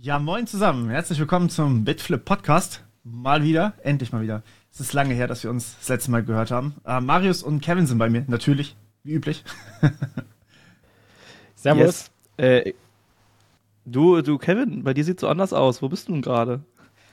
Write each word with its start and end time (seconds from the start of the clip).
Ja, 0.00 0.18
moin 0.18 0.44
zusammen. 0.48 0.90
Herzlich 0.90 1.20
willkommen 1.20 1.48
zum 1.50 1.84
Bitflip 1.84 2.24
Podcast. 2.24 2.82
Mal 3.04 3.44
wieder, 3.44 3.74
endlich 3.84 4.10
mal 4.10 4.22
wieder. 4.22 4.42
Es 4.72 4.80
ist 4.80 4.92
lange 4.92 5.14
her, 5.14 5.28
dass 5.28 5.44
wir 5.44 5.50
uns 5.50 5.76
das 5.78 5.88
letzte 5.88 6.10
Mal 6.10 6.24
gehört 6.24 6.50
haben. 6.50 6.74
Äh, 6.84 7.00
Marius 7.00 7.44
und 7.44 7.60
Kevin 7.60 7.86
sind 7.86 7.98
bei 7.98 8.10
mir, 8.10 8.24
natürlich, 8.26 8.74
wie 9.04 9.12
üblich. 9.12 9.44
Servus. 11.54 11.80
Yes. 11.80 12.10
Äh, 12.38 12.72
du, 13.84 14.20
du, 14.20 14.36
Kevin, 14.36 14.82
bei 14.82 14.94
dir 14.94 15.04
sieht 15.04 15.20
so 15.20 15.28
anders 15.28 15.52
aus. 15.52 15.80
Wo 15.80 15.88
bist 15.88 16.08
du 16.08 16.12
denn 16.12 16.22
gerade? 16.22 16.60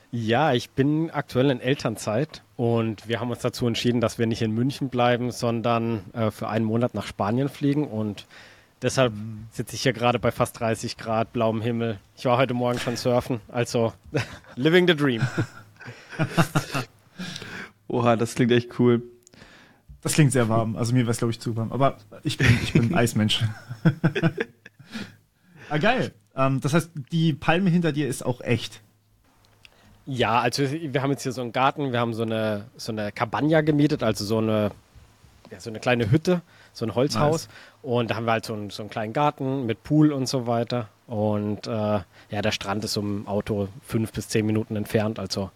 Ja, 0.10 0.54
ich 0.54 0.72
bin 0.72 1.12
aktuell 1.12 1.52
in 1.52 1.62
Elternzeit 1.62 2.42
und 2.56 3.08
wir 3.08 3.20
haben 3.20 3.30
uns 3.30 3.42
dazu 3.42 3.68
entschieden, 3.68 4.02
dass 4.02 4.18
wir 4.18 4.26
nicht 4.26 4.42
in 4.42 4.54
München 4.54 4.90
bleiben, 4.90 5.30
sondern 5.30 6.02
äh, 6.14 6.32
für 6.32 6.50
einen 6.50 6.66
Monat 6.66 6.96
nach 6.96 7.06
Spanien 7.06 7.48
fliegen 7.48 7.88
und 7.88 8.26
deshalb 8.82 9.14
sitze 9.52 9.76
ich 9.76 9.84
hier 9.84 9.94
gerade 9.94 10.20
bei 10.20 10.32
fast 10.32 10.60
30 10.60 10.98
Grad, 10.98 11.34
blauem 11.34 11.62
Himmel. 11.62 12.00
Ich 12.16 12.26
war 12.26 12.38
heute 12.38 12.54
Morgen 12.54 12.80
schon 12.80 12.98
surfen, 12.98 13.42
also 13.48 13.94
living 14.56 14.88
the 14.88 14.96
dream. 14.96 15.22
Oha, 17.88 18.16
das 18.16 18.36
klingt 18.36 18.52
echt 18.52 18.80
cool. 18.80 19.04
Das 20.02 20.14
klingt 20.14 20.32
sehr 20.32 20.50
warm, 20.50 20.76
also 20.76 20.94
mir 20.94 21.02
wäre 21.02 21.12
es 21.12 21.20
glaube 21.20 21.32
ich 21.32 21.40
zu 21.40 21.56
warm, 21.56 21.72
aber 21.72 21.98
ich 22.24 22.38
bin, 22.38 22.48
ich 22.64 22.74
bin 22.74 22.96
Eismensch. 22.96 23.44
ah, 25.70 25.78
geil. 25.78 26.14
Ähm, 26.36 26.60
das 26.62 26.74
heißt, 26.74 26.92
die 27.12 27.34
Palme 27.34 27.70
hinter 27.70 27.92
dir 27.92 28.08
ist 28.08 28.26
auch 28.26 28.42
echt. 28.42 28.82
Ja, 30.08 30.40
also 30.40 30.64
wir 30.72 31.02
haben 31.04 31.12
jetzt 31.12 31.24
hier 31.24 31.32
so 31.32 31.42
einen 31.42 31.52
Garten, 31.52 31.92
wir 31.92 32.00
haben 32.00 32.16
so 32.16 32.24
eine, 32.24 32.66
so 32.76 32.92
eine 32.92 33.12
Cabana 33.12 33.62
gemietet, 33.62 34.02
also 34.02 34.26
so 34.26 34.40
eine, 34.40 34.72
ja, 35.52 35.60
so 35.60 35.70
eine 35.70 35.80
kleine 35.80 36.10
Hütte, 36.10 36.42
so 36.74 36.86
ein 36.86 36.96
Holzhaus. 36.96 37.48
Nice. 37.48 37.56
Und 37.84 38.12
da 38.12 38.16
haben 38.16 38.26
wir 38.26 38.34
halt 38.34 38.46
so 38.46 38.54
einen, 38.54 38.70
so 38.70 38.84
einen 38.84 38.90
kleinen 38.90 39.14
Garten 39.14 39.66
mit 39.66 39.84
Pool 39.84 40.12
und 40.12 40.28
so 40.28 40.48
weiter. 40.48 40.90
Und 41.08 41.68
äh, 41.68 41.72
ja, 41.72 42.42
der 42.42 42.52
Strand 42.52 42.84
ist 42.86 42.96
um 42.98 43.28
Auto 43.28 43.68
fünf 43.84 44.12
bis 44.14 44.30
zehn 44.30 44.46
Minuten 44.46 44.76
entfernt, 44.76 45.20
also 45.20 45.52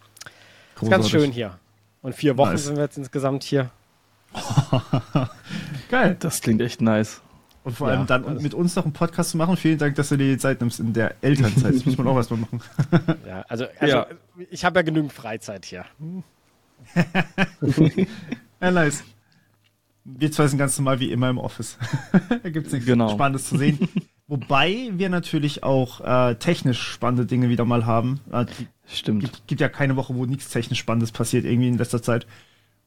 ist 0.82 0.90
ganz 0.90 1.10
schön 1.10 1.32
hier. 1.32 1.58
Und 2.02 2.14
vier 2.14 2.38
Wochen 2.38 2.52
nice. 2.52 2.66
sind 2.66 2.76
wir 2.76 2.84
jetzt 2.84 2.98
insgesamt 2.98 3.44
hier. 3.44 3.72
Geil. 5.90 6.18
Das 6.20 6.42
klingt 6.42 6.62
echt 6.62 6.82
nice. 6.82 7.22
Und 7.64 7.78
vor 7.78 7.88
allem 7.88 8.02
ja, 8.02 8.06
dann 8.06 8.42
mit 8.44 8.54
uns 8.54 8.76
noch 8.76 8.84
einen 8.84 8.94
Podcast 8.94 9.32
zu 9.32 9.38
machen. 9.38 9.58
Vielen 9.58 9.80
Dank, 9.80 9.96
dass 9.96 10.10
du 10.10 10.18
dir 10.18 10.28
die 10.28 10.38
Zeit 10.38 10.62
nimmst 10.62 10.80
in 10.80 10.94
der 10.94 11.16
Elternzeit. 11.22 11.74
Das 11.74 11.86
muss 11.86 11.98
man 11.98 12.08
auch 12.08 12.16
erstmal 12.16 12.42
machen. 12.42 12.62
ja, 13.28 13.44
also, 13.48 13.66
also 13.80 13.96
ja. 13.96 14.08
ich 14.52 14.64
habe 14.64 14.80
ja 14.80 14.84
genügend 14.84 15.12
Freizeit 15.12 15.66
hier. 15.66 15.86
ja, 18.62 18.72
nice. 18.72 19.04
Wir 20.06 20.32
zwei 20.32 20.48
sind 20.48 20.60
ganz 20.60 20.78
normal 20.78 21.00
wie 21.00 21.12
immer 21.12 21.30
im 21.30 21.40
Office. 21.40 21.78
da 22.44 22.50
gibt 22.50 22.68
es 22.68 22.74
nichts 22.74 22.88
genau. 22.88 23.10
Spannendes 23.10 23.50
zu 23.50 23.58
sehen. 23.58 23.90
Wobei 24.28 24.92
wir 24.94 25.10
natürlich 25.10 25.64
auch 25.64 26.02
äh, 26.02 26.36
technisch 26.36 26.82
spannende 26.82 27.26
Dinge 27.26 27.50
wieder 27.50 27.66
mal 27.66 27.86
haben. 27.86 28.20
Äh, 28.32 28.46
Stimmt. 28.88 29.22
Gibt, 29.22 29.48
gibt 29.48 29.62
ja 29.62 29.70
keine 29.70 29.96
Woche, 29.96 30.16
wo 30.16 30.26
nichts 30.26 30.50
technisch 30.50 30.80
Spannendes 30.80 31.12
passiert, 31.12 31.44
irgendwie 31.44 31.68
in 31.68 31.78
letzter 31.78 32.02
Zeit. 32.02 32.28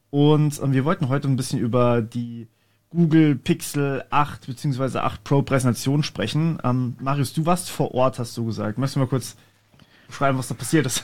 Und 0.09 0.59
äh, 0.59 0.71
wir 0.71 0.85
wollten 0.85 1.09
heute 1.09 1.27
ein 1.27 1.35
bisschen 1.35 1.59
über 1.59 2.01
die 2.01 2.47
Google 2.89 3.35
Pixel 3.35 4.03
8 4.09 4.47
bzw. 4.47 4.99
8 4.99 5.23
Pro 5.23 5.41
Präsentation 5.41 6.03
sprechen. 6.03 6.57
Ähm, 6.63 6.95
Marius, 6.99 7.33
du 7.33 7.45
warst 7.45 7.69
vor 7.69 7.93
Ort, 7.93 8.17
hast 8.19 8.35
du 8.37 8.45
gesagt. 8.45 8.77
Möchtest 8.77 8.95
du 8.95 9.01
mal 9.01 9.07
kurz 9.07 9.35
beschreiben, 10.07 10.37
was 10.37 10.47
da 10.47 10.55
passiert 10.55 10.85
ist? 10.85 11.03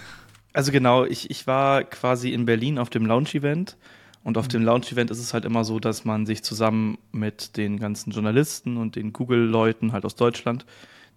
Also 0.53 0.71
genau, 0.71 1.03
ich, 1.03 1.29
ich 1.29 1.45
war 1.47 1.83
quasi 1.83 2.31
in 2.31 2.45
Berlin 2.45 2.79
auf 2.79 2.89
dem 2.89 3.05
Launch-Event 3.05 3.77
und 4.25 4.39
auf 4.39 4.45
mhm. 4.45 4.49
dem 4.49 4.63
Launch-Event 4.63 5.11
ist 5.11 5.19
es 5.19 5.33
halt 5.33 5.45
immer 5.45 5.63
so, 5.63 5.79
dass 5.79 6.03
man 6.03 6.25
sich 6.25 6.43
zusammen 6.43 6.97
mit 7.11 7.55
den 7.57 7.79
ganzen 7.79 8.11
Journalisten 8.11 8.75
und 8.75 8.95
den 8.95 9.13
Google-Leuten 9.13 9.93
halt 9.93 10.03
aus 10.03 10.15
Deutschland 10.15 10.65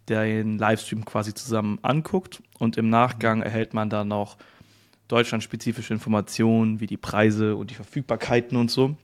den 0.09 0.59
Livestream 0.59 1.05
quasi 1.05 1.35
zusammen 1.35 1.79
anguckt 1.83 2.43
und 2.59 2.77
im 2.77 2.91
Nachgang 2.91 3.43
erhält 3.43 3.73
man 3.73 3.91
dann 3.91 4.09
noch 4.09 4.37
deutschlandspezifische 5.09 5.95
Informationen 5.95 6.81
wie 6.81 6.87
die 6.87 6.99
Preise 6.99 7.57
und 7.57 7.71
die 7.71 7.75
Verfügbarkeiten 7.75 8.59
und 8.59 8.71
so 8.71 8.95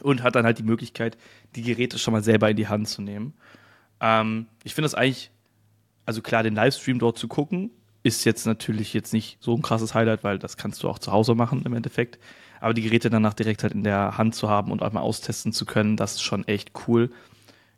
und 0.00 0.24
hat 0.24 0.34
dann 0.34 0.44
halt 0.44 0.58
die 0.58 0.64
Möglichkeit, 0.64 1.16
die 1.54 1.62
Geräte 1.62 1.98
schon 1.98 2.12
mal 2.12 2.24
selber 2.24 2.50
in 2.50 2.56
die 2.56 2.66
Hand 2.66 2.88
zu 2.88 3.02
nehmen. 3.02 3.34
Ähm, 4.00 4.46
ich 4.64 4.74
finde 4.74 4.86
das 4.86 4.94
eigentlich, 4.96 5.30
also 6.06 6.22
klar, 6.22 6.42
den 6.42 6.56
Livestream 6.56 6.98
dort 6.98 7.18
zu 7.18 7.28
gucken, 7.28 7.70
ist 8.02 8.24
jetzt 8.24 8.46
natürlich 8.46 8.94
jetzt 8.94 9.12
nicht 9.12 9.38
so 9.40 9.54
ein 9.54 9.62
krasses 9.62 9.94
Highlight, 9.94 10.24
weil 10.24 10.40
das 10.40 10.56
kannst 10.56 10.82
du 10.82 10.88
auch 10.88 10.98
zu 10.98 11.12
Hause 11.12 11.36
machen 11.36 11.62
im 11.64 11.72
Endeffekt. 11.72 12.18
Aber 12.60 12.74
die 12.74 12.82
Geräte 12.82 13.10
danach 13.10 13.34
direkt 13.34 13.62
halt 13.62 13.72
in 13.72 13.84
der 13.84 14.18
Hand 14.18 14.34
zu 14.34 14.48
haben 14.48 14.72
und 14.72 14.82
einmal 14.82 15.02
austesten 15.02 15.52
zu 15.52 15.66
können, 15.66 15.96
das 15.96 16.14
ist 16.14 16.22
schon 16.22 16.46
echt 16.46 16.72
cool. 16.86 17.10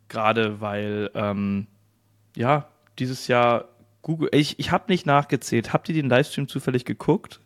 Gerade 0.09 0.61
weil, 0.61 1.11
ähm, 1.15 1.67
ja, 2.37 2.69
dieses 2.99 3.29
Jahr 3.29 3.67
Google, 4.03 4.31
ich, 4.33 4.59
ich 4.59 4.73
habe 4.73 4.85
nicht 4.89 5.07
nachgezählt. 5.07 5.73
Habt 5.73 5.89
ihr 5.89 5.95
den 5.95 6.09
Livestream 6.09 6.49
zufällig 6.49 6.85
geguckt? 6.85 7.41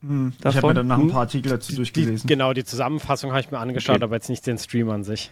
Hm, 0.00 0.32
ich 0.38 0.56
habe 0.56 0.66
mir 0.66 0.74
dann 0.74 0.88
noch 0.88 0.98
ein 0.98 1.08
paar 1.08 1.20
Artikel 1.20 1.50
dazu 1.50 1.74
durchgelesen. 1.76 2.26
Die, 2.26 2.34
genau, 2.34 2.52
die 2.52 2.64
Zusammenfassung 2.64 3.30
habe 3.30 3.40
ich 3.40 3.50
mir 3.50 3.58
angeschaut, 3.58 3.96
okay. 3.96 4.04
aber 4.04 4.16
jetzt 4.16 4.28
nicht 4.28 4.46
den 4.46 4.58
Stream 4.58 4.90
an 4.90 5.04
sich. 5.04 5.30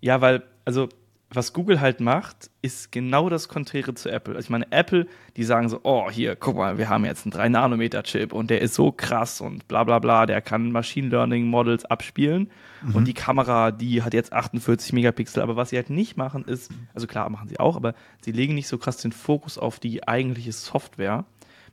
Ja, 0.00 0.20
weil, 0.20 0.44
also, 0.64 0.88
was 1.30 1.52
Google 1.52 1.80
halt 1.80 2.00
macht, 2.00 2.50
ist 2.62 2.92
genau 2.92 3.28
das 3.28 3.48
Konträre 3.48 3.94
zu 3.94 4.08
Apple. 4.10 4.36
Also 4.36 4.46
ich 4.46 4.50
meine, 4.50 4.70
Apple, 4.70 5.08
die 5.36 5.42
sagen 5.42 5.68
so, 5.68 5.80
oh, 5.82 6.08
hier, 6.08 6.36
guck 6.36 6.56
mal, 6.56 6.78
wir 6.78 6.88
haben 6.88 7.04
jetzt 7.04 7.26
einen 7.26 7.32
3-Nanometer-Chip 7.32 8.32
und 8.32 8.48
der 8.48 8.60
ist 8.60 8.74
so 8.74 8.92
krass 8.92 9.40
und 9.40 9.66
bla 9.66 9.82
bla 9.82 9.98
bla, 9.98 10.26
der 10.26 10.40
kann 10.40 10.70
Machine 10.70 11.08
Learning-Models 11.08 11.84
abspielen. 11.84 12.50
Mhm. 12.82 12.94
Und 12.94 13.04
die 13.06 13.14
Kamera, 13.14 13.72
die 13.72 14.02
hat 14.02 14.14
jetzt 14.14 14.32
48 14.32 14.92
Megapixel. 14.92 15.42
Aber 15.42 15.56
was 15.56 15.70
sie 15.70 15.76
halt 15.76 15.90
nicht 15.90 16.16
machen, 16.16 16.44
ist, 16.44 16.70
also 16.94 17.08
klar, 17.08 17.28
machen 17.28 17.48
sie 17.48 17.58
auch, 17.58 17.76
aber 17.76 17.94
sie 18.20 18.32
legen 18.32 18.54
nicht 18.54 18.68
so 18.68 18.78
krass 18.78 18.98
den 18.98 19.12
Fokus 19.12 19.58
auf 19.58 19.80
die 19.80 20.06
eigentliche 20.06 20.52
Software. 20.52 21.24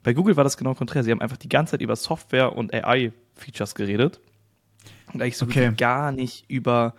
Bei 0.02 0.14
Google 0.14 0.36
war 0.36 0.44
das 0.44 0.56
genau 0.56 0.74
konträr. 0.74 1.04
Sie 1.04 1.12
haben 1.12 1.20
einfach 1.20 1.36
die 1.36 1.48
ganze 1.48 1.72
Zeit 1.72 1.80
über 1.80 1.96
Software 1.96 2.56
und 2.56 2.74
AI-Features 2.74 3.76
geredet. 3.76 4.20
Und 5.12 5.22
eigentlich 5.22 5.38
so 5.38 5.46
okay. 5.46 5.72
gar 5.76 6.10
nicht 6.10 6.50
über. 6.50 6.94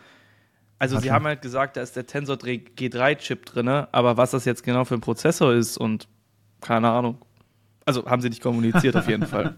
Also, 0.78 1.00
sie 1.00 1.12
haben 1.12 1.26
halt 1.26 1.42
gesagt, 1.42 1.78
da 1.78 1.82
ist 1.82 1.96
der 1.96 2.06
Tensor 2.06 2.36
G3-Chip 2.36 3.46
drin, 3.46 3.68
aber 3.70 4.18
was 4.18 4.32
das 4.32 4.46
jetzt 4.46 4.64
genau 4.64 4.84
für 4.84 4.96
ein 4.96 5.02
Prozessor 5.02 5.54
ist 5.54 5.78
und 5.78 6.08
keine 6.62 6.90
Ahnung. 6.90 7.18
Also, 7.86 8.06
haben 8.06 8.22
sie 8.22 8.30
nicht 8.30 8.42
kommuniziert 8.42 8.96
auf 8.96 9.08
jeden 9.08 9.26
Fall. 9.26 9.58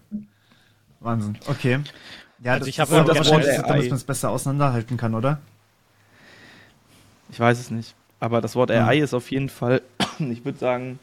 Wahnsinn. 1.00 1.38
Okay. 1.46 1.80
Ja, 2.40 2.52
also 2.52 2.60
das, 2.60 2.68
ich 2.68 2.80
habe 2.80 2.92
das, 2.92 3.06
das 3.06 3.16
wahrscheinlich, 3.18 3.60
damit 3.62 3.88
man 3.88 3.96
es 3.96 4.04
besser 4.04 4.30
auseinanderhalten 4.30 4.96
kann, 4.96 5.14
oder? 5.14 5.40
Ich 7.30 7.40
weiß 7.40 7.58
es 7.58 7.70
nicht. 7.70 7.94
Aber 8.20 8.40
das 8.40 8.56
Wort 8.56 8.70
AI 8.70 8.96
hm. 8.96 9.04
ist 9.04 9.14
auf 9.14 9.30
jeden 9.30 9.48
Fall, 9.48 9.82
ich 10.18 10.44
würde 10.44 10.58
sagen, 10.58 10.98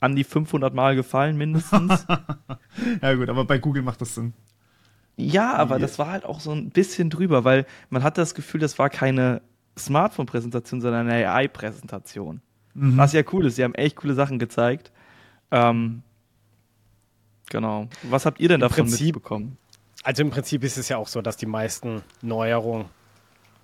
an 0.00 0.16
die 0.16 0.24
500 0.24 0.74
Mal 0.74 0.96
gefallen 0.96 1.36
mindestens. 1.36 2.06
ja 3.02 3.14
gut, 3.14 3.28
aber 3.28 3.44
bei 3.44 3.58
Google 3.58 3.82
macht 3.82 4.00
das 4.00 4.14
Sinn. 4.14 4.32
Ja, 5.20 5.54
aber 5.54 5.80
das 5.80 5.98
war 5.98 6.12
halt 6.12 6.24
auch 6.24 6.38
so 6.38 6.52
ein 6.52 6.70
bisschen 6.70 7.10
drüber, 7.10 7.42
weil 7.42 7.66
man 7.90 8.04
hatte 8.04 8.20
das 8.20 8.36
Gefühl, 8.36 8.60
das 8.60 8.78
war 8.78 8.88
keine 8.88 9.42
Smartphone-Präsentation, 9.76 10.80
sondern 10.80 11.08
eine 11.08 11.28
AI-Präsentation. 11.28 12.40
Mhm. 12.74 12.96
Was 12.96 13.12
ja 13.12 13.22
cool 13.32 13.46
ist, 13.46 13.56
sie 13.56 13.64
haben 13.64 13.74
echt 13.74 13.96
coole 13.96 14.14
Sachen 14.14 14.38
gezeigt. 14.38 14.92
Ähm, 15.50 16.02
genau. 17.50 17.88
Was 18.04 18.26
habt 18.26 18.38
ihr 18.38 18.48
denn 18.48 18.60
Im 18.60 18.68
davon 18.68 18.84
Prinzip, 18.84 19.16
mitbekommen? 19.16 19.58
Also 20.04 20.22
im 20.22 20.30
Prinzip 20.30 20.62
ist 20.62 20.78
es 20.78 20.88
ja 20.88 20.98
auch 20.98 21.08
so, 21.08 21.20
dass 21.20 21.36
die 21.36 21.46
meisten 21.46 22.02
Neuerungen 22.22 22.86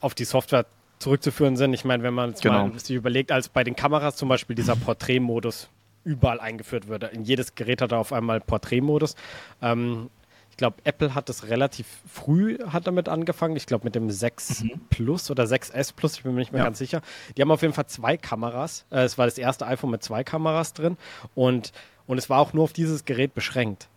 auf 0.00 0.16
die 0.16 0.24
Software 0.24 0.66
zurückzuführen 0.98 1.56
sind. 1.56 1.72
Ich 1.72 1.84
meine, 1.84 2.02
wenn 2.02 2.14
man 2.14 2.34
genau. 2.34 2.66
mal 2.66 2.78
sich 2.80 2.96
überlegt, 2.96 3.30
als 3.30 3.48
bei 3.48 3.62
den 3.62 3.76
Kameras 3.76 4.16
zum 4.16 4.28
Beispiel 4.28 4.56
dieser 4.56 4.74
Porträtmodus 4.74 5.68
überall 6.02 6.40
eingeführt 6.40 6.88
würde. 6.88 7.06
In 7.06 7.22
jedes 7.22 7.54
Gerät 7.54 7.80
hat 7.80 7.92
er 7.92 7.98
auf 7.98 8.12
einmal 8.12 8.40
Porträtmodus. 8.40 9.14
Ähm, 9.62 10.10
ich 10.54 10.56
glaube, 10.56 10.76
Apple 10.84 11.16
hat 11.16 11.28
das 11.28 11.48
relativ 11.48 11.84
früh 12.06 12.58
hat 12.64 12.86
damit 12.86 13.08
angefangen. 13.08 13.56
Ich 13.56 13.66
glaube, 13.66 13.82
mit 13.82 13.96
dem 13.96 14.08
6 14.08 14.62
mhm. 14.62 14.80
Plus 14.88 15.28
oder 15.28 15.42
6S 15.42 15.92
Plus, 15.96 16.18
ich 16.18 16.22
bin 16.22 16.32
mir 16.32 16.38
nicht 16.38 16.52
mehr 16.52 16.60
ja. 16.60 16.64
ganz 16.64 16.78
sicher. 16.78 17.00
Die 17.36 17.42
haben 17.42 17.50
auf 17.50 17.62
jeden 17.62 17.74
Fall 17.74 17.88
zwei 17.88 18.16
Kameras. 18.16 18.86
Äh, 18.90 19.00
es 19.00 19.18
war 19.18 19.26
das 19.26 19.36
erste 19.36 19.66
iPhone 19.66 19.90
mit 19.90 20.04
zwei 20.04 20.22
Kameras 20.22 20.72
drin 20.72 20.96
und, 21.34 21.72
und 22.06 22.18
es 22.18 22.30
war 22.30 22.38
auch 22.38 22.52
nur 22.52 22.62
auf 22.62 22.72
dieses 22.72 23.04
Gerät 23.04 23.34
beschränkt. 23.34 23.88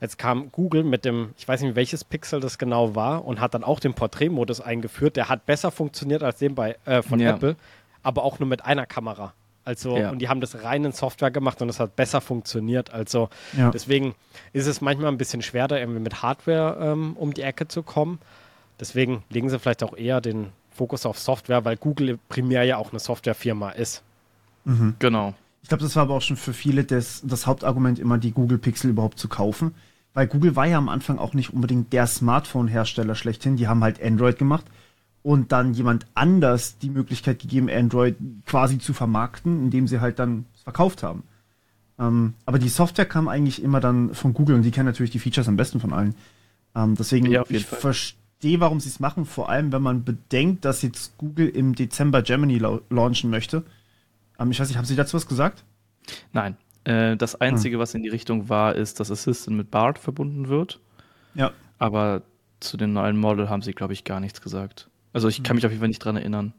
Jetzt 0.00 0.16
kam 0.16 0.52
Google 0.52 0.84
mit 0.84 1.04
dem, 1.04 1.34
ich 1.38 1.48
weiß 1.48 1.62
nicht, 1.62 1.74
welches 1.74 2.04
Pixel 2.04 2.38
das 2.38 2.56
genau 2.56 2.94
war, 2.94 3.24
und 3.24 3.40
hat 3.40 3.54
dann 3.54 3.64
auch 3.64 3.80
den 3.80 3.94
Porträtmodus 3.94 4.60
eingeführt. 4.60 5.16
Der 5.16 5.28
hat 5.28 5.44
besser 5.44 5.72
funktioniert 5.72 6.22
als 6.22 6.38
den 6.38 6.54
bei, 6.54 6.76
äh, 6.84 7.02
von 7.02 7.18
ja. 7.18 7.34
Apple, 7.34 7.56
aber 8.04 8.22
auch 8.22 8.38
nur 8.38 8.48
mit 8.48 8.64
einer 8.64 8.86
Kamera. 8.86 9.34
Also, 9.66 9.98
ja. 9.98 10.10
und 10.10 10.20
die 10.20 10.28
haben 10.28 10.40
das 10.40 10.62
rein 10.62 10.84
in 10.84 10.92
Software 10.92 11.32
gemacht 11.32 11.60
und 11.60 11.68
es 11.68 11.80
hat 11.80 11.96
besser 11.96 12.20
funktioniert. 12.20 12.92
Also, 12.92 13.30
ja. 13.56 13.70
deswegen 13.72 14.14
ist 14.52 14.68
es 14.68 14.80
manchmal 14.80 15.10
ein 15.10 15.18
bisschen 15.18 15.42
schwer, 15.42 15.66
da 15.66 15.76
irgendwie 15.76 15.98
mit 15.98 16.22
Hardware 16.22 16.78
ähm, 16.80 17.16
um 17.16 17.34
die 17.34 17.42
Ecke 17.42 17.66
zu 17.66 17.82
kommen. 17.82 18.20
Deswegen 18.78 19.24
legen 19.28 19.50
sie 19.50 19.58
vielleicht 19.58 19.82
auch 19.82 19.96
eher 19.96 20.20
den 20.20 20.50
Fokus 20.70 21.04
auf 21.04 21.18
Software, 21.18 21.64
weil 21.64 21.76
Google 21.76 22.20
primär 22.28 22.62
ja 22.62 22.76
auch 22.76 22.90
eine 22.90 23.00
Softwarefirma 23.00 23.70
ist. 23.70 24.04
Mhm. 24.64 24.94
Genau. 25.00 25.34
Ich 25.62 25.68
glaube, 25.68 25.82
das 25.82 25.96
war 25.96 26.04
aber 26.04 26.14
auch 26.14 26.22
schon 26.22 26.36
für 26.36 26.52
viele 26.52 26.84
das, 26.84 27.22
das 27.24 27.48
Hauptargument, 27.48 27.98
immer 27.98 28.18
die 28.18 28.30
Google 28.30 28.58
Pixel 28.58 28.90
überhaupt 28.90 29.18
zu 29.18 29.26
kaufen. 29.26 29.74
Weil 30.14 30.28
Google 30.28 30.54
war 30.54 30.66
ja 30.66 30.78
am 30.78 30.88
Anfang 30.88 31.18
auch 31.18 31.34
nicht 31.34 31.52
unbedingt 31.52 31.92
der 31.92 32.06
Smartphone-Hersteller 32.06 33.16
schlechthin. 33.16 33.56
Die 33.56 33.66
haben 33.66 33.82
halt 33.82 34.00
Android 34.00 34.38
gemacht 34.38 34.64
und 35.26 35.50
dann 35.50 35.74
jemand 35.74 36.06
anders 36.14 36.78
die 36.78 36.88
Möglichkeit 36.88 37.40
gegeben, 37.40 37.68
Android 37.68 38.14
quasi 38.46 38.78
zu 38.78 38.92
vermarkten, 38.92 39.60
indem 39.60 39.88
sie 39.88 39.98
halt 39.98 40.20
dann 40.20 40.46
verkauft 40.62 41.02
haben. 41.02 41.24
Ähm, 41.98 42.34
aber 42.44 42.60
die 42.60 42.68
Software 42.68 43.06
kam 43.06 43.26
eigentlich 43.26 43.60
immer 43.60 43.80
dann 43.80 44.14
von 44.14 44.34
Google 44.34 44.54
und 44.54 44.62
die 44.62 44.70
kennen 44.70 44.86
natürlich 44.86 45.10
die 45.10 45.18
Features 45.18 45.48
am 45.48 45.56
besten 45.56 45.80
von 45.80 45.92
allen. 45.92 46.14
Ähm, 46.76 46.94
deswegen, 46.94 47.26
ja, 47.26 47.42
ich 47.48 47.66
verstehe, 47.66 48.60
warum 48.60 48.78
sie 48.78 48.88
es 48.88 49.00
machen, 49.00 49.24
vor 49.24 49.48
allem 49.50 49.72
wenn 49.72 49.82
man 49.82 50.04
bedenkt, 50.04 50.64
dass 50.64 50.82
jetzt 50.82 51.18
Google 51.18 51.48
im 51.48 51.74
Dezember 51.74 52.22
Germany 52.22 52.58
launchen 52.88 53.28
möchte. 53.28 53.64
Ähm, 54.38 54.52
ich 54.52 54.60
weiß 54.60 54.68
nicht, 54.68 54.78
haben 54.78 54.84
Sie 54.84 54.94
dazu 54.94 55.16
was 55.16 55.26
gesagt? 55.26 55.64
Nein. 56.32 56.56
Äh, 56.84 57.16
das 57.16 57.34
Einzige, 57.40 57.74
hm. 57.74 57.80
was 57.80 57.94
in 57.94 58.04
die 58.04 58.10
Richtung 58.10 58.48
war, 58.48 58.76
ist, 58.76 59.00
dass 59.00 59.10
Assistant 59.10 59.56
mit 59.56 59.72
BART 59.72 59.98
verbunden 59.98 60.46
wird. 60.46 60.78
Ja. 61.34 61.50
Aber 61.80 62.22
zu 62.60 62.76
dem 62.76 62.92
neuen 62.92 63.16
Model 63.16 63.50
haben 63.50 63.62
sie, 63.62 63.72
glaube 63.72 63.92
ich, 63.92 64.04
gar 64.04 64.20
nichts 64.20 64.40
gesagt. 64.40 64.88
Also 65.16 65.28
ich 65.28 65.42
kann 65.42 65.54
hm. 65.54 65.56
mich 65.56 65.64
auf 65.64 65.72
jeden 65.72 65.80
Fall 65.80 65.88
nicht 65.88 66.04
dran 66.04 66.16
erinnern. 66.16 66.52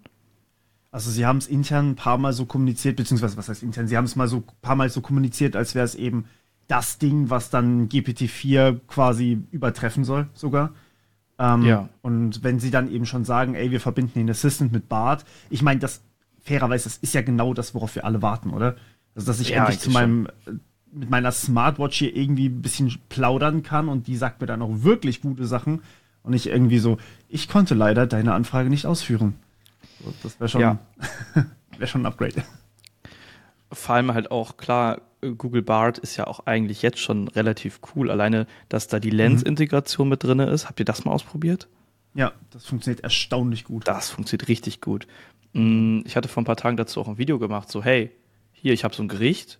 Also 0.89 1.11
sie 1.11 1.27
haben 1.27 1.37
es 1.37 1.45
intern 1.45 1.91
ein 1.91 1.95
paar 1.95 2.17
Mal 2.17 2.33
so 2.33 2.47
kommuniziert, 2.47 2.95
beziehungsweise 2.95 3.37
was 3.37 3.49
heißt 3.49 3.61
intern? 3.61 3.87
Sie 3.87 3.95
haben 3.95 4.05
es 4.05 4.15
mal 4.15 4.27
so 4.27 4.37
ein 4.37 4.43
paar 4.63 4.75
Mal 4.75 4.89
so 4.89 5.01
kommuniziert, 5.01 5.55
als 5.55 5.75
wäre 5.75 5.85
es 5.85 5.93
eben 5.93 6.25
das 6.67 6.97
Ding, 6.97 7.29
was 7.29 7.51
dann 7.51 7.87
GPT-4 7.87 8.79
quasi 8.87 9.43
übertreffen 9.51 10.03
soll, 10.03 10.27
sogar. 10.33 10.73
Ähm, 11.37 11.65
ja. 11.65 11.89
Und 12.01 12.43
wenn 12.43 12.59
sie 12.59 12.71
dann 12.71 12.91
eben 12.91 13.05
schon 13.05 13.25
sagen, 13.25 13.53
ey, 13.53 13.69
wir 13.69 13.79
verbinden 13.79 14.13
den 14.15 14.29
Assistant 14.31 14.71
mit 14.71 14.89
Bart, 14.89 15.23
ich 15.51 15.61
meine, 15.61 15.79
das 15.79 16.01
fairerweise, 16.41 16.85
das 16.85 16.97
ist 16.97 17.13
ja 17.13 17.21
genau 17.21 17.53
das, 17.53 17.75
worauf 17.75 17.93
wir 17.93 18.05
alle 18.05 18.23
warten, 18.23 18.49
oder? 18.49 18.75
Also, 19.13 19.27
dass 19.27 19.39
ich 19.39 19.49
ja, 19.49 19.57
endlich 19.57 19.81
zu 19.81 19.91
meinem, 19.91 20.29
schon. 20.43 20.61
mit 20.91 21.11
meiner 21.11 21.31
Smartwatch 21.31 21.99
hier 21.99 22.15
irgendwie 22.15 22.47
ein 22.47 22.63
bisschen 22.63 22.91
plaudern 23.07 23.61
kann 23.61 23.87
und 23.87 24.07
die 24.07 24.17
sagt 24.17 24.41
mir 24.41 24.47
dann 24.47 24.63
auch 24.63 24.81
wirklich 24.81 25.21
gute 25.21 25.45
Sachen 25.45 25.83
und 26.27 26.33
nicht 26.33 26.47
irgendwie 26.47 26.79
so, 26.79 26.97
ich 27.29 27.47
konnte 27.47 27.73
leider 27.73 28.05
deine 28.05 28.33
Anfrage 28.33 28.69
nicht 28.69 28.85
ausführen. 28.85 29.35
Das 30.23 30.39
wäre 30.39 30.49
schon, 30.49 30.61
ja. 30.61 30.77
wär 31.77 31.87
schon 31.87 32.01
ein 32.01 32.05
Upgrade. 32.05 32.43
Vor 33.71 33.95
allem 33.95 34.13
halt 34.13 34.29
auch, 34.29 34.57
klar, 34.57 35.01
Google 35.21 35.61
Bart 35.61 35.97
ist 35.97 36.15
ja 36.17 36.27
auch 36.27 36.45
eigentlich 36.45 36.81
jetzt 36.81 36.99
schon 36.99 37.27
relativ 37.29 37.79
cool. 37.95 38.11
Alleine, 38.11 38.45
dass 38.69 38.87
da 38.87 38.99
die 38.99 39.09
Lens-Integration 39.09 40.07
mit 40.07 40.23
drin 40.23 40.39
ist. 40.39 40.67
Habt 40.67 40.79
ihr 40.79 40.85
das 40.85 41.05
mal 41.05 41.11
ausprobiert? 41.11 41.67
Ja, 42.13 42.33
das 42.51 42.65
funktioniert 42.65 43.03
erstaunlich 43.03 43.63
gut. 43.63 43.87
Das 43.87 44.09
funktioniert 44.09 44.47
richtig 44.47 44.81
gut. 44.81 45.07
Mm, 45.53 46.01
ich 46.05 46.15
hatte 46.15 46.27
vor 46.27 46.43
ein 46.43 46.45
paar 46.45 46.55
Tagen 46.55 46.77
dazu 46.77 47.01
auch 47.01 47.07
ein 47.07 47.17
Video 47.17 47.39
gemacht, 47.39 47.69
so, 47.71 47.83
hey, 47.83 48.11
hier, 48.51 48.73
ich 48.73 48.83
habe 48.83 48.95
so 48.95 49.03
ein 49.03 49.07
Gericht. 49.07 49.59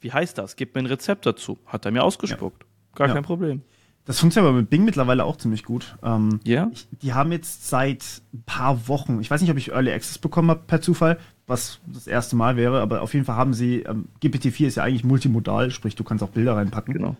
Wie 0.00 0.12
heißt 0.12 0.38
das? 0.38 0.56
Gib 0.56 0.74
mir 0.74 0.82
ein 0.82 0.86
Rezept 0.86 1.24
dazu. 1.26 1.58
Hat 1.66 1.84
er 1.84 1.92
mir 1.92 2.04
ausgespuckt. 2.04 2.62
Ja. 2.62 2.68
Gar 2.96 3.08
ja. 3.08 3.14
kein 3.14 3.22
Problem. 3.24 3.62
Das 4.06 4.20
funktioniert 4.20 4.50
aber 4.50 4.58
mit 4.58 4.68
Bing 4.68 4.84
mittlerweile 4.84 5.24
auch 5.24 5.36
ziemlich 5.36 5.64
gut. 5.64 5.96
Ähm, 6.02 6.40
ja. 6.44 6.68
Ich, 6.72 6.86
die 7.02 7.14
haben 7.14 7.32
jetzt 7.32 7.68
seit 7.68 8.04
ein 8.34 8.42
paar 8.44 8.86
Wochen, 8.86 9.20
ich 9.20 9.30
weiß 9.30 9.40
nicht, 9.40 9.50
ob 9.50 9.56
ich 9.56 9.72
Early 9.72 9.92
Access 9.92 10.18
bekommen 10.18 10.50
habe 10.50 10.62
per 10.66 10.82
Zufall, 10.82 11.18
was 11.46 11.80
das 11.86 12.06
erste 12.06 12.36
Mal 12.36 12.56
wäre, 12.56 12.80
aber 12.80 13.00
auf 13.00 13.14
jeden 13.14 13.24
Fall 13.24 13.36
haben 13.36 13.54
sie, 13.54 13.80
ähm, 13.80 14.08
GPT-4 14.22 14.66
ist 14.66 14.74
ja 14.76 14.82
eigentlich 14.82 15.04
multimodal, 15.04 15.70
sprich, 15.70 15.94
du 15.94 16.04
kannst 16.04 16.22
auch 16.22 16.30
Bilder 16.30 16.56
reinpacken. 16.56 16.92
Genau. 16.92 17.16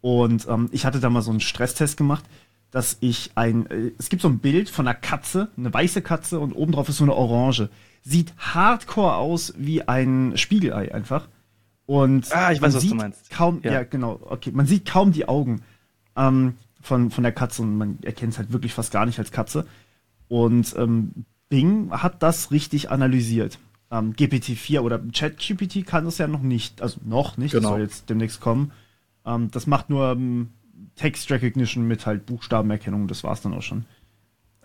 Und 0.00 0.46
ähm, 0.48 0.68
ich 0.72 0.86
hatte 0.86 1.00
da 1.00 1.10
mal 1.10 1.22
so 1.22 1.30
einen 1.30 1.40
Stresstest 1.40 1.96
gemacht, 1.96 2.24
dass 2.70 2.96
ich 3.00 3.32
ein, 3.34 3.66
äh, 3.70 3.92
es 3.98 4.08
gibt 4.08 4.22
so 4.22 4.28
ein 4.28 4.38
Bild 4.38 4.70
von 4.70 4.86
einer 4.86 4.94
Katze, 4.94 5.48
eine 5.56 5.72
weiße 5.72 6.02
Katze 6.02 6.40
und 6.40 6.52
obendrauf 6.54 6.88
ist 6.88 6.96
so 6.96 7.04
eine 7.04 7.14
Orange. 7.14 7.68
Sieht 8.02 8.34
hardcore 8.38 9.14
aus 9.14 9.54
wie 9.56 9.82
ein 9.82 10.32
Spiegelei 10.36 10.94
einfach. 10.94 11.28
Und 11.86 12.34
ah, 12.34 12.50
ich 12.50 12.60
weiß, 12.60 12.74
was 12.74 12.86
du 12.86 12.94
meinst. 12.94 13.30
Kaum, 13.30 13.60
ja. 13.62 13.72
ja. 13.72 13.82
genau, 13.84 14.20
okay. 14.24 14.50
Man 14.52 14.66
sieht 14.66 14.86
kaum 14.86 15.12
die 15.12 15.28
Augen 15.28 15.62
ähm, 16.16 16.54
von, 16.80 17.10
von 17.10 17.24
der 17.24 17.32
Katze 17.32 17.62
und 17.62 17.76
man 17.76 17.98
erkennt 18.02 18.34
es 18.34 18.38
halt 18.38 18.52
wirklich 18.52 18.74
fast 18.74 18.92
gar 18.92 19.06
nicht 19.06 19.18
als 19.18 19.32
Katze. 19.32 19.66
Und 20.28 20.74
ähm, 20.76 21.24
Bing 21.48 21.90
hat 21.90 22.22
das 22.22 22.50
richtig 22.50 22.90
analysiert. 22.90 23.58
Ähm, 23.90 24.12
GPT-4 24.14 24.80
oder 24.80 24.98
ChatGPT 24.98 25.86
kann 25.86 26.04
das 26.04 26.18
ja 26.18 26.26
noch 26.26 26.42
nicht, 26.42 26.82
also 26.82 27.00
noch 27.04 27.36
nicht, 27.36 27.52
genau. 27.52 27.62
das 27.62 27.70
soll 27.70 27.80
jetzt 27.80 28.10
demnächst 28.10 28.40
kommen. 28.40 28.72
Ähm, 29.24 29.50
das 29.50 29.66
macht 29.66 29.90
nur 29.90 30.12
ähm, 30.12 30.50
Text 30.96 31.30
Recognition 31.30 31.86
mit 31.86 32.06
halt 32.06 32.26
Buchstabenerkennung, 32.26 33.08
das 33.08 33.24
war's 33.24 33.42
dann 33.42 33.54
auch 33.54 33.62
schon. 33.62 33.84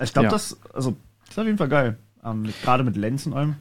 Ich 0.02 0.14
glaube, 0.14 0.28
ja. 0.28 0.32
das, 0.32 0.58
also, 0.74 0.96
das 1.22 1.32
ist 1.32 1.40
auf 1.40 1.46
jeden 1.46 1.58
Fall 1.58 1.70
geil. 1.70 1.98
Ähm, 2.24 2.52
Gerade 2.64 2.84
mit 2.84 2.96
Lens 2.96 3.26
und 3.26 3.34
allem. 3.34 3.56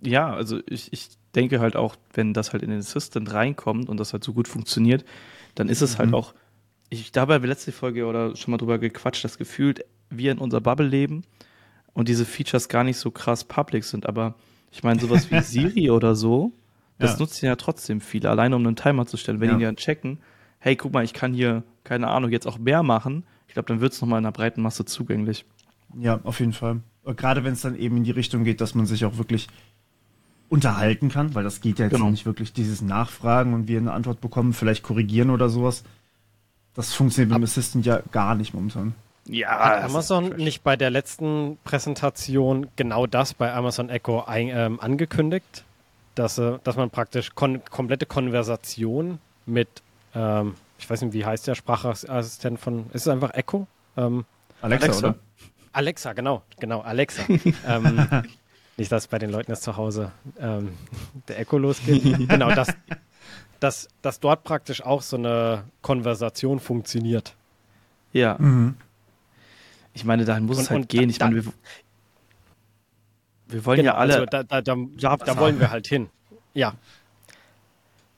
Ja, 0.00 0.32
also 0.32 0.60
ich, 0.66 0.92
ich 0.92 1.10
denke 1.34 1.60
halt 1.60 1.76
auch, 1.76 1.96
wenn 2.12 2.34
das 2.34 2.52
halt 2.52 2.62
in 2.62 2.70
den 2.70 2.80
Assistant 2.80 3.32
reinkommt 3.32 3.88
und 3.88 3.98
das 3.98 4.12
halt 4.12 4.24
so 4.24 4.32
gut 4.32 4.48
funktioniert, 4.48 5.04
dann 5.54 5.68
ist 5.68 5.80
es 5.80 5.98
halt 5.98 6.10
mhm. 6.10 6.14
halt 6.14 6.24
auch 6.24 6.34
ich, 6.92 7.10
da 7.10 7.22
haben 7.22 7.42
wir 7.42 7.48
letzte 7.48 7.72
Folge 7.72 8.06
oder 8.06 8.36
schon 8.36 8.52
mal 8.52 8.58
drüber 8.58 8.78
gequatscht, 8.78 9.24
das 9.24 9.38
gefühlt 9.38 9.84
wir 10.10 10.30
in 10.30 10.38
unserer 10.38 10.60
Bubble 10.60 10.86
leben 10.86 11.24
und 11.94 12.08
diese 12.08 12.26
Features 12.26 12.68
gar 12.68 12.84
nicht 12.84 12.98
so 12.98 13.10
krass 13.10 13.44
public 13.44 13.84
sind. 13.84 14.06
Aber 14.06 14.34
ich 14.70 14.82
meine, 14.82 15.00
sowas 15.00 15.30
wie 15.30 15.40
Siri 15.42 15.90
oder 15.90 16.14
so, 16.14 16.52
das 16.98 17.12
ja. 17.12 17.18
nutzen 17.20 17.46
ja 17.46 17.56
trotzdem 17.56 18.00
viele, 18.00 18.28
alleine 18.28 18.56
um 18.56 18.66
einen 18.66 18.76
Timer 18.76 19.06
zu 19.06 19.16
stellen. 19.16 19.40
Wenn 19.40 19.50
ja. 19.50 19.56
die 19.56 19.64
dann 19.64 19.76
checken, 19.76 20.18
hey, 20.58 20.76
guck 20.76 20.92
mal, 20.92 21.02
ich 21.02 21.14
kann 21.14 21.32
hier, 21.32 21.62
keine 21.82 22.08
Ahnung, 22.08 22.30
jetzt 22.30 22.46
auch 22.46 22.58
mehr 22.58 22.82
machen, 22.82 23.24
ich 23.48 23.54
glaube, 23.54 23.68
dann 23.68 23.80
wird 23.80 23.94
es 23.94 24.00
nochmal 24.00 24.18
in 24.18 24.26
einer 24.26 24.32
breiten 24.32 24.60
Masse 24.60 24.84
zugänglich. 24.84 25.46
Ja, 25.98 26.20
auf 26.24 26.40
jeden 26.40 26.52
Fall. 26.52 26.80
Gerade 27.04 27.42
wenn 27.42 27.54
es 27.54 27.62
dann 27.62 27.74
eben 27.74 27.96
in 27.96 28.04
die 28.04 28.10
Richtung 28.10 28.44
geht, 28.44 28.60
dass 28.60 28.74
man 28.74 28.86
sich 28.86 29.04
auch 29.04 29.18
wirklich 29.18 29.48
unterhalten 30.48 31.08
kann, 31.08 31.34
weil 31.34 31.44
das 31.44 31.62
geht 31.62 31.78
ja 31.78 31.86
jetzt 31.86 31.94
genau. 31.94 32.10
nicht 32.10 32.26
wirklich 32.26 32.52
dieses 32.52 32.82
Nachfragen 32.82 33.54
und 33.54 33.68
wir 33.68 33.78
eine 33.78 33.92
Antwort 33.92 34.20
bekommen, 34.20 34.52
vielleicht 34.52 34.82
korrigieren 34.82 35.30
oder 35.30 35.48
sowas. 35.48 35.84
Das 36.74 36.94
funktioniert 36.94 37.32
beim 37.32 37.42
Assistant 37.42 37.84
ja 37.84 38.00
gar 38.10 38.34
nicht 38.34 38.54
momentan. 38.54 38.94
Ja, 39.26 39.50
hat 39.50 39.84
Amazon 39.84 40.30
nicht 40.36 40.64
bei 40.64 40.76
der 40.76 40.90
letzten 40.90 41.58
Präsentation 41.64 42.68
genau 42.76 43.06
das 43.06 43.34
bei 43.34 43.52
Amazon 43.52 43.88
Echo 43.88 44.24
ein, 44.24 44.48
ähm, 44.48 44.80
angekündigt, 44.80 45.64
dass, 46.14 46.38
äh, 46.38 46.58
dass 46.64 46.76
man 46.76 46.90
praktisch 46.90 47.34
kon 47.34 47.62
komplette 47.64 48.06
Konversation 48.06 49.18
mit, 49.46 49.68
ähm, 50.14 50.54
ich 50.78 50.90
weiß 50.90 51.02
nicht, 51.02 51.12
wie 51.12 51.24
heißt 51.24 51.46
der 51.46 51.54
Sprachassistent 51.54 52.58
von, 52.58 52.86
ist 52.92 53.02
es 53.02 53.08
einfach 53.08 53.32
Echo? 53.34 53.68
Ähm, 53.96 54.24
Alexa, 54.60 54.86
Alexa, 54.86 55.08
oder? 55.08 55.18
Alexa, 55.72 56.12
genau, 56.14 56.42
genau, 56.58 56.80
Alexa. 56.80 57.22
ähm, 57.68 58.08
nicht, 58.76 58.90
dass 58.90 59.06
bei 59.06 59.18
den 59.18 59.30
Leuten 59.30 59.52
jetzt 59.52 59.62
zu 59.62 59.76
Hause 59.76 60.10
ähm, 60.40 60.72
der 61.28 61.38
Echo 61.38 61.58
losgeht. 61.58 62.02
genau, 62.28 62.50
das, 62.50 62.68
dass, 63.62 63.88
dass 64.02 64.18
dort 64.18 64.42
praktisch 64.44 64.82
auch 64.82 65.02
so 65.02 65.16
eine 65.16 65.64
Konversation 65.82 66.58
funktioniert. 66.58 67.36
Ja. 68.12 68.36
Mhm. 68.38 68.76
Ich 69.94 70.04
meine, 70.04 70.24
dahin 70.24 70.46
muss 70.46 70.58
und, 70.58 70.64
es 70.64 70.70
halt 70.70 70.88
gehen. 70.88 71.10
Ich 71.10 71.20
meine, 71.20 71.44
wir, 71.44 71.52
wir 73.48 73.64
wollen 73.64 73.76
genau, 73.76 73.92
ja 73.92 73.98
alle. 73.98 74.14
Also 74.14 74.26
da, 74.26 74.42
da, 74.42 74.60
da, 74.60 75.16
da 75.16 75.36
wollen 75.38 75.60
wir 75.60 75.70
halt 75.70 75.86
hin. 75.86 76.08
Ja. 76.54 76.74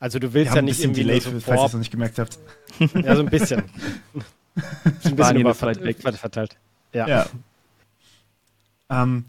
Also 0.01 0.19
du 0.19 0.33
willst 0.33 0.55
ja 0.55 0.63
nicht 0.63 0.81
irgendwie 0.81 1.03
Delay, 1.03 1.21
so 1.21 1.31
falls 1.41 1.61
ihr 1.61 1.67
es 1.67 1.73
noch 1.73 1.79
nicht 1.81 1.91
gemerkt 1.91 2.19
habt. 2.19 2.39
Ja, 2.79 3.17
so 3.17 3.23
ein 3.23 3.31
bisschen. 3.31 3.65
ein 5.05 5.17
bisschen 5.17 5.37
überverteilt 5.37 6.19
verteilt. 6.19 6.57
Ja. 6.93 7.09
ja. 7.09 7.27
Ähm, 8.89 9.25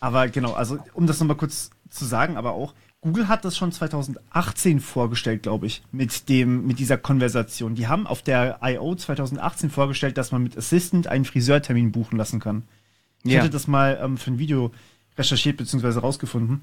aber 0.00 0.28
genau, 0.28 0.52
also 0.52 0.78
um 0.94 1.06
das 1.06 1.18
nochmal 1.18 1.36
kurz 1.36 1.70
zu 1.90 2.04
sagen, 2.04 2.36
aber 2.36 2.52
auch, 2.52 2.74
Google 3.00 3.28
hat 3.28 3.44
das 3.44 3.56
schon 3.56 3.70
2018 3.70 4.80
vorgestellt, 4.80 5.44
glaube 5.44 5.66
ich, 5.66 5.82
mit 5.92 6.28
dem, 6.28 6.66
mit 6.66 6.80
dieser 6.80 6.98
Konversation. 6.98 7.76
Die 7.76 7.86
haben 7.86 8.08
auf 8.08 8.22
der 8.22 8.58
I.O. 8.62 8.94
2018 8.94 9.70
vorgestellt, 9.70 10.18
dass 10.18 10.32
man 10.32 10.42
mit 10.42 10.58
Assistant 10.58 11.06
einen 11.06 11.24
Friseurtermin 11.24 11.92
buchen 11.92 12.18
lassen 12.18 12.40
kann. 12.40 12.64
Ich 13.22 13.32
ja. 13.32 13.40
hatte 13.40 13.50
das 13.50 13.68
mal 13.68 13.98
ähm, 14.02 14.16
für 14.16 14.32
ein 14.32 14.38
Video 14.38 14.72
recherchiert 15.16 15.56
bzw. 15.56 16.00
rausgefunden. 16.00 16.62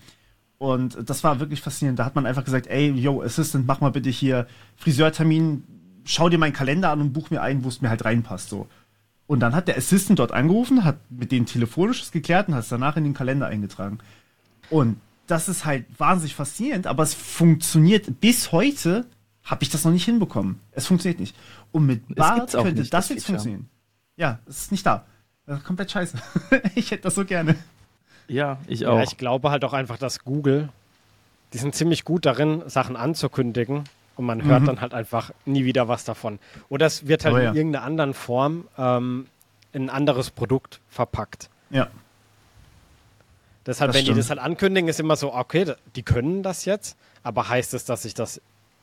Und 0.58 0.98
das 1.10 1.24
war 1.24 1.40
wirklich 1.40 1.62
faszinierend. 1.62 2.00
Da 2.00 2.06
hat 2.06 2.16
man 2.16 2.26
einfach 2.26 2.44
gesagt, 2.44 2.68
ey, 2.68 2.92
yo, 2.92 3.22
Assistant, 3.22 3.66
mach 3.66 3.80
mal 3.80 3.92
bitte 3.92 4.10
hier 4.10 4.48
Friseurtermin, 4.76 5.64
schau 6.04 6.28
dir 6.28 6.38
meinen 6.38 6.54
Kalender 6.54 6.92
an 6.92 7.02
und 7.02 7.14
buch 7.14 7.30
mir 7.30 7.42
ein, 7.42 7.64
wo 7.64 7.70
es 7.70 7.82
mir 7.82 7.90
halt 7.90 8.04
reinpasst. 8.04 8.50
So. 8.50 8.68
Und 9.28 9.40
dann 9.40 9.56
hat 9.56 9.70
der 9.70 9.78
Assistant 9.78 10.20
dort 10.20 10.34
angerufen, 10.34 10.84
hat 10.84 10.98
mit 11.10 11.32
denen 11.32 11.46
telefonisches 11.46 12.12
geklärt 12.12 12.50
und 12.50 12.56
hat 12.56 12.64
es 12.64 12.70
danach 12.70 12.98
in 12.98 13.06
den 13.06 13.14
Kalender 13.14 13.48
eingetragen. 13.48 14.00
Und 14.70 14.98
das 15.28 15.50
ist 15.50 15.66
halt 15.66 15.86
wahnsinnig 15.98 16.36
faszinierend, 16.36 16.88
aber 16.88 17.04
es 17.04 17.14
funktioniert 17.14 18.20
bis 18.20 18.52
heute, 18.52 19.06
habe 19.44 19.64
ich 19.64 19.70
das 19.70 19.84
noch 19.86 19.92
nicht 19.92 20.06
hinbekommen. 20.06 20.60
Es 20.72 20.88
funktioniert 20.88 21.20
nicht. 21.20 21.36
Und 21.72 21.86
mit 21.86 22.16
Bart 22.16 22.52
könnte 22.52 22.82
nicht, 22.82 22.94
das, 22.94 23.08
das 23.08 23.18
jetzt 23.18 23.26
funktionieren. 23.26 23.70
Ja, 24.18 24.40
es 24.48 24.62
ist 24.62 24.72
nicht 24.72 24.86
da. 24.86 25.06
Das 25.46 25.60
ist 25.60 25.66
komplett 25.66 25.92
scheiße. 25.92 26.18
ich 26.76 26.92
hätte 26.92 27.04
das 27.04 27.16
so 27.16 27.26
gerne. 27.26 27.56
Ja, 28.28 28.58
ich 28.68 28.86
auch. 28.88 28.98
Ja, 28.98 29.04
ich 29.04 29.18
glaube 29.18 29.52
halt 29.52 29.64
auch 29.64 29.74
einfach, 29.74 29.98
dass 29.98 30.24
Google, 30.24 30.70
die 31.54 31.60
sind 31.60 31.76
ziemlich 31.76 32.04
gut 32.06 32.26
darin, 32.26 32.64
Sachen 32.68 32.96
anzukündigen 32.96 33.84
und 34.16 34.26
man 34.26 34.44
hört 34.44 34.62
mhm. 34.62 34.66
dann 34.68 34.82
halt 34.82 34.94
einfach 34.94 35.32
nie 35.46 35.66
wieder 35.66 35.88
was 35.88 36.06
davon. 36.06 36.40
Oder 36.70 36.88
es 36.88 37.08
wird 37.08 37.26
halt 37.26 37.36
oh, 37.36 37.40
ja. 37.40 37.50
in 37.52 37.56
irgendeiner 37.56 37.86
anderen 37.86 38.14
Form 38.14 38.68
ähm, 38.78 39.28
in 39.74 39.84
ein 39.84 39.90
anderes 39.90 40.32
Produkt 40.32 40.80
verpackt. 40.90 41.50
Ja. 41.70 41.90
Deshalb, 43.66 43.90
das 43.90 43.96
wenn 43.96 44.04
stimmt. 44.04 44.18
die 44.18 44.22
das 44.22 44.30
halt 44.30 44.40
ankündigen, 44.40 44.90
ist 44.90 45.00
immer 45.00 45.16
so, 45.16 45.34
okay, 45.34 45.74
die 45.96 46.04
können 46.04 46.44
das 46.44 46.66
jetzt, 46.66 46.98
aber 47.24 47.50
heißt 47.50 47.74
es, 47.74 47.86
dass 47.86 48.06
ich 48.06 48.14
das 48.14 48.42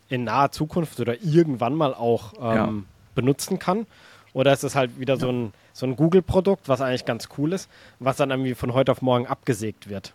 in 0.09 0.25
naher 0.25 0.51
Zukunft 0.51 0.99
oder 1.01 1.23
irgendwann 1.23 1.75
mal 1.75 1.95
auch 1.95 2.35
ähm, 2.39 2.57
ja. 2.57 2.73
benutzen 3.15 3.59
kann? 3.59 3.87
Oder 4.35 4.53
ist 4.53 4.65
es 4.65 4.75
halt 4.75 4.99
wieder 4.99 5.15
ja. 5.15 5.21
so 5.21 5.31
ein, 5.31 5.53
so 5.73 5.87
ein 5.87 5.97
Google-Produkt, 5.97 6.69
was 6.69 6.81
eigentlich 6.81 7.05
ganz 7.05 7.29
cool 7.39 7.53
ist, 7.53 7.69
was 7.99 8.17
dann 8.17 8.31
irgendwie 8.31 8.55
von 8.55 8.73
heute 8.73 8.93
auf 8.93 9.03
morgen 9.03 9.27
abgesägt 9.27 9.89
wird? 9.89 10.15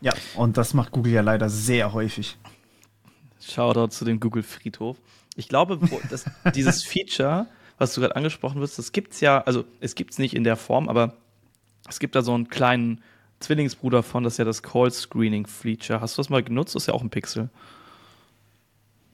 Ja, 0.00 0.12
und 0.36 0.56
das 0.56 0.74
macht 0.74 0.90
Google 0.90 1.12
ja 1.12 1.20
leider 1.22 1.48
sehr 1.48 1.92
häufig. 1.92 2.36
Shoutout 3.40 3.88
zu 3.88 4.04
dem 4.04 4.20
Google 4.20 4.42
Friedhof. 4.42 4.98
Ich 5.36 5.48
glaube, 5.48 5.78
das, 6.10 6.24
dieses 6.54 6.82
Feature, 6.84 7.46
was 7.78 7.94
du 7.94 8.00
gerade 8.00 8.16
angesprochen 8.16 8.60
wirst, 8.60 8.78
das 8.78 8.92
gibt's 8.92 9.20
ja, 9.20 9.40
also 9.42 9.64
es 9.80 9.94
gibt's 9.94 10.18
nicht 10.18 10.34
in 10.34 10.44
der 10.44 10.56
Form, 10.56 10.88
aber 10.88 11.14
es 11.88 11.98
gibt 11.98 12.14
da 12.14 12.22
so 12.22 12.34
einen 12.34 12.48
kleinen 12.48 13.02
Zwillingsbruder 13.44 14.02
von, 14.02 14.24
das 14.24 14.34
ist 14.34 14.38
ja 14.38 14.44
das 14.44 14.62
Call 14.62 14.90
Screening 14.90 15.46
Feature. 15.46 16.00
Hast 16.00 16.16
du 16.16 16.20
das 16.20 16.30
mal 16.30 16.42
genutzt? 16.42 16.74
Das 16.74 16.82
ist 16.82 16.86
ja 16.88 16.94
auch 16.94 17.02
ein 17.02 17.10
Pixel. 17.10 17.50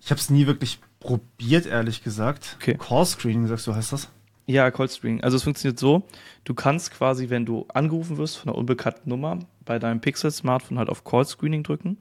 Ich 0.00 0.10
habe 0.10 0.20
es 0.20 0.30
nie 0.30 0.46
wirklich 0.46 0.78
probiert, 0.98 1.66
ehrlich 1.66 2.02
gesagt. 2.02 2.56
Okay. 2.60 2.76
Call 2.78 3.04
Screening, 3.04 3.46
sagst 3.46 3.66
du, 3.66 3.74
heißt 3.74 3.92
das? 3.92 4.08
Ja, 4.46 4.70
Call 4.70 4.88
Screening. 4.88 5.22
Also 5.22 5.36
es 5.36 5.44
funktioniert 5.44 5.78
so, 5.78 6.02
du 6.44 6.54
kannst 6.54 6.90
quasi, 6.92 7.30
wenn 7.30 7.46
du 7.46 7.66
angerufen 7.72 8.16
wirst 8.16 8.38
von 8.38 8.48
einer 8.48 8.58
unbekannten 8.58 9.08
Nummer, 9.08 9.38
bei 9.64 9.78
deinem 9.78 10.00
Pixel-Smartphone 10.00 10.78
halt 10.78 10.88
auf 10.88 11.04
Call 11.04 11.24
Screening 11.24 11.62
drücken. 11.62 11.98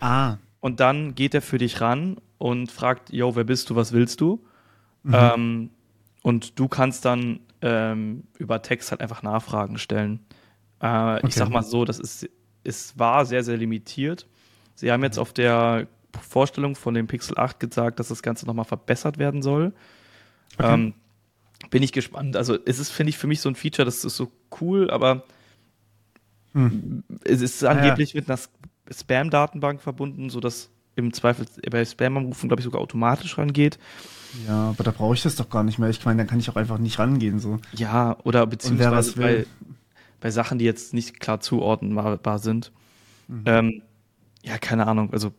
Ah. 0.00 0.36
Und 0.60 0.80
dann 0.80 1.14
geht 1.14 1.34
er 1.34 1.42
für 1.42 1.58
dich 1.58 1.80
ran 1.80 2.16
und 2.38 2.70
fragt, 2.70 3.12
yo, 3.12 3.36
wer 3.36 3.44
bist 3.44 3.68
du, 3.68 3.76
was 3.76 3.92
willst 3.92 4.20
du? 4.20 4.44
Mhm. 5.02 5.14
Ähm, 5.14 5.70
und 6.22 6.58
du 6.58 6.68
kannst 6.68 7.04
dann 7.04 7.40
ähm, 7.60 8.24
über 8.38 8.62
Text 8.62 8.90
halt 8.90 9.02
einfach 9.02 9.22
Nachfragen 9.22 9.76
stellen. 9.76 10.20
Äh, 10.80 10.86
okay. 11.16 11.26
Ich 11.28 11.34
sag 11.34 11.48
mal 11.50 11.62
so, 11.62 11.84
das 11.84 11.98
ist, 11.98 12.28
es 12.62 12.98
war 12.98 13.24
sehr, 13.26 13.44
sehr 13.44 13.56
limitiert. 13.56 14.26
Sie 14.74 14.90
haben 14.90 15.02
jetzt 15.02 15.18
auf 15.18 15.32
der 15.32 15.86
Vorstellung 16.20 16.76
von 16.76 16.94
dem 16.94 17.06
Pixel 17.06 17.38
8 17.38 17.60
gesagt, 17.60 18.00
dass 18.00 18.08
das 18.08 18.22
Ganze 18.22 18.46
nochmal 18.46 18.64
verbessert 18.64 19.18
werden 19.18 19.42
soll. 19.42 19.72
Okay. 20.58 20.74
Ähm, 20.74 20.94
bin 21.70 21.82
ich 21.82 21.92
gespannt. 21.92 22.36
Also 22.36 22.58
es 22.64 22.78
ist, 22.78 22.90
finde 22.90 23.10
ich, 23.10 23.18
für 23.18 23.26
mich 23.26 23.40
so 23.40 23.48
ein 23.48 23.54
Feature, 23.54 23.84
das 23.84 24.04
ist 24.04 24.16
so 24.16 24.30
cool, 24.60 24.90
aber 24.90 25.24
hm. 26.52 27.02
es 27.24 27.40
ist 27.40 27.64
angeblich 27.64 28.12
ja. 28.12 28.20
mit 28.20 28.28
einer 28.28 28.38
Spam-Datenbank 28.90 29.80
verbunden, 29.80 30.30
sodass 30.30 30.70
im 30.96 31.12
Zweifel 31.12 31.46
bei 31.70 31.84
Spam-Anrufen, 31.84 32.48
glaube 32.48 32.60
ich, 32.60 32.64
sogar 32.64 32.80
automatisch 32.80 33.36
rangeht. 33.38 33.78
Ja, 34.46 34.70
aber 34.70 34.84
da 34.84 34.90
brauche 34.90 35.14
ich 35.14 35.22
das 35.22 35.36
doch 35.36 35.48
gar 35.48 35.64
nicht 35.64 35.78
mehr. 35.78 35.88
Ich 35.88 36.04
meine, 36.04 36.18
dann 36.18 36.26
kann 36.26 36.38
ich 36.38 36.48
auch 36.50 36.56
einfach 36.56 36.78
nicht 36.78 36.98
rangehen. 36.98 37.38
So. 37.38 37.58
Ja, 37.72 38.16
oder 38.24 38.46
beziehungsweise 38.46 39.12
bei, 39.20 39.46
bei 40.24 40.30
Sachen, 40.30 40.58
die 40.58 40.64
jetzt 40.64 40.94
nicht 40.94 41.20
klar 41.20 41.40
zuordnenbar 41.40 42.38
sind. 42.38 42.72
Mhm. 43.28 43.42
Ähm, 43.44 43.82
ja, 44.42 44.56
keine 44.56 44.86
Ahnung. 44.86 45.12
Also 45.12 45.32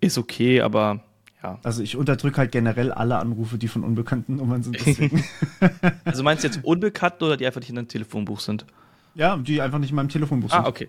ist 0.00 0.18
okay, 0.18 0.60
aber 0.60 1.04
ja. 1.40 1.60
Also 1.62 1.84
ich 1.84 1.96
unterdrücke 1.96 2.38
halt 2.38 2.50
generell 2.50 2.90
alle 2.90 3.18
Anrufe, 3.18 3.58
die 3.58 3.68
von 3.68 3.84
unbekannten 3.84 4.38
Nummern 4.38 4.64
sind. 4.64 4.76
also 6.04 6.24
meinst 6.24 6.42
du 6.42 6.48
jetzt 6.48 6.64
unbekannte 6.64 7.24
oder 7.24 7.36
die 7.36 7.46
einfach 7.46 7.60
nicht 7.60 7.70
in 7.70 7.76
deinem 7.76 7.86
Telefonbuch 7.86 8.40
sind? 8.40 8.66
Ja, 9.14 9.36
die 9.36 9.62
einfach 9.62 9.78
nicht 9.78 9.90
in 9.90 9.96
meinem 9.96 10.08
Telefonbuch 10.08 10.50
ah, 10.50 10.56
sind. 10.56 10.64
Ah, 10.64 10.68
okay. 10.68 10.88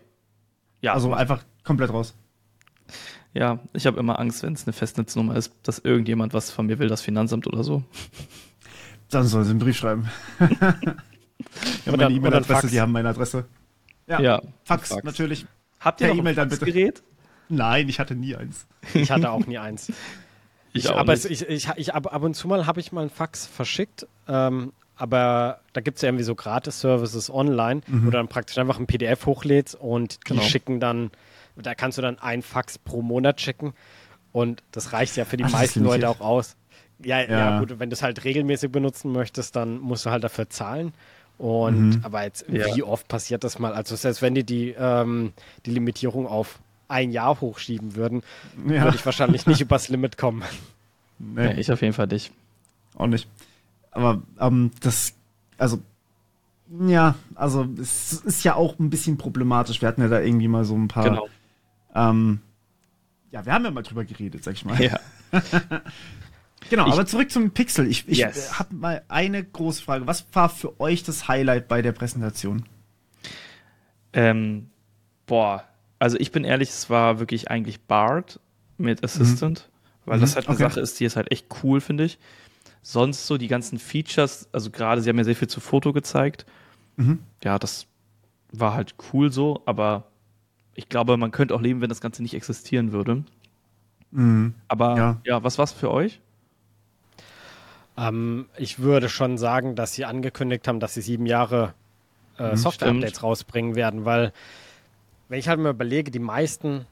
Ja. 0.82 0.96
Also 0.96 1.14
einfach 1.14 1.44
komplett 1.64 1.94
raus. 1.94 2.16
Ja, 3.36 3.60
ich 3.74 3.86
habe 3.86 4.00
immer 4.00 4.18
Angst, 4.18 4.42
wenn 4.42 4.54
es 4.54 4.66
eine 4.66 4.74
Festnetznummer 4.74 5.36
ist, 5.36 5.54
dass 5.62 5.78
irgendjemand 5.78 6.34
was 6.34 6.50
von 6.50 6.66
mir 6.66 6.80
will, 6.80 6.88
das 6.88 7.04
Finanzamt 7.04 7.46
oder 7.46 7.64
so. 7.64 7.84
Dann 9.12 9.28
soll 9.28 9.44
sie 9.44 9.52
einen 9.52 9.60
Brief 9.60 9.78
schreiben. 9.78 10.10
ja, 11.86 11.96
meine 11.96 12.14
E-Mail-Adresse, 12.14 12.68
die 12.68 12.82
haben 12.82 12.92
meine 12.92 13.10
Adresse. 13.10 13.46
Ja, 14.08 14.20
ja 14.20 14.42
Fax, 14.66 14.90
Fax, 14.90 15.04
natürlich. 15.04 15.46
Habt 15.80 16.02
ihr 16.02 16.12
ein 16.12 16.36
Faxgerät? 16.36 17.04
Nein, 17.50 17.90
ich 17.90 18.00
hatte 18.00 18.16
nie 18.16 18.36
eins. 18.36 18.66
Ich 18.94 19.12
hatte 19.12 19.32
auch 19.32 19.46
nie 19.46 19.58
eins. 19.58 19.92
Ich, 20.76 20.86
ich 20.86 20.92
aber 20.92 21.14
es, 21.14 21.26
ich, 21.26 21.48
ich, 21.48 21.70
ich, 21.76 21.94
ab, 21.94 22.12
ab 22.12 22.24
und 22.24 22.34
zu 22.34 22.48
mal 22.48 22.66
habe 22.66 22.80
ich 22.80 22.92
mal 22.92 23.04
ein 23.04 23.12
Fax 23.12 23.46
verschickt, 23.46 24.08
ähm, 24.28 24.74
aber 24.96 25.60
da 25.72 25.82
gibt 25.82 25.98
es 25.98 26.02
ja 26.02 26.10
irgendwie 26.10 26.24
so 26.24 26.34
Gratis-Services 26.34 27.30
online, 27.30 27.82
mhm. 27.86 28.02
wo 28.02 28.06
du 28.06 28.18
dann 28.18 28.28
praktisch 28.28 28.58
einfach 28.58 28.80
ein 28.80 28.88
PDF 28.88 29.28
hochlädst 29.28 29.76
und 29.76 30.26
genau. 30.26 30.42
die 30.42 30.50
schicken 30.50 30.80
dann, 30.80 31.12
da 31.56 31.76
kannst 31.76 32.00
du 32.00 32.02
dann 32.02 32.18
ein 32.18 32.42
Fax 32.42 32.80
pro 32.80 33.04
Monat 33.04 33.40
schicken 33.40 33.76
und 34.32 34.64
das 34.72 34.94
reicht 34.94 35.16
ja 35.16 35.26
für 35.26 35.38
die 35.38 35.44
Ach, 35.44 35.52
meisten 35.52 35.84
Leute 35.84 36.10
auch 36.10 36.22
aus. 36.22 36.56
Ja, 37.04 37.22
ja, 37.22 37.28
ja, 37.30 37.60
gut, 37.60 37.80
wenn 37.80 37.90
du 37.90 37.94
es 37.94 38.02
halt 38.02 38.24
regelmäßig 38.24 38.72
benutzen 38.72 39.12
möchtest, 39.12 39.56
dann 39.56 39.78
musst 39.78 40.06
du 40.06 40.10
halt 40.10 40.24
dafür 40.24 40.50
zahlen. 40.50 40.94
Und 41.44 41.90
mhm. 41.90 42.00
aber 42.04 42.24
jetzt, 42.24 42.46
ja. 42.48 42.74
wie 42.74 42.84
oft 42.84 43.10
passiert 43.10 43.44
das 43.44 43.60
mal? 43.60 43.74
Also 43.74 43.98
selbst 43.98 44.22
wenn 44.22 44.34
die 44.34 44.46
die, 44.46 44.74
ähm, 44.80 45.34
die 45.66 45.72
Limitierung 45.72 46.26
auf 46.26 46.60
ein 46.88 47.12
Jahr 47.12 47.42
hochschieben 47.42 47.98
würden, 47.98 48.22
ja. 48.66 48.86
würde 48.86 48.96
ich 48.96 49.06
wahrscheinlich 49.06 49.46
nicht 49.46 49.60
übers 49.60 49.90
Limit 49.90 50.18
kommen. 50.18 50.42
Nee. 51.20 51.54
nee. 51.54 51.60
ich 51.60 51.70
auf 51.70 51.82
jeden 51.82 51.94
Fall 51.94 52.08
nicht. 52.08 52.32
Auch 52.96 53.08
nicht. 53.08 53.28
Aber 53.92 54.22
ähm, 54.40 54.72
das, 54.80 55.16
also, 55.58 55.80
ja, 56.88 57.16
also 57.36 57.68
es 57.78 58.14
ist 58.14 58.46
ja 58.46 58.56
auch 58.56 58.80
ein 58.80 58.90
bisschen 58.90 59.18
problematisch. 59.18 59.82
Wir 59.82 59.90
hatten 59.90 60.02
ja 60.02 60.08
da 60.08 60.22
irgendwie 60.22 60.48
mal 60.48 60.64
so 60.64 60.76
ein 60.76 60.88
paar. 60.88 61.04
Genau. 61.04 61.28
Ähm, 61.94 62.40
ja, 63.32 63.46
wir 63.46 63.52
haben 63.52 63.66
ja 63.66 63.72
mal 63.72 63.84
drüber 63.84 64.06
geredet, 64.06 64.46
sag 64.46 64.54
ich 64.54 64.64
mal. 64.64 64.82
Ja. 64.82 64.98
genau, 66.70 66.88
ich, 66.88 66.94
aber 66.94 67.06
zurück 67.06 67.32
zum 67.32 67.52
Pixel. 67.52 67.88
Ich, 67.88 68.08
ich 68.08 68.20
yes. 68.20 68.60
habe 68.60 68.76
mal 68.76 69.04
eine 69.08 69.44
große 69.44 69.84
Frage. 69.84 70.08
Was 70.08 70.26
war 70.34 70.50
für 70.50 70.80
euch 70.80 71.04
das 71.04 71.28
Highlight 71.28 71.68
bei 71.68 71.82
der 71.82 71.92
Präsentation? 71.92 72.66
Ähm, 74.14 74.70
boah, 75.26 75.64
also 76.00 76.18
ich 76.20 76.32
bin 76.32 76.44
ehrlich, 76.44 76.70
es 76.70 76.90
war 76.90 77.20
wirklich 77.20 77.50
eigentlich 77.50 77.82
Bart 77.82 78.40
mit 78.78 79.04
Assistant, 79.04 79.70
mhm. 79.70 80.10
weil 80.10 80.18
mhm. 80.18 80.22
das 80.22 80.36
halt 80.36 80.48
eine 80.48 80.56
okay. 80.56 80.64
Sache 80.64 80.80
ist, 80.80 81.00
die 81.00 81.06
ist 81.06 81.16
halt 81.16 81.32
echt 81.32 81.48
cool, 81.64 81.82
finde 81.82 82.06
ich. 82.06 82.20
Sonst 82.82 83.28
so 83.28 83.38
die 83.38 83.48
ganzen 83.48 83.80
Features, 83.80 84.50
also 84.52 84.70
gerade, 84.70 85.02
sie 85.02 85.10
haben 85.10 85.18
ja 85.18 85.24
sehr 85.24 85.36
viel 85.36 85.48
zu 85.48 85.62
Foto 85.62 85.94
gezeigt. 85.94 86.46
Mhm. 86.98 87.20
Ja, 87.44 87.58
das 87.58 87.88
war 88.52 88.74
halt 88.74 88.96
cool 89.12 89.32
so, 89.32 89.64
aber 89.66 90.12
ich 90.76 90.90
glaube, 90.90 91.18
man 91.18 91.32
könnte 91.32 91.56
auch 91.56 91.62
leben, 91.62 91.82
wenn 91.82 91.90
das 91.90 92.02
Ganze 92.02 92.22
nicht 92.22 92.34
existieren 92.34 92.92
würde. 92.92 93.24
Mhm. 94.12 94.54
Aber 94.68 94.98
ja. 94.98 95.22
ja, 95.26 95.44
was 95.44 95.58
war's 95.58 95.72
für 95.72 95.92
euch? 95.92 96.20
Ähm, 97.98 98.48
ich 98.58 98.80
würde 98.80 99.10
schon 99.10 99.38
sagen, 99.38 99.76
dass 99.76 99.94
sie 99.94 100.06
angekündigt 100.06 100.68
haben, 100.68 100.80
dass 100.80 100.94
sie 100.94 101.02
sieben 101.02 101.26
Jahre 101.26 101.74
äh, 102.40 102.52
mhm, 102.52 102.56
Software-Updates 102.56 103.24
rausbringen 103.24 103.76
werden, 103.76 104.06
weil 104.06 104.34
wenn 105.30 105.40
ich 105.40 105.48
halt 105.48 105.60
mal 105.60 105.72
überlege, 105.72 106.12
die 106.12 106.20
meisten, 106.20 106.86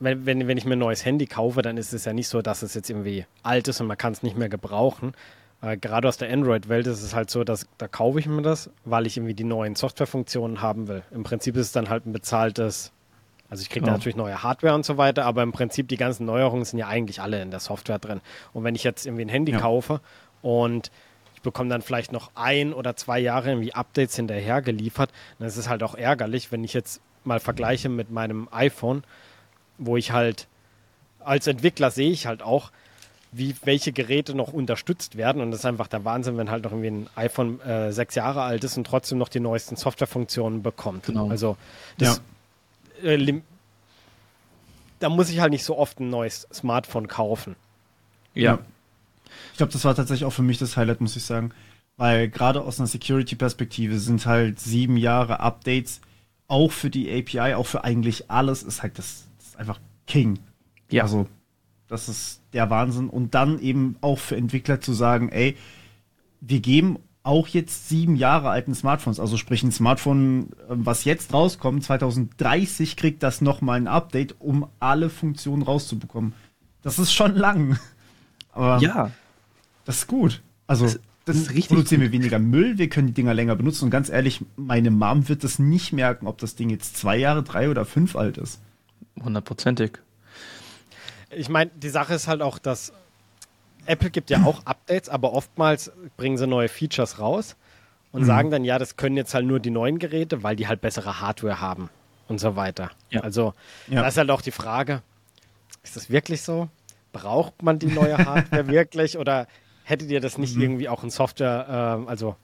wenn, 0.00 0.26
wenn, 0.26 0.46
wenn 0.46 0.58
ich 0.58 0.64
mir 0.64 0.74
ein 0.74 0.78
neues 0.78 1.04
Handy 1.04 1.26
kaufe, 1.26 1.62
dann 1.62 1.76
ist 1.76 1.92
es 1.92 2.04
ja 2.04 2.12
nicht 2.12 2.28
so, 2.28 2.42
dass 2.42 2.62
es 2.62 2.74
jetzt 2.74 2.90
irgendwie 2.90 3.24
alt 3.42 3.68
ist 3.68 3.80
und 3.80 3.86
man 3.86 3.96
kann 3.96 4.12
es 4.12 4.22
nicht 4.22 4.36
mehr 4.36 4.48
gebrauchen. 4.48 5.14
Äh, 5.60 5.76
gerade 5.76 6.08
aus 6.08 6.16
der 6.18 6.32
Android-Welt 6.32 6.86
ist 6.86 7.02
es 7.02 7.14
halt 7.14 7.30
so, 7.30 7.44
dass 7.44 7.66
da 7.78 7.88
kaufe 7.88 8.18
ich 8.18 8.26
mir 8.26 8.42
das, 8.42 8.70
weil 8.84 9.06
ich 9.06 9.16
irgendwie 9.16 9.34
die 9.34 9.44
neuen 9.44 9.74
Softwarefunktionen 9.74 10.62
haben 10.62 10.88
will. 10.88 11.02
Im 11.10 11.22
Prinzip 11.22 11.56
ist 11.56 11.66
es 11.66 11.72
dann 11.72 11.88
halt 11.88 12.06
ein 12.06 12.12
bezahltes, 12.12 12.92
also 13.50 13.62
ich 13.62 13.70
kriege 13.70 13.86
ja. 13.86 13.92
natürlich 13.92 14.16
neue 14.16 14.42
Hardware 14.42 14.74
und 14.74 14.84
so 14.84 14.98
weiter, 14.98 15.24
aber 15.24 15.42
im 15.42 15.52
Prinzip 15.52 15.88
die 15.88 15.96
ganzen 15.96 16.26
Neuerungen 16.26 16.64
sind 16.64 16.78
ja 16.78 16.86
eigentlich 16.86 17.20
alle 17.20 17.42
in 17.42 17.50
der 17.50 17.60
Software 17.60 17.98
drin. 17.98 18.20
Und 18.52 18.64
wenn 18.64 18.74
ich 18.74 18.84
jetzt 18.84 19.06
irgendwie 19.06 19.24
ein 19.24 19.30
Handy 19.30 19.52
ja. 19.52 19.58
kaufe 19.58 20.00
und 20.42 20.90
ich 21.34 21.42
bekomme 21.42 21.70
dann 21.70 21.82
vielleicht 21.82 22.12
noch 22.12 22.30
ein 22.34 22.72
oder 22.72 22.96
zwei 22.96 23.20
Jahre 23.20 23.50
irgendwie 23.50 23.72
Updates 23.72 24.16
hinterher 24.16 24.60
geliefert, 24.60 25.10
dann 25.38 25.48
ist 25.48 25.56
es 25.56 25.68
halt 25.68 25.82
auch 25.82 25.94
ärgerlich, 25.94 26.50
wenn 26.50 26.64
ich 26.64 26.74
jetzt 26.74 27.00
mal 27.24 27.40
vergleiche 27.40 27.88
mit 27.88 28.10
meinem 28.10 28.48
iPhone, 28.50 29.04
wo 29.78 29.96
ich 29.96 30.12
halt 30.12 30.48
als 31.20 31.46
Entwickler 31.46 31.90
sehe 31.90 32.10
ich 32.10 32.26
halt 32.26 32.42
auch, 32.42 32.70
wie 33.30 33.54
welche 33.64 33.92
Geräte 33.92 34.34
noch 34.34 34.52
unterstützt 34.52 35.16
werden. 35.16 35.42
Und 35.42 35.50
das 35.50 35.60
ist 35.60 35.66
einfach 35.66 35.88
der 35.88 36.04
Wahnsinn, 36.04 36.38
wenn 36.38 36.50
halt 36.50 36.64
noch 36.64 36.72
irgendwie 36.72 36.90
ein 36.90 37.10
iPhone 37.14 37.60
äh, 37.60 37.92
sechs 37.92 38.14
Jahre 38.14 38.42
alt 38.42 38.64
ist 38.64 38.76
und 38.76 38.86
trotzdem 38.86 39.18
noch 39.18 39.28
die 39.28 39.40
neuesten 39.40 39.76
Softwarefunktionen 39.76 40.62
bekommt. 40.62 41.04
Genau. 41.06 41.28
Also 41.28 41.56
das, 41.98 42.22
ja. 43.02 43.10
äh, 43.10 43.42
da 45.00 45.08
muss 45.08 45.28
ich 45.28 45.40
halt 45.40 45.52
nicht 45.52 45.64
so 45.64 45.76
oft 45.76 46.00
ein 46.00 46.08
neues 46.08 46.48
Smartphone 46.52 47.06
kaufen. 47.06 47.56
Ja. 48.34 48.58
Ich 49.58 49.60
glaube, 49.60 49.72
das 49.72 49.84
war 49.84 49.96
tatsächlich 49.96 50.24
auch 50.24 50.32
für 50.32 50.44
mich 50.44 50.58
das 50.58 50.76
Highlight, 50.76 51.00
muss 51.00 51.16
ich 51.16 51.24
sagen. 51.24 51.50
Weil 51.96 52.28
gerade 52.28 52.60
aus 52.60 52.78
einer 52.78 52.86
Security-Perspektive 52.86 53.98
sind 53.98 54.24
halt 54.24 54.60
sieben 54.60 54.96
Jahre 54.96 55.40
Updates 55.40 56.00
auch 56.46 56.70
für 56.70 56.90
die 56.90 57.10
API, 57.10 57.54
auch 57.54 57.66
für 57.66 57.82
eigentlich 57.82 58.30
alles, 58.30 58.62
ist 58.62 58.84
halt 58.84 59.00
das, 59.00 59.26
das 59.36 59.48
ist 59.48 59.56
einfach 59.56 59.80
King. 60.06 60.38
Ja. 60.92 61.02
Also, 61.02 61.26
das 61.88 62.08
ist 62.08 62.40
der 62.52 62.70
Wahnsinn. 62.70 63.08
Und 63.08 63.34
dann 63.34 63.58
eben 63.58 63.96
auch 64.00 64.20
für 64.20 64.36
Entwickler 64.36 64.80
zu 64.80 64.92
sagen, 64.92 65.28
ey, 65.28 65.56
wir 66.40 66.60
geben 66.60 67.00
auch 67.24 67.48
jetzt 67.48 67.88
sieben 67.88 68.14
Jahre 68.14 68.50
alten 68.50 68.76
Smartphones, 68.76 69.18
also 69.18 69.36
sprich 69.36 69.64
ein 69.64 69.72
Smartphone, 69.72 70.50
ähm, 70.70 70.86
was 70.86 71.04
jetzt 71.04 71.34
rauskommt, 71.34 71.82
2030 71.82 72.96
kriegt 72.96 73.24
das 73.24 73.40
nochmal 73.40 73.80
ein 73.80 73.88
Update, 73.88 74.36
um 74.38 74.68
alle 74.78 75.10
Funktionen 75.10 75.64
rauszubekommen. 75.64 76.32
Das 76.82 77.00
ist 77.00 77.12
schon 77.12 77.34
lang. 77.34 77.76
Aber 78.52 78.78
ja. 78.78 79.10
Das 79.88 80.00
ist 80.00 80.06
gut. 80.06 80.42
Also, 80.66 80.84
das, 80.84 81.00
das 81.24 81.36
ist 81.36 81.48
richtig 81.48 81.68
produzieren 81.68 82.02
wir 82.02 82.12
weniger 82.12 82.38
Müll, 82.38 82.76
wir 82.76 82.90
können 82.90 83.06
die 83.06 83.14
Dinger 83.14 83.32
länger 83.32 83.56
benutzen. 83.56 83.86
Und 83.86 83.90
ganz 83.90 84.10
ehrlich, 84.10 84.44
meine 84.54 84.90
Mom 84.90 85.30
wird 85.30 85.44
das 85.44 85.58
nicht 85.58 85.94
merken, 85.94 86.26
ob 86.26 86.36
das 86.36 86.56
Ding 86.56 86.68
jetzt 86.68 86.98
zwei 86.98 87.16
Jahre, 87.16 87.42
drei 87.42 87.70
oder 87.70 87.86
fünf 87.86 88.14
alt 88.14 88.36
ist. 88.36 88.60
Hundertprozentig. 89.24 89.92
Ich 91.30 91.48
meine, 91.48 91.70
die 91.74 91.88
Sache 91.88 92.12
ist 92.12 92.28
halt 92.28 92.42
auch, 92.42 92.58
dass 92.58 92.92
Apple 93.86 94.10
gibt 94.10 94.28
ja 94.28 94.42
auch 94.44 94.66
Updates, 94.66 95.08
aber 95.08 95.32
oftmals 95.32 95.90
bringen 96.18 96.36
sie 96.36 96.46
neue 96.46 96.68
Features 96.68 97.18
raus 97.18 97.56
und 98.12 98.20
mhm. 98.20 98.26
sagen 98.26 98.50
dann, 98.50 98.64
ja, 98.64 98.78
das 98.78 98.98
können 98.98 99.16
jetzt 99.16 99.32
halt 99.32 99.46
nur 99.46 99.58
die 99.58 99.70
neuen 99.70 99.98
Geräte, 99.98 100.42
weil 100.42 100.54
die 100.54 100.68
halt 100.68 100.82
bessere 100.82 101.22
Hardware 101.22 101.62
haben 101.62 101.88
und 102.26 102.40
so 102.40 102.56
weiter. 102.56 102.90
Ja. 103.08 103.22
Also, 103.22 103.54
ja. 103.86 104.02
da 104.02 104.08
ist 104.08 104.18
halt 104.18 104.30
auch 104.30 104.42
die 104.42 104.50
Frage, 104.50 105.00
ist 105.82 105.96
das 105.96 106.10
wirklich 106.10 106.42
so? 106.42 106.68
braucht 107.12 107.62
man 107.62 107.78
die 107.78 107.86
neue 107.86 108.18
Hardware 108.26 108.68
wirklich 108.68 109.18
oder 109.18 109.46
hättet 109.88 110.10
ihr 110.10 110.20
das 110.20 110.36
nicht 110.36 110.56
mhm. 110.56 110.62
irgendwie 110.62 110.88
auch 110.88 111.02
in 111.02 111.10
Software, 111.10 112.04
äh, 112.06 112.10
also 112.10 112.36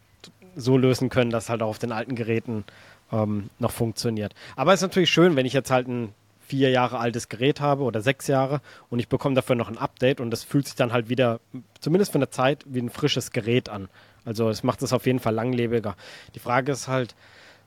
so 0.57 0.79
lösen 0.79 1.11
können, 1.11 1.31
dass 1.31 1.51
halt 1.51 1.63
auch 1.63 1.69
auf 1.69 1.79
den 1.79 1.93
alten 1.93 2.15
Geräten 2.15 2.65
ähm, 3.13 3.51
noch 3.59 3.71
funktioniert. 3.71 4.35
Aber 4.57 4.73
es 4.73 4.81
ist 4.81 4.89
natürlich 4.89 5.11
schön, 5.11 5.37
wenn 5.37 5.45
ich 5.45 5.53
jetzt 5.53 5.71
halt 5.71 5.87
ein 5.87 6.15
vier 6.47 6.71
Jahre 6.71 6.99
altes 6.99 7.29
Gerät 7.29 7.61
habe 7.61 7.83
oder 7.83 8.01
sechs 8.01 8.29
Jahre 8.29 8.61
und 8.89 8.99
ich 8.99 9.09
bekomme 9.09 9.35
dafür 9.35 9.57
noch 9.57 9.69
ein 9.69 9.79
Update 9.79 10.21
und 10.21 10.31
das 10.31 10.43
fühlt 10.45 10.67
sich 10.67 10.77
dann 10.77 10.93
halt 10.93 11.09
wieder, 11.09 11.41
zumindest 11.81 12.13
für 12.13 12.19
eine 12.19 12.31
Zeit, 12.31 12.65
wie 12.67 12.81
ein 12.81 12.91
frisches 12.91 13.31
Gerät 13.31 13.69
an. 13.69 13.89
Also 14.25 14.49
es 14.49 14.63
macht 14.63 14.83
es 14.83 14.93
auf 14.93 15.07
jeden 15.07 15.21
Fall 15.21 15.35
langlebiger. 15.35 15.97
Die 16.35 16.39
Frage 16.39 16.73
ist 16.73 16.89
halt, 16.89 17.15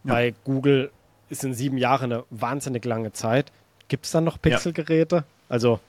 ja. 0.04 0.14
bei 0.14 0.34
Google 0.44 0.92
ist 1.30 1.44
in 1.44 1.54
sieben 1.54 1.78
Jahren 1.78 2.12
eine 2.12 2.24
wahnsinnig 2.32 2.84
lange 2.86 3.14
Zeit. 3.14 3.52
Gibt 3.90 4.06
es 4.06 4.12
dann 4.12 4.24
noch 4.24 4.42
Pixelgeräte? 4.42 5.18
Ja. 5.18 5.24
Also. 5.50 5.80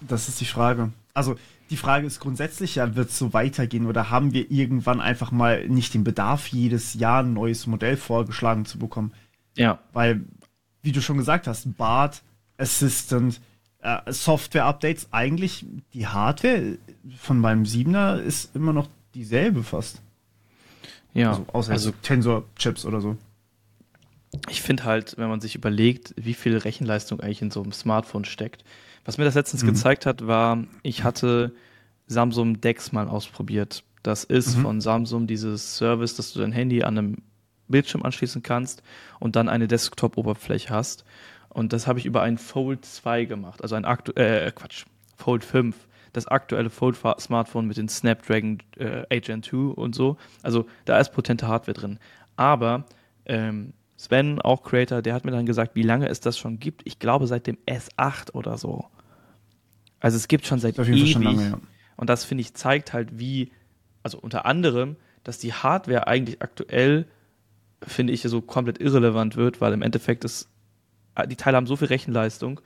Das 0.00 0.28
ist 0.28 0.40
die 0.40 0.46
Frage. 0.46 0.92
Also 1.12 1.36
die 1.70 1.76
Frage 1.76 2.06
ist 2.06 2.20
grundsätzlich 2.20 2.76
ja, 2.76 2.94
wird 2.94 3.10
es 3.10 3.18
so 3.18 3.32
weitergehen 3.32 3.86
oder 3.86 4.10
haben 4.10 4.32
wir 4.32 4.50
irgendwann 4.50 5.00
einfach 5.00 5.30
mal 5.30 5.66
nicht 5.68 5.94
den 5.94 6.04
Bedarf, 6.04 6.48
jedes 6.48 6.94
Jahr 6.94 7.22
ein 7.22 7.32
neues 7.32 7.66
Modell 7.66 7.96
vorgeschlagen 7.96 8.64
zu 8.64 8.78
bekommen? 8.78 9.12
Ja. 9.56 9.78
Weil, 9.92 10.22
wie 10.82 10.92
du 10.92 11.00
schon 11.00 11.16
gesagt 11.16 11.46
hast, 11.46 11.76
BART, 11.76 12.22
Assistant, 12.58 13.40
äh, 13.80 14.12
Software-Updates, 14.12 15.08
eigentlich 15.12 15.64
die 15.92 16.06
Hardware 16.06 16.78
von 17.18 17.38
meinem 17.38 17.64
7er 17.64 18.18
ist 18.18 18.54
immer 18.54 18.72
noch 18.72 18.88
dieselbe 19.14 19.62
fast. 19.62 20.02
Ja. 21.14 21.30
Also, 21.30 21.46
außer 21.52 21.72
also 21.72 21.92
Tensor-Chips 22.02 22.84
oder 22.84 23.00
so. 23.00 23.16
Ich 24.48 24.62
finde 24.62 24.84
halt, 24.84 25.16
wenn 25.16 25.28
man 25.28 25.40
sich 25.40 25.54
überlegt, 25.54 26.12
wie 26.16 26.34
viel 26.34 26.56
Rechenleistung 26.56 27.20
eigentlich 27.20 27.42
in 27.42 27.52
so 27.52 27.62
einem 27.62 27.72
Smartphone 27.72 28.24
steckt. 28.24 28.64
Was 29.04 29.18
mir 29.18 29.24
das 29.24 29.34
letztens 29.34 29.62
mhm. 29.62 29.68
gezeigt 29.68 30.06
hat, 30.06 30.26
war, 30.26 30.64
ich 30.82 31.04
hatte 31.04 31.54
Samsung 32.06 32.60
Dex 32.60 32.92
mal 32.92 33.08
ausprobiert. 33.08 33.84
Das 34.02 34.24
ist 34.24 34.56
mhm. 34.56 34.62
von 34.62 34.80
Samsung 34.80 35.26
dieses 35.26 35.76
Service, 35.76 36.16
dass 36.16 36.32
du 36.32 36.40
dein 36.40 36.52
Handy 36.52 36.82
an 36.82 36.98
einem 36.98 37.16
Bildschirm 37.68 38.02
anschließen 38.02 38.42
kannst 38.42 38.82
und 39.20 39.36
dann 39.36 39.48
eine 39.48 39.68
Desktop-Oberfläche 39.68 40.70
hast. 40.70 41.04
Und 41.48 41.72
das 41.72 41.86
habe 41.86 41.98
ich 41.98 42.06
über 42.06 42.22
ein 42.22 42.36
Fold 42.36 42.84
2 42.84 43.24
gemacht, 43.24 43.62
also 43.62 43.74
ein 43.76 43.84
aktu 43.84 44.12
äh, 44.12 44.50
Quatsch, 44.52 44.84
Fold 45.16 45.44
5 45.44 45.76
das 46.14 46.26
aktuelle 46.28 46.70
Fold-Smartphone 46.70 47.66
mit 47.66 47.76
den 47.76 47.88
Snapdragon 47.88 48.58
äh, 48.78 49.02
Agent 49.10 49.46
2 49.46 49.74
und 49.74 49.94
so. 49.94 50.16
Also 50.42 50.66
da 50.86 50.98
ist 50.98 51.10
potente 51.10 51.48
Hardware 51.48 51.74
drin. 51.74 51.98
Aber 52.36 52.86
ähm, 53.26 53.74
Sven, 54.04 54.40
auch 54.40 54.62
Creator, 54.62 55.02
der 55.02 55.14
hat 55.14 55.24
mir 55.24 55.30
dann 55.30 55.46
gesagt, 55.46 55.74
wie 55.74 55.82
lange 55.82 56.08
es 56.08 56.20
das 56.20 56.38
schon 56.38 56.58
gibt. 56.58 56.82
Ich 56.84 56.98
glaube 56.98 57.26
seit 57.26 57.46
dem 57.46 57.58
S8 57.66 58.32
oder 58.32 58.58
so. 58.58 58.86
Also 60.00 60.16
es 60.16 60.28
gibt 60.28 60.46
schon 60.46 60.58
seit 60.58 60.78
ewig. 60.78 61.12
Schon 61.12 61.22
lange, 61.22 61.50
ja. 61.50 61.58
Und 61.96 62.10
das 62.10 62.24
finde 62.24 62.42
ich 62.42 62.54
zeigt 62.54 62.92
halt, 62.92 63.18
wie, 63.18 63.52
also 64.02 64.18
unter 64.18 64.46
anderem, 64.46 64.96
dass 65.22 65.38
die 65.38 65.52
Hardware 65.52 66.06
eigentlich 66.06 66.42
aktuell, 66.42 67.06
finde 67.82 68.12
ich, 68.12 68.22
so 68.22 68.40
komplett 68.40 68.80
irrelevant 68.80 69.36
wird, 69.36 69.60
weil 69.60 69.72
im 69.72 69.82
Endeffekt 69.82 70.24
ist, 70.24 70.48
die 71.28 71.36
Teile 71.36 71.56
haben 71.56 71.66
so 71.66 71.76
viel 71.76 71.88
Rechenleistung 71.88 72.60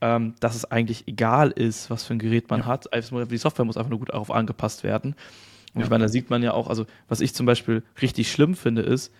ähm, 0.00 0.34
dass 0.40 0.54
es 0.54 0.64
eigentlich 0.70 1.06
egal 1.08 1.50
ist, 1.50 1.90
was 1.90 2.04
für 2.04 2.14
ein 2.14 2.18
Gerät 2.18 2.50
man 2.50 2.60
ja. 2.60 2.66
hat. 2.66 2.88
Die 2.92 3.36
Software 3.36 3.64
muss 3.64 3.76
einfach 3.76 3.90
nur 3.90 3.98
gut 3.98 4.10
darauf 4.10 4.30
angepasst 4.30 4.82
werden. 4.82 5.14
Und 5.74 5.80
ja. 5.80 5.84
ich 5.84 5.90
meine, 5.90 6.04
da 6.04 6.08
sieht 6.08 6.30
man 6.30 6.42
ja 6.42 6.52
auch, 6.52 6.68
also 6.68 6.86
was 7.08 7.20
ich 7.20 7.34
zum 7.34 7.46
Beispiel 7.46 7.82
richtig 8.00 8.30
schlimm 8.30 8.54
finde, 8.54 8.82
ist, 8.82 9.12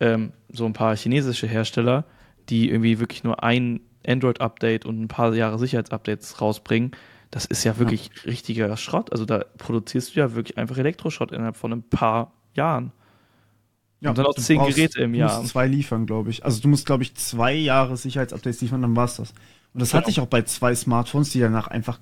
ähm, 0.00 0.32
so 0.48 0.66
ein 0.66 0.72
paar 0.72 0.96
chinesische 0.96 1.46
Hersteller, 1.46 2.04
die 2.48 2.70
irgendwie 2.70 2.98
wirklich 2.98 3.24
nur 3.24 3.42
ein 3.42 3.80
Android-Update 4.06 4.86
und 4.86 5.00
ein 5.00 5.08
paar 5.08 5.34
Jahre 5.34 5.58
Sicherheitsupdates 5.58 6.40
rausbringen, 6.40 6.92
das 7.30 7.44
ist 7.44 7.64
ja 7.64 7.78
wirklich 7.78 8.10
ja. 8.14 8.22
richtiger 8.30 8.76
Schrott. 8.76 9.12
Also 9.12 9.24
da 9.24 9.44
produzierst 9.58 10.14
du 10.14 10.20
ja 10.20 10.34
wirklich 10.34 10.58
einfach 10.58 10.78
Elektroschrott 10.78 11.32
innerhalb 11.32 11.56
von 11.56 11.72
ein 11.72 11.82
paar 11.82 12.32
Jahren. 12.54 12.92
Ja, 14.00 14.10
und 14.10 14.18
dann 14.18 14.26
auch 14.26 14.34
zehn 14.34 14.62
Geräte 14.64 15.02
im 15.02 15.14
Jahr. 15.14 15.30
Du 15.30 15.40
musst 15.40 15.52
zwei 15.52 15.66
liefern, 15.66 16.06
glaube 16.06 16.30
ich. 16.30 16.44
Also 16.44 16.60
du 16.60 16.68
musst, 16.68 16.86
glaube 16.86 17.02
ich, 17.02 17.14
zwei 17.16 17.54
Jahre 17.54 17.96
Sicherheitsupdates 17.96 18.60
liefern, 18.60 18.82
dann 18.82 18.94
war's 18.94 19.16
das. 19.16 19.30
Und 19.72 19.80
das 19.80 19.90
genau. 19.90 20.00
hatte 20.00 20.10
ich 20.10 20.20
auch 20.20 20.26
bei 20.26 20.42
zwei 20.42 20.74
Smartphones, 20.74 21.30
die 21.30 21.40
danach 21.40 21.68
einfach 21.68 21.98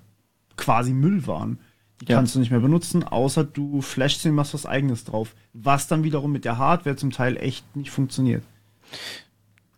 quasi 0.57 0.92
Müll 0.92 1.27
waren. 1.27 1.59
Die 2.01 2.07
ja. 2.07 2.17
kannst 2.17 2.35
du 2.35 2.41
nicht 2.41 2.51
mehr 2.51 2.61
benutzen, 2.61 3.05
außer 3.05 3.45
du 3.45 3.81
flashst 3.81 4.23
sie 4.23 4.29
und 4.29 4.35
machst 4.35 4.55
was 4.55 4.67
eigenes 4.67 5.05
drauf. 5.05 5.35
Was 5.53 5.87
dann 5.87 6.03
wiederum 6.03 6.33
mit 6.33 6.45
der 6.45 6.59
Hardware 6.59 6.97
zum 6.97 7.11
Teil 7.11 7.37
echt 7.37 7.77
nicht 7.77 7.91
funktioniert. 7.91 8.43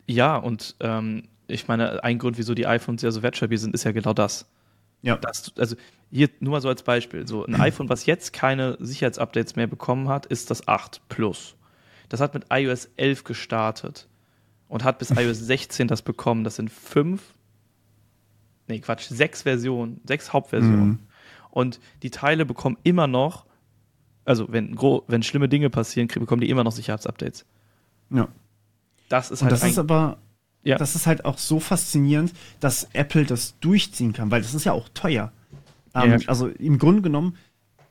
Ja, 0.06 0.36
und 0.36 0.76
ähm, 0.80 1.24
ich 1.46 1.68
meine, 1.68 2.02
ein 2.02 2.18
Grund, 2.18 2.38
wieso 2.38 2.54
die 2.54 2.66
iPhones 2.66 3.02
ja 3.02 3.10
so 3.10 3.22
wertstabil 3.22 3.58
sind, 3.58 3.74
ist 3.74 3.84
ja 3.84 3.92
genau 3.92 4.14
das. 4.14 4.46
Ja. 5.02 5.16
Das, 5.16 5.52
also 5.58 5.76
hier 6.10 6.30
nur 6.40 6.52
mal 6.52 6.60
so 6.60 6.68
als 6.68 6.82
Beispiel. 6.82 7.26
So 7.26 7.44
ein 7.44 7.54
iPhone, 7.60 7.88
was 7.88 8.06
jetzt 8.06 8.32
keine 8.32 8.76
Sicherheitsupdates 8.80 9.56
mehr 9.56 9.66
bekommen 9.66 10.08
hat, 10.08 10.26
ist 10.26 10.50
das 10.50 10.66
8 10.66 11.08
Plus. 11.08 11.56
Das 12.08 12.20
hat 12.20 12.34
mit 12.34 12.46
iOS 12.50 12.88
11 12.96 13.24
gestartet 13.24 14.08
und 14.68 14.84
hat 14.84 14.98
bis 14.98 15.10
iOS 15.10 15.38
16 15.46 15.86
das 15.88 16.02
bekommen. 16.02 16.44
Das 16.44 16.56
sind 16.56 16.70
fünf 16.70 17.34
nee, 18.68 18.80
Quatsch, 18.80 19.08
sechs 19.08 19.42
Versionen, 19.42 20.00
sechs 20.04 20.32
Hauptversionen. 20.32 20.88
Mhm. 20.88 20.98
Und 21.56 21.80
die 22.02 22.10
Teile 22.10 22.44
bekommen 22.44 22.76
immer 22.82 23.06
noch, 23.06 23.46
also 24.26 24.52
wenn, 24.52 24.76
wenn 24.76 25.22
schlimme 25.22 25.48
Dinge 25.48 25.70
passieren, 25.70 26.06
bekommen 26.06 26.42
die 26.42 26.50
immer 26.50 26.64
noch 26.64 26.72
Sicherheitsupdates. 26.72 27.46
Ja. 28.10 28.28
Das 29.08 29.30
ist 29.30 29.40
halt. 29.40 29.52
Und 29.52 29.62
das 29.62 29.70
ist 29.70 29.78
aber, 29.78 30.18
ja. 30.64 30.76
das 30.76 30.94
ist 30.94 31.06
halt 31.06 31.24
auch 31.24 31.38
so 31.38 31.58
faszinierend, 31.58 32.34
dass 32.60 32.90
Apple 32.92 33.24
das 33.24 33.58
durchziehen 33.60 34.12
kann, 34.12 34.30
weil 34.30 34.42
das 34.42 34.52
ist 34.52 34.64
ja 34.64 34.72
auch 34.72 34.90
teuer. 34.90 35.32
Ähm, 35.94 36.10
ja. 36.10 36.18
Also 36.26 36.48
im 36.48 36.78
Grunde 36.78 37.00
genommen, 37.00 37.38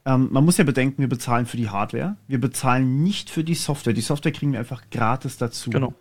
ähm, 0.06 0.28
man 0.32 0.46
muss 0.46 0.58
ja 0.58 0.64
bedenken, 0.64 1.02
wir 1.02 1.10
bezahlen 1.10 1.48
für 1.48 1.58
die 1.58 1.70
Hardware, 1.70 2.18
wir 2.28 2.40
bezahlen 2.40 3.02
nicht 3.02 3.32
für 3.32 3.44
die 3.44 3.56
Software. 3.56 3.94
Die 3.94 4.02
Software 4.02 4.32
kriegen 4.32 4.52
wir 4.52 4.60
einfach 4.60 4.84
gratis 4.92 5.38
dazu. 5.38 5.72
Genau. 5.72 5.96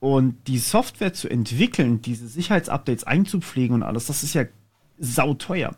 Und 0.00 0.36
die 0.48 0.58
Software 0.58 1.14
zu 1.14 1.30
entwickeln, 1.30 2.02
diese 2.02 2.28
Sicherheitsupdates 2.28 3.04
einzupflegen 3.04 3.74
und 3.74 3.82
alles, 3.82 4.04
das 4.04 4.22
ist 4.22 4.34
ja 4.34 4.44
sauteuer. 4.98 5.74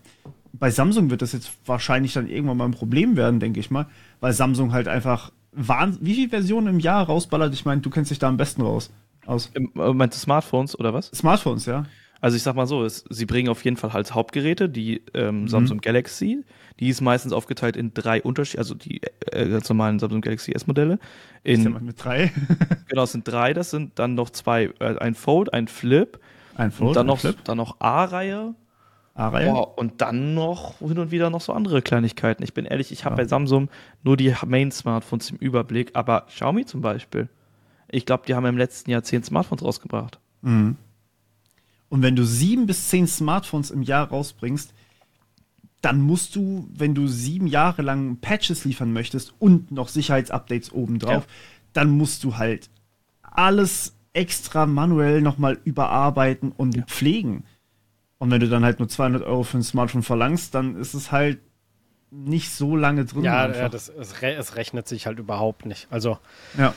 Bei 0.52 0.70
Samsung 0.70 1.10
wird 1.10 1.22
das 1.22 1.32
jetzt 1.32 1.52
wahrscheinlich 1.66 2.12
dann 2.12 2.28
irgendwann 2.28 2.56
mal 2.56 2.64
ein 2.64 2.72
Problem 2.72 3.16
werden, 3.16 3.40
denke 3.40 3.60
ich 3.60 3.70
mal, 3.70 3.86
weil 4.20 4.32
Samsung 4.32 4.72
halt 4.72 4.88
einfach 4.88 5.32
wie 5.52 6.14
viele 6.14 6.28
Versionen 6.28 6.66
im 6.66 6.80
Jahr 6.80 7.06
rausballert. 7.06 7.54
Ich 7.54 7.64
meine, 7.64 7.80
du 7.80 7.90
kennst 7.90 8.10
dich 8.10 8.18
da 8.18 8.28
am 8.28 8.36
besten 8.36 8.62
raus. 8.62 8.90
Aus. 9.24 9.50
Äh, 9.54 9.60
meinst 9.92 10.16
du 10.16 10.20
Smartphones 10.20 10.78
oder 10.78 10.92
was? 10.94 11.06
Smartphones, 11.08 11.66
ja. 11.66 11.86
Also 12.20 12.36
ich 12.36 12.42
sag 12.42 12.56
mal 12.56 12.66
so, 12.66 12.84
es, 12.84 13.04
sie 13.10 13.26
bringen 13.26 13.48
auf 13.48 13.64
jeden 13.64 13.76
Fall 13.76 13.92
halt 13.92 14.14
Hauptgeräte, 14.14 14.68
die 14.68 15.02
ähm, 15.14 15.42
mhm. 15.42 15.48
Samsung 15.48 15.80
Galaxy, 15.80 16.44
die 16.80 16.88
ist 16.88 17.00
meistens 17.00 17.32
aufgeteilt 17.32 17.76
in 17.76 17.92
drei 17.92 18.22
Unterschiede, 18.22 18.58
also 18.58 18.74
die 18.74 19.00
äh, 19.30 19.48
ganz 19.48 19.68
normalen 19.68 19.98
Samsung 19.98 20.20
Galaxy 20.22 20.52
S-Modelle. 20.52 20.98
In 21.42 21.62
ja 21.62 21.70
mit 21.70 22.02
drei. 22.02 22.32
genau, 22.88 23.02
es 23.02 23.12
sind 23.12 23.28
drei, 23.28 23.52
das 23.52 23.70
sind 23.70 23.98
dann 23.98 24.14
noch 24.14 24.30
zwei, 24.30 24.70
äh, 24.80 24.96
ein 24.98 25.14
Fold, 25.14 25.52
ein 25.52 25.68
Flip, 25.68 26.18
ein 26.54 26.70
Fold, 26.70 26.88
und 26.88 26.96
dann 26.96 27.06
noch, 27.06 27.20
Flip. 27.20 27.36
dann 27.44 27.58
noch 27.58 27.80
A-Reihe. 27.80 28.54
A-Reihe. 29.16 29.52
Oh, 29.52 29.62
und 29.76 30.00
dann 30.02 30.34
noch 30.34 30.78
hin 30.78 30.98
und 30.98 31.10
wieder 31.10 31.30
noch 31.30 31.40
so 31.40 31.52
andere 31.52 31.80
Kleinigkeiten. 31.80 32.42
Ich 32.42 32.52
bin 32.52 32.66
ehrlich, 32.66 32.92
ich 32.92 33.04
habe 33.04 33.14
ja. 33.14 33.22
bei 33.22 33.28
Samsung 33.28 33.70
nur 34.02 34.16
die 34.16 34.34
Main-Smartphones 34.46 35.30
im 35.30 35.38
Überblick, 35.38 35.90
aber 35.94 36.26
Xiaomi 36.28 36.66
zum 36.66 36.82
Beispiel. 36.82 37.28
Ich 37.88 38.04
glaube, 38.04 38.24
die 38.26 38.34
haben 38.34 38.44
im 38.46 38.58
letzten 38.58 38.90
Jahr 38.90 39.02
zehn 39.02 39.22
Smartphones 39.22 39.64
rausgebracht. 39.64 40.18
Mhm. 40.42 40.76
Und 41.88 42.02
wenn 42.02 42.16
du 42.16 42.24
sieben 42.24 42.66
bis 42.66 42.88
zehn 42.88 43.06
Smartphones 43.06 43.70
im 43.70 43.82
Jahr 43.82 44.08
rausbringst, 44.08 44.74
dann 45.80 46.00
musst 46.00 46.34
du, 46.36 46.68
wenn 46.74 46.94
du 46.94 47.06
sieben 47.06 47.46
Jahre 47.46 47.82
lang 47.82 48.18
Patches 48.20 48.64
liefern 48.64 48.92
möchtest 48.92 49.34
und 49.38 49.70
noch 49.70 49.88
Sicherheitsupdates 49.88 50.72
obendrauf, 50.72 51.24
ja. 51.24 51.32
dann 51.72 51.90
musst 51.90 52.24
du 52.24 52.36
halt 52.36 52.70
alles 53.22 53.94
extra 54.12 54.66
manuell 54.66 55.20
nochmal 55.20 55.58
überarbeiten 55.64 56.52
und 56.52 56.76
ja. 56.76 56.82
pflegen. 56.84 57.44
Und 58.18 58.30
wenn 58.30 58.40
du 58.40 58.48
dann 58.48 58.64
halt 58.64 58.78
nur 58.78 58.88
200 58.88 59.22
Euro 59.22 59.42
für 59.42 59.58
ein 59.58 59.62
Smartphone 59.62 60.02
verlangst, 60.02 60.54
dann 60.54 60.76
ist 60.76 60.94
es 60.94 61.12
halt 61.12 61.38
nicht 62.10 62.50
so 62.50 62.76
lange 62.76 63.04
drin. 63.04 63.24
Ja, 63.24 63.48
ja 63.48 63.68
das, 63.68 63.88
es, 63.88 64.14
es, 64.22 64.56
rechnet 64.56 64.88
sich 64.88 65.06
halt 65.06 65.18
überhaupt 65.18 65.66
nicht. 65.66 65.86
Also, 65.90 66.18
ja 66.56 66.72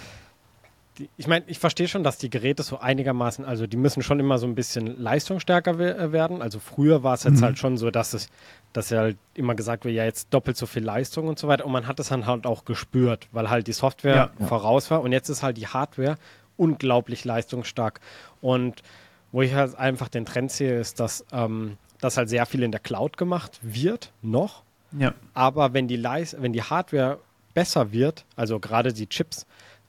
die, 0.99 1.09
ich 1.17 1.27
meine, 1.27 1.45
ich 1.47 1.59
verstehe 1.59 1.87
schon, 1.87 2.03
dass 2.03 2.17
die 2.17 2.29
Geräte 2.29 2.61
so 2.63 2.79
einigermaßen, 2.79 3.45
also 3.45 3.65
die 3.65 3.77
müssen 3.77 4.03
schon 4.03 4.19
immer 4.19 4.37
so 4.37 4.45
ein 4.45 4.55
bisschen 4.55 5.01
leistungsstärker 5.01 5.79
äh, 5.79 6.11
werden. 6.11 6.41
Also 6.41 6.59
früher 6.59 7.03
war 7.03 7.15
es 7.15 7.23
jetzt 7.23 7.39
mhm. 7.39 7.45
halt 7.45 7.57
schon 7.57 7.77
so, 7.77 7.89
dass 7.89 8.13
es, 8.13 8.29
dass 8.73 8.89
ja 8.89 8.99
halt 8.99 9.17
immer 9.33 9.55
gesagt 9.55 9.85
wird, 9.85 9.95
ja, 9.95 10.03
jetzt 10.03 10.33
doppelt 10.33 10.57
so 10.57 10.65
viel 10.65 10.83
Leistung 10.83 11.27
und 11.27 11.39
so 11.39 11.47
weiter. 11.47 11.65
Und 11.65 11.71
man 11.71 11.87
hat 11.87 11.99
es 11.99 12.09
dann 12.09 12.25
halt 12.25 12.45
auch 12.45 12.65
gespürt, 12.65 13.27
weil 13.31 13.49
halt 13.49 13.67
die 13.67 13.73
Software 13.73 14.31
ja. 14.37 14.45
voraus 14.45 14.91
war 14.91 15.01
und 15.01 15.11
jetzt 15.11 15.29
ist 15.29 15.41
halt 15.41 15.57
die 15.57 15.67
Hardware 15.67 16.17
unglaublich 16.57 17.23
leistungsstark. 17.25 18.01
Und 18.41 18.83
wo 19.31 19.41
ich 19.41 19.53
halt 19.53 19.75
einfach 19.75 20.09
den 20.09 20.25
Trend 20.25 20.51
sehe, 20.51 20.79
ist, 20.79 20.99
dass, 20.99 21.25
ähm, 21.31 21.77
dass 21.99 22.17
halt 22.17 22.29
sehr 22.29 22.45
viel 22.45 22.63
in 22.63 22.71
der 22.71 22.79
Cloud 22.79 23.17
gemacht 23.17 23.59
wird, 23.61 24.11
noch. 24.21 24.63
Ja. 24.97 25.13
Aber 25.33 25.73
wenn 25.73 25.87
die, 25.87 25.97
Leis 25.97 26.35
wenn 26.39 26.53
die 26.53 26.63
Hardware 26.63 27.19
besser 27.53 27.91
wird, 27.91 28.25
also 28.35 28.59
gerade 28.59 28.93
die 28.93 29.07
Chips, 29.07 29.45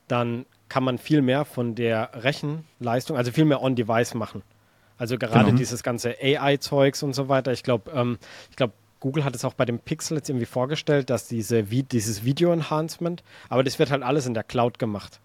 dann 0.07 0.45
kann 0.69 0.83
man 0.83 0.97
viel 0.97 1.21
mehr 1.21 1.45
von 1.45 1.75
der 1.75 2.11
Rechenleistung, 2.13 3.17
also 3.17 3.31
viel 3.31 3.45
mehr 3.45 3.61
on-device 3.61 4.13
machen. 4.13 4.43
Also 4.97 5.17
gerade 5.17 5.45
genau. 5.45 5.57
dieses 5.57 5.83
ganze 5.83 6.15
AI-Zeugs 6.21 7.01
und 7.01 7.13
so 7.13 7.27
weiter. 7.27 7.51
Ich 7.51 7.63
glaube, 7.63 7.91
ähm, 7.91 8.19
ich 8.51 8.55
glaube, 8.55 8.73
Google 8.99 9.25
hat 9.25 9.35
es 9.35 9.43
auch 9.43 9.55
bei 9.55 9.65
dem 9.65 9.79
Pixel 9.79 10.17
jetzt 10.17 10.29
irgendwie 10.29 10.45
vorgestellt, 10.45 11.09
dass 11.09 11.27
diese, 11.27 11.63
dieses 11.63 12.23
Video-Enhancement, 12.23 13.23
aber 13.49 13.63
das 13.63 13.79
wird 13.79 13.89
halt 13.89 14.03
alles 14.03 14.27
in 14.27 14.35
der 14.35 14.43
Cloud 14.43 14.77
gemacht. 14.77 15.19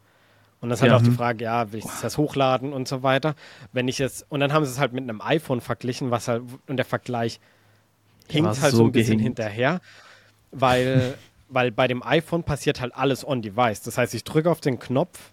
Und 0.60 0.70
das 0.70 0.78
ist 0.78 0.82
halt 0.82 0.92
ja. 0.92 0.98
auch 0.98 1.02
die 1.02 1.10
mhm. 1.10 1.16
Frage, 1.16 1.44
ja, 1.44 1.72
will 1.72 1.80
ich 1.80 1.84
das 2.02 2.16
hochladen 2.16 2.72
und 2.72 2.88
so 2.88 3.02
weiter. 3.02 3.34
Wenn 3.72 3.88
ich 3.88 3.98
jetzt, 3.98 4.26
und 4.28 4.40
dann 4.40 4.52
haben 4.52 4.64
sie 4.64 4.70
es 4.70 4.78
halt 4.78 4.92
mit 4.92 5.04
einem 5.04 5.20
iPhone 5.20 5.60
verglichen, 5.60 6.10
was 6.10 6.28
halt, 6.28 6.42
und 6.66 6.76
der 6.76 6.86
Vergleich 6.86 7.40
hinkt 8.28 8.60
halt 8.60 8.72
so, 8.72 8.78
so 8.78 8.84
ein 8.84 8.92
bisschen 8.92 9.18
gehängt. 9.18 9.38
hinterher, 9.38 9.80
weil, 10.50 11.14
weil 11.48 11.70
bei 11.70 11.86
dem 11.86 12.02
iPhone 12.02 12.42
passiert 12.42 12.80
halt 12.80 12.94
alles 12.94 13.26
on 13.26 13.42
device. 13.42 13.82
Das 13.82 13.98
heißt, 13.98 14.14
ich 14.14 14.24
drücke 14.24 14.50
auf 14.50 14.60
den 14.60 14.78
Knopf 14.78 15.30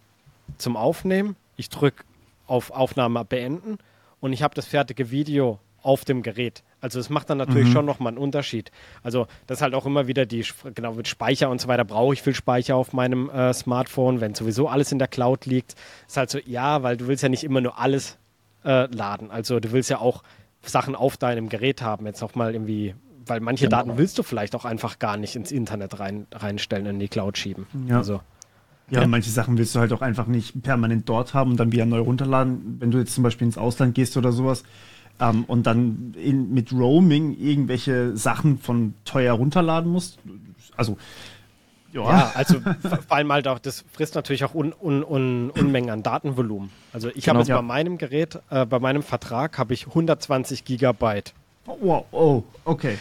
zum 0.57 0.75
Aufnehmen, 0.75 1.35
ich 1.55 1.69
drücke 1.69 2.03
auf 2.45 2.71
Aufnahme 2.71 3.23
beenden 3.23 3.77
und 4.19 4.33
ich 4.33 4.43
habe 4.43 4.53
das 4.53 4.67
fertige 4.67 5.09
Video 5.09 5.59
auf 5.81 6.05
dem 6.05 6.21
Gerät. 6.21 6.63
Also 6.83 6.99
es 6.99 7.09
macht 7.09 7.29
dann 7.29 7.37
natürlich 7.37 7.69
mhm. 7.69 7.71
schon 7.71 7.85
nochmal 7.85 8.09
einen 8.09 8.17
Unterschied. 8.17 8.69
Also 9.03 9.27
das 9.47 9.59
ist 9.59 9.61
halt 9.61 9.73
auch 9.73 9.85
immer 9.85 10.07
wieder 10.07 10.25
die, 10.25 10.45
genau 10.75 10.95
mit 10.95 11.07
Speicher 11.07 11.49
und 11.49 11.61
so 11.61 11.69
weiter, 11.69 11.85
brauche 11.85 12.13
ich 12.13 12.21
viel 12.21 12.35
Speicher 12.35 12.75
auf 12.75 12.91
meinem 12.91 13.29
äh, 13.29 13.53
Smartphone, 13.53 14.19
wenn 14.19 14.35
sowieso 14.35 14.67
alles 14.67 14.91
in 14.91 14.99
der 14.99 15.07
Cloud 15.07 15.45
liegt. 15.45 15.75
Ist 16.07 16.17
halt 16.17 16.29
so, 16.29 16.39
ja, 16.45 16.83
weil 16.83 16.97
du 16.97 17.07
willst 17.07 17.23
ja 17.23 17.29
nicht 17.29 17.45
immer 17.45 17.61
nur 17.61 17.79
alles 17.79 18.17
äh, 18.65 18.93
laden. 18.93 19.31
Also 19.31 19.61
du 19.61 19.71
willst 19.71 19.89
ja 19.89 19.99
auch 19.99 20.23
Sachen 20.61 20.93
auf 20.93 21.15
deinem 21.15 21.47
Gerät 21.47 21.81
haben, 21.81 22.05
jetzt 22.05 22.21
auch 22.21 22.35
mal 22.35 22.53
irgendwie, 22.53 22.95
weil 23.25 23.39
manche 23.39 23.65
genau. 23.65 23.77
Daten 23.77 23.97
willst 23.97 24.17
du 24.17 24.23
vielleicht 24.23 24.53
auch 24.53 24.65
einfach 24.65 24.99
gar 24.99 25.15
nicht 25.15 25.37
ins 25.37 25.53
Internet 25.53 26.01
rein, 26.01 26.27
reinstellen, 26.33 26.85
in 26.85 26.99
die 26.99 27.07
Cloud 27.07 27.37
schieben. 27.37 27.65
Ja. 27.87 27.99
Also 27.99 28.19
ja, 28.89 28.99
ja, 28.99 29.07
manche 29.07 29.29
Sachen 29.29 29.57
willst 29.57 29.73
du 29.73 29.79
halt 29.79 29.93
auch 29.93 30.01
einfach 30.01 30.27
nicht 30.27 30.61
permanent 30.63 31.07
dort 31.07 31.33
haben 31.33 31.51
und 31.51 31.59
dann 31.61 31.71
wieder 31.71 31.85
neu 31.85 31.99
runterladen. 31.99 32.75
Wenn 32.81 32.91
du 32.91 32.97
jetzt 32.97 33.15
zum 33.15 33.23
Beispiel 33.23 33.47
ins 33.47 33.57
Ausland 33.57 33.95
gehst 33.95 34.17
oder 34.17 34.33
sowas 34.33 34.65
ähm, 35.19 35.43
und 35.45 35.63
dann 35.63 36.13
in, 36.17 36.53
mit 36.53 36.71
Roaming 36.71 37.37
irgendwelche 37.37 38.15
Sachen 38.15 38.57
von 38.57 38.93
teuer 39.05 39.33
runterladen 39.33 39.91
musst. 39.91 40.19
Also, 40.75 40.97
ja. 41.91 42.01
ja 42.01 42.31
also 42.35 42.59
vor 42.59 43.17
allem 43.17 43.31
halt 43.31 43.47
auch, 43.47 43.59
das 43.59 43.85
frisst 43.91 44.15
natürlich 44.15 44.43
auch 44.43 44.53
un, 44.53 44.73
un, 44.73 45.03
un, 45.03 45.49
Unmengen 45.51 45.89
an 45.89 46.03
Datenvolumen. 46.03 46.69
Also 46.91 47.09
ich 47.09 47.25
genau, 47.25 47.27
habe 47.29 47.39
jetzt 47.39 47.49
ja. 47.49 47.55
bei 47.57 47.61
meinem 47.61 47.97
Gerät, 47.97 48.39
äh, 48.49 48.65
bei 48.65 48.79
meinem 48.79 49.03
Vertrag 49.03 49.57
habe 49.57 49.73
ich 49.73 49.87
120 49.87 50.65
Gigabyte. 50.65 51.33
Oh, 51.65 51.77
wow, 51.79 52.05
oh, 52.11 52.43
okay. 52.65 52.97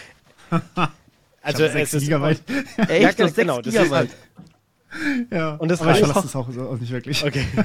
also 1.43 1.65
es 1.65 1.95
ist 1.95 2.05
Gigabyte. 2.05 2.43
Echt? 2.89 3.19
Ja, 3.19 3.29
genau, 3.29 3.61
das 3.61 3.75
ist 3.75 3.91
halt, 3.91 4.11
ja, 5.31 5.55
und 5.55 5.71
das 5.71 5.81
aber 5.81 5.91
reicht. 5.91 6.01
ich 6.01 6.07
verlasse 6.07 6.27
es 6.27 6.37
auch, 6.37 6.49
auch 6.49 6.79
nicht 6.79 6.93
wirklich. 6.93 7.25
Okay. 7.25 7.47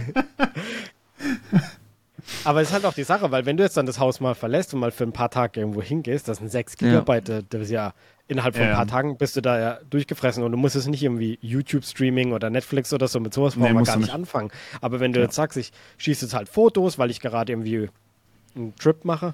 aber 2.48 2.62
es 2.62 2.70
ist 2.70 2.74
halt 2.74 2.86
auch 2.86 2.94
die 2.94 3.04
Sache, 3.04 3.30
weil 3.30 3.46
wenn 3.46 3.58
du 3.58 3.64
jetzt 3.64 3.76
dann 3.76 3.86
das 3.86 4.00
Haus 4.00 4.22
mal 4.22 4.34
verlässt 4.34 4.74
und 4.74 4.80
mal 4.80 4.92
für 4.92 5.04
ein 5.04 5.12
paar 5.12 5.30
Tage 5.30 5.60
irgendwo 5.60 5.82
hingehst, 5.82 6.30
das 6.30 6.38
sind 6.38 6.50
6 6.50 6.78
Gigabyte, 6.78 7.28
ja. 7.28 7.42
das 7.42 7.62
ist 7.64 7.72
ja 7.72 7.94
innerhalb 8.30 8.56
von 8.56 8.66
ein 8.66 8.74
paar. 8.74 8.88
Tagen 8.88 9.18
bist 9.18 9.36
du 9.36 9.42
da 9.42 9.60
ja 9.60 9.80
durchgefressen 9.90 10.44
und 10.44 10.54
du 10.54 10.58
musst 10.58 10.78
es 10.78 10.88
nicht 10.88 11.04
irgendwie 11.04 11.38
YouTube-Streaming 11.42 12.32
oder 12.32 12.50
Netflix 12.50 12.94
oder 12.94 13.10
so, 13.10 13.20
mit 13.20 13.34
sowas 13.34 13.56
brauchen 13.56 13.74
nee, 13.74 13.80
wir 13.80 13.84
gar 13.84 13.98
nicht 13.98 14.14
anfangen. 14.14 14.50
Aber 14.80 15.02
wenn 15.02 15.12
du 15.12 15.20
jetzt 15.20 15.36
sagst, 15.36 15.58
ich 15.58 15.72
schieße 15.98 16.26
jetzt 16.26 16.34
halt 16.34 16.48
Fotos, 16.48 16.98
weil 16.98 17.12
ich 17.12 17.20
gerade 17.20 17.52
irgendwie 17.52 17.90
einen 18.56 18.74
Trip 18.78 19.04
mache 19.04 19.34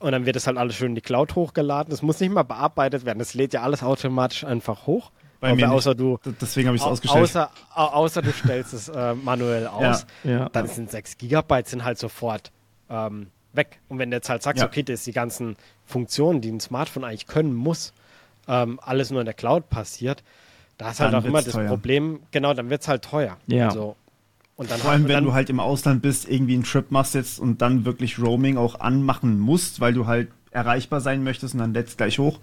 und 0.00 0.10
dann 0.10 0.26
wird 0.26 0.34
es 0.34 0.48
halt 0.48 0.58
alles 0.58 0.74
schön 0.74 0.88
in 0.88 0.94
die 0.96 1.00
Cloud 1.00 1.36
hochgeladen. 1.36 1.90
Das 1.90 2.02
muss 2.02 2.18
nicht 2.18 2.32
mal 2.32 2.42
bearbeitet 2.42 3.04
werden, 3.04 3.20
das 3.20 3.34
lädt 3.34 3.54
ja 3.54 3.62
alles 3.62 3.84
automatisch 3.84 4.42
einfach 4.42 4.88
hoch. 4.88 5.12
Bei 5.40 5.54
mir 5.54 5.70
außer 5.70 5.94
du, 5.94 6.18
deswegen 6.40 6.66
habe 6.66 6.76
ich 6.76 6.82
es 6.82 6.88
ausgestellt. 6.88 7.24
Außer, 7.24 7.50
außer 7.74 8.22
du 8.22 8.32
stellst 8.32 8.72
es 8.72 8.88
äh, 8.88 9.14
manuell 9.14 9.68
aus, 9.68 10.04
ja, 10.24 10.30
ja. 10.30 10.48
dann 10.48 10.66
sind 10.66 10.90
6 10.90 11.16
Gigabyte 11.16 11.68
sind 11.68 11.84
halt 11.84 11.98
sofort 11.98 12.50
ähm, 12.90 13.28
weg. 13.52 13.78
Und 13.88 13.98
wenn 13.98 14.10
du 14.10 14.16
jetzt 14.16 14.28
halt 14.28 14.42
sagst, 14.42 14.60
ja. 14.60 14.66
okay, 14.66 14.82
das 14.82 15.00
ist 15.00 15.06
die 15.06 15.12
ganzen 15.12 15.56
Funktionen, 15.86 16.40
die 16.40 16.50
ein 16.50 16.60
Smartphone 16.60 17.04
eigentlich 17.04 17.26
können 17.26 17.54
muss, 17.54 17.92
ähm, 18.48 18.80
alles 18.82 19.10
nur 19.10 19.20
in 19.20 19.26
der 19.26 19.34
Cloud 19.34 19.68
passiert, 19.68 20.24
da 20.76 20.90
ist 20.90 21.00
halt 21.00 21.14
auch 21.14 21.24
immer 21.24 21.42
das 21.42 21.52
teuer. 21.52 21.68
Problem, 21.68 22.20
genau, 22.30 22.54
dann 22.54 22.70
wird 22.70 22.82
es 22.82 22.88
halt 22.88 23.04
teuer. 23.04 23.36
Ja. 23.46 23.68
Also, 23.68 23.96
und 24.56 24.70
dann 24.70 24.80
Vor 24.80 24.90
allem, 24.90 25.04
wenn 25.04 25.14
dann, 25.14 25.24
du 25.24 25.34
halt 25.34 25.50
im 25.50 25.60
Ausland 25.60 26.02
bist, 26.02 26.28
irgendwie 26.28 26.54
einen 26.54 26.64
Trip 26.64 26.90
machst 26.90 27.14
jetzt 27.14 27.38
und 27.38 27.62
dann 27.62 27.84
wirklich 27.84 28.18
Roaming 28.18 28.56
auch 28.56 28.80
anmachen 28.80 29.38
musst, 29.38 29.80
weil 29.80 29.92
du 29.92 30.06
halt 30.08 30.30
erreichbar 30.50 31.00
sein 31.00 31.22
möchtest 31.22 31.54
und 31.54 31.60
dann 31.60 31.74
lädst 31.74 31.96
gleich 31.96 32.18
hoch. 32.18 32.40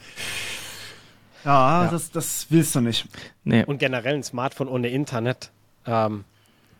Ja, 1.45 1.84
ja. 1.84 1.91
Das, 1.91 2.12
das 2.12 2.47
willst 2.49 2.75
du 2.75 2.81
nicht. 2.81 3.08
Nee. 3.43 3.63
Und 3.63 3.77
generell 3.77 4.15
ein 4.15 4.23
Smartphone 4.23 4.67
ohne 4.67 4.89
Internet. 4.89 5.51
Ähm, 5.86 6.25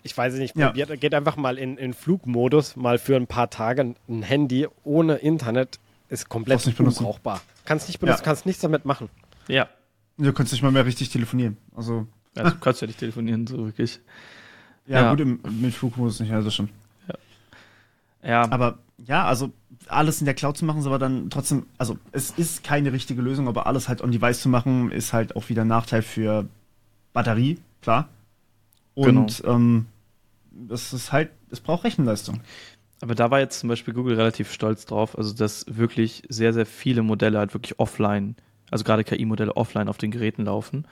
ich 0.04 0.16
weiß 0.18 0.34
nicht, 0.36 0.56
probiert, 0.56 0.90
ja. 0.90 0.96
geht 0.96 1.14
einfach 1.14 1.36
mal 1.36 1.58
in, 1.58 1.78
in 1.78 1.94
Flugmodus, 1.94 2.76
mal 2.76 2.98
für 2.98 3.16
ein 3.16 3.28
paar 3.28 3.50
Tage 3.50 3.96
ein 4.08 4.22
Handy 4.24 4.68
ohne 4.84 5.16
Internet 5.16 5.80
ist 6.10 6.30
komplett 6.30 6.66
nicht 6.66 6.80
unbrauchbar. 6.80 7.42
Kannst 7.66 7.88
nicht 7.88 8.00
benutzen, 8.00 8.20
ja. 8.20 8.26
kannst 8.26 8.46
nichts 8.46 8.62
damit 8.62 8.86
machen. 8.86 9.10
Ja. 9.48 9.68
Du 10.18 10.32
kannst 10.34 10.52
nicht 10.52 10.62
mal 10.62 10.72
mehr 10.72 10.86
richtig 10.86 11.10
telefonieren. 11.10 11.58
Also. 11.76 12.08
Ja, 12.36 12.50
du 12.50 12.60
kannst 12.60 12.82
ja 12.82 12.88
nicht 12.88 13.00
telefonieren, 13.00 13.48
so 13.48 13.66
wirklich. 13.66 14.00
Ja, 14.86 15.02
ja. 15.02 15.10
gut, 15.10 15.22
im, 15.22 15.40
mit 15.62 15.74
Flugmodus 15.74 16.20
nicht, 16.20 16.32
also 16.32 16.52
schon. 16.52 16.70
Ja. 17.08 18.30
ja. 18.30 18.52
Aber 18.52 18.78
ja, 18.98 19.26
also 19.26 19.52
alles 19.88 20.20
in 20.20 20.26
der 20.26 20.34
Cloud 20.34 20.58
zu 20.58 20.66
machen, 20.66 20.80
ist 20.80 20.88
aber 20.88 21.00
dann 21.00 21.30
trotzdem, 21.30 21.66
also 21.78 21.98
es 22.12 22.32
ist 22.32 22.64
keine 22.64 22.94
richtige 22.94 23.22
Lösung, 23.22 23.48
aber 23.48 23.68
alles 23.68 23.90
halt 23.90 24.02
on 24.02 24.12
device 24.12 24.42
zu 24.42 24.50
machen, 24.50 24.92
ist 24.92 25.14
halt 25.14 25.36
auch 25.36 25.50
wieder 25.50 25.64
ein 25.64 25.68
Nachteil 25.68 26.02
für 26.02 26.48
Batterie, 27.14 27.60
klar. 27.82 28.10
Und 28.94 29.42
genau. 29.42 29.54
ähm, 29.54 29.86
das 30.52 30.94
ist 30.94 31.12
halt, 31.12 31.32
es 31.52 31.60
braucht 31.60 31.84
Rechenleistung. 31.84 32.42
Aber 33.02 33.14
da 33.14 33.30
war 33.30 33.40
jetzt 33.40 33.60
zum 33.60 33.70
Beispiel 33.70 33.94
Google 33.94 34.16
relativ 34.16 34.52
stolz 34.52 34.86
drauf, 34.86 35.18
also 35.18 35.34
dass 35.34 35.66
wirklich 35.68 36.24
sehr, 36.30 36.54
sehr 36.54 36.66
viele 36.66 37.04
Modelle 37.04 37.38
halt 37.38 37.54
wirklich 37.54 37.78
offline, 37.80 38.36
also 38.72 38.84
gerade 38.84 39.04
KI-Modelle 39.04 39.56
offline 39.56 39.90
auf 39.90 39.98
den 39.98 40.12
Geräten 40.12 40.46
laufen. 40.46 40.88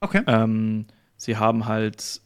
Okay. 0.00 0.22
Ähm, 0.26 0.86
sie 1.16 1.36
haben 1.36 1.66
halt 1.66 2.20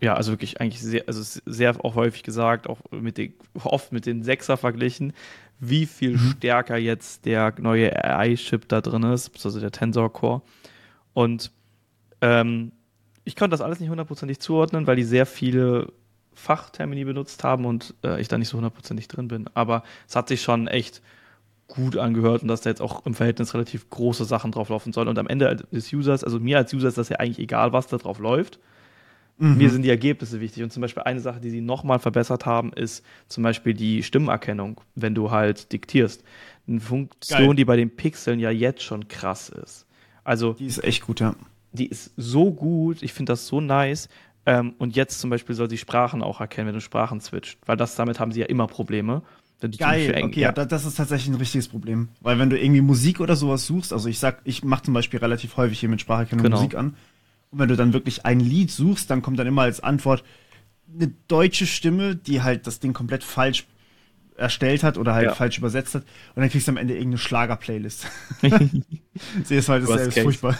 ja, 0.00 0.14
also 0.14 0.32
wirklich 0.32 0.60
eigentlich 0.60 0.82
sehr, 0.82 1.04
also 1.06 1.40
sehr 1.46 1.84
auch 1.84 1.94
häufig 1.94 2.22
gesagt, 2.22 2.68
auch 2.68 2.78
mit 2.90 3.18
den, 3.18 3.34
oft 3.62 3.92
mit 3.92 4.06
den 4.06 4.22
Sechser 4.22 4.56
verglichen, 4.56 5.12
wie 5.60 5.86
viel 5.86 6.12
mhm. 6.12 6.34
stärker 6.36 6.76
jetzt 6.76 7.26
der 7.26 7.54
neue 7.58 7.92
AI-Chip 8.04 8.68
da 8.68 8.80
drin 8.80 9.04
ist, 9.04 9.44
also 9.44 9.60
der 9.60 9.70
Tensor 9.70 10.12
Core. 10.12 10.42
Und 11.12 11.52
ähm, 12.20 12.72
ich 13.24 13.36
konnte 13.36 13.52
das 13.52 13.60
alles 13.60 13.80
nicht 13.80 13.88
hundertprozentig 13.88 14.40
zuordnen, 14.40 14.86
weil 14.86 14.96
die 14.96 15.04
sehr 15.04 15.26
viele 15.26 15.92
Fachtermini 16.34 17.04
benutzt 17.04 17.44
haben 17.44 17.64
und 17.64 17.94
äh, 18.04 18.20
ich 18.20 18.28
da 18.28 18.36
nicht 18.36 18.48
so 18.48 18.56
hundertprozentig 18.56 19.08
drin 19.08 19.28
bin. 19.28 19.48
Aber 19.54 19.84
es 20.08 20.16
hat 20.16 20.28
sich 20.28 20.42
schon 20.42 20.66
echt 20.66 21.00
gut 21.68 21.96
angehört 21.96 22.42
und 22.42 22.48
dass 22.48 22.60
da 22.60 22.70
jetzt 22.70 22.82
auch 22.82 23.06
im 23.06 23.14
Verhältnis 23.14 23.54
relativ 23.54 23.88
große 23.88 24.24
Sachen 24.24 24.52
drauf 24.52 24.68
laufen 24.68 24.92
sollen. 24.92 25.08
Und 25.08 25.18
am 25.18 25.28
Ende 25.28 25.64
des 25.72 25.92
Users, 25.92 26.24
also 26.24 26.38
mir 26.38 26.58
als 26.58 26.74
User 26.74 26.88
ist 26.88 26.98
das 26.98 27.08
ja 27.08 27.18
eigentlich 27.18 27.38
egal, 27.38 27.72
was 27.72 27.86
da 27.86 27.96
drauf 27.96 28.18
läuft. 28.18 28.58
Mhm. 29.38 29.56
Mir 29.56 29.70
sind 29.70 29.82
die 29.82 29.90
Ergebnisse 29.90 30.40
wichtig. 30.40 30.62
Und 30.62 30.72
zum 30.72 30.80
Beispiel 30.80 31.02
eine 31.02 31.20
Sache, 31.20 31.40
die 31.40 31.50
sie 31.50 31.60
nochmal 31.60 31.98
verbessert 31.98 32.46
haben, 32.46 32.72
ist 32.72 33.04
zum 33.28 33.42
Beispiel 33.42 33.74
die 33.74 34.02
Stimmerkennung, 34.02 34.80
wenn 34.94 35.14
du 35.14 35.30
halt 35.30 35.72
diktierst. 35.72 36.22
Eine 36.68 36.80
Funktion, 36.80 37.46
Geil. 37.46 37.54
die 37.56 37.64
bei 37.64 37.76
den 37.76 37.90
Pixeln 37.94 38.38
ja 38.38 38.50
jetzt 38.50 38.82
schon 38.82 39.08
krass 39.08 39.48
ist. 39.48 39.86
Also. 40.22 40.54
Die 40.54 40.66
ist 40.66 40.82
echt 40.82 41.02
gut, 41.02 41.20
ja. 41.20 41.34
Die 41.72 41.86
ist 41.86 42.12
so 42.16 42.52
gut, 42.52 43.02
ich 43.02 43.12
finde 43.12 43.32
das 43.32 43.46
so 43.46 43.60
nice. 43.60 44.08
Ähm, 44.46 44.74
und 44.78 44.94
jetzt 44.94 45.20
zum 45.20 45.30
Beispiel 45.30 45.54
soll 45.54 45.68
sie 45.68 45.78
Sprachen 45.78 46.22
auch 46.22 46.40
erkennen, 46.40 46.68
wenn 46.68 46.74
du 46.74 46.80
Sprachen 46.80 47.20
switcht. 47.20 47.58
Weil 47.66 47.76
das, 47.76 47.96
damit 47.96 48.20
haben 48.20 48.32
sie 48.32 48.40
ja 48.40 48.46
immer 48.46 48.66
Probleme. 48.66 49.22
Geil, 49.78 50.20
okay, 50.22 50.40
ja. 50.40 50.52
das 50.52 50.84
ist 50.84 50.96
tatsächlich 50.96 51.34
ein 51.34 51.38
richtiges 51.38 51.68
Problem. 51.68 52.08
Weil 52.20 52.38
wenn 52.38 52.50
du 52.50 52.58
irgendwie 52.58 52.82
Musik 52.82 53.20
oder 53.20 53.34
sowas 53.34 53.64
suchst, 53.64 53.94
also 53.94 54.10
ich 54.10 54.18
sag, 54.18 54.42
ich 54.44 54.62
mache 54.62 54.82
zum 54.82 54.92
Beispiel 54.92 55.20
relativ 55.20 55.56
häufig 55.56 55.80
hier 55.80 55.88
mit 55.88 56.02
Spracherkennung 56.02 56.44
genau. 56.44 56.56
Musik 56.56 56.74
an 56.74 56.96
und 57.54 57.60
wenn 57.60 57.68
du 57.68 57.76
dann 57.76 57.92
wirklich 57.92 58.26
ein 58.26 58.40
Lied 58.40 58.72
suchst, 58.72 59.08
dann 59.10 59.22
kommt 59.22 59.38
dann 59.38 59.46
immer 59.46 59.62
als 59.62 59.78
Antwort 59.78 60.24
eine 60.92 61.12
deutsche 61.28 61.66
Stimme, 61.66 62.16
die 62.16 62.42
halt 62.42 62.66
das 62.66 62.80
Ding 62.80 62.92
komplett 62.92 63.22
falsch 63.22 63.64
erstellt 64.36 64.82
hat 64.82 64.98
oder 64.98 65.14
halt 65.14 65.26
ja. 65.26 65.34
falsch 65.34 65.58
übersetzt 65.58 65.94
hat. 65.94 66.02
Und 66.34 66.42
dann 66.42 66.50
kriegst 66.50 66.66
du 66.66 66.72
am 66.72 66.76
Ende 66.76 66.94
irgendeine 66.94 67.18
Schlager-Playlist. 67.18 68.08
Sie 69.44 69.54
ist 69.54 69.68
halt 69.68 69.88
das 69.88 70.08
ist 70.08 70.18
furchtbar. 70.18 70.58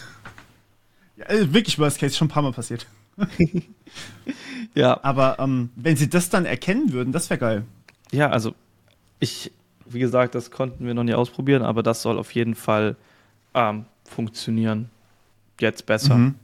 Ja, 1.17 1.27
äh, 1.27 1.53
wirklich 1.53 1.81
Worst 1.81 1.99
Case, 1.99 2.15
schon 2.15 2.29
ein 2.29 2.31
paar 2.31 2.45
Mal 2.45 2.53
passiert. 2.53 2.87
ja. 4.77 5.03
Aber 5.03 5.41
ähm, 5.41 5.71
wenn 5.75 5.97
sie 5.97 6.09
das 6.09 6.31
dann 6.31 6.47
erkennen 6.47 6.93
würden, 6.93 7.13
das 7.13 7.29
wäre 7.29 7.39
geil. 7.39 7.65
Ja, 8.13 8.31
also 8.31 8.55
ich, 9.19 9.51
wie 9.85 9.99
gesagt, 9.99 10.37
das 10.37 10.53
konnten 10.53 10.87
wir 10.87 10.95
noch 10.95 11.03
nie 11.03 11.15
ausprobieren, 11.15 11.63
aber 11.63 11.83
das 11.83 12.03
soll 12.03 12.21
auf 12.21 12.33
jeden 12.37 12.55
Fall 12.55 12.95
ähm, 13.53 13.87
funktionieren. 14.05 14.91
Jetzt 15.59 15.87
besser. 15.87 16.15
Mhm. 16.15 16.35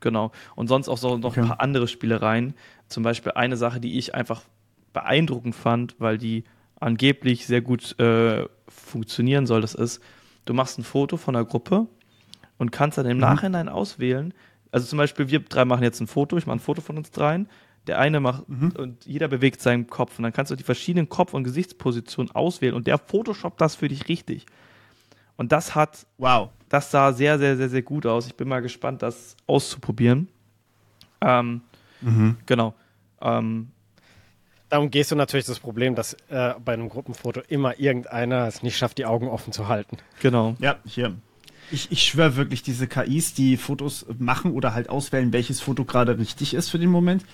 Genau. 0.00 0.32
Und 0.54 0.68
sonst 0.68 0.88
auch 0.88 0.98
so 0.98 1.16
noch 1.16 1.30
okay. 1.30 1.40
ein 1.40 1.48
paar 1.48 1.60
andere 1.60 1.88
Spielereien. 1.88 2.54
Zum 2.88 3.02
Beispiel 3.02 3.32
eine 3.32 3.56
Sache, 3.56 3.80
die 3.80 3.98
ich 3.98 4.14
einfach 4.14 4.42
beeindruckend 4.92 5.54
fand, 5.54 5.96
weil 5.98 6.18
die 6.18 6.44
angeblich 6.80 7.46
sehr 7.46 7.60
gut 7.60 7.98
äh, 7.98 8.46
funktionieren 8.68 9.46
soll, 9.46 9.60
das 9.60 9.74
ist, 9.74 10.02
du 10.44 10.54
machst 10.54 10.78
ein 10.78 10.84
Foto 10.84 11.16
von 11.16 11.34
der 11.34 11.44
Gruppe 11.44 11.86
und 12.58 12.72
kannst 12.72 12.98
dann 12.98 13.06
im 13.06 13.16
mhm. 13.16 13.22
Nachhinein 13.22 13.68
auswählen. 13.68 14.34
Also 14.70 14.86
zum 14.86 14.98
Beispiel, 14.98 15.28
wir 15.28 15.40
drei 15.40 15.64
machen 15.64 15.82
jetzt 15.82 16.00
ein 16.00 16.06
Foto, 16.06 16.36
ich 16.36 16.46
mache 16.46 16.56
ein 16.56 16.60
Foto 16.60 16.80
von 16.80 16.96
uns 16.96 17.10
dreien. 17.10 17.48
Der 17.86 18.00
eine 18.00 18.18
macht 18.18 18.48
mhm. 18.48 18.72
und 18.76 19.06
jeder 19.06 19.28
bewegt 19.28 19.60
seinen 19.60 19.86
Kopf 19.86 20.18
und 20.18 20.24
dann 20.24 20.32
kannst 20.32 20.50
du 20.50 20.56
die 20.56 20.64
verschiedenen 20.64 21.08
Kopf- 21.08 21.34
und 21.34 21.44
Gesichtspositionen 21.44 22.34
auswählen 22.34 22.74
und 22.74 22.88
der 22.88 22.98
Photoshop 22.98 23.58
das 23.58 23.76
für 23.76 23.88
dich 23.88 24.08
richtig. 24.08 24.46
Und 25.36 25.52
das 25.52 25.74
hat, 25.74 26.06
wow, 26.18 26.50
das 26.68 26.90
sah 26.90 27.12
sehr, 27.12 27.38
sehr, 27.38 27.56
sehr, 27.56 27.68
sehr 27.68 27.82
gut 27.82 28.06
aus. 28.06 28.26
Ich 28.26 28.34
bin 28.34 28.48
mal 28.48 28.60
gespannt, 28.60 29.02
das 29.02 29.36
auszuprobieren. 29.46 30.28
Ähm, 31.20 31.62
mhm. 32.00 32.36
Genau. 32.46 32.74
Ähm, 33.20 33.68
Darum 34.68 34.90
gehst 34.90 35.12
du 35.12 35.16
natürlich 35.16 35.46
das 35.46 35.60
Problem, 35.60 35.94
dass 35.94 36.14
äh, 36.28 36.54
bei 36.64 36.72
einem 36.72 36.88
Gruppenfoto 36.88 37.40
immer 37.48 37.78
irgendeiner 37.78 38.48
es 38.48 38.62
nicht 38.62 38.76
schafft, 38.76 38.98
die 38.98 39.06
Augen 39.06 39.28
offen 39.28 39.52
zu 39.52 39.68
halten. 39.68 39.98
Genau. 40.20 40.56
Ja, 40.58 40.76
hier. 40.84 41.14
Ich, 41.70 41.90
ich 41.92 42.02
schwöre 42.02 42.36
wirklich, 42.36 42.62
diese 42.62 42.86
KIs, 42.86 43.34
die 43.34 43.56
Fotos 43.56 44.06
machen 44.18 44.52
oder 44.52 44.74
halt 44.74 44.88
auswählen, 44.88 45.32
welches 45.32 45.60
Foto 45.60 45.84
gerade 45.84 46.18
richtig 46.18 46.54
ist 46.54 46.68
für 46.68 46.78
den 46.78 46.90
Moment, 46.90 47.24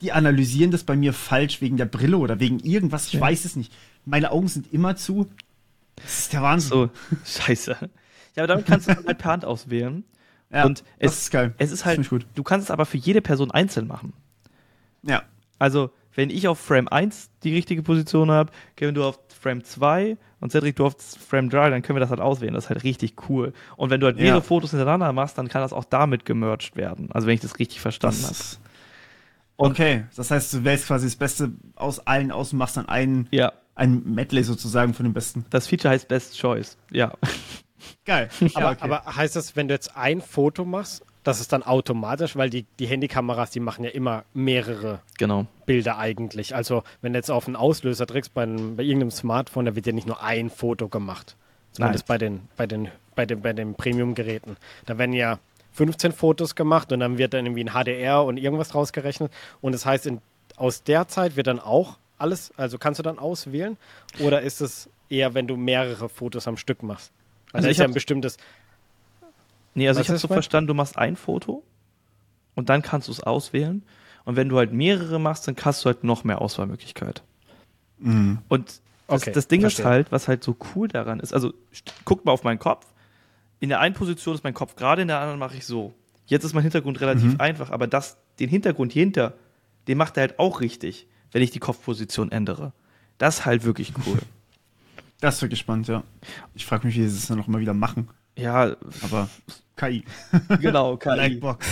die 0.00 0.12
analysieren 0.12 0.70
das 0.70 0.84
bei 0.84 0.96
mir 0.96 1.12
falsch 1.12 1.60
wegen 1.60 1.76
der 1.76 1.86
Brille 1.86 2.18
oder 2.18 2.40
wegen 2.40 2.60
irgendwas. 2.60 3.08
Ich 3.08 3.14
ja. 3.14 3.20
weiß 3.20 3.44
es 3.44 3.56
nicht. 3.56 3.72
Meine 4.04 4.30
Augen 4.30 4.48
sind 4.48 4.72
immer 4.72 4.96
zu. 4.96 5.28
Das 6.02 6.18
ist 6.20 6.32
der 6.32 6.42
Wahnsinn. 6.42 6.70
So, 6.70 6.90
scheiße. 7.24 7.76
Ja, 8.34 8.44
aber 8.44 8.46
damit 8.46 8.66
kannst 8.66 8.88
du 8.88 8.94
halt 8.94 9.18
per 9.18 9.30
Hand 9.30 9.44
auswählen. 9.44 10.04
Ja, 10.50 10.64
und 10.64 10.84
es, 10.98 11.12
das 11.12 11.18
ist 11.22 11.30
geil. 11.30 11.54
Es 11.58 11.72
ist 11.72 11.84
halt, 11.84 12.08
du 12.10 12.42
kannst 12.42 12.66
es 12.66 12.70
aber 12.70 12.86
für 12.86 12.96
jede 12.96 13.20
Person 13.20 13.50
einzeln 13.50 13.86
machen. 13.86 14.12
Ja. 15.02 15.22
Also, 15.58 15.90
wenn 16.14 16.30
ich 16.30 16.48
auf 16.48 16.58
Frame 16.58 16.88
1 16.88 17.30
die 17.42 17.54
richtige 17.54 17.82
Position 17.82 18.30
habe, 18.30 18.50
Kevin, 18.76 18.94
du 18.94 19.04
auf 19.04 19.18
Frame 19.40 19.62
2 19.62 20.16
und 20.40 20.50
Cedric, 20.52 20.76
du 20.76 20.86
auf 20.86 20.96
Frame 20.98 21.50
3, 21.50 21.70
dann 21.70 21.82
können 21.82 21.96
wir 21.96 22.00
das 22.00 22.10
halt 22.10 22.20
auswählen. 22.20 22.54
Das 22.54 22.64
ist 22.64 22.70
halt 22.70 22.82
richtig 22.84 23.28
cool. 23.28 23.52
Und 23.76 23.90
wenn 23.90 24.00
du 24.00 24.06
halt 24.06 24.16
mehrere 24.16 24.38
ja. 24.38 24.40
Fotos 24.40 24.70
hintereinander 24.70 25.12
machst, 25.12 25.36
dann 25.36 25.48
kann 25.48 25.62
das 25.62 25.72
auch 25.72 25.84
damit 25.84 26.24
gemerged 26.24 26.76
werden. 26.76 27.10
Also, 27.12 27.26
wenn 27.26 27.34
ich 27.34 27.40
das 27.40 27.58
richtig 27.58 27.80
verstanden 27.80 28.24
habe. 28.24 28.34
Okay, 29.60 30.04
das 30.14 30.30
heißt, 30.30 30.54
du 30.54 30.64
wählst 30.64 30.86
quasi 30.86 31.06
das 31.06 31.16
Beste 31.16 31.50
aus 31.74 31.98
allen 32.06 32.30
aus 32.30 32.52
und 32.52 32.58
machst 32.60 32.76
dann 32.76 32.88
einen, 32.88 33.26
ja. 33.32 33.52
Ein 33.78 34.02
Medley 34.04 34.42
sozusagen 34.42 34.92
von 34.92 35.04
den 35.04 35.12
Besten. 35.12 35.46
Das 35.50 35.66
Feature 35.66 35.92
heißt 35.92 36.08
Best 36.08 36.38
Choice, 36.38 36.76
ja. 36.90 37.12
Geil. 38.04 38.28
Aber, 38.54 38.70
okay. 38.70 38.78
aber 38.80 39.04
heißt 39.04 39.36
das, 39.36 39.54
wenn 39.54 39.68
du 39.68 39.74
jetzt 39.74 39.96
ein 39.96 40.20
Foto 40.20 40.64
machst, 40.64 41.04
das 41.22 41.40
ist 41.40 41.52
dann 41.52 41.62
automatisch, 41.62 42.36
weil 42.36 42.48
die, 42.48 42.64
die 42.78 42.86
Handykameras, 42.86 43.50
die 43.50 43.60
machen 43.60 43.84
ja 43.84 43.90
immer 43.90 44.24
mehrere 44.32 45.00
genau. 45.18 45.46
Bilder 45.66 45.98
eigentlich. 45.98 46.54
Also 46.54 46.82
wenn 47.02 47.12
du 47.12 47.18
jetzt 47.18 47.30
auf 47.30 47.46
einen 47.46 47.56
Auslöser 47.56 48.06
drückst 48.06 48.32
bei, 48.34 48.44
einem, 48.44 48.76
bei 48.76 48.82
irgendeinem 48.82 49.10
Smartphone, 49.10 49.66
da 49.66 49.76
wird 49.76 49.86
ja 49.86 49.92
nicht 49.92 50.06
nur 50.06 50.22
ein 50.22 50.48
Foto 50.48 50.88
gemacht. 50.88 51.36
Zumindest 51.72 52.06
bei 52.06 52.18
den, 52.18 52.48
bei 52.56 52.66
den, 52.66 52.88
bei 53.14 53.26
den, 53.26 53.42
bei 53.42 53.52
den 53.52 53.74
Premium-Geräten. 53.74 54.56
Da 54.86 54.96
werden 54.96 55.12
ja 55.12 55.38
15 55.72 56.12
Fotos 56.12 56.54
gemacht 56.54 56.92
und 56.92 57.00
dann 57.00 57.18
wird 57.18 57.34
dann 57.34 57.44
irgendwie 57.46 57.64
ein 57.64 57.72
HDR 57.72 58.24
und 58.24 58.38
irgendwas 58.38 58.74
rausgerechnet. 58.74 59.30
Und 59.60 59.72
das 59.72 59.84
heißt, 59.84 60.06
in, 60.06 60.20
aus 60.56 60.82
der 60.82 61.08
Zeit 61.08 61.36
wird 61.36 61.46
dann 61.46 61.60
auch 61.60 61.98
alles, 62.18 62.52
also 62.56 62.78
kannst 62.78 62.98
du 62.98 63.02
dann 63.02 63.18
auswählen? 63.18 63.76
Oder 64.20 64.42
ist 64.42 64.60
es 64.60 64.90
eher, 65.08 65.34
wenn 65.34 65.46
du 65.46 65.56
mehrere 65.56 66.08
Fotos 66.08 66.46
am 66.48 66.56
Stück 66.56 66.82
machst? 66.82 67.12
Also, 67.52 67.56
also 67.56 67.68
ist 67.68 67.78
ja 67.78 67.84
ein 67.84 67.94
bestimmtes. 67.94 68.36
Nee, 69.74 69.88
also 69.88 70.00
Was 70.00 70.06
ich 70.06 70.10
habe 70.10 70.18
so 70.18 70.28
verstanden, 70.28 70.68
du 70.68 70.74
machst 70.74 70.98
ein 70.98 71.16
Foto 71.16 71.62
und 72.54 72.68
dann 72.68 72.82
kannst 72.82 73.08
du 73.08 73.12
es 73.12 73.22
auswählen. 73.22 73.82
Und 74.24 74.36
wenn 74.36 74.48
du 74.48 74.58
halt 74.58 74.72
mehrere 74.72 75.18
machst, 75.18 75.48
dann 75.48 75.56
hast 75.62 75.84
du 75.84 75.86
halt 75.86 76.04
noch 76.04 76.24
mehr 76.24 76.42
Auswahlmöglichkeit. 76.42 77.22
Mhm. 77.98 78.38
Und 78.48 78.80
das, 79.06 79.22
okay, 79.22 79.32
das 79.32 79.48
Ding 79.48 79.62
verstehe. 79.62 79.84
ist 79.84 79.88
halt, 79.88 80.12
was 80.12 80.28
halt 80.28 80.44
so 80.44 80.56
cool 80.74 80.88
daran 80.88 81.20
ist, 81.20 81.32
also 81.32 81.54
guck 82.04 82.24
mal 82.24 82.32
auf 82.32 82.44
meinen 82.44 82.58
Kopf. 82.58 82.86
In 83.60 83.70
der 83.70 83.80
einen 83.80 83.94
Position 83.94 84.34
ist 84.34 84.44
mein 84.44 84.54
Kopf 84.54 84.76
gerade, 84.76 85.02
in 85.02 85.08
der 85.08 85.18
anderen 85.20 85.38
mache 85.38 85.56
ich 85.56 85.64
so. 85.64 85.94
Jetzt 86.26 86.44
ist 86.44 86.52
mein 86.52 86.62
Hintergrund 86.62 87.00
relativ 87.00 87.34
mhm. 87.34 87.40
einfach, 87.40 87.70
aber 87.70 87.86
das, 87.86 88.18
den 88.38 88.50
Hintergrund 88.50 88.92
hinter, 88.92 89.34
den 89.88 89.96
macht 89.96 90.16
er 90.16 90.22
halt 90.22 90.38
auch 90.38 90.60
richtig, 90.60 91.06
wenn 91.32 91.42
ich 91.42 91.50
die 91.50 91.58
Kopfposition 91.58 92.30
ändere. 92.32 92.72
Das 93.18 93.40
ist 93.40 93.46
halt 93.46 93.64
wirklich 93.64 93.92
cool. 94.06 94.18
Das 95.20 95.34
ist 95.34 95.42
wirklich 95.42 95.58
spannend, 95.58 95.88
ja. 95.88 96.04
Ich 96.54 96.64
frage 96.64 96.86
mich, 96.86 96.94
wie 96.94 97.08
sie 97.08 97.18
es 97.18 97.26
dann 97.26 97.38
noch 97.38 97.48
mal 97.48 97.60
wieder 97.60 97.74
machen. 97.74 98.08
Ja, 98.36 98.76
aber 99.02 99.28
KI. 99.74 100.04
Genau, 100.60 100.96
KI. 100.96 101.08
Blackbox. 101.10 101.66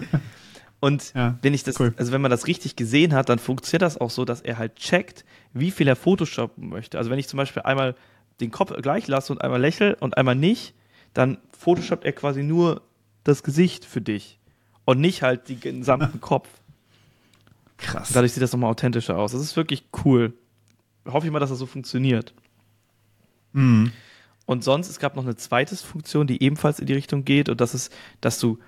Und 0.80 1.14
ja, 1.14 1.38
wenn 1.40 1.54
ich 1.54 1.62
das, 1.62 1.78
cool. 1.78 1.94
also 1.96 2.10
wenn 2.10 2.20
man 2.20 2.32
das 2.32 2.48
richtig 2.48 2.74
gesehen 2.74 3.14
hat, 3.14 3.28
dann 3.28 3.38
funktioniert 3.38 3.82
das 3.82 3.96
auch 3.96 4.10
so, 4.10 4.24
dass 4.24 4.40
er 4.40 4.58
halt 4.58 4.74
checkt, 4.74 5.24
wie 5.52 5.70
viel 5.70 5.86
er 5.86 5.94
photoshoppen 5.94 6.68
möchte. 6.68 6.98
Also 6.98 7.10
wenn 7.10 7.18
ich 7.20 7.28
zum 7.28 7.36
Beispiel 7.36 7.62
einmal 7.62 7.94
den 8.40 8.50
Kopf 8.50 8.74
gleich 8.82 9.06
lasse 9.06 9.32
und 9.32 9.40
einmal 9.40 9.60
lächle 9.60 9.96
und 10.00 10.18
einmal 10.18 10.34
nicht, 10.34 10.74
dann 11.14 11.38
photoshoppt 11.56 12.04
er 12.04 12.12
quasi 12.12 12.42
nur 12.42 12.82
das 13.22 13.42
Gesicht 13.42 13.84
für 13.84 14.00
dich 14.00 14.38
und 14.84 15.00
nicht 15.00 15.22
halt 15.22 15.48
den 15.48 15.60
gesamten 15.60 16.20
Kopf. 16.20 16.48
Krass. 17.76 18.12
Dadurch 18.12 18.32
sieht 18.32 18.42
das 18.42 18.52
nochmal 18.52 18.70
authentischer 18.70 19.18
aus. 19.18 19.32
Das 19.32 19.40
ist 19.40 19.56
wirklich 19.56 19.84
cool. 20.04 20.34
Hoffe 21.06 21.26
ich 21.26 21.32
mal, 21.32 21.40
dass 21.40 21.50
das 21.50 21.58
so 21.58 21.66
funktioniert. 21.66 22.34
Mhm. 23.52 23.92
Und 24.46 24.62
sonst, 24.62 24.88
es 24.88 24.98
gab 24.98 25.16
noch 25.16 25.24
eine 25.24 25.36
zweite 25.36 25.76
Funktion, 25.76 26.26
die 26.26 26.42
ebenfalls 26.42 26.78
in 26.78 26.86
die 26.86 26.92
Richtung 26.92 27.24
geht, 27.24 27.48
und 27.48 27.60
das 27.60 27.74
ist, 27.74 27.92
dass 28.20 28.38
du 28.38 28.58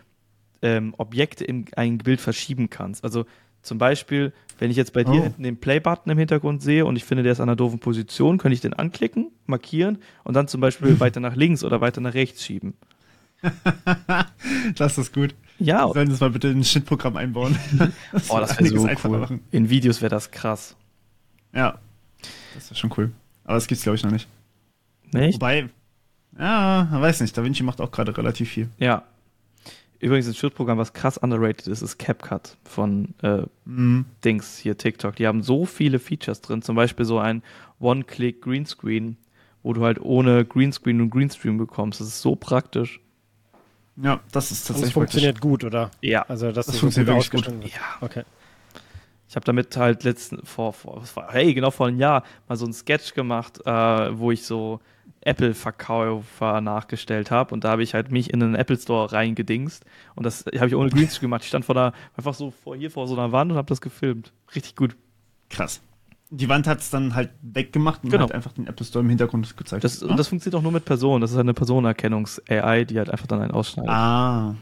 ähm, 0.62 0.94
Objekte 0.96 1.44
in 1.44 1.66
ein 1.76 1.98
Bild 1.98 2.20
verschieben 2.20 2.70
kannst. 2.70 3.04
Also 3.04 3.26
zum 3.62 3.78
Beispiel, 3.78 4.32
wenn 4.58 4.70
ich 4.70 4.76
jetzt 4.76 4.92
bei 4.92 5.04
oh. 5.04 5.12
dir 5.12 5.22
hinten 5.24 5.42
den 5.42 5.58
Play-Button 5.58 6.10
im 6.10 6.18
Hintergrund 6.18 6.62
sehe 6.62 6.86
und 6.86 6.96
ich 6.96 7.04
finde, 7.04 7.22
der 7.22 7.32
ist 7.32 7.40
an 7.40 7.48
einer 7.48 7.56
doofen 7.56 7.78
Position, 7.78 8.38
könnte 8.38 8.54
ich 8.54 8.60
den 8.60 8.74
anklicken, 8.74 9.32
markieren 9.46 9.98
und 10.24 10.34
dann 10.34 10.48
zum 10.48 10.60
Beispiel 10.60 10.98
weiter 11.00 11.20
nach 11.20 11.36
links 11.36 11.62
oder 11.62 11.80
weiter 11.80 12.00
nach 12.00 12.14
rechts 12.14 12.44
schieben. 12.44 12.74
das 14.76 14.96
ist 14.98 15.12
gut. 15.12 15.34
Ja. 15.58 15.86
Wir 15.86 15.94
sollen 15.94 16.10
das 16.10 16.20
mal 16.20 16.30
bitte 16.30 16.48
in 16.48 16.60
ein 16.60 16.64
Schnittprogramm 16.64 17.16
einbauen. 17.16 17.56
Das 18.12 18.30
oh, 18.30 18.38
das 18.38 18.58
wäre 18.58 18.78
so 18.78 18.88
cool. 19.08 19.18
Machen. 19.18 19.40
In 19.50 19.70
Videos 19.70 20.00
wäre 20.00 20.10
das 20.10 20.30
krass. 20.30 20.76
Ja, 21.54 21.78
das 22.54 22.70
ist 22.70 22.78
schon 22.78 22.92
cool. 22.96 23.12
Aber 23.44 23.54
das 23.54 23.66
gibt's, 23.66 23.84
glaube 23.84 23.96
ich, 23.96 24.02
noch 24.02 24.10
nicht. 24.10 24.28
Nicht? 25.12 25.36
Wobei, 25.36 25.68
ja, 26.38 26.88
weiß 26.90 27.20
nicht, 27.20 27.36
DaVinci 27.36 27.62
macht 27.62 27.80
auch 27.80 27.90
gerade 27.90 28.16
relativ 28.16 28.50
viel. 28.50 28.68
Ja. 28.78 29.04
Übrigens 29.98 30.26
ein 30.28 30.34
Schnittprogramm, 30.34 30.76
was 30.76 30.92
krass 30.92 31.16
underrated 31.16 31.68
ist, 31.68 31.80
ist 31.80 31.98
CapCut 31.98 32.56
von 32.64 33.14
äh, 33.22 33.42
mhm. 33.64 34.04
Dings 34.24 34.58
hier 34.58 34.76
TikTok. 34.76 35.16
Die 35.16 35.26
haben 35.26 35.42
so 35.42 35.64
viele 35.64 35.98
Features 35.98 36.42
drin, 36.42 36.60
zum 36.60 36.76
Beispiel 36.76 37.06
so 37.06 37.18
ein 37.18 37.42
One-Click 37.80 38.42
Greenscreen, 38.42 39.16
wo 39.62 39.72
du 39.72 39.82
halt 39.84 40.00
ohne 40.00 40.44
Greenscreen 40.44 41.00
und 41.00 41.10
Greenstream 41.10 41.56
bekommst. 41.56 42.00
Das 42.00 42.08
ist 42.08 42.20
so 42.20 42.36
praktisch. 42.36 43.00
Ja, 43.96 44.20
das 44.32 44.50
ist 44.50 44.66
tatsächlich. 44.66 44.76
Und 44.76 44.82
das 44.82 44.92
funktioniert 44.92 45.40
gut, 45.40 45.64
oder? 45.64 45.90
Ja. 46.02 46.22
Also 46.28 46.52
das, 46.52 46.66
das 46.66 46.74
ist 46.74 46.80
funktioniert 46.80 47.14
wirklich 47.14 47.30
gut. 47.30 47.64
Ja. 47.64 47.80
Okay. 48.00 48.24
Ich 49.28 49.34
habe 49.34 49.44
damit 49.44 49.76
halt 49.76 50.04
letzten, 50.04 50.44
vor, 50.46 50.72
vor, 50.72 51.02
hey, 51.30 51.52
genau 51.52 51.70
vor 51.70 51.88
einem 51.88 51.98
Jahr 51.98 52.22
mal 52.48 52.56
so 52.56 52.66
ein 52.66 52.72
Sketch 52.72 53.14
gemacht, 53.14 53.60
äh, 53.66 53.70
wo 54.18 54.30
ich 54.30 54.44
so 54.44 54.80
Apple-Verkäufer 55.22 56.60
nachgestellt 56.60 57.32
habe 57.32 57.52
und 57.52 57.64
da 57.64 57.70
habe 57.70 57.82
ich 57.82 57.94
halt 57.94 58.12
mich 58.12 58.32
in 58.32 58.38
den 58.38 58.54
Apple 58.54 58.78
Store 58.78 59.10
reingedingst 59.12 59.84
und 60.14 60.24
das 60.24 60.44
habe 60.46 60.68
ich 60.68 60.76
ohne 60.76 60.90
Greenscreen 60.90 61.22
gemacht. 61.22 61.42
Ich 61.42 61.48
stand 61.48 61.64
vor 61.64 61.74
der, 61.74 61.92
einfach 62.16 62.34
so 62.34 62.52
vor, 62.52 62.76
hier 62.76 62.92
vor 62.92 63.08
so 63.08 63.14
einer 63.14 63.32
Wand 63.32 63.50
und 63.50 63.58
habe 63.58 63.68
das 63.68 63.80
gefilmt. 63.80 64.32
Richtig 64.54 64.76
gut. 64.76 64.96
Krass. 65.50 65.80
Die 66.30 66.48
Wand 66.48 66.66
hat 66.66 66.80
es 66.80 66.90
dann 66.90 67.14
halt 67.14 67.30
weggemacht 67.40 68.02
und 68.02 68.10
genau. 68.10 68.24
hat 68.24 68.32
einfach 68.32 68.52
den 68.52 68.66
Apple 68.66 68.84
Store 68.84 69.04
im 69.04 69.08
Hintergrund 69.08 69.56
gezeigt. 69.56 69.84
Das, 69.84 70.02
Und 70.02 70.16
das 70.16 70.28
funktioniert 70.28 70.58
auch 70.58 70.62
nur 70.62 70.72
mit 70.72 70.84
Personen. 70.84 71.20
Das 71.20 71.30
ist 71.30 71.36
halt 71.36 71.44
eine 71.44 71.54
Personenerkennungs-AI, 71.54 72.84
die 72.84 72.98
halt 72.98 73.10
einfach 73.10 73.26
dann 73.26 73.40
einen 73.40 73.52
ausschneidet. 73.52 73.90
Ah. 73.90 74.56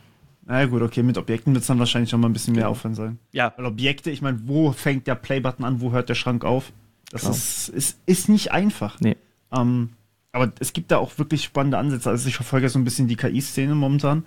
Na 0.46 0.60
ja, 0.60 0.66
gut, 0.66 0.82
okay, 0.82 1.02
mit 1.02 1.16
Objekten 1.16 1.54
wird 1.54 1.62
es 1.62 1.68
dann 1.68 1.78
wahrscheinlich 1.78 2.10
schon 2.10 2.20
mal 2.20 2.28
ein 2.28 2.34
bisschen 2.34 2.52
mehr 2.52 2.64
genau. 2.64 2.72
Aufwand 2.72 2.96
sein. 2.96 3.18
Ja. 3.32 3.54
Weil 3.56 3.64
Objekte, 3.64 4.10
ich 4.10 4.20
meine, 4.20 4.40
wo 4.46 4.72
fängt 4.72 5.06
der 5.06 5.14
Playbutton 5.14 5.64
an, 5.64 5.80
wo 5.80 5.92
hört 5.92 6.10
der 6.10 6.14
Schrank 6.14 6.44
auf? 6.44 6.72
Das 7.10 7.22
genau. 7.22 7.34
ist, 7.34 7.68
ist, 7.70 7.98
ist 8.04 8.28
nicht 8.28 8.52
einfach. 8.52 9.00
Nee. 9.00 9.16
Ähm, 9.52 9.90
aber 10.32 10.52
es 10.58 10.72
gibt 10.72 10.90
da 10.90 10.98
auch 10.98 11.16
wirklich 11.16 11.44
spannende 11.44 11.78
Ansätze. 11.78 12.10
Also 12.10 12.28
ich 12.28 12.34
verfolge 12.34 12.68
so 12.68 12.78
ein 12.78 12.84
bisschen 12.84 13.08
die 13.08 13.16
KI-Szene 13.16 13.74
momentan. 13.74 14.24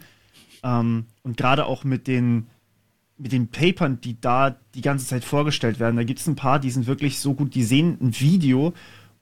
Ähm, 0.63 1.06
und 1.21 1.38
gerade 1.38 1.65
auch 1.65 1.84
mit 1.84 2.08
den, 2.08 2.47
mit 3.17 3.32
den 3.32 3.47
Papern, 3.47 3.99
die 4.01 4.19
da 4.19 4.56
die 4.75 4.82
ganze 4.82 5.08
Zeit 5.08 5.23
vorgestellt 5.23 5.80
werden. 5.80 5.95
Da 5.95 6.03
gibt 6.03 6.19
es 6.19 6.27
ein 6.27 6.36
paar, 6.36 6.60
die 6.60 6.69
sind 6.69 6.88
wirklich 6.88 7.19
so 7.19 7.34
gut, 7.34 7.56
die 7.56 7.63
sehen 7.63 7.97
ein 8.01 8.19
Video 8.19 8.73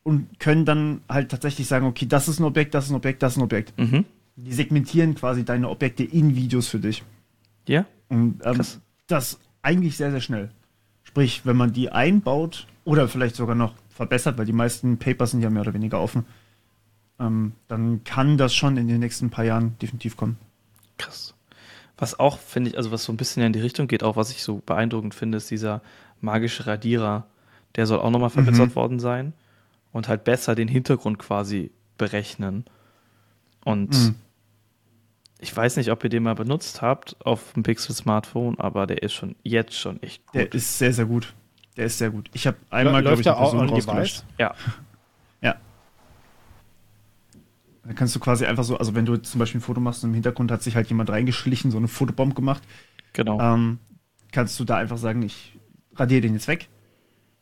und 0.03 0.39
können 0.39 0.65
dann 0.65 1.01
halt 1.09 1.31
tatsächlich 1.31 1.67
sagen, 1.67 1.85
okay, 1.85 2.05
das 2.05 2.27
ist 2.27 2.39
ein 2.39 2.43
Objekt, 2.43 2.73
das 2.73 2.85
ist 2.85 2.91
ein 2.91 2.95
Objekt, 2.95 3.23
das 3.23 3.33
ist 3.33 3.37
ein 3.37 3.43
Objekt. 3.43 3.77
Mhm. 3.77 4.05
Die 4.35 4.53
segmentieren 4.53 5.15
quasi 5.15 5.45
deine 5.45 5.69
Objekte 5.69 6.03
in 6.03 6.35
Videos 6.35 6.67
für 6.67 6.79
dich. 6.79 7.03
Ja. 7.67 7.85
Und 8.09 8.41
ähm, 8.43 8.61
das 9.07 9.39
eigentlich 9.61 9.97
sehr, 9.97 10.11
sehr 10.11 10.21
schnell. 10.21 10.51
Sprich, 11.03 11.45
wenn 11.45 11.55
man 11.55 11.73
die 11.73 11.89
einbaut 11.91 12.67
oder 12.83 13.07
vielleicht 13.07 13.35
sogar 13.35 13.55
noch 13.55 13.73
verbessert, 13.89 14.37
weil 14.37 14.45
die 14.45 14.53
meisten 14.53 14.97
Papers 14.97 15.31
sind 15.31 15.41
ja 15.41 15.49
mehr 15.49 15.61
oder 15.61 15.73
weniger 15.73 16.01
offen, 16.01 16.25
ähm, 17.19 17.53
dann 17.67 18.03
kann 18.03 18.37
das 18.37 18.53
schon 18.53 18.77
in 18.77 18.87
den 18.87 18.99
nächsten 18.99 19.29
paar 19.29 19.45
Jahren 19.45 19.77
definitiv 19.79 20.17
kommen. 20.17 20.37
Krass. 20.97 21.34
Was 21.97 22.19
auch, 22.19 22.39
finde 22.39 22.71
ich, 22.71 22.77
also 22.77 22.91
was 22.91 23.03
so 23.03 23.13
ein 23.13 23.17
bisschen 23.17 23.43
in 23.43 23.53
die 23.53 23.61
Richtung 23.61 23.87
geht, 23.87 24.03
auch 24.03 24.15
was 24.15 24.31
ich 24.31 24.43
so 24.43 24.61
beeindruckend 24.65 25.15
finde, 25.15 25.37
ist 25.37 25.49
dieser 25.49 25.81
magische 26.19 26.67
Radierer. 26.67 27.25
Der 27.75 27.85
soll 27.85 27.99
auch 27.99 28.09
nochmal 28.09 28.29
verbessert 28.29 28.69
mhm. 28.69 28.75
worden 28.75 28.99
sein 28.99 29.33
und 29.91 30.07
halt 30.07 30.23
besser 30.23 30.55
den 30.55 30.67
Hintergrund 30.67 31.19
quasi 31.19 31.71
berechnen. 31.97 32.65
Und 33.63 33.91
mhm. 33.91 34.15
ich 35.39 35.55
weiß 35.55 35.77
nicht, 35.77 35.91
ob 35.91 36.03
ihr 36.03 36.09
den 36.09 36.23
mal 36.23 36.35
benutzt 36.35 36.81
habt 36.81 37.15
auf 37.25 37.53
dem 37.53 37.63
Pixel 37.63 37.95
Smartphone, 37.95 38.59
aber 38.59 38.87
der 38.87 39.03
ist 39.03 39.13
schon 39.13 39.35
jetzt 39.43 39.73
schon 39.73 40.01
echt 40.03 40.25
gut. 40.27 40.35
Der 40.35 40.53
ist 40.53 40.77
sehr, 40.77 40.93
sehr 40.93 41.05
gut. 41.05 41.33
Der 41.77 41.85
ist 41.85 41.97
sehr 41.97 42.09
gut. 42.09 42.29
Ich 42.33 42.47
habe 42.47 42.57
einmal, 42.69 43.01
glaube 43.01 43.21
ich, 43.21 43.27
eine 43.27 43.37
Person 43.37 43.69
rausgelöscht. 43.69 44.23
Ja. 44.37 44.53
Dann 47.85 47.95
kannst 47.95 48.15
du 48.15 48.19
quasi 48.19 48.45
einfach 48.45 48.63
so, 48.63 48.77
also 48.77 48.95
wenn 48.95 49.05
du 49.05 49.17
zum 49.17 49.39
Beispiel 49.39 49.59
ein 49.59 49.63
Foto 49.63 49.79
machst 49.79 50.03
und 50.03 50.09
im 50.09 50.13
Hintergrund 50.15 50.51
hat 50.51 50.63
sich 50.63 50.75
halt 50.75 50.87
jemand 50.87 51.09
reingeschlichen, 51.09 51.71
so 51.71 51.77
eine 51.77 51.87
Fotobomb 51.87 52.35
gemacht. 52.35 52.63
Genau. 53.13 53.39
Ähm, 53.39 53.79
kannst 54.31 54.59
du 54.59 54.65
da 54.65 54.77
einfach 54.77 54.97
sagen, 54.97 55.21
ich 55.21 55.57
radiere 55.95 56.21
den 56.21 56.33
jetzt 56.33 56.47
weg. 56.47 56.67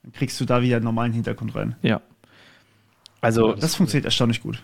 Dann 0.03 0.11
kriegst 0.11 0.39
du 0.39 0.45
da 0.45 0.61
wieder 0.61 0.75
einen 0.75 0.85
normalen 0.85 1.13
Hintergrund 1.13 1.55
rein. 1.55 1.75
Ja. 1.81 2.01
Also. 3.21 3.51
Das, 3.53 3.61
das 3.61 3.75
funktioniert 3.75 4.05
erstaunlich 4.05 4.41
gut. 4.41 4.61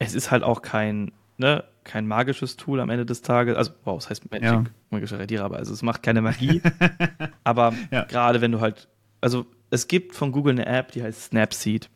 Es 0.00 0.14
ist 0.14 0.30
halt 0.32 0.42
auch 0.42 0.62
kein, 0.62 1.12
ne, 1.38 1.64
kein 1.84 2.08
magisches 2.08 2.56
Tool 2.56 2.80
am 2.80 2.90
Ende 2.90 3.06
des 3.06 3.22
Tages. 3.22 3.56
Also, 3.56 3.70
wow, 3.84 3.98
es 3.98 4.10
heißt 4.10 4.30
Magic, 4.30 4.44
ja. 4.44 4.64
magischer 4.90 5.20
Radierer, 5.20 5.44
aber 5.44 5.56
also 5.58 5.72
es 5.72 5.82
macht 5.82 6.02
keine 6.02 6.22
Magie. 6.22 6.60
aber 7.44 7.72
ja. 7.92 8.04
gerade 8.04 8.40
wenn 8.40 8.50
du 8.50 8.60
halt, 8.60 8.88
also 9.20 9.46
es 9.70 9.86
gibt 9.86 10.14
von 10.14 10.32
Google 10.32 10.54
eine 10.54 10.66
App, 10.66 10.90
die 10.92 11.02
heißt 11.02 11.26
Snapseed. 11.26 11.88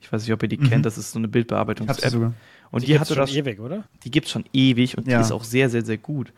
Ich 0.00 0.12
weiß 0.12 0.22
nicht, 0.22 0.32
ob 0.32 0.42
ihr 0.42 0.48
die 0.48 0.58
mhm. 0.58 0.68
kennt, 0.68 0.86
das 0.86 0.98
ist 0.98 1.12
so 1.12 1.18
eine 1.18 1.28
Bildbearbeitungs-App. 1.28 2.32
Und 2.70 2.82
die, 2.82 2.86
die 2.86 3.00
hatte 3.00 3.14
schon 3.14 3.22
das, 3.22 3.34
ewig, 3.34 3.60
oder? 3.60 3.84
Die 4.04 4.10
gibt 4.10 4.26
es 4.26 4.32
schon 4.32 4.44
ewig 4.52 4.96
und 4.96 5.06
ja. 5.06 5.18
die 5.18 5.24
ist 5.24 5.32
auch 5.32 5.44
sehr, 5.44 5.68
sehr, 5.70 5.84
sehr 5.84 5.98
gut. 5.98 6.32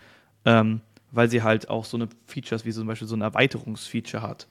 Ähm, 0.45 0.81
weil 1.13 1.29
sie 1.31 1.43
halt 1.43 1.69
auch 1.69 1.85
so 1.85 1.97
eine 1.97 2.09
Features 2.27 2.65
wie 2.65 2.73
zum 2.73 2.87
Beispiel 2.87 3.07
so 3.07 3.15
ein 3.15 3.21
Erweiterungsfeature 3.21 4.23
hat. 4.23 4.49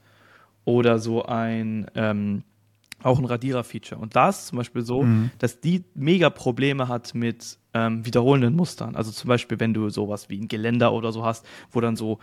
Oder 0.63 0.99
so 0.99 1.25
ein, 1.25 1.87
ähm, 1.95 2.43
auch 3.01 3.17
ein 3.17 3.25
Radierer-Feature. 3.25 3.99
Und 3.99 4.15
da 4.15 4.29
ist 4.29 4.47
zum 4.47 4.59
Beispiel 4.59 4.83
so, 4.83 5.01
mhm. 5.01 5.31
dass 5.39 5.59
die 5.59 5.83
mega 5.95 6.29
Probleme 6.29 6.87
hat 6.87 7.15
mit 7.15 7.57
ähm, 7.73 8.05
wiederholenden 8.05 8.55
Mustern. 8.55 8.95
Also 8.95 9.11
zum 9.11 9.27
Beispiel, 9.27 9.59
wenn 9.59 9.73
du 9.73 9.89
sowas 9.89 10.29
wie 10.29 10.39
ein 10.39 10.47
Geländer 10.47 10.93
oder 10.93 11.11
so 11.11 11.25
hast, 11.25 11.45
wo 11.71 11.81
dann 11.81 11.95
so 11.95 12.19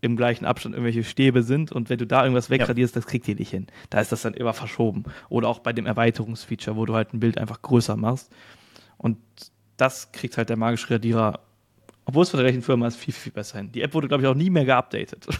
im 0.00 0.16
gleichen 0.16 0.46
Abstand 0.46 0.74
irgendwelche 0.74 1.04
Stäbe 1.04 1.42
sind 1.42 1.72
und 1.72 1.90
wenn 1.90 1.98
du 1.98 2.06
da 2.06 2.22
irgendwas 2.22 2.48
wegradierst, 2.48 2.94
ja. 2.94 3.00
das 3.00 3.08
kriegt 3.08 3.28
ihr 3.28 3.34
nicht 3.34 3.50
hin. 3.50 3.66
Da 3.90 4.00
ist 4.00 4.12
das 4.12 4.22
dann 4.22 4.34
immer 4.34 4.54
verschoben. 4.54 5.04
Oder 5.28 5.48
auch 5.48 5.58
bei 5.58 5.72
dem 5.72 5.84
Erweiterungsfeature, 5.84 6.76
wo 6.76 6.86
du 6.86 6.94
halt 6.94 7.12
ein 7.12 7.20
Bild 7.20 7.36
einfach 7.38 7.60
größer 7.60 7.96
machst. 7.96 8.30
Und 9.00 9.16
das 9.76 10.12
kriegt 10.12 10.36
halt 10.36 10.50
der 10.50 10.56
magische 10.56 10.90
Radierer, 10.94 11.40
obwohl 12.04 12.22
es 12.22 12.30
von 12.30 12.38
der 12.38 12.48
gleichen 12.50 12.62
Firma 12.62 12.86
ist, 12.86 12.96
viel, 12.96 13.14
viel 13.14 13.32
besser 13.32 13.58
hin. 13.58 13.72
Die 13.72 13.82
App 13.82 13.94
wurde, 13.94 14.08
glaube 14.08 14.22
ich, 14.22 14.28
auch 14.28 14.34
nie 14.34 14.50
mehr 14.50 14.64
geupdatet. 14.64 15.26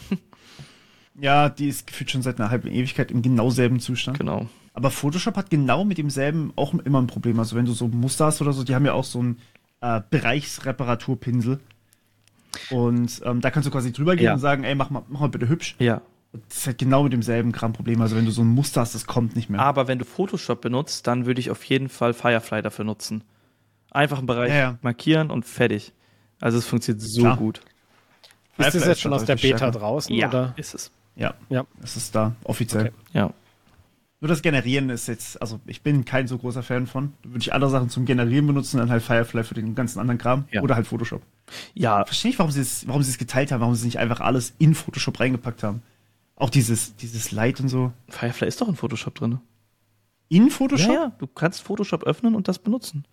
Ja, 1.19 1.49
die 1.49 1.67
ist 1.67 1.87
gefühlt 1.87 2.09
schon 2.09 2.21
seit 2.21 2.39
einer 2.39 2.49
halben 2.49 2.69
Ewigkeit 2.69 3.11
im 3.11 3.21
genau 3.21 3.49
selben 3.49 3.79
Zustand. 3.79 4.17
Genau. 4.17 4.47
Aber 4.73 4.91
Photoshop 4.91 5.35
hat 5.35 5.49
genau 5.49 5.83
mit 5.83 5.97
demselben 5.97 6.53
auch 6.55 6.73
immer 6.73 7.01
ein 7.01 7.07
Problem. 7.07 7.37
Also 7.39 7.55
wenn 7.55 7.65
du 7.65 7.73
so 7.73 7.87
Muster 7.87 8.27
hast 8.27 8.41
oder 8.41 8.53
so, 8.53 8.63
die 8.63 8.73
haben 8.73 8.85
ja 8.85 8.93
auch 8.93 9.03
so 9.03 9.19
einen 9.19 9.39
äh, 9.81 10.01
Bereichsreparaturpinsel. 10.09 11.59
Und 12.69 13.21
ähm, 13.25 13.41
da 13.41 13.51
kannst 13.51 13.67
du 13.67 13.71
quasi 13.71 13.91
drüber 13.91 14.15
gehen 14.15 14.25
ja. 14.25 14.33
und 14.33 14.39
sagen, 14.39 14.63
ey, 14.63 14.75
mach 14.75 14.89
mal, 14.89 15.03
mach 15.09 15.21
mal 15.21 15.27
bitte 15.27 15.49
hübsch. 15.49 15.75
Ja. 15.79 16.01
Das 16.47 16.59
ist 16.59 16.67
halt 16.67 16.77
genau 16.77 17.03
mit 17.03 17.11
demselben 17.11 17.51
Kram-Problem. 17.51 18.01
Also 18.01 18.15
wenn 18.15 18.25
du 18.25 18.31
so 18.31 18.41
ein 18.41 18.47
Muster 18.47 18.81
hast, 18.81 18.95
das 18.95 19.05
kommt 19.05 19.35
nicht 19.35 19.49
mehr. 19.49 19.59
Aber 19.59 19.89
wenn 19.89 19.99
du 19.99 20.05
Photoshop 20.05 20.61
benutzt, 20.61 21.07
dann 21.07 21.25
würde 21.25 21.41
ich 21.41 21.51
auf 21.51 21.63
jeden 21.65 21.89
Fall 21.89 22.13
Firefly 22.13 22.61
dafür 22.61 22.85
nutzen. 22.85 23.23
Einfach 23.91 24.17
einen 24.17 24.27
Bereich 24.27 24.49
ja, 24.49 24.57
ja. 24.57 24.77
markieren 24.81 25.29
und 25.29 25.45
fertig. 25.45 25.93
Also 26.39 26.57
es 26.57 26.65
funktioniert 26.65 27.01
so 27.01 27.21
Klar. 27.21 27.37
gut. 27.37 27.61
Ist 28.57 28.75
das 28.75 28.85
jetzt 28.85 29.01
schon 29.01 29.13
aus 29.13 29.25
der 29.25 29.35
Beta 29.35 29.57
stärker. 29.57 29.79
draußen? 29.79 30.15
Ja, 30.15 30.29
oder? 30.29 30.53
ist 30.57 30.73
es. 30.73 30.91
Ja, 31.15 31.33
ja. 31.49 31.65
Es 31.83 31.97
ist 31.97 32.15
da, 32.15 32.33
offiziell. 32.43 32.87
Okay. 32.87 32.93
Ja. 33.13 33.33
Nur 34.21 34.27
das 34.29 34.41
Generieren 34.41 34.89
ist 34.91 35.07
jetzt, 35.07 35.41
also 35.41 35.59
ich 35.65 35.81
bin 35.81 36.05
kein 36.05 36.27
so 36.27 36.37
großer 36.37 36.61
Fan 36.61 36.85
von. 36.87 37.13
Würde 37.23 37.39
ich 37.39 37.53
andere 37.53 37.71
Sachen 37.71 37.89
zum 37.89 38.05
Generieren 38.05 38.45
benutzen, 38.47 38.77
dann 38.77 38.89
halt 38.89 39.01
Firefly 39.03 39.43
für 39.43 39.55
den 39.55 39.73
ganzen 39.73 39.99
anderen 39.99 40.19
Kram. 40.19 40.45
Ja. 40.51 40.61
Oder 40.61 40.75
halt 40.75 40.87
Photoshop. 40.87 41.21
Ja. 41.73 42.05
Verstehe 42.05 42.31
ich, 42.31 42.39
warum 42.39 42.51
sie 42.51 42.61
es, 42.61 42.87
warum 42.87 43.01
sie 43.01 43.09
es 43.09 43.17
geteilt 43.17 43.51
haben, 43.51 43.61
warum 43.61 43.75
sie 43.75 43.85
nicht 43.85 43.97
einfach 43.97 44.21
alles 44.21 44.53
in 44.59 44.75
Photoshop 44.75 45.19
reingepackt 45.19 45.63
haben. 45.63 45.81
Auch 46.35 46.51
dieses, 46.51 46.95
dieses 46.95 47.31
Light 47.31 47.59
und 47.59 47.67
so. 47.67 47.91
Firefly 48.09 48.47
ist 48.47 48.61
doch 48.61 48.67
in 48.67 48.75
Photoshop 48.75 49.15
drin. 49.15 49.39
In 50.29 50.49
Photoshop? 50.49 50.87
Ja, 50.87 50.93
ja, 50.93 51.11
du 51.17 51.27
kannst 51.27 51.61
Photoshop 51.61 52.03
öffnen 52.03 52.35
und 52.35 52.47
das 52.47 52.59
benutzen. 52.59 53.05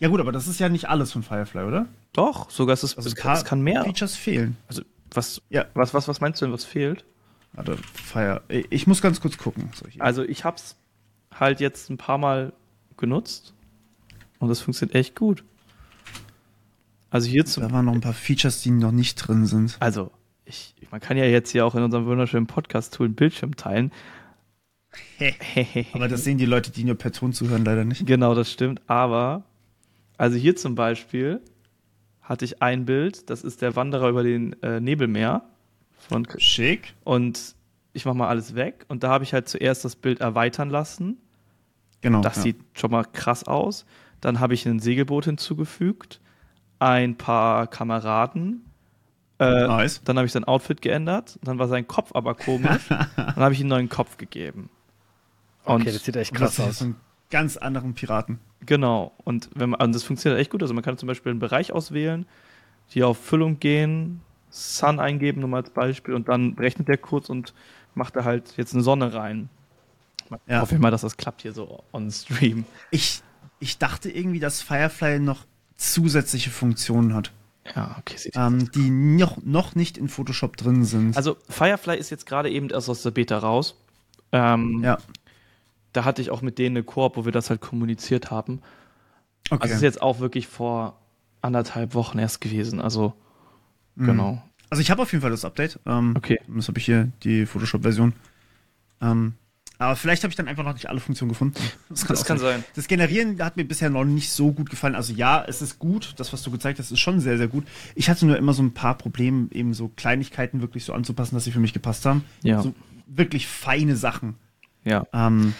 Ja 0.00 0.08
gut, 0.08 0.20
aber 0.20 0.32
das 0.32 0.46
ist 0.46 0.60
ja 0.60 0.68
nicht 0.68 0.88
alles 0.88 1.12
von 1.12 1.22
Firefly, 1.22 1.64
oder? 1.64 1.86
Doch, 2.12 2.50
sogar 2.50 2.74
ist 2.74 2.84
es, 2.84 2.96
also 2.96 3.08
es, 3.08 3.16
kann, 3.16 3.34
es 3.34 3.44
kann 3.44 3.60
mehr. 3.60 3.84
Features 3.84 4.14
fehlen. 4.14 4.56
Also 4.68 4.82
was, 5.12 5.42
ja. 5.50 5.66
was, 5.74 5.94
was, 5.94 6.06
was 6.06 6.20
meinst 6.20 6.40
du 6.40 6.46
denn, 6.46 6.52
was 6.52 6.64
fehlt? 6.64 7.04
Warte, 7.52 7.76
Fire. 7.94 8.42
Ich 8.48 8.86
muss 8.86 9.02
ganz 9.02 9.20
kurz 9.20 9.38
gucken. 9.38 9.70
Also 9.98 10.22
ich 10.22 10.44
hab's 10.44 10.76
halt 11.34 11.60
jetzt 11.60 11.90
ein 11.90 11.96
paar 11.96 12.18
Mal 12.18 12.52
genutzt 12.96 13.54
und 14.38 14.48
das 14.48 14.60
funktioniert 14.60 14.94
echt 14.94 15.16
gut. 15.16 15.44
Also 17.10 17.28
hier 17.28 17.44
Da 17.44 17.72
waren 17.72 17.86
noch 17.86 17.94
ein 17.94 18.00
paar 18.00 18.12
Features, 18.12 18.62
die 18.62 18.70
noch 18.70 18.92
nicht 18.92 19.14
drin 19.16 19.46
sind. 19.46 19.76
Also, 19.80 20.10
ich, 20.44 20.74
man 20.90 21.00
kann 21.00 21.16
ja 21.16 21.24
jetzt 21.24 21.50
hier 21.50 21.64
auch 21.64 21.74
in 21.74 21.82
unserem 21.82 22.06
wunderschönen 22.06 22.46
Podcast-Tool 22.46 23.06
einen 23.06 23.14
Bildschirm 23.14 23.56
teilen. 23.56 23.92
aber 25.92 26.08
das 26.08 26.24
sehen 26.24 26.38
die 26.38 26.46
Leute, 26.46 26.70
die 26.70 26.84
nur 26.84 26.96
per 26.96 27.12
Ton 27.12 27.32
zuhören, 27.32 27.64
leider 27.64 27.84
nicht. 27.84 28.06
Genau, 28.06 28.34
das 28.34 28.52
stimmt. 28.52 28.82
Aber, 28.88 29.44
also 30.18 30.36
hier 30.36 30.56
zum 30.56 30.74
Beispiel 30.74 31.40
hatte 32.20 32.44
ich 32.44 32.60
ein 32.60 32.84
Bild, 32.84 33.30
das 33.30 33.42
ist 33.42 33.62
der 33.62 33.74
Wanderer 33.76 34.10
über 34.10 34.22
den 34.22 34.62
äh, 34.62 34.80
Nebelmeer. 34.80 35.44
Von 35.96 36.26
Schick. 36.36 36.94
Und 37.04 37.54
ich 37.92 38.04
mache 38.04 38.16
mal 38.16 38.28
alles 38.28 38.54
weg. 38.54 38.84
Und 38.88 39.02
da 39.02 39.08
habe 39.08 39.24
ich 39.24 39.32
halt 39.32 39.48
zuerst 39.48 39.84
das 39.84 39.96
Bild 39.96 40.20
erweitern 40.20 40.68
lassen. 40.68 41.18
Genau. 42.00 42.20
Das 42.20 42.36
ja. 42.36 42.42
sieht 42.42 42.60
schon 42.74 42.90
mal 42.90 43.04
krass 43.04 43.44
aus. 43.44 43.86
Dann 44.20 44.40
habe 44.40 44.54
ich 44.54 44.66
ein 44.66 44.80
Segelboot 44.80 45.24
hinzugefügt, 45.24 46.20
ein 46.78 47.16
paar 47.16 47.66
Kameraden. 47.66 48.64
Äh, 49.38 49.66
nice. 49.66 50.02
Dann 50.04 50.16
habe 50.16 50.26
ich 50.26 50.32
sein 50.32 50.44
Outfit 50.44 50.82
geändert. 50.82 51.38
Dann 51.42 51.58
war 51.58 51.68
sein 51.68 51.86
Kopf 51.86 52.10
aber 52.14 52.34
komisch. 52.34 52.88
dann 52.88 53.36
habe 53.36 53.54
ich 53.54 53.60
ihm 53.60 53.64
einen 53.64 53.70
neuen 53.70 53.88
Kopf 53.88 54.16
gegeben. 54.16 54.70
Und 55.64 55.82
okay, 55.82 55.92
das 55.92 56.04
sieht 56.04 56.16
echt 56.16 56.34
krass 56.34 56.58
aus. 56.60 56.82
Einen 56.82 56.96
ganz 57.30 57.56
anderen 57.56 57.94
Piraten. 57.94 58.40
Genau. 58.66 59.12
Und 59.24 59.50
wenn 59.54 59.70
man, 59.70 59.80
und 59.80 59.94
das 59.94 60.02
funktioniert 60.02 60.40
echt 60.40 60.50
gut. 60.50 60.62
Also 60.62 60.74
man 60.74 60.82
kann 60.82 60.98
zum 60.98 61.06
Beispiel 61.06 61.30
einen 61.30 61.40
Bereich 61.40 61.72
auswählen, 61.72 62.26
die 62.94 63.02
auf 63.02 63.18
Füllung 63.18 63.58
gehen, 63.60 64.20
Sun 64.50 64.98
eingeben, 64.98 65.40
nur 65.40 65.48
mal 65.50 65.58
als 65.58 65.70
Beispiel, 65.70 66.14
und 66.14 66.28
dann 66.28 66.54
rechnet 66.54 66.88
der 66.88 66.96
kurz 66.96 67.28
und 67.28 67.52
macht 67.94 68.16
da 68.16 68.24
halt 68.24 68.54
jetzt 68.56 68.72
eine 68.74 68.82
Sonne 68.82 69.12
rein. 69.12 69.48
Ich 70.46 70.52
ja. 70.52 70.60
hoffe 70.60 70.78
mal, 70.78 70.90
dass 70.90 71.02
das 71.02 71.16
klappt 71.16 71.42
hier 71.42 71.52
so 71.52 71.82
on 71.92 72.10
Stream. 72.10 72.64
Ich, 72.90 73.22
ich 73.60 73.78
dachte 73.78 74.10
irgendwie, 74.10 74.40
dass 74.40 74.62
Firefly 74.62 75.20
noch 75.20 75.44
zusätzliche 75.76 76.50
Funktionen 76.50 77.14
hat. 77.14 77.32
Ja, 77.74 77.96
okay. 77.98 78.30
Ähm, 78.34 78.70
die 78.72 78.90
noch, 78.90 79.38
noch 79.44 79.74
nicht 79.74 79.98
in 79.98 80.08
Photoshop 80.08 80.56
drin 80.56 80.84
sind. 80.84 81.16
Also 81.16 81.36
Firefly 81.48 81.96
ist 81.96 82.10
jetzt 82.10 82.26
gerade 82.26 82.50
eben 82.50 82.70
erst 82.70 82.88
aus 82.88 83.02
der 83.02 83.10
Beta 83.10 83.38
raus. 83.38 83.76
Ähm, 84.32 84.82
ja. 84.82 84.98
Da 85.92 86.04
hatte 86.04 86.22
ich 86.22 86.30
auch 86.30 86.42
mit 86.42 86.58
denen 86.58 86.76
eine 86.76 86.84
Koop, 86.84 87.16
wo 87.16 87.24
wir 87.24 87.32
das 87.32 87.50
halt 87.50 87.60
kommuniziert 87.60 88.30
haben. 88.30 88.60
Okay. 89.50 89.62
Also 89.62 89.74
ist 89.74 89.82
jetzt 89.82 90.02
auch 90.02 90.20
wirklich 90.20 90.46
vor 90.46 90.98
anderthalb 91.40 91.94
Wochen 91.94 92.18
erst 92.18 92.40
gewesen. 92.40 92.80
Also 92.80 93.14
mhm. 93.94 94.06
genau. 94.06 94.42
Also 94.70 94.82
ich 94.82 94.90
habe 94.90 95.02
auf 95.02 95.12
jeden 95.12 95.22
Fall 95.22 95.30
das 95.30 95.44
Update. 95.44 95.80
Ähm, 95.86 96.14
okay. 96.16 96.40
Das 96.48 96.68
habe 96.68 96.78
ich 96.78 96.84
hier, 96.84 97.10
die 97.22 97.46
Photoshop-Version. 97.46 98.12
Ähm, 99.00 99.34
aber 99.78 99.94
vielleicht 99.94 100.24
habe 100.24 100.30
ich 100.30 100.36
dann 100.36 100.48
einfach 100.48 100.64
noch 100.64 100.74
nicht 100.74 100.88
alle 100.88 101.00
Funktionen 101.00 101.30
gefunden. 101.30 101.62
Das 101.88 102.04
kann, 102.04 102.16
das 102.16 102.24
kann 102.24 102.38
sein. 102.38 102.64
Das 102.74 102.88
Generieren 102.88 103.42
hat 103.42 103.56
mir 103.56 103.64
bisher 103.64 103.90
noch 103.90 104.04
nicht 104.04 104.30
so 104.30 104.52
gut 104.52 104.68
gefallen. 104.68 104.94
Also 104.94 105.12
ja, 105.12 105.44
es 105.46 105.62
ist 105.62 105.78
gut. 105.78 106.14
Das, 106.16 106.32
was 106.32 106.42
du 106.42 106.50
gezeigt 106.50 106.78
hast, 106.78 106.90
ist 106.90 106.98
schon 106.98 107.20
sehr, 107.20 107.38
sehr 107.38 107.48
gut. 107.48 107.64
Ich 107.94 108.10
hatte 108.10 108.26
nur 108.26 108.36
immer 108.36 108.52
so 108.52 108.62
ein 108.62 108.74
paar 108.74 108.98
Probleme, 108.98 109.48
eben 109.52 109.72
so 109.72 109.88
Kleinigkeiten 109.88 110.60
wirklich 110.60 110.84
so 110.84 110.92
anzupassen, 110.92 111.34
dass 111.34 111.44
sie 111.44 111.52
für 111.52 111.60
mich 111.60 111.72
gepasst 111.72 112.04
haben. 112.04 112.24
Ja. 112.42 112.60
So 112.60 112.74
wirklich 113.06 113.46
feine 113.46 113.96
Sachen. 113.96 114.34
Ja. 114.84 115.06
Ähm, 115.12 115.54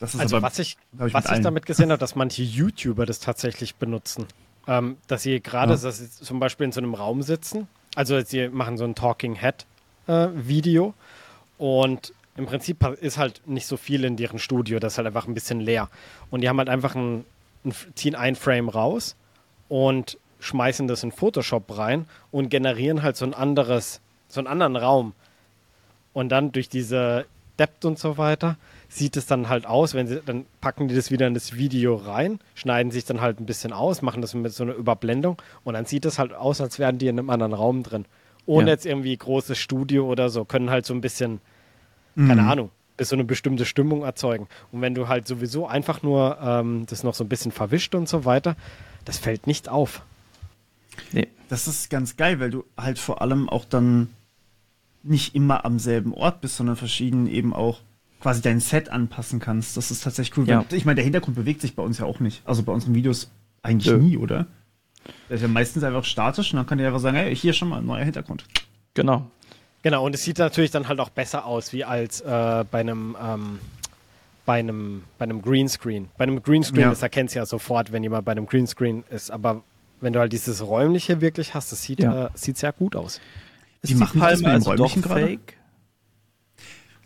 also 0.00 0.36
aber, 0.36 0.42
was 0.42 0.58
ich, 0.58 0.76
ich 1.06 1.14
was 1.14 1.30
ich 1.30 1.40
damit 1.40 1.66
gesehen 1.66 1.90
habe, 1.90 1.98
dass 1.98 2.14
manche 2.14 2.42
YouTuber 2.42 3.06
das 3.06 3.20
tatsächlich 3.20 3.76
benutzen. 3.76 4.26
Ähm, 4.66 4.98
dass 5.06 5.22
sie 5.22 5.40
gerade 5.40 5.74
ja. 5.74 5.90
zum 5.90 6.40
Beispiel 6.40 6.66
in 6.66 6.72
so 6.72 6.80
einem 6.80 6.94
Raum 6.94 7.22
sitzen 7.22 7.68
also 7.98 8.20
sie 8.20 8.48
machen 8.48 8.76
so 8.76 8.84
ein 8.84 8.94
Talking 8.94 9.34
Head 9.34 9.66
äh, 10.06 10.28
Video 10.32 10.94
und 11.58 12.12
im 12.36 12.46
Prinzip 12.46 12.84
ist 13.00 13.18
halt 13.18 13.42
nicht 13.46 13.66
so 13.66 13.76
viel 13.76 14.04
in 14.04 14.16
deren 14.16 14.38
Studio, 14.38 14.78
das 14.78 14.92
ist 14.92 14.98
halt 14.98 15.08
einfach 15.08 15.26
ein 15.26 15.34
bisschen 15.34 15.58
leer. 15.58 15.88
Und 16.30 16.42
die 16.42 16.48
haben 16.48 16.58
halt 16.58 16.68
einfach 16.68 16.94
ein, 16.94 17.24
ein 17.64 17.74
ziehen 17.96 18.14
ein 18.14 18.36
Frame 18.36 18.68
raus 18.68 19.16
und 19.68 20.16
schmeißen 20.38 20.86
das 20.86 21.02
in 21.02 21.10
Photoshop 21.10 21.76
rein 21.76 22.06
und 22.30 22.50
generieren 22.50 23.02
halt 23.02 23.16
so 23.16 23.24
ein 23.24 23.34
anderes, 23.34 24.00
so 24.28 24.38
einen 24.38 24.46
anderen 24.46 24.76
Raum. 24.76 25.14
Und 26.12 26.28
dann 26.28 26.52
durch 26.52 26.68
diese 26.68 27.26
Depth 27.58 27.84
und 27.84 27.98
so 27.98 28.16
weiter 28.16 28.56
sieht 28.88 29.16
es 29.16 29.26
dann 29.26 29.48
halt 29.48 29.66
aus, 29.66 29.94
wenn 29.94 30.06
sie, 30.06 30.20
dann 30.24 30.46
packen 30.60 30.88
die 30.88 30.94
das 30.94 31.10
wieder 31.10 31.26
in 31.26 31.34
das 31.34 31.56
Video 31.56 31.94
rein, 31.96 32.40
schneiden 32.54 32.90
sich 32.90 33.04
dann 33.04 33.20
halt 33.20 33.38
ein 33.38 33.46
bisschen 33.46 33.72
aus, 33.72 34.02
machen 34.02 34.22
das 34.22 34.34
mit 34.34 34.52
so 34.52 34.64
einer 34.64 34.74
Überblendung 34.74 35.40
und 35.64 35.74
dann 35.74 35.84
sieht 35.84 36.06
es 36.06 36.18
halt 36.18 36.32
aus, 36.32 36.60
als 36.60 36.78
wären 36.78 36.98
die 36.98 37.06
in 37.06 37.18
einem 37.18 37.30
anderen 37.30 37.52
Raum 37.52 37.82
drin. 37.82 38.06
Ohne 38.46 38.68
ja. 38.68 38.72
jetzt 38.72 38.86
irgendwie 38.86 39.14
großes 39.16 39.58
Studio 39.58 40.06
oder 40.06 40.30
so, 40.30 40.44
können 40.44 40.70
halt 40.70 40.86
so 40.86 40.94
ein 40.94 41.02
bisschen, 41.02 41.40
mhm. 42.14 42.28
keine 42.28 42.46
Ahnung, 42.48 42.70
bis 42.96 43.10
so 43.10 43.16
eine 43.16 43.24
bestimmte 43.24 43.66
Stimmung 43.66 44.02
erzeugen. 44.02 44.48
Und 44.72 44.80
wenn 44.80 44.94
du 44.94 45.06
halt 45.06 45.28
sowieso 45.28 45.66
einfach 45.66 46.02
nur 46.02 46.38
ähm, 46.40 46.86
das 46.88 47.04
noch 47.04 47.14
so 47.14 47.24
ein 47.24 47.28
bisschen 47.28 47.52
verwischt 47.52 47.94
und 47.94 48.08
so 48.08 48.24
weiter, 48.24 48.56
das 49.04 49.18
fällt 49.18 49.46
nicht 49.46 49.68
auf. 49.68 50.02
Nee. 51.12 51.28
Das 51.50 51.68
ist 51.68 51.90
ganz 51.90 52.16
geil, 52.16 52.40
weil 52.40 52.50
du 52.50 52.64
halt 52.76 52.98
vor 52.98 53.22
allem 53.22 53.48
auch 53.48 53.64
dann 53.64 54.08
nicht 55.02 55.34
immer 55.34 55.64
am 55.64 55.78
selben 55.78 56.12
Ort 56.12 56.40
bist, 56.40 56.56
sondern 56.56 56.76
verschieden 56.76 57.26
eben 57.26 57.54
auch 57.54 57.80
quasi 58.20 58.42
dein 58.42 58.60
Set 58.60 58.88
anpassen 58.88 59.40
kannst. 59.40 59.76
Das 59.76 59.90
ist 59.90 60.02
tatsächlich 60.02 60.36
cool. 60.38 60.48
Ja. 60.48 60.64
Ich 60.72 60.84
meine, 60.84 60.96
der 60.96 61.04
Hintergrund 61.04 61.36
bewegt 61.36 61.60
sich 61.60 61.74
bei 61.74 61.82
uns 61.82 61.98
ja 61.98 62.06
auch 62.06 62.20
nicht. 62.20 62.42
Also 62.44 62.62
bei 62.62 62.72
unseren 62.72 62.94
Videos 62.94 63.30
eigentlich 63.62 63.92
ja. 63.92 63.98
nie, 63.98 64.16
oder? 64.16 64.46
Der 65.28 65.36
ist 65.36 65.42
ja 65.42 65.48
meistens 65.48 65.84
einfach 65.84 66.04
statisch 66.04 66.52
und 66.52 66.56
dann 66.56 66.66
kann 66.66 66.78
der 66.78 66.88
einfach 66.88 67.00
sagen, 67.00 67.16
hey, 67.16 67.34
hier 67.34 67.52
schon 67.52 67.68
mal 67.68 67.78
ein 67.78 67.86
neuer 67.86 68.04
Hintergrund. 68.04 68.44
Genau. 68.94 69.30
Genau, 69.82 70.04
und 70.04 70.14
es 70.14 70.24
sieht 70.24 70.38
natürlich 70.38 70.72
dann 70.72 70.88
halt 70.88 70.98
auch 70.98 71.10
besser 71.10 71.46
aus, 71.46 71.72
wie 71.72 71.84
als 71.84 72.20
äh, 72.20 72.64
bei 72.70 72.80
einem 72.80 73.16
ähm, 73.22 73.58
bei 74.48 74.60
einem, 74.60 75.04
bei 75.18 75.24
einem 75.24 75.42
Greenscreen. 75.42 76.08
Bei 76.16 76.24
einem 76.24 76.42
Greenscreen, 76.42 76.80
ja. 76.80 76.88
das 76.88 77.02
erkennst 77.02 77.34
du 77.34 77.38
ja 77.38 77.44
sofort, 77.44 77.92
wenn 77.92 78.02
jemand 78.02 78.24
bei 78.24 78.32
einem 78.32 78.46
Greenscreen 78.46 79.04
ist. 79.10 79.30
Aber 79.30 79.62
wenn 80.00 80.14
du 80.14 80.20
halt 80.20 80.32
dieses 80.32 80.62
Räumliche 80.62 81.20
wirklich 81.20 81.52
hast, 81.52 81.70
das 81.70 81.82
sieht 81.82 82.00
ja. 82.00 82.28
äh, 82.28 82.30
sieht 82.32 82.56
sehr 82.56 82.72
gut 82.72 82.96
aus. 82.96 83.20
Ist 83.82 83.90
die, 83.90 83.94
die 83.94 83.94
machen 83.96 84.18
Palme 84.18 84.48
also 84.48 84.74
doch 84.74 84.96
fake? 84.96 85.58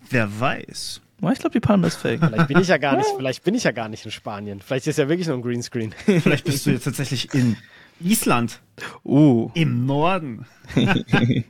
Wer 0.08 0.40
weiß. 0.40 1.01
Ich 1.30 1.38
glaube, 1.38 1.52
die 1.52 1.60
Palme 1.60 1.86
ist 1.86 1.96
fake. 1.96 2.20
Vielleicht 2.20 2.48
bin 2.48 2.58
ich 2.58 2.68
ja 2.68 2.78
gar 2.78 2.96
nicht, 2.96 3.08
vielleicht 3.16 3.44
bin 3.44 3.54
ich 3.54 3.62
ja 3.64 3.70
gar 3.70 3.88
nicht 3.88 4.04
in 4.04 4.10
Spanien. 4.10 4.60
Vielleicht 4.60 4.86
ist 4.88 4.98
ja 4.98 5.08
wirklich 5.08 5.28
nur 5.28 5.36
ein 5.36 5.42
Greenscreen. 5.42 5.94
Vielleicht 6.04 6.44
bist 6.44 6.66
du 6.66 6.70
jetzt 6.70 6.84
tatsächlich 6.84 7.32
in 7.32 7.56
Island. 8.00 8.60
Uh. 9.04 9.50
Im 9.54 9.86
Norden. 9.86 10.46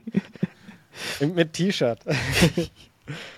mit 1.35 1.53
T-Shirt. 1.53 2.01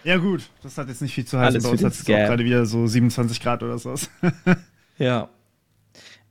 Ja, 0.05 0.19
gut, 0.19 0.43
das 0.63 0.77
hat 0.77 0.89
jetzt 0.89 1.01
nicht 1.01 1.15
viel 1.15 1.25
zu 1.25 1.39
heißen. 1.39 1.55
Alles 1.55 1.65
Bei 1.65 1.71
uns 1.71 1.83
hat 1.83 1.95
es 1.95 2.05
gerade 2.05 2.45
wieder 2.45 2.67
so 2.67 2.87
27 2.87 3.41
Grad 3.41 3.63
oder 3.63 3.79
so. 3.79 3.95
ja. 4.99 5.31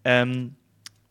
Ähm, 0.06 0.54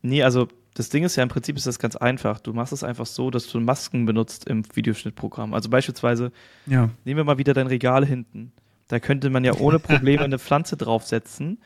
nee, 0.02 0.22
also 0.22 0.46
das 0.74 0.88
Ding 0.88 1.02
ist 1.02 1.16
ja 1.16 1.24
im 1.24 1.28
Prinzip 1.28 1.56
ist 1.56 1.66
das 1.66 1.80
ganz 1.80 1.96
einfach. 1.96 2.38
Du 2.38 2.52
machst 2.52 2.72
es 2.72 2.84
einfach 2.84 3.06
so, 3.06 3.30
dass 3.30 3.48
du 3.48 3.58
Masken 3.58 4.06
benutzt 4.06 4.48
im 4.48 4.62
Videoschnittprogramm. 4.72 5.52
Also 5.52 5.68
beispielsweise, 5.68 6.30
ja. 6.66 6.90
nehmen 7.04 7.18
wir 7.18 7.24
mal 7.24 7.38
wieder 7.38 7.54
dein 7.54 7.66
Regal 7.66 8.06
hinten. 8.06 8.52
Da 8.92 9.00
könnte 9.00 9.30
man 9.30 9.42
ja 9.42 9.54
ohne 9.54 9.78
Probleme 9.78 10.20
eine 10.20 10.38
Pflanze 10.38 10.76
draufsetzen. 10.76 11.56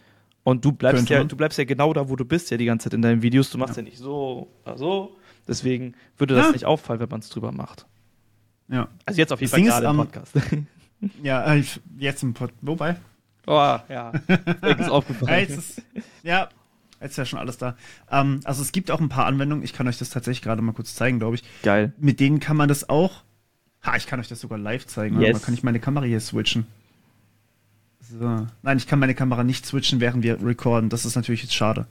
Und 0.45 0.65
du 0.65 0.71
bleibst 0.71 1.09
ja, 1.09 1.25
du 1.25 1.37
bleibst 1.37 1.59
ja 1.59 1.65
genau 1.65 1.93
da, 1.93 2.09
wo 2.09 2.15
du 2.15 2.25
bist, 2.25 2.53
ja 2.53 2.57
die 2.57 2.67
ganze 2.67 2.85
Zeit 2.85 2.95
in 2.95 3.03
deinen 3.03 3.21
Videos. 3.21 3.51
Du 3.51 3.59
machst 3.59 3.77
ja, 3.77 3.83
ja 3.83 3.89
nicht 3.89 3.99
so 3.99 4.49
oder 4.65 4.79
so. 4.79 5.17
Deswegen 5.49 5.97
würde 6.19 6.37
das 6.37 6.47
ja. 6.47 6.53
nicht 6.53 6.67
auffallen, 6.67 7.01
wenn 7.01 7.09
man 7.09 7.19
es 7.19 7.29
drüber 7.29 7.51
macht. 7.51 7.85
Ja. 8.69 8.87
Also 9.05 9.19
jetzt 9.19 9.33
auf 9.33 9.41
jeden 9.41 9.51
Fall 9.51 9.61
gerade 9.61 9.87
im 9.87 9.97
Podcast. 9.97 10.35
ja, 11.25 11.53
äh, 11.53 11.65
jetzt 11.99 12.23
im 12.23 12.33
Podcast. 12.33 12.61
Wobei? 12.63 12.95
Oh, 13.49 13.77
ja. 13.89 14.13
ist 14.79 14.89
aufgefallen. 14.89 15.33
ja, 15.33 15.39
jetzt 15.39 15.59
ist, 15.59 15.83
ja, 16.23 16.49
jetzt 17.01 17.11
ist 17.11 17.17
ja 17.17 17.25
schon 17.25 17.41
alles 17.41 17.59
da. 17.59 17.77
Ähm, 18.09 18.39
also 18.45 18.63
es 18.63 18.71
gibt 18.71 18.93
auch 18.93 19.01
ein 19.01 19.09
paar 19.09 19.27
Anwendungen. 19.27 19.65
Ich 19.65 19.73
kann 19.73 19.89
euch 19.89 19.99
das 19.99 20.11
tatsächlich 20.11 20.43
gerade 20.43 20.63
mal 20.63 20.75
kurz 20.75 20.95
zeigen, 20.95 21.19
glaube 21.19 21.35
ich. 21.35 21.43
Geil. 21.65 21.93
Mit 21.99 22.21
denen 22.21 22.39
kann 22.39 22.57
man 22.57 22.69
das 22.69 22.89
auch. 22.89 23.25
Ha, 23.83 23.97
ich 23.97 24.07
kann 24.07 24.21
euch 24.21 24.29
das 24.29 24.41
sogar 24.41 24.59
live 24.59 24.87
zeigen. 24.87 25.21
Yes. 25.21 25.43
kann 25.43 25.55
ich 25.55 25.65
meine 25.65 25.81
Kamera 25.81 26.05
hier 26.05 26.21
switchen. 26.21 26.69
So. 28.11 28.47
Nein, 28.63 28.77
ich 28.77 28.87
kann 28.87 28.99
meine 28.99 29.15
Kamera 29.15 29.45
nicht 29.45 29.67
switchen, 29.67 30.01
während 30.01 30.23
wir 30.23 30.43
recorden. 30.45 30.89
Das 30.89 31.05
ist 31.05 31.17
natürlich 31.17 31.43
jetzt 31.43 31.55
schade. 31.55 31.87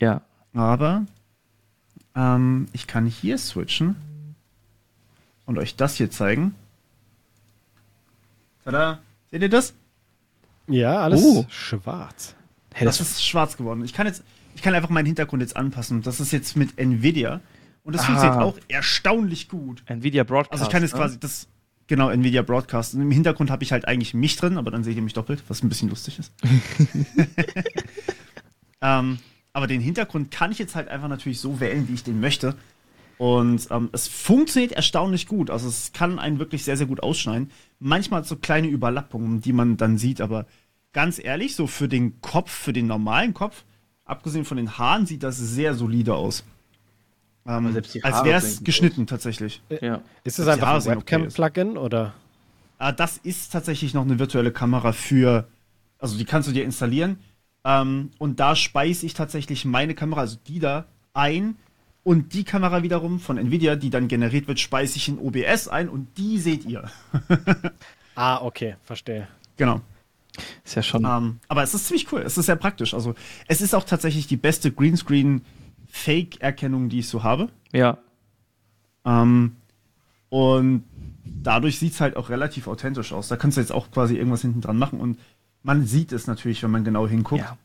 Ja. 0.00 0.22
Aber 0.54 1.06
ähm, 2.14 2.66
ich 2.72 2.86
kann 2.86 3.06
hier 3.06 3.38
switchen 3.38 3.96
und 5.46 5.58
euch 5.58 5.76
das 5.76 5.96
hier 5.96 6.10
zeigen. 6.10 6.54
Tada! 8.64 9.00
Seht 9.30 9.42
ihr 9.42 9.48
das? 9.48 9.74
Ja, 10.68 11.00
alles 11.00 11.22
oh. 11.22 11.46
schwarz. 11.48 12.34
Hey, 12.74 12.84
das, 12.84 12.98
das 12.98 13.12
ist 13.12 13.26
schwarz 13.26 13.56
geworden. 13.56 13.84
Ich 13.84 13.92
kann 13.92 14.06
jetzt, 14.06 14.22
ich 14.54 14.62
kann 14.62 14.74
einfach 14.74 14.90
meinen 14.90 15.06
Hintergrund 15.06 15.42
jetzt 15.42 15.56
anpassen. 15.56 16.02
Das 16.02 16.20
ist 16.20 16.32
jetzt 16.32 16.56
mit 16.56 16.78
Nvidia. 16.78 17.40
Und 17.84 17.94
das 17.94 18.02
ah. 18.02 18.06
funktioniert 18.06 18.40
auch 18.40 18.58
erstaunlich 18.68 19.48
gut. 19.48 19.82
Nvidia 19.86 20.24
Broadcast. 20.24 20.52
Also 20.52 20.64
ich 20.64 20.70
kann 20.70 20.82
jetzt 20.82 20.92
ne? 20.92 21.00
quasi 21.00 21.18
das, 21.18 21.48
genau, 21.86 22.08
Nvidia 22.10 22.42
Broadcast. 22.42 22.94
Und 22.94 23.02
Im 23.02 23.10
Hintergrund 23.10 23.50
habe 23.50 23.64
ich 23.64 23.72
halt 23.72 23.86
eigentlich 23.86 24.14
mich 24.14 24.36
drin, 24.36 24.58
aber 24.58 24.70
dann 24.70 24.84
seht 24.84 24.96
ihr 24.96 25.02
mich 25.02 25.14
doppelt, 25.14 25.42
was 25.48 25.62
ein 25.62 25.68
bisschen 25.68 25.88
lustig 25.88 26.18
ist. 26.18 26.32
ähm, 28.80 29.18
aber 29.52 29.66
den 29.66 29.80
Hintergrund 29.80 30.30
kann 30.30 30.52
ich 30.52 30.58
jetzt 30.58 30.74
halt 30.74 30.88
einfach 30.88 31.08
natürlich 31.08 31.40
so 31.40 31.60
wählen, 31.60 31.88
wie 31.88 31.94
ich 31.94 32.04
den 32.04 32.20
möchte. 32.20 32.54
Und 33.18 33.68
ähm, 33.70 33.90
es 33.92 34.08
funktioniert 34.08 34.72
erstaunlich 34.72 35.26
gut. 35.26 35.50
Also 35.50 35.68
es 35.68 35.92
kann 35.92 36.18
einen 36.18 36.38
wirklich 36.38 36.64
sehr, 36.64 36.76
sehr 36.76 36.86
gut 36.86 37.02
ausschneiden. 37.02 37.50
Manchmal 37.78 38.24
so 38.24 38.36
kleine 38.36 38.68
Überlappungen, 38.68 39.40
die 39.40 39.52
man 39.52 39.76
dann 39.76 39.98
sieht, 39.98 40.20
aber 40.20 40.46
ganz 40.92 41.22
ehrlich, 41.22 41.54
so 41.54 41.66
für 41.66 41.88
den 41.88 42.20
Kopf, 42.20 42.50
für 42.50 42.72
den 42.72 42.86
normalen 42.86 43.34
Kopf, 43.34 43.64
abgesehen 44.04 44.44
von 44.44 44.56
den 44.56 44.76
Haaren, 44.78 45.06
sieht 45.06 45.22
das 45.22 45.36
sehr 45.36 45.74
solide 45.74 46.14
aus. 46.14 46.44
Ähm, 47.46 47.76
als 48.02 48.24
wäre 48.24 48.38
es 48.38 48.62
geschnitten 48.62 49.06
tatsächlich. 49.06 49.62
Ja. 49.80 50.02
Ist 50.24 50.38
es 50.38 50.46
einfach 50.46 50.74
ein 50.74 50.84
Webcam-Plugin 50.84 51.76
oder? 51.76 52.14
Ah, 52.78 52.92
das 52.92 53.18
ist 53.18 53.52
tatsächlich 53.52 53.94
noch 53.94 54.02
eine 54.02 54.18
virtuelle 54.18 54.52
Kamera 54.52 54.92
für, 54.92 55.48
also 55.98 56.16
die 56.16 56.24
kannst 56.24 56.48
du 56.48 56.52
dir 56.52 56.64
installieren. 56.64 57.18
Ähm, 57.64 58.10
und 58.18 58.40
da 58.40 58.56
speise 58.56 59.06
ich 59.06 59.14
tatsächlich 59.14 59.64
meine 59.64 59.94
Kamera, 59.94 60.20
also 60.22 60.36
die 60.46 60.58
da, 60.58 60.86
ein 61.14 61.56
und 62.04 62.32
die 62.34 62.44
Kamera 62.44 62.82
wiederum 62.82 63.20
von 63.20 63.38
Nvidia, 63.38 63.76
die 63.76 63.90
dann 63.90 64.08
generiert 64.08 64.48
wird, 64.48 64.58
speise 64.58 64.96
ich 64.96 65.08
in 65.08 65.18
OBS 65.18 65.68
ein 65.68 65.88
und 65.88 66.18
die 66.18 66.38
seht 66.38 66.64
ihr. 66.64 66.90
ah, 68.14 68.42
okay, 68.42 68.76
verstehe. 68.82 69.28
Genau. 69.56 69.80
Ist 70.64 70.74
ja 70.74 70.82
schon. 70.82 71.04
Ähm, 71.04 71.38
aber 71.48 71.62
es 71.62 71.74
ist 71.74 71.86
ziemlich 71.86 72.10
cool. 72.12 72.22
Es 72.22 72.38
ist 72.38 72.46
sehr 72.46 72.56
praktisch. 72.56 72.94
Also, 72.94 73.14
es 73.46 73.60
ist 73.60 73.74
auch 73.74 73.84
tatsächlich 73.84 74.26
die 74.26 74.36
beste 74.36 74.72
Greenscreen-Fake-Erkennung, 75.92 76.88
die 76.88 77.00
ich 77.00 77.08
so 77.08 77.22
habe. 77.22 77.48
Ja. 77.72 77.98
Ähm, 79.04 79.56
und 80.28 80.84
dadurch 81.24 81.78
sieht 81.78 81.92
es 81.92 82.00
halt 82.00 82.16
auch 82.16 82.30
relativ 82.30 82.66
authentisch 82.66 83.12
aus. 83.12 83.28
Da 83.28 83.36
kannst 83.36 83.56
du 83.56 83.60
jetzt 83.60 83.72
auch 83.72 83.90
quasi 83.90 84.16
irgendwas 84.16 84.42
hinten 84.42 84.60
dran 84.60 84.78
machen 84.78 85.00
und 85.00 85.18
man 85.62 85.86
sieht 85.86 86.12
es 86.12 86.26
natürlich, 86.26 86.62
wenn 86.62 86.70
man 86.70 86.84
genau 86.84 87.06
hinguckt. 87.06 87.42
Ja. 87.42 87.58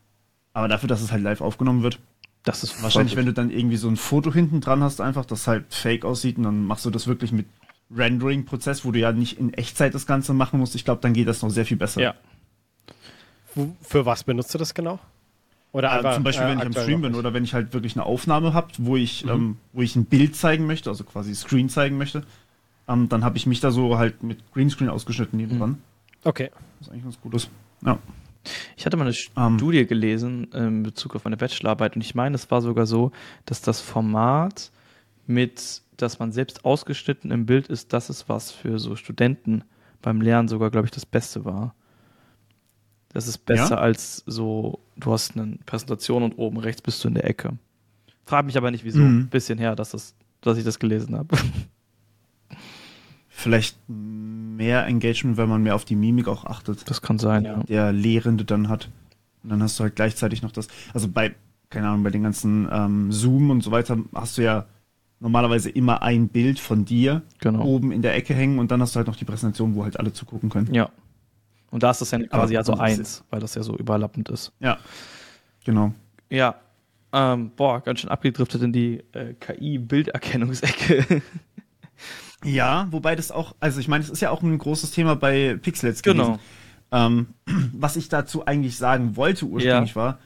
Aber 0.52 0.68
dafür, 0.68 0.88
dass 0.88 1.00
es 1.00 1.12
halt 1.12 1.22
live 1.22 1.40
aufgenommen 1.40 1.82
wird, 1.82 1.98
das 2.44 2.62
ist 2.62 2.82
wahrscheinlich, 2.82 3.16
wenn 3.16 3.26
du 3.26 3.32
dann 3.32 3.50
irgendwie 3.50 3.76
so 3.76 3.88
ein 3.88 3.96
Foto 3.96 4.32
hinten 4.32 4.60
dran 4.60 4.82
hast, 4.82 5.00
einfach, 5.00 5.24
das 5.24 5.46
halt 5.46 5.74
fake 5.74 6.04
aussieht 6.04 6.38
und 6.38 6.44
dann 6.44 6.64
machst 6.64 6.84
du 6.84 6.90
das 6.90 7.06
wirklich 7.06 7.32
mit 7.32 7.46
Rendering-Prozess, 7.94 8.84
wo 8.84 8.92
du 8.92 8.98
ja 8.98 9.12
nicht 9.12 9.38
in 9.38 9.52
Echtzeit 9.54 9.94
das 9.94 10.06
Ganze 10.06 10.34
machen 10.34 10.60
musst. 10.60 10.74
Ich 10.74 10.84
glaube, 10.84 11.00
dann 11.00 11.14
geht 11.14 11.26
das 11.26 11.42
noch 11.42 11.50
sehr 11.50 11.66
viel 11.66 11.76
besser. 11.76 12.00
Ja. 12.00 12.14
Für 13.82 14.06
was 14.06 14.24
benutzt 14.24 14.54
du 14.54 14.58
das 14.58 14.74
genau? 14.74 15.00
Oder 15.72 15.92
einfach, 15.92 16.12
äh, 16.12 16.14
zum 16.14 16.24
Beispiel, 16.24 16.46
wenn 16.46 16.58
äh, 16.58 16.62
ich 16.62 16.76
am 16.76 16.82
Stream 16.82 17.02
bin 17.02 17.14
oder 17.14 17.34
wenn 17.34 17.44
ich 17.44 17.54
halt 17.54 17.74
wirklich 17.74 17.94
eine 17.94 18.06
Aufnahme 18.06 18.54
habe, 18.54 18.68
wo 18.78 18.96
ich, 18.96 19.24
mhm. 19.24 19.30
ähm, 19.30 19.56
wo 19.72 19.82
ich 19.82 19.96
ein 19.96 20.06
Bild 20.06 20.34
zeigen 20.34 20.66
möchte, 20.66 20.90
also 20.90 21.04
quasi 21.04 21.34
Screen 21.34 21.68
zeigen 21.68 21.98
möchte, 21.98 22.24
ähm, 22.88 23.08
dann 23.08 23.24
habe 23.24 23.36
ich 23.36 23.46
mich 23.46 23.60
da 23.60 23.70
so 23.70 23.98
halt 23.98 24.22
mit 24.22 24.38
Greenscreen 24.52 24.88
ausgeschnitten 24.88 25.36
nebenan. 25.36 25.70
Mhm. 25.70 25.78
Okay. 26.24 26.50
Was 26.80 26.88
eigentlich 26.88 27.04
ganz 27.04 27.20
gut 27.20 27.34
ist. 27.34 27.50
Ja. 27.84 27.98
Ich 28.76 28.86
hatte 28.86 28.96
mal 28.96 29.06
eine 29.06 29.14
um, 29.34 29.42
ähm. 29.52 29.58
Studie 29.58 29.86
gelesen 29.86 30.44
in 30.52 30.82
Bezug 30.82 31.14
auf 31.14 31.26
eine 31.26 31.36
Bachelorarbeit 31.36 31.96
und 31.96 32.02
ich 32.02 32.14
meine, 32.14 32.34
es 32.34 32.50
war 32.50 32.62
sogar 32.62 32.86
so, 32.86 33.12
dass 33.44 33.60
das 33.60 33.80
Format 33.80 34.70
mit, 35.26 35.82
dass 35.96 36.18
man 36.18 36.32
selbst 36.32 36.64
ausgeschnitten 36.64 37.30
im 37.30 37.44
Bild 37.44 37.68
ist, 37.68 37.92
das 37.92 38.08
ist 38.08 38.28
was 38.28 38.50
für 38.50 38.78
so 38.78 38.96
Studenten 38.96 39.64
beim 40.00 40.20
Lernen 40.20 40.48
sogar, 40.48 40.70
glaube 40.70 40.86
ich, 40.86 40.90
das 40.92 41.04
Beste 41.04 41.44
war. 41.44 41.74
Das 43.12 43.26
ist 43.26 43.38
besser 43.46 43.76
ja? 43.76 43.78
als 43.78 44.22
so, 44.26 44.80
du 44.96 45.12
hast 45.12 45.36
eine 45.36 45.58
Präsentation 45.64 46.22
und 46.22 46.38
oben 46.38 46.58
rechts 46.58 46.82
bist 46.82 47.02
du 47.02 47.08
in 47.08 47.14
der 47.14 47.24
Ecke. 47.24 47.56
Frag 48.26 48.44
mich 48.44 48.56
aber 48.58 48.70
nicht, 48.70 48.84
wieso. 48.84 49.00
Mhm. 49.00 49.20
Ein 49.20 49.28
bisschen 49.28 49.58
her, 49.58 49.74
dass, 49.74 49.90
das, 49.90 50.14
dass 50.42 50.58
ich 50.58 50.64
das 50.64 50.78
gelesen 50.78 51.16
habe. 51.16 51.36
Vielleicht 53.28 53.78
mehr 53.88 54.84
Engagement, 54.86 55.36
weil 55.36 55.46
man 55.46 55.62
mehr 55.62 55.74
auf 55.74 55.84
die 55.84 55.96
Mimik 55.96 56.28
auch 56.28 56.44
achtet. 56.44 56.90
Das 56.90 57.00
kann 57.00 57.18
sein, 57.18 57.44
ja. 57.44 57.62
Der 57.62 57.92
Lehrende 57.92 58.44
dann 58.44 58.68
hat. 58.68 58.90
Und 59.42 59.50
dann 59.50 59.62
hast 59.62 59.78
du 59.78 59.84
halt 59.84 59.96
gleichzeitig 59.96 60.42
noch 60.42 60.52
das. 60.52 60.68
Also 60.92 61.08
bei, 61.08 61.34
keine 61.70 61.88
Ahnung, 61.88 62.02
bei 62.02 62.10
den 62.10 62.24
ganzen 62.24 62.68
ähm, 62.70 63.12
Zoom 63.12 63.50
und 63.50 63.62
so 63.62 63.70
weiter 63.70 63.96
hast 64.12 64.36
du 64.36 64.42
ja 64.42 64.66
normalerweise 65.20 65.70
immer 65.70 66.02
ein 66.02 66.28
Bild 66.28 66.60
von 66.60 66.84
dir 66.84 67.22
genau. 67.40 67.64
oben 67.64 67.92
in 67.92 68.02
der 68.02 68.14
Ecke 68.14 68.34
hängen 68.34 68.58
und 68.58 68.70
dann 68.70 68.80
hast 68.82 68.94
du 68.94 68.98
halt 68.98 69.06
noch 69.06 69.16
die 69.16 69.24
Präsentation, 69.24 69.74
wo 69.74 69.84
halt 69.84 69.98
alle 69.98 70.12
zugucken 70.12 70.50
können. 70.50 70.74
Ja. 70.74 70.90
Und 71.70 71.82
da 71.82 71.90
ist 71.90 72.00
das 72.00 72.10
ja 72.10 72.18
quasi 72.20 72.56
also 72.56 72.74
eins, 72.74 73.24
weil 73.30 73.40
das 73.40 73.54
ja 73.54 73.62
so 73.62 73.76
überlappend 73.76 74.28
ist. 74.30 74.52
Ja. 74.60 74.78
Genau. 75.64 75.92
Ja. 76.30 76.56
Ähm, 77.12 77.50
boah, 77.56 77.80
ganz 77.80 78.00
schön 78.00 78.10
abgedriftet 78.10 78.62
in 78.62 78.72
die 78.72 79.02
äh, 79.12 79.34
KI-Bilderkennungsecke. 79.34 81.22
Ja, 82.44 82.86
wobei 82.90 83.16
das 83.16 83.30
auch, 83.32 83.54
also 83.58 83.80
ich 83.80 83.88
meine, 83.88 84.04
es 84.04 84.10
ist 84.10 84.20
ja 84.20 84.30
auch 84.30 84.42
ein 84.42 84.56
großes 84.56 84.92
Thema 84.92 85.16
bei 85.16 85.56
Pixels 85.60 86.02
gewesen. 86.02 86.38
Genau. 86.90 87.06
Ähm, 87.06 87.26
was 87.72 87.96
ich 87.96 88.08
dazu 88.08 88.46
eigentlich 88.46 88.76
sagen 88.76 89.16
wollte 89.16 89.46
ursprünglich 89.46 89.90
ja. 89.90 89.96
war, 89.96 90.18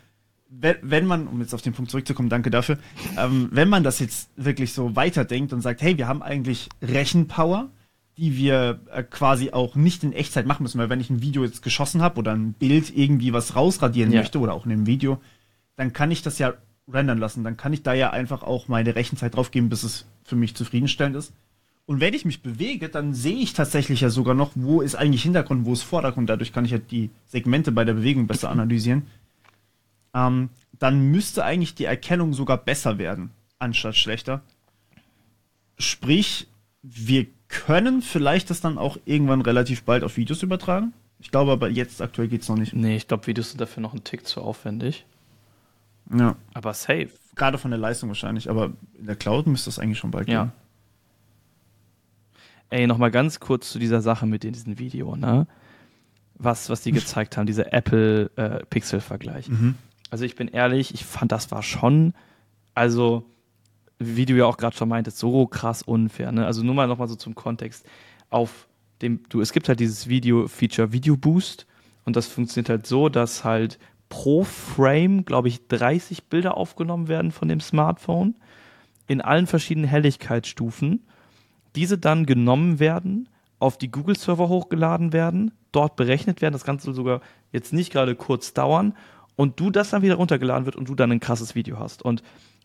wenn, 0.49 0.77
wenn, 0.83 1.07
man, 1.07 1.27
um 1.27 1.41
jetzt 1.41 1.55
auf 1.55 1.63
den 1.63 1.73
Punkt 1.73 1.91
zurückzukommen, 1.91 2.29
danke 2.29 2.51
dafür, 2.51 2.79
ähm, 3.17 3.49
wenn 3.53 3.71
man 3.71 3.83
das 3.83 3.99
jetzt 4.01 4.31
wirklich 4.37 4.75
so 4.75 4.95
weiterdenkt 4.95 5.55
und 5.55 5.63
sagt, 5.63 5.81
hey, 5.81 5.97
wir 5.97 6.09
haben 6.09 6.23
eigentlich 6.23 6.69
Rechenpower, 6.83 7.71
die 8.17 8.37
wir 8.37 8.81
äh, 8.91 9.03
quasi 9.03 9.53
auch 9.53 9.75
nicht 9.75 10.05
in 10.05 10.13
Echtzeit 10.13 10.47
machen 10.47 10.63
müssen, 10.63 10.79
weil 10.79 10.91
wenn 10.91 11.01
ich 11.01 11.11
ein 11.11 11.23
Video 11.23 11.45
jetzt 11.45 11.63
geschossen 11.63 12.03
habe 12.03 12.19
oder 12.19 12.33
ein 12.33 12.53
Bild 12.53 12.97
irgendwie 12.97 13.33
was 13.33 13.57
rausradieren 13.57 14.13
ja. 14.13 14.21
möchte 14.21 14.39
oder 14.39 14.55
auch 14.55 14.67
in 14.67 14.73
einem 14.73 14.87
Video, 14.87 15.21
dann 15.77 15.93
kann 15.93 16.11
ich 16.11 16.23
das 16.23 16.39
ja 16.39 16.55
rendern 16.89 17.19
lassen. 17.19 17.45
Dann 17.45 17.57
kann 17.57 17.73
ich 17.73 17.83
da 17.83 17.95
ja 17.95 18.11
einfach 18.11 18.43
auch 18.43 18.69
meine 18.69 18.95
Rechenzeit 18.95 19.35
draufgeben, 19.35 19.69
bis 19.69 19.83
es 19.83 20.07
für 20.25 20.37
mich 20.37 20.55
zufriedenstellend 20.55 21.17
ist. 21.17 21.33
Und 21.87 22.01
wenn 22.01 22.15
ich 22.15 22.25
mich 22.25 22.43
bewege, 22.43 22.89
dann 22.89 23.13
sehe 23.13 23.37
ich 23.37 23.55
tatsächlich 23.55 24.03
ja 24.03 24.11
sogar 24.11 24.35
noch, 24.35 24.53
wo 24.55 24.83
ist 24.83 24.95
eigentlich 24.95 25.23
Hintergrund, 25.23 25.65
wo 25.65 25.73
ist 25.73 25.83
Vordergrund. 25.83 26.31
Dadurch 26.31 26.53
kann 26.53 26.65
ich 26.65 26.71
ja 26.71 26.79
die 26.79 27.11
Segmente 27.27 27.73
bei 27.73 27.85
der 27.85 27.95
Bewegung 27.95 28.27
besser 28.27 28.51
analysieren. 28.51 29.07
Ähm, 30.15 30.51
dann 30.79 31.11
müsste 31.11 31.45
eigentlich 31.45 31.75
die 31.75 31.85
Erkennung 31.85 32.35
sogar 32.35 32.59
besser 32.59 32.99
werden, 32.99 33.31
anstatt 33.59 33.97
schlechter. 33.97 34.43
Sprich, 35.79 36.47
wir 36.83 37.27
können 37.53 38.03
vielleicht 38.03 38.51
das 38.51 38.61
dann 38.61 38.79
auch 38.79 38.97
irgendwann 39.05 39.43
relativ 39.43 39.85
bald 39.85 40.03
auf 40.03 40.17
Videos 40.17 40.43
übertragen. 40.43 40.93
Ich 41.21 41.31
glaube 41.31 41.53
aber 41.53 41.69
jetzt 41.69 42.03
aktuell 42.03 42.27
geht 42.27 42.43
es 42.43 42.49
noch 42.49 42.57
nicht. 42.57 42.75
Nee, 42.75 42.97
ich 42.97 43.07
glaube, 43.07 43.27
Videos 43.29 43.51
sind 43.51 43.61
dafür 43.61 43.81
noch 43.81 43.95
ein 43.95 44.03
Tick 44.03 44.27
zu 44.27 44.41
aufwendig. 44.41 45.07
Ja. 46.13 46.35
Aber 46.55 46.75
safe. 46.75 47.11
Gerade 47.37 47.59
von 47.59 47.71
der 47.71 47.79
Leistung 47.79 48.09
wahrscheinlich, 48.09 48.51
aber 48.51 48.73
in 48.99 49.07
der 49.07 49.17
Cloud 49.17 49.47
müsste 49.47 49.67
das 49.69 49.79
eigentlich 49.79 49.99
schon 49.99 50.11
bald 50.11 50.29
ja. 50.29 50.45
gehen. 50.45 50.53
Ey, 52.71 52.87
nochmal 52.87 53.11
ganz 53.11 53.39
kurz 53.39 53.71
zu 53.71 53.79
dieser 53.79 54.01
Sache 54.01 54.27
mit 54.27 54.45
in 54.45 54.53
diesem 54.53 54.79
Video, 54.79 55.15
ne? 55.15 55.47
Was, 56.35 56.71
was 56.71 56.83
die 56.83 56.93
gezeigt 56.93 57.37
haben, 57.37 57.47
dieser 57.47 57.73
Apple-Pixel-Vergleich. 57.73 59.49
Äh, 59.49 59.53
mhm. 59.53 59.75
Also 60.11 60.25
ich 60.25 60.35
bin 60.37 60.49
ehrlich, 60.49 60.93
ich 60.93 61.05
fand, 61.05 61.33
das 61.33 61.51
war 61.51 61.63
schon, 61.63 62.15
also, 62.75 63.25
wie 64.05 64.27
du 64.27 64.35
ja 64.35 64.47
auch 64.47 64.57
gerade 64.57 64.77
schon 64.77 64.89
meintest, 64.89 65.19
so 65.19 65.47
krass 65.47 65.83
unfair, 65.83 66.33
ne? 66.33 66.47
Also 66.47 66.63
nur 66.63 66.75
mal 66.75 66.89
nochmal 66.89 67.09
so 67.09 67.17
zum 67.17 67.35
Kontext. 67.35 67.87
Auf 68.31 68.69
dem, 69.01 69.21
du, 69.29 69.41
es 69.41 69.53
gibt 69.53 69.69
halt 69.69 69.81
dieses 69.81 70.09
Video-Feature 70.09 70.93
Video 70.93 71.17
Boost 71.17 71.67
und 72.05 72.17
das 72.17 72.27
funktioniert 72.27 72.69
halt 72.69 72.87
so, 72.87 73.09
dass 73.09 73.45
halt 73.45 73.79
pro 74.09 74.45
Frame, 74.45 75.25
glaube 75.25 75.49
ich, 75.49 75.67
30 75.69 76.25
Bilder 76.25 76.57
aufgenommen 76.57 77.09
werden 77.09 77.33
von 77.33 77.49
dem 77.49 77.61
Smartphone 77.61 78.35
in 79.07 79.21
allen 79.21 79.47
verschiedenen 79.47 79.89
Helligkeitsstufen. 79.89 81.07
Diese 81.75 81.99
dann 81.99 82.27
genommen 82.27 82.79
werden, 82.79 83.29
auf 83.59 83.79
die 83.79 83.91
Google-Server 83.91 84.49
hochgeladen 84.49 85.13
werden, 85.13 85.53
dort 85.71 85.97
berechnet 85.97 86.43
werden. 86.43 86.53
Das 86.53 86.65
Ganze 86.65 86.87
soll 86.87 86.95
sogar 86.95 87.21
jetzt 87.53 87.73
nicht 87.73 87.93
gerade 87.93 88.15
kurz 88.15 88.53
dauern 88.53 88.95
und 89.37 89.59
du 89.61 89.71
das 89.71 89.91
dann 89.91 90.03
wieder 90.03 90.17
runtergeladen 90.17 90.67
wird 90.67 90.77
und 90.77 90.89
du 90.89 90.95
dann 90.95 91.13
ein 91.13 91.21
krasses 91.21 91.55
Video 91.55 91.79
hast. 91.79 92.03
Und 92.03 92.23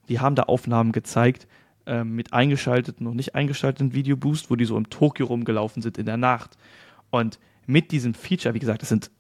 die 0.09 0.19
haben 0.19 0.35
da 0.35 0.43
Aufnahmen 0.43 0.91
gezeigt 0.91 1.47
äh, 1.85 2.03
mit 2.03 2.33
eingeschalteten 2.33 3.07
und 3.07 3.15
nicht 3.15 3.35
eingeschalteten 3.35 3.93
Video-Boost, 3.93 4.49
wo 4.49 4.55
die 4.55 4.65
so 4.65 4.77
im 4.77 4.89
Tokio 4.89 5.27
rumgelaufen 5.27 5.81
sind 5.81 5.97
in 5.97 6.05
der 6.05 6.17
Nacht. 6.17 6.57
Und 7.09 7.39
mit 7.65 7.91
diesem 7.91 8.13
Feature, 8.13 8.53
wie 8.53 8.59
gesagt, 8.59 8.81
das 8.81 8.89
sind 8.89 9.11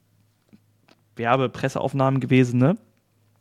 Werbepresseaufnahmen 1.15 2.19
gewesen, 2.19 2.59
ne? 2.59 2.77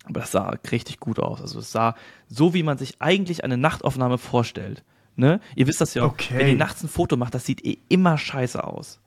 Aber 0.05 0.21
das 0.21 0.31
sah 0.31 0.57
richtig 0.71 1.01
gut 1.01 1.19
aus. 1.19 1.41
Also 1.41 1.59
es 1.59 1.73
sah 1.73 1.97
so, 2.29 2.55
wie 2.55 2.63
man 2.63 2.79
sich 2.79 3.01
eigentlich 3.01 3.43
eine 3.43 3.57
Nachtaufnahme 3.57 4.19
vorstellt. 4.19 4.85
Ne? 5.17 5.41
Ihr 5.57 5.67
wisst 5.67 5.81
das 5.81 5.95
ja 5.95 6.05
auch. 6.05 6.13
Okay. 6.13 6.39
Wenn 6.39 6.49
ihr 6.49 6.57
nachts 6.57 6.83
ein 6.85 6.89
Foto 6.89 7.17
macht, 7.17 7.35
das 7.35 7.45
sieht 7.45 7.65
eh 7.65 7.79
immer 7.89 8.17
scheiße 8.17 8.63
aus. 8.63 9.01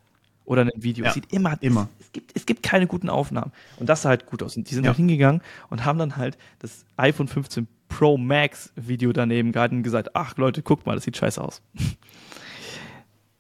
Oder 0.50 0.64
ein 0.64 0.72
Video. 0.76 1.04
Ja, 1.04 1.10
es 1.10 1.14
sieht 1.14 1.32
immer. 1.32 1.62
immer. 1.62 1.90
Es, 2.00 2.08
es, 2.08 2.12
gibt, 2.12 2.32
es 2.36 2.46
gibt 2.48 2.64
keine 2.64 2.88
guten 2.88 3.08
Aufnahmen. 3.08 3.52
Und 3.78 3.88
das 3.88 4.02
sah 4.02 4.10
halt 4.10 4.26
gut 4.26 4.42
aus. 4.42 4.58
Und 4.58 4.68
die 4.68 4.74
sind 4.74 4.84
ja. 4.84 4.90
halt 4.90 4.98
hingegangen 4.98 5.44
und 5.70 5.86
haben 5.86 6.00
dann 6.00 6.18
halt 6.18 6.40
das 6.58 6.86
iPhone 6.98 7.28
15 7.28 7.68
Pro 7.88 8.18
Max 8.18 8.72
Video 8.76 9.14
daneben 9.14 9.52
gehalten 9.52 9.78
und 9.78 9.84
gesagt: 9.84 10.16
Ach 10.16 10.36
Leute, 10.38 10.64
guckt 10.64 10.88
mal, 10.88 10.96
das 10.96 11.04
sieht 11.04 11.18
scheiße 11.18 11.40
aus. 11.40 11.62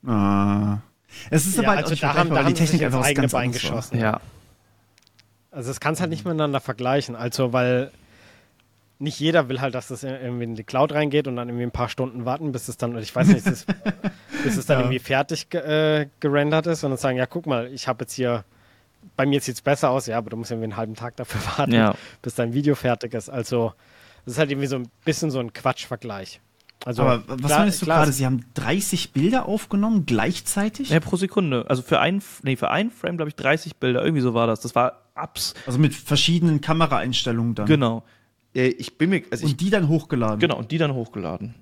Ah. 0.05 0.77
Es 1.31 1.47
ist 1.47 1.57
ja, 1.57 1.63
aber 1.63 1.77
also 1.77 1.95
da 1.95 2.13
haben, 2.13 2.29
da 2.29 2.43
die 2.43 2.53
Technik 2.53 2.83
einfach 2.83 3.03
eigene 3.03 3.27
Bein 3.27 3.51
geschossen. 3.51 3.99
Ja. 3.99 4.21
Also 5.49 5.69
das 5.69 5.79
kannst 5.79 5.99
halt 5.99 6.11
nicht 6.11 6.25
miteinander 6.25 6.59
vergleichen. 6.59 7.15
Also, 7.15 7.53
weil 7.53 7.91
nicht 8.99 9.19
jeder 9.19 9.47
will 9.47 9.61
halt, 9.61 9.75
dass 9.75 9.87
das 9.87 10.03
irgendwie 10.03 10.43
in 10.43 10.55
die 10.55 10.65
Cloud 10.65 10.91
reingeht 10.91 11.27
und 11.27 11.37
dann 11.37 11.47
irgendwie 11.47 11.63
ein 11.63 11.71
paar 11.71 11.87
Stunden 11.87 12.25
warten, 12.25 12.51
bis 12.51 12.67
es 12.67 12.75
dann, 12.75 12.97
ich 12.97 13.15
weiß 13.15 13.27
nicht, 13.29 13.45
bis, 13.45 13.65
bis 14.43 14.57
es 14.57 14.65
dann 14.65 14.77
ja. 14.77 14.83
irgendwie 14.83 14.99
fertig 14.99 15.49
ge 15.49 15.61
äh, 15.61 16.07
gerendert 16.19 16.67
ist 16.67 16.83
und 16.83 16.91
dann 16.91 16.97
sagen, 16.97 17.17
ja, 17.17 17.25
guck 17.25 17.47
mal, 17.47 17.67
ich 17.67 17.87
habe 17.87 18.03
jetzt 18.03 18.13
hier, 18.13 18.43
bei 19.15 19.25
mir 19.25 19.39
sieht 19.39 19.55
es 19.55 19.61
besser 19.61 19.89
aus, 19.89 20.05
ja, 20.07 20.17
aber 20.17 20.29
du 20.29 20.37
musst 20.37 20.51
irgendwie 20.51 20.65
einen 20.65 20.77
halben 20.77 20.95
Tag 20.95 21.15
dafür 21.15 21.39
warten, 21.57 21.73
ja. 21.73 21.95
bis 22.21 22.35
dein 22.35 22.53
Video 22.53 22.75
fertig 22.75 23.13
ist. 23.13 23.29
Also, 23.29 23.73
das 24.25 24.33
ist 24.33 24.39
halt 24.39 24.51
irgendwie 24.51 24.67
so 24.67 24.75
ein 24.75 24.89
bisschen 25.05 25.31
so 25.31 25.39
ein 25.39 25.53
Quatschvergleich. 25.53 26.41
Also, 26.85 27.03
Aber 27.03 27.23
was 27.27 27.37
klar, 27.39 27.59
meinst 27.59 27.81
du 27.81 27.85
klar, 27.85 27.99
gerade? 27.99 28.11
Sie 28.11 28.25
haben 28.25 28.45
30 28.53 29.11
Bilder 29.11 29.47
aufgenommen 29.47 30.05
gleichzeitig? 30.05 30.89
Ja, 30.89 30.99
pro 30.99 31.17
Sekunde. 31.17 31.65
Also 31.67 31.81
für 31.81 31.99
ein, 31.99 32.21
nee, 32.43 32.55
für 32.55 32.69
ein 32.69 32.89
Frame, 32.91 33.17
glaube 33.17 33.29
ich, 33.29 33.35
30 33.35 33.77
Bilder. 33.77 34.01
Irgendwie 34.01 34.21
so 34.21 34.33
war 34.33 34.47
das. 34.47 34.61
Das 34.61 34.75
war 34.75 35.03
abs. 35.13 35.55
Also 35.65 35.77
mit 35.77 35.93
verschiedenen 35.93 36.61
Kameraeinstellungen 36.61 37.55
dann. 37.55 37.65
Genau. 37.65 38.03
Ich 38.53 38.97
bin 38.97 39.11
mir, 39.11 39.21
also 39.31 39.45
und 39.45 39.51
ich, 39.51 39.57
die 39.57 39.69
dann 39.69 39.87
hochgeladen. 39.87 40.39
Genau, 40.39 40.57
und 40.57 40.71
die 40.71 40.77
dann 40.77 40.93
hochgeladen. 40.93 41.55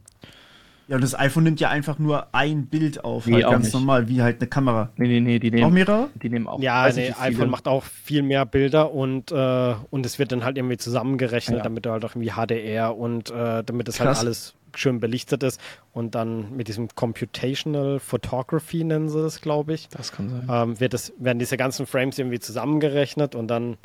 Ja, 0.88 0.96
und 0.96 1.02
das 1.02 1.20
iPhone 1.20 1.44
nimmt 1.44 1.60
ja 1.60 1.70
einfach 1.70 2.00
nur 2.00 2.34
ein 2.34 2.68
Bild 2.68 3.04
auf, 3.04 3.26
nee, 3.26 3.34
halt 3.34 3.50
ganz 3.50 3.66
nicht. 3.66 3.74
normal, 3.74 4.08
wie 4.08 4.22
halt 4.22 4.40
eine 4.40 4.48
Kamera. 4.48 4.90
Nee, 4.96 5.08
nee, 5.08 5.20
nee, 5.20 5.40
die 5.40 5.52
nehmen 5.52 5.66
auch 5.66 5.72
mehrere? 5.72 6.10
Die 6.22 6.30
nehmen 6.30 6.48
auch. 6.48 6.62
Ja, 6.62 6.90
nee, 6.90 7.14
iPhone 7.20 7.50
macht 7.50 7.68
auch 7.68 7.84
viel 7.84 8.22
mehr 8.22 8.46
Bilder 8.46 8.94
und, 8.94 9.32
äh, 9.32 9.76
und 9.90 10.06
es 10.06 10.18
wird 10.18 10.32
dann 10.32 10.46
halt 10.46 10.58
irgendwie 10.58 10.78
zusammengerechnet, 10.78 11.58
ja. 11.58 11.64
damit 11.64 11.86
du 11.86 11.92
halt 11.92 12.06
auch 12.06 12.16
irgendwie 12.16 12.32
HDR 12.32 12.98
und 12.98 13.30
äh, 13.32 13.64
damit 13.66 13.90
es 13.90 14.00
halt 14.00 14.18
alles 14.18 14.56
schön 14.76 15.00
belichtet 15.00 15.44
ist 15.44 15.60
und 15.92 16.16
dann 16.16 16.56
mit 16.56 16.68
diesem 16.68 16.88
Computational 16.90 18.00
Photography 18.00 18.84
nennen 18.84 19.10
sie 19.10 19.22
das, 19.22 19.42
glaube 19.42 19.74
ich. 19.74 19.90
Das 19.90 20.12
kann 20.12 20.30
sein. 20.30 20.48
Ähm, 20.50 20.80
wird 20.80 20.94
das, 20.94 21.12
werden 21.18 21.40
diese 21.40 21.58
ganzen 21.58 21.86
Frames 21.86 22.18
irgendwie 22.18 22.40
zusammengerechnet 22.40 23.36
und 23.36 23.48
dann 23.48 23.78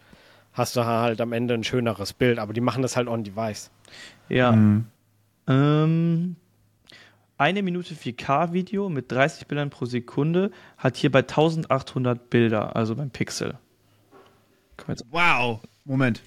hast 0.53 0.77
du 0.77 0.85
halt 0.85 1.21
am 1.21 1.33
Ende 1.33 1.55
ein 1.55 1.65
schöneres 1.65 2.13
Bild, 2.13 2.39
aber 2.39 2.53
die 2.53 2.61
machen 2.61 2.83
das 2.83 2.97
halt 2.97 3.09
on 3.09 3.25
device. 3.25 3.71
Ja. 4.29 4.53
Mhm. 4.53 4.87
Ähm, 5.47 6.37
eine 7.39 7.63
Minute 7.63 7.95
4K-Video 7.95 8.89
mit 8.89 9.11
30 9.11 9.47
Bildern 9.47 9.71
pro 9.71 9.85
Sekunde 9.85 10.51
hat 10.77 10.97
hier 10.97 11.11
bei 11.11 11.21
1800 11.21 12.31
Bilder, 12.31 12.77
also 12.77 12.95
beim 12.95 13.11
Pixel. 13.11 13.59
Wow! 15.11 15.61
Moment. 15.85 16.23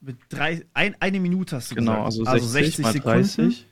Mit 0.00 0.16
drei, 0.28 0.64
ein, 0.74 0.94
eine 1.00 1.20
Minute 1.20 1.56
hast 1.56 1.70
du 1.70 1.74
genau, 1.74 2.04
gesagt. 2.04 2.28
also 2.28 2.46
60, 2.46 2.84
also 2.84 2.92
60 2.92 3.02
Sekunden 3.02 3.22
30. 3.22 3.66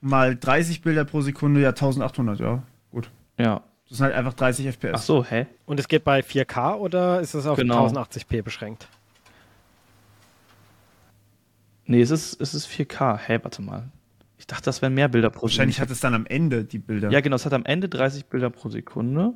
mal 0.00 0.36
30 0.36 0.82
Bilder 0.82 1.04
pro 1.04 1.20
Sekunde, 1.20 1.60
ja 1.60 1.70
1800, 1.70 2.40
ja. 2.40 2.62
Gut. 2.90 3.10
Ja. 3.38 3.62
Das 3.94 3.98
sind 3.98 4.06
halt 4.06 4.16
einfach 4.16 4.34
30 4.34 4.66
FPS. 4.66 4.90
Ach 4.92 5.02
so, 5.02 5.24
hä? 5.24 5.46
Und 5.66 5.78
es 5.78 5.86
geht 5.86 6.02
bei 6.02 6.18
4K 6.18 6.74
oder 6.78 7.20
ist 7.20 7.32
es 7.34 7.46
auf 7.46 7.56
genau. 7.56 7.86
1080p 7.86 8.42
beschränkt? 8.42 8.88
Nee, 11.86 12.00
es 12.00 12.10
ist, 12.10 12.40
es 12.40 12.54
ist 12.54 12.66
4K. 12.66 13.16
Hä, 13.16 13.38
warte 13.44 13.62
mal. 13.62 13.92
Ich 14.36 14.48
dachte, 14.48 14.64
das 14.64 14.82
wären 14.82 14.94
mehr 14.94 15.06
Bilder 15.06 15.30
pro 15.30 15.46
Sekunde. 15.46 15.52
Wahrscheinlich 15.52 15.80
hat 15.80 15.90
es 15.92 16.00
dann 16.00 16.12
am 16.12 16.26
Ende 16.26 16.64
die 16.64 16.80
Bilder. 16.80 17.12
Ja, 17.12 17.20
genau, 17.20 17.36
es 17.36 17.46
hat 17.46 17.52
am 17.52 17.64
Ende 17.64 17.88
30 17.88 18.24
Bilder 18.24 18.50
pro 18.50 18.68
Sekunde. 18.68 19.32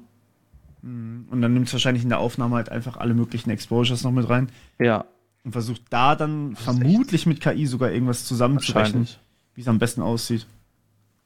Mhm. 0.82 1.28
Und 1.30 1.40
dann 1.40 1.54
nimmt 1.54 1.68
es 1.68 1.72
wahrscheinlich 1.72 2.02
in 2.02 2.08
der 2.08 2.18
Aufnahme 2.18 2.56
halt 2.56 2.68
einfach 2.68 2.96
alle 2.96 3.14
möglichen 3.14 3.50
Exposures 3.50 4.02
noch 4.02 4.10
mit 4.10 4.28
rein. 4.28 4.50
Ja. 4.80 5.04
Und 5.44 5.52
versucht 5.52 5.82
da 5.90 6.16
dann 6.16 6.56
vermutlich 6.56 7.26
mit 7.26 7.40
KI 7.40 7.64
sogar 7.66 7.92
irgendwas 7.92 8.24
zusammenzurechnen, 8.24 9.06
wie 9.54 9.60
es 9.60 9.68
am 9.68 9.78
besten 9.78 10.02
aussieht. 10.02 10.48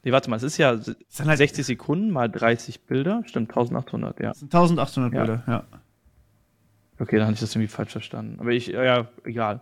Nee, 0.03 0.11
warte 0.11 0.29
mal, 0.29 0.35
es 0.35 0.43
ist 0.43 0.57
ja 0.57 0.77
halt 0.77 1.37
60 1.37 1.65
Sekunden 1.65 2.11
mal 2.11 2.29
30 2.29 2.81
Bilder. 2.81 3.23
Stimmt, 3.25 3.49
1800, 3.49 4.19
ja. 4.19 4.29
Das 4.29 4.39
sind 4.39 4.53
1800 4.53 5.13
ja. 5.13 5.19
Bilder, 5.19 5.43
ja. 5.47 5.63
Okay, 6.99 7.17
dann 7.17 7.25
habe 7.25 7.33
ich 7.33 7.39
das 7.39 7.55
irgendwie 7.55 7.69
falsch 7.69 7.91
verstanden. 7.91 8.39
Aber 8.39 8.51
ich, 8.51 8.67
ja, 8.67 9.07
egal. 9.23 9.61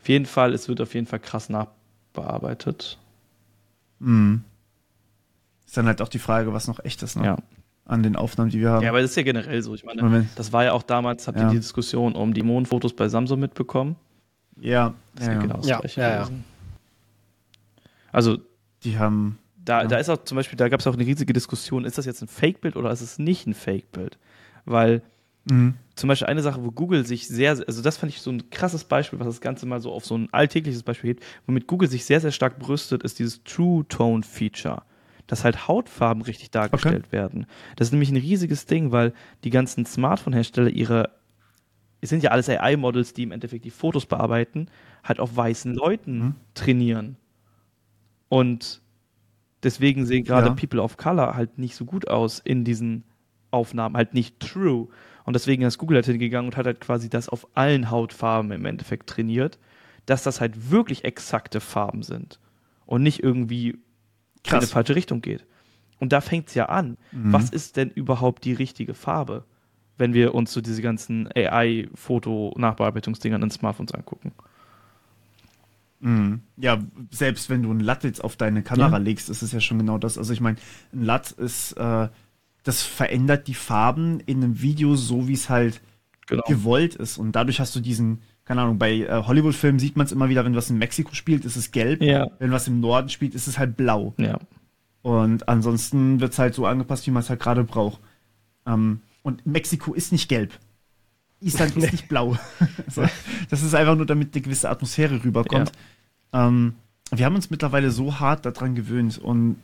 Auf 0.00 0.08
jeden 0.08 0.26
Fall, 0.26 0.52
es 0.52 0.68
wird 0.68 0.80
auf 0.80 0.94
jeden 0.94 1.06
Fall 1.06 1.20
krass 1.20 1.48
nachbearbeitet. 1.48 2.98
Mhm. 3.98 4.44
Ist 5.66 5.76
dann 5.76 5.86
halt 5.86 6.02
auch 6.02 6.08
die 6.08 6.18
Frage, 6.18 6.52
was 6.52 6.68
noch 6.68 6.84
echt 6.84 7.02
ist, 7.02 7.16
ne? 7.16 7.24
Ja. 7.24 7.36
An 7.84 8.02
den 8.02 8.14
Aufnahmen, 8.14 8.50
die 8.50 8.60
wir 8.60 8.70
haben. 8.70 8.82
Ja, 8.82 8.90
aber 8.90 9.00
das 9.00 9.10
ist 9.10 9.16
ja 9.16 9.22
generell 9.22 9.62
so. 9.62 9.74
Ich 9.74 9.84
meine, 9.84 10.02
Moment. 10.02 10.28
das 10.36 10.52
war 10.52 10.64
ja 10.64 10.72
auch 10.72 10.82
damals, 10.82 11.26
habt 11.26 11.38
ihr 11.38 11.48
die 11.48 11.56
Diskussion 11.56 12.14
um 12.14 12.32
die 12.32 12.42
Mondfotos 12.42 12.94
bei 12.94 13.08
Samsung 13.08 13.40
mitbekommen? 13.40 13.96
Ja. 14.60 14.94
Das 15.14 15.26
ist 15.26 15.32
ja, 15.32 15.40
genau 15.40 15.56
das 15.56 15.66
ja. 15.66 15.78
Gleiche 15.78 16.00
ja, 16.00 16.18
gewesen. 16.18 16.44
Also. 18.12 18.38
Die 18.84 18.98
haben. 18.98 19.38
Da, 19.64 19.84
da 19.84 19.96
ist 19.98 20.08
auch 20.08 20.24
zum 20.24 20.36
Beispiel, 20.36 20.56
da 20.56 20.68
gab 20.68 20.80
es 20.80 20.86
auch 20.86 20.94
eine 20.94 21.06
riesige 21.06 21.32
Diskussion, 21.32 21.84
ist 21.84 21.98
das 21.98 22.06
jetzt 22.06 22.20
ein 22.20 22.28
Fake-Bild 22.28 22.76
oder 22.76 22.90
ist 22.90 23.00
es 23.00 23.18
nicht 23.18 23.46
ein 23.46 23.54
Fake-Bild? 23.54 24.18
Weil 24.64 25.02
Mhm. 25.44 25.74
Zum 25.94 26.08
Beispiel 26.08 26.28
eine 26.28 26.42
Sache, 26.42 26.64
wo 26.64 26.70
Google 26.70 27.06
sich 27.06 27.28
sehr, 27.28 27.50
also 27.50 27.82
das 27.82 27.96
fand 27.96 28.12
ich 28.12 28.20
so 28.20 28.30
ein 28.30 28.50
krasses 28.50 28.84
Beispiel, 28.84 29.18
was 29.18 29.26
das 29.26 29.40
Ganze 29.40 29.66
mal 29.66 29.80
so 29.80 29.92
auf 29.92 30.04
so 30.04 30.16
ein 30.16 30.28
alltägliches 30.32 30.82
Beispiel 30.82 31.10
hebt, 31.10 31.24
womit 31.46 31.66
Google 31.66 31.88
sich 31.88 32.04
sehr, 32.04 32.20
sehr 32.20 32.32
stark 32.32 32.58
brüstet, 32.58 33.02
ist 33.02 33.18
dieses 33.18 33.42
True 33.44 33.84
Tone 33.88 34.22
Feature. 34.22 34.82
Dass 35.26 35.44
halt 35.44 35.68
Hautfarben 35.68 36.22
richtig 36.22 36.50
dargestellt 36.50 37.04
okay. 37.06 37.12
werden. 37.12 37.46
Das 37.76 37.88
ist 37.88 37.92
nämlich 37.92 38.10
ein 38.10 38.16
riesiges 38.16 38.66
Ding, 38.66 38.92
weil 38.92 39.12
die 39.44 39.50
ganzen 39.50 39.86
Smartphone-Hersteller 39.86 40.70
ihre, 40.70 41.10
es 42.00 42.10
sind 42.10 42.22
ja 42.22 42.30
alles 42.30 42.48
AI-Models, 42.48 43.14
die 43.14 43.22
im 43.22 43.32
Endeffekt 43.32 43.64
die 43.64 43.70
Fotos 43.70 44.06
bearbeiten, 44.06 44.68
halt 45.04 45.20
auf 45.20 45.36
weißen 45.36 45.74
Leuten 45.74 46.18
mhm. 46.18 46.34
trainieren. 46.54 47.16
Und 48.28 48.81
deswegen 49.62 50.06
sehen 50.06 50.24
gerade 50.24 50.48
ja. 50.48 50.54
People 50.54 50.82
of 50.82 50.96
Color 50.96 51.34
halt 51.34 51.58
nicht 51.58 51.76
so 51.76 51.84
gut 51.84 52.08
aus 52.08 52.38
in 52.38 52.64
diesen 52.64 53.04
Aufnahmen, 53.50 53.96
halt 53.96 54.14
nicht 54.14 54.40
true. 54.40 54.88
Und 55.24 55.34
deswegen 55.34 55.62
ist 55.62 55.78
Google 55.78 55.96
halt 55.96 56.06
hingegangen 56.06 56.50
und 56.50 56.56
hat 56.56 56.66
halt 56.66 56.80
quasi 56.80 57.08
das 57.08 57.28
auf 57.28 57.46
allen 57.54 57.90
Hautfarben 57.90 58.50
im 58.50 58.64
Endeffekt 58.64 59.08
trainiert, 59.08 59.58
dass 60.06 60.22
das 60.22 60.40
halt 60.40 60.70
wirklich 60.70 61.04
exakte 61.04 61.60
Farben 61.60 62.02
sind 62.02 62.40
und 62.86 63.02
nicht 63.02 63.22
irgendwie 63.22 63.78
Krass. 64.42 64.54
in 64.54 64.58
eine 64.58 64.66
falsche 64.66 64.96
Richtung 64.96 65.20
geht. 65.20 65.46
Und 66.00 66.12
da 66.12 66.20
fängt 66.20 66.48
es 66.48 66.54
ja 66.54 66.66
an. 66.66 66.96
Mhm. 67.12 67.32
Was 67.32 67.50
ist 67.50 67.76
denn 67.76 67.90
überhaupt 67.90 68.44
die 68.44 68.54
richtige 68.54 68.94
Farbe, 68.94 69.44
wenn 69.98 70.14
wir 70.14 70.34
uns 70.34 70.52
so 70.52 70.60
diese 70.60 70.82
ganzen 70.82 71.28
AI-Foto-Nachbearbeitungsdingern 71.32 73.42
in 73.42 73.50
Smartphones 73.50 73.94
angucken? 73.94 74.32
Mhm. 76.02 76.40
Ja, 76.56 76.78
selbst 77.10 77.48
wenn 77.48 77.62
du 77.62 77.72
ein 77.72 77.80
LUT 77.80 78.02
jetzt 78.02 78.22
auf 78.22 78.36
deine 78.36 78.62
Kamera 78.62 78.90
ja. 78.90 78.96
legst, 78.98 79.30
ist 79.30 79.42
es 79.42 79.52
ja 79.52 79.60
schon 79.60 79.78
genau 79.78 79.98
das. 79.98 80.18
Also 80.18 80.32
ich 80.32 80.40
meine, 80.40 80.58
ein 80.92 81.04
LUT 81.04 81.30
ist, 81.32 81.72
äh, 81.72 82.08
das 82.64 82.82
verändert 82.82 83.46
die 83.46 83.54
Farben 83.54 84.20
in 84.20 84.42
einem 84.42 84.60
Video 84.60 84.96
so, 84.96 85.28
wie 85.28 85.32
es 85.32 85.48
halt 85.48 85.80
genau. 86.26 86.42
gewollt 86.46 86.96
ist. 86.96 87.18
Und 87.18 87.32
dadurch 87.32 87.60
hast 87.60 87.74
du 87.76 87.80
diesen, 87.80 88.22
keine 88.44 88.62
Ahnung, 88.62 88.78
bei 88.78 88.98
äh, 88.98 89.22
Hollywood-Filmen 89.24 89.78
sieht 89.78 89.96
man 89.96 90.06
es 90.06 90.12
immer 90.12 90.28
wieder, 90.28 90.44
wenn 90.44 90.56
was 90.56 90.70
in 90.70 90.78
Mexiko 90.78 91.14
spielt, 91.14 91.44
ist 91.44 91.56
es 91.56 91.70
gelb. 91.70 92.02
Ja. 92.02 92.28
Wenn 92.40 92.50
was 92.50 92.66
im 92.66 92.80
Norden 92.80 93.08
spielt, 93.08 93.34
ist 93.34 93.46
es 93.46 93.58
halt 93.58 93.76
blau. 93.76 94.14
Ja. 94.18 94.38
Und 95.02 95.48
ansonsten 95.48 96.20
wird 96.20 96.32
es 96.32 96.38
halt 96.38 96.54
so 96.54 96.66
angepasst, 96.66 97.06
wie 97.06 97.12
man 97.12 97.22
es 97.22 97.30
halt 97.30 97.40
gerade 97.40 97.62
braucht. 97.62 98.00
Ähm, 98.66 99.00
und 99.22 99.46
Mexiko 99.46 99.94
ist 99.94 100.10
nicht 100.10 100.28
gelb. 100.28 100.58
Island 101.42 101.76
ist 101.76 101.92
nicht 101.92 102.08
blau. 102.08 102.36
so, 102.88 103.04
das 103.50 103.62
ist 103.62 103.74
einfach 103.74 103.96
nur, 103.96 104.06
damit 104.06 104.34
eine 104.34 104.42
gewisse 104.42 104.70
Atmosphäre 104.70 105.22
rüberkommt. 105.24 105.72
Ja. 106.32 106.48
Ähm, 106.48 106.74
wir 107.10 107.26
haben 107.26 107.34
uns 107.34 107.50
mittlerweile 107.50 107.90
so 107.90 108.20
hart 108.20 108.46
daran 108.46 108.74
gewöhnt 108.74 109.18
und 109.18 109.56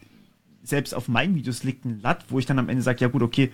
selbst 0.62 0.94
auf 0.94 1.08
meinen 1.08 1.34
Videos 1.34 1.64
liegt 1.64 1.84
ein 1.84 2.00
Latt, 2.00 2.26
wo 2.28 2.38
ich 2.38 2.46
dann 2.46 2.58
am 2.58 2.68
Ende 2.68 2.82
sage, 2.82 3.00
ja 3.00 3.08
gut, 3.08 3.22
okay, 3.22 3.50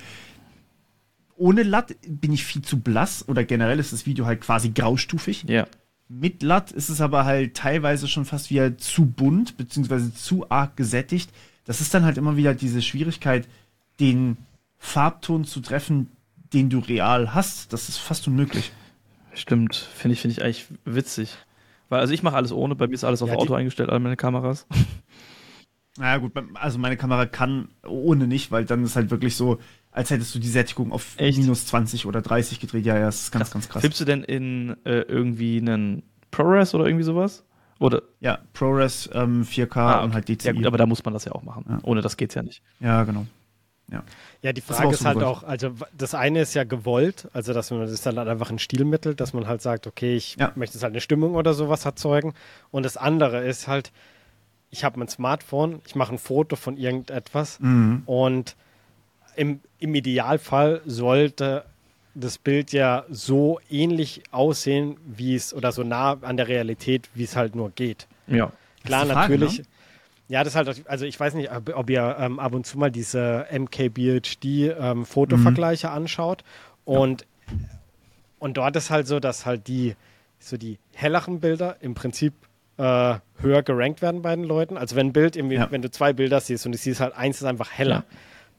ohne 1.36 1.62
Latt 1.62 1.94
bin 2.06 2.32
ich 2.32 2.44
viel 2.44 2.62
zu 2.62 2.80
blass 2.80 3.28
oder 3.28 3.44
generell 3.44 3.78
ist 3.78 3.92
das 3.92 4.06
Video 4.06 4.26
halt 4.26 4.40
quasi 4.40 4.70
graustufig. 4.70 5.44
Ja. 5.48 5.66
Mit 6.08 6.42
Latt 6.42 6.70
ist 6.72 6.88
es 6.88 7.00
aber 7.00 7.24
halt 7.24 7.54
teilweise 7.54 8.08
schon 8.08 8.24
fast 8.24 8.50
wieder 8.50 8.76
zu 8.78 9.06
bunt, 9.06 9.56
beziehungsweise 9.56 10.14
zu 10.14 10.50
arg 10.50 10.76
gesättigt. 10.76 11.30
Das 11.64 11.80
ist 11.80 11.94
dann 11.94 12.04
halt 12.04 12.18
immer 12.18 12.36
wieder 12.36 12.54
diese 12.54 12.82
Schwierigkeit, 12.82 13.48
den 14.00 14.36
Farbton 14.78 15.44
zu 15.44 15.60
treffen, 15.60 16.08
den 16.54 16.70
du 16.70 16.78
real 16.78 17.34
hast. 17.34 17.72
Das 17.72 17.88
ist 17.88 17.98
fast 17.98 18.26
unmöglich. 18.28 18.72
Stimmt, 19.34 19.74
finde 19.74 20.14
ich, 20.14 20.20
finde 20.20 20.32
ich 20.32 20.42
eigentlich 20.42 20.66
witzig. 20.84 21.36
Weil, 21.88 22.00
also 22.00 22.14
ich 22.14 22.22
mache 22.22 22.36
alles 22.36 22.52
ohne, 22.52 22.76
bei 22.76 22.86
mir 22.86 22.94
ist 22.94 23.04
alles 23.04 23.20
auf 23.20 23.28
ja, 23.28 23.36
Auto 23.36 23.54
eingestellt, 23.54 23.90
alle 23.90 24.00
meine 24.00 24.16
Kameras. 24.16 24.66
Naja, 25.96 26.16
gut, 26.18 26.32
also 26.54 26.80
meine 26.80 26.96
Kamera 26.96 27.24
kann 27.24 27.68
ohne 27.86 28.26
nicht, 28.26 28.50
weil 28.50 28.64
dann 28.64 28.82
ist 28.82 28.96
halt 28.96 29.12
wirklich 29.12 29.36
so, 29.36 29.60
als 29.92 30.10
hättest 30.10 30.34
du 30.34 30.40
die 30.40 30.48
Sättigung 30.48 30.90
auf 30.90 31.14
Echt? 31.18 31.38
minus 31.38 31.66
20 31.66 32.06
oder 32.06 32.20
30 32.20 32.58
gedreht. 32.58 32.84
Ja, 32.84 32.96
ja, 32.98 33.06
das 33.06 33.22
ist 33.22 33.30
ganz, 33.30 33.44
krass. 33.44 33.52
ganz 33.52 33.68
krass. 33.68 33.80
Filmst 33.82 34.00
du 34.00 34.04
denn 34.04 34.24
in 34.24 34.76
äh, 34.84 35.02
irgendwie 35.02 35.58
einen 35.58 36.02
ProRes 36.32 36.74
oder 36.74 36.86
irgendwie 36.86 37.04
sowas? 37.04 37.44
Oder? 37.78 38.02
Ja, 38.18 38.40
ProRes 38.54 39.08
ähm, 39.12 39.44
4K 39.44 39.76
ah, 39.76 39.94
okay. 39.94 40.04
und 40.04 40.14
halt 40.14 40.28
DCI. 40.28 40.46
Ja, 40.48 40.52
gut, 40.54 40.66
aber 40.66 40.78
da 40.78 40.86
muss 40.86 41.04
man 41.04 41.14
das 41.14 41.26
ja 41.26 41.32
auch 41.32 41.44
machen. 41.44 41.64
Ja. 41.68 41.78
Ohne 41.84 42.00
das 42.00 42.16
geht's 42.16 42.34
ja 42.34 42.42
nicht. 42.42 42.60
Ja, 42.80 43.04
genau. 43.04 43.26
Ja. 43.90 44.02
ja, 44.40 44.52
die 44.52 44.62
Frage 44.62 44.88
ist, 44.90 45.00
ist 45.00 45.06
halt 45.06 45.22
auch, 45.22 45.42
also 45.42 45.72
das 45.96 46.14
eine 46.14 46.40
ist 46.40 46.54
ja 46.54 46.64
gewollt, 46.64 47.28
also 47.34 47.52
dass 47.52 47.70
man 47.70 47.80
das 47.80 47.90
ist 47.90 48.06
dann 48.06 48.18
halt 48.18 48.28
einfach 48.28 48.50
ein 48.50 48.58
Stilmittel, 48.58 49.14
dass 49.14 49.34
man 49.34 49.46
halt 49.46 49.60
sagt, 49.60 49.86
okay, 49.86 50.16
ich 50.16 50.36
ja. 50.36 50.52
möchte 50.54 50.80
halt 50.80 50.92
eine 50.92 51.02
Stimmung 51.02 51.34
oder 51.34 51.52
sowas 51.52 51.84
erzeugen. 51.84 52.32
Und 52.70 52.84
das 52.84 52.96
andere 52.96 53.44
ist 53.44 53.68
halt, 53.68 53.92
ich 54.70 54.84
habe 54.84 54.98
mein 54.98 55.08
Smartphone, 55.08 55.82
ich 55.86 55.94
mache 55.94 56.14
ein 56.14 56.18
Foto 56.18 56.56
von 56.56 56.76
irgendetwas 56.78 57.60
mhm. 57.60 58.02
und 58.06 58.56
im, 59.36 59.60
im 59.78 59.94
Idealfall 59.94 60.80
sollte 60.86 61.64
das 62.14 62.38
Bild 62.38 62.72
ja 62.72 63.04
so 63.10 63.60
ähnlich 63.68 64.22
aussehen, 64.30 64.96
wie 65.04 65.34
es 65.34 65.52
oder 65.52 65.72
so 65.72 65.82
nah 65.82 66.16
an 66.22 66.36
der 66.36 66.48
Realität, 66.48 67.10
wie 67.14 67.24
es 67.24 67.36
halt 67.36 67.54
nur 67.54 67.70
geht. 67.70 68.06
Ja. 68.28 68.52
Klar, 68.84 69.06
Frage, 69.06 69.32
natürlich. 69.32 69.58
Ne? 69.58 69.64
Ja, 70.28 70.42
das 70.42 70.54
ist 70.54 70.56
halt, 70.56 70.88
also 70.88 71.04
ich 71.04 71.20
weiß 71.20 71.34
nicht, 71.34 71.50
ob 71.52 71.90
ihr 71.90 72.16
ähm, 72.18 72.38
ab 72.38 72.54
und 72.54 72.64
zu 72.64 72.78
mal 72.78 72.90
diese 72.90 73.44
MKBHD-Fotovergleiche 73.50 75.88
ähm, 75.88 75.92
mhm. 75.92 75.98
anschaut. 75.98 76.42
Und, 76.84 77.26
ja. 77.46 77.52
und 78.38 78.56
dort 78.56 78.74
ist 78.76 78.88
halt 78.90 79.06
so, 79.06 79.20
dass 79.20 79.44
halt 79.44 79.68
die, 79.68 79.96
so 80.38 80.56
die 80.56 80.78
helleren 80.94 81.40
Bilder 81.40 81.76
im 81.80 81.92
Prinzip 81.94 82.32
äh, 82.78 83.16
höher 83.38 83.62
gerankt 83.62 84.00
werden 84.02 84.22
bei 84.22 84.34
den 84.34 84.44
Leuten. 84.44 84.78
Also 84.78 84.96
wenn 84.96 85.08
ein 85.08 85.12
Bild, 85.12 85.36
irgendwie, 85.36 85.56
ja. 85.56 85.70
wenn 85.70 85.82
du 85.82 85.90
zwei 85.90 86.14
Bilder 86.14 86.40
siehst 86.40 86.64
und 86.66 86.72
du 86.72 86.78
siehst 86.78 87.00
halt, 87.00 87.14
eins 87.14 87.36
ist 87.36 87.44
einfach 87.44 87.70
heller, 87.70 87.96
ja. 87.96 88.04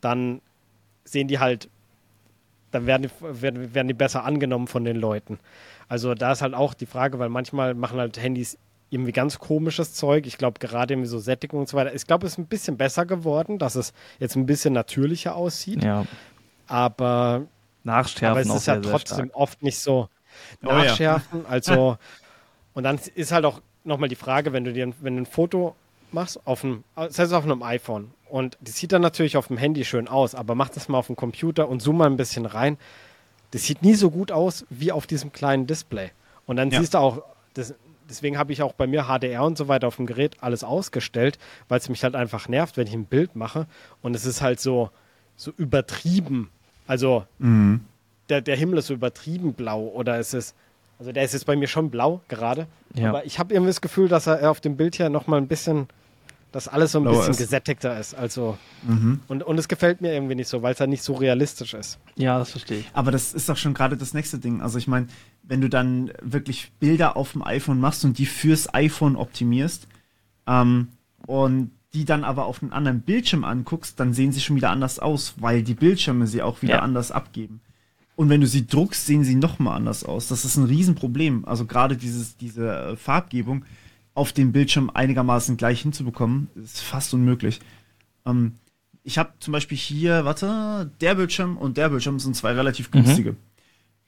dann 0.01 0.41
sehen 1.03 1.27
die 1.27 1.39
halt, 1.39 1.69
dann 2.71 2.85
werden 2.85 3.03
die, 3.03 3.09
werden, 3.41 3.73
werden 3.73 3.87
die 3.87 3.93
besser 3.93 4.23
angenommen 4.23 4.67
von 4.67 4.83
den 4.83 4.97
Leuten. 4.97 5.39
Also 5.87 6.13
da 6.13 6.31
ist 6.31 6.41
halt 6.41 6.53
auch 6.53 6.73
die 6.73 6.85
Frage, 6.85 7.19
weil 7.19 7.29
manchmal 7.29 7.73
machen 7.73 7.99
halt 7.99 8.21
Handys 8.21 8.57
irgendwie 8.89 9.11
ganz 9.11 9.39
komisches 9.39 9.93
Zeug. 9.93 10.27
Ich 10.27 10.37
glaube, 10.37 10.59
gerade 10.59 10.93
irgendwie 10.93 11.09
so 11.09 11.19
Sättigung 11.19 11.61
und 11.61 11.69
so 11.69 11.77
weiter. 11.77 11.93
Ich 11.93 12.05
glaube, 12.05 12.25
es 12.25 12.33
ist 12.33 12.37
ein 12.37 12.47
bisschen 12.47 12.77
besser 12.77 13.05
geworden, 13.05 13.57
dass 13.57 13.75
es 13.75 13.93
jetzt 14.19 14.35
ein 14.35 14.45
bisschen 14.45 14.73
natürlicher 14.73 15.35
aussieht. 15.35 15.83
Ja. 15.83 16.05
Aber, 16.67 17.43
Nachschärfen 17.83 18.49
aber 18.49 18.55
es 18.55 18.61
ist 18.61 18.67
ja 18.67 18.79
trotzdem 18.79 19.31
oft 19.33 19.61
nicht 19.63 19.79
so 19.79 20.09
oh, 20.63 20.67
nachschärfen. 20.67 21.41
Ja. 21.43 21.45
Also, 21.49 21.97
und 22.73 22.83
dann 22.83 22.99
ist 23.15 23.31
halt 23.31 23.45
auch 23.45 23.61
nochmal 23.83 24.09
die 24.09 24.15
Frage, 24.15 24.53
wenn 24.53 24.63
du 24.63 24.73
dir 24.73 24.91
wenn 25.01 25.15
du 25.15 25.23
ein 25.23 25.25
Foto 25.25 25.75
machst, 26.11 26.45
auf 26.45 26.63
einem, 26.63 26.83
das 26.95 27.19
heißt 27.19 27.33
auf 27.33 27.43
einem 27.43 27.63
iPhone, 27.63 28.11
und 28.27 28.57
das 28.61 28.75
sieht 28.75 28.91
dann 28.91 29.01
natürlich 29.01 29.37
auf 29.37 29.47
dem 29.47 29.57
Handy 29.57 29.85
schön 29.85 30.07
aus, 30.07 30.35
aber 30.35 30.55
mach 30.55 30.69
das 30.69 30.89
mal 30.89 30.97
auf 30.97 31.07
dem 31.07 31.15
Computer 31.15 31.69
und 31.69 31.81
zoom 31.81 31.97
mal 31.97 32.07
ein 32.07 32.17
bisschen 32.17 32.45
rein. 32.45 32.77
Das 33.51 33.63
sieht 33.63 33.83
nie 33.83 33.93
so 33.93 34.09
gut 34.09 34.31
aus 34.31 34.65
wie 34.69 34.91
auf 34.91 35.07
diesem 35.07 35.31
kleinen 35.31 35.67
Display. 35.67 36.11
Und 36.45 36.57
dann 36.57 36.71
ja. 36.71 36.79
siehst 36.79 36.95
du 36.95 36.97
auch, 36.97 37.23
das, 37.53 37.73
deswegen 38.09 38.37
habe 38.37 38.53
ich 38.53 38.61
auch 38.61 38.73
bei 38.73 38.87
mir 38.87 39.05
HDR 39.05 39.43
und 39.43 39.57
so 39.57 39.67
weiter 39.67 39.87
auf 39.87 39.97
dem 39.97 40.05
Gerät 40.05 40.37
alles 40.41 40.63
ausgestellt, 40.63 41.37
weil 41.67 41.79
es 41.79 41.89
mich 41.89 42.03
halt 42.03 42.15
einfach 42.15 42.47
nervt, 42.47 42.77
wenn 42.77 42.87
ich 42.87 42.93
ein 42.93 43.05
Bild 43.05 43.35
mache 43.35 43.67
und 44.01 44.15
es 44.15 44.25
ist 44.25 44.41
halt 44.41 44.59
so, 44.59 44.89
so 45.35 45.51
übertrieben. 45.57 46.49
Also 46.87 47.25
mhm. 47.39 47.81
der, 48.29 48.41
der 48.41 48.55
Himmel 48.55 48.79
ist 48.79 48.87
so 48.87 48.93
übertrieben 48.93 49.53
blau 49.53 49.87
oder 49.87 50.19
es 50.19 50.33
ist, 50.33 50.55
also 50.99 51.11
der 51.11 51.23
ist 51.23 51.33
jetzt 51.33 51.45
bei 51.45 51.55
mir 51.55 51.67
schon 51.67 51.89
blau 51.89 52.21
gerade, 52.27 52.67
ja. 52.93 53.09
aber 53.09 53.25
ich 53.25 53.39
habe 53.39 53.53
irgendwie 53.53 53.69
das 53.69 53.81
Gefühl, 53.81 54.07
dass 54.07 54.27
er 54.27 54.49
auf 54.49 54.61
dem 54.61 54.77
Bild 54.77 54.95
hier 54.95 55.09
nochmal 55.09 55.39
ein 55.39 55.47
bisschen 55.47 55.87
dass 56.55 56.69
alles 56.69 56.93
so 56.93 56.99
ein 56.99 57.03
Blauer 57.03 57.17
bisschen 57.17 57.31
ist. 57.31 57.37
gesättigter 57.37 57.99
ist. 57.99 58.13
Also 58.13 58.57
mhm. 58.83 59.19
und, 59.27 59.43
und 59.43 59.57
es 59.57 59.67
gefällt 59.67 59.99
mir 59.99 60.13
irgendwie 60.13 60.35
nicht 60.35 60.47
so, 60.47 60.61
weil 60.61 60.73
es 60.73 60.79
halt 60.79 60.89
nicht 60.89 61.03
so 61.03 61.13
realistisch 61.13 61.73
ist. 61.73 61.99
Ja, 62.15 62.39
das 62.39 62.51
verstehe 62.51 62.79
ich. 62.79 62.89
Aber 62.93 63.11
das 63.11 63.33
ist 63.33 63.49
doch 63.49 63.57
schon 63.57 63.73
gerade 63.73 63.97
das 63.97 64.13
nächste 64.13 64.39
Ding. 64.39 64.61
Also 64.61 64.77
ich 64.77 64.87
meine, 64.87 65.07
wenn 65.43 65.59
du 65.59 65.67
dann 65.67 66.13
wirklich 66.21 66.71
Bilder 66.79 67.17
auf 67.17 67.33
dem 67.33 67.43
iPhone 67.43 67.81
machst 67.81 68.05
und 68.05 68.19
die 68.19 68.25
fürs 68.25 68.73
iPhone 68.73 69.17
optimierst 69.17 69.89
ähm, 70.47 70.87
und 71.27 71.71
die 71.93 72.05
dann 72.05 72.23
aber 72.23 72.45
auf 72.45 72.63
einem 72.63 72.71
anderen 72.71 73.01
Bildschirm 73.01 73.43
anguckst, 73.43 73.99
dann 73.99 74.13
sehen 74.13 74.31
sie 74.31 74.39
schon 74.39 74.55
wieder 74.55 74.69
anders 74.69 74.97
aus, 74.99 75.33
weil 75.35 75.61
die 75.61 75.73
Bildschirme 75.73 76.25
sie 76.25 76.41
auch 76.41 76.61
wieder 76.61 76.75
ja. 76.75 76.79
anders 76.79 77.11
abgeben. 77.11 77.59
Und 78.15 78.29
wenn 78.29 78.39
du 78.39 78.47
sie 78.47 78.65
druckst, 78.65 79.05
sehen 79.05 79.25
sie 79.25 79.35
noch 79.35 79.59
mal 79.59 79.75
anders 79.75 80.05
aus. 80.05 80.29
Das 80.29 80.45
ist 80.45 80.55
ein 80.55 80.63
Riesenproblem. 80.63 81.43
Also 81.43 81.65
gerade 81.65 81.97
dieses, 81.97 82.37
diese 82.37 82.73
äh, 82.73 82.95
Farbgebung 82.95 83.65
auf 84.15 84.33
dem 84.33 84.53
Bildschirm 84.53 84.89
einigermaßen 84.91 85.57
gleich 85.57 85.81
hinzubekommen, 85.81 86.47
ist 86.55 86.81
fast 86.81 87.13
unmöglich. 87.13 87.59
Ähm, 88.25 88.55
ich 89.03 89.19
habe 89.19 89.33
zum 89.39 89.51
Beispiel 89.51 89.77
hier, 89.77 90.25
warte, 90.25 90.91
der 90.99 91.15
Bildschirm 91.15 91.57
und 91.57 91.77
der 91.77 91.89
Bildschirm 91.89 92.19
sind 92.19 92.35
zwei 92.35 92.53
relativ 92.53 92.87
mhm. 92.87 93.03
günstige. 93.03 93.31
Mhm. 93.33 93.37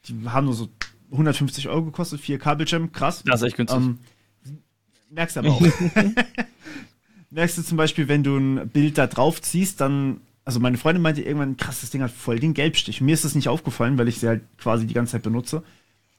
Die 0.06 0.28
haben 0.28 0.46
nur 0.46 0.54
so 0.54 0.68
150 1.12 1.68
Euro 1.68 1.84
gekostet, 1.84 2.20
4K-Bildschirm, 2.20 2.90
krass. 2.90 3.22
Das 3.24 3.42
ist 3.42 3.48
echt 3.48 3.56
günstig. 3.56 3.78
Ähm, 3.78 3.98
merkst 5.10 5.36
du 5.36 5.40
aber 5.40 5.50
auch. 5.50 5.60
merkst 7.30 7.58
du 7.58 7.62
zum 7.62 7.76
Beispiel, 7.76 8.08
wenn 8.08 8.24
du 8.24 8.36
ein 8.36 8.68
Bild 8.70 8.96
da 8.96 9.06
drauf 9.06 9.42
ziehst, 9.42 9.80
dann, 9.82 10.22
also 10.44 10.58
meine 10.58 10.78
Freundin 10.78 11.02
meinte 11.02 11.22
irgendwann, 11.22 11.58
krass, 11.58 11.82
das 11.82 11.90
Ding 11.90 12.02
hat 12.02 12.10
voll 12.10 12.40
den 12.40 12.54
Gelbstich. 12.54 13.02
Mir 13.02 13.12
ist 13.12 13.26
das 13.26 13.34
nicht 13.34 13.48
aufgefallen, 13.48 13.98
weil 13.98 14.08
ich 14.08 14.20
sie 14.20 14.28
halt 14.28 14.42
quasi 14.56 14.86
die 14.86 14.94
ganze 14.94 15.12
Zeit 15.12 15.22
benutze. 15.22 15.62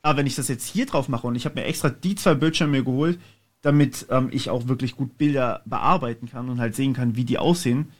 Aber 0.04 0.20
wenn 0.20 0.28
ich 0.28 0.36
das 0.36 0.48
jetzt 0.48 0.68
hier 0.68 0.86
drauf 0.86 1.10
mache 1.10 1.26
und 1.26 1.36
ich 1.36 1.46
habe 1.46 1.60
mir 1.60 1.66
extra 1.66 1.90
die 1.90 2.16
zwei 2.16 2.36
Bildschirme 2.36 2.84
geholt, 2.84 3.20
damit 3.62 4.08
ähm, 4.10 4.30
ich 4.32 4.50
auch 4.50 4.68
wirklich 4.68 4.96
gut 4.96 5.18
Bilder 5.18 5.62
bearbeiten 5.66 6.30
kann 6.30 6.50
und 6.50 6.60
halt 6.60 6.76
sehen 6.76 6.94
kann, 6.94 7.16
wie 7.16 7.26
die 7.26 7.38
aussehen. 7.38 7.92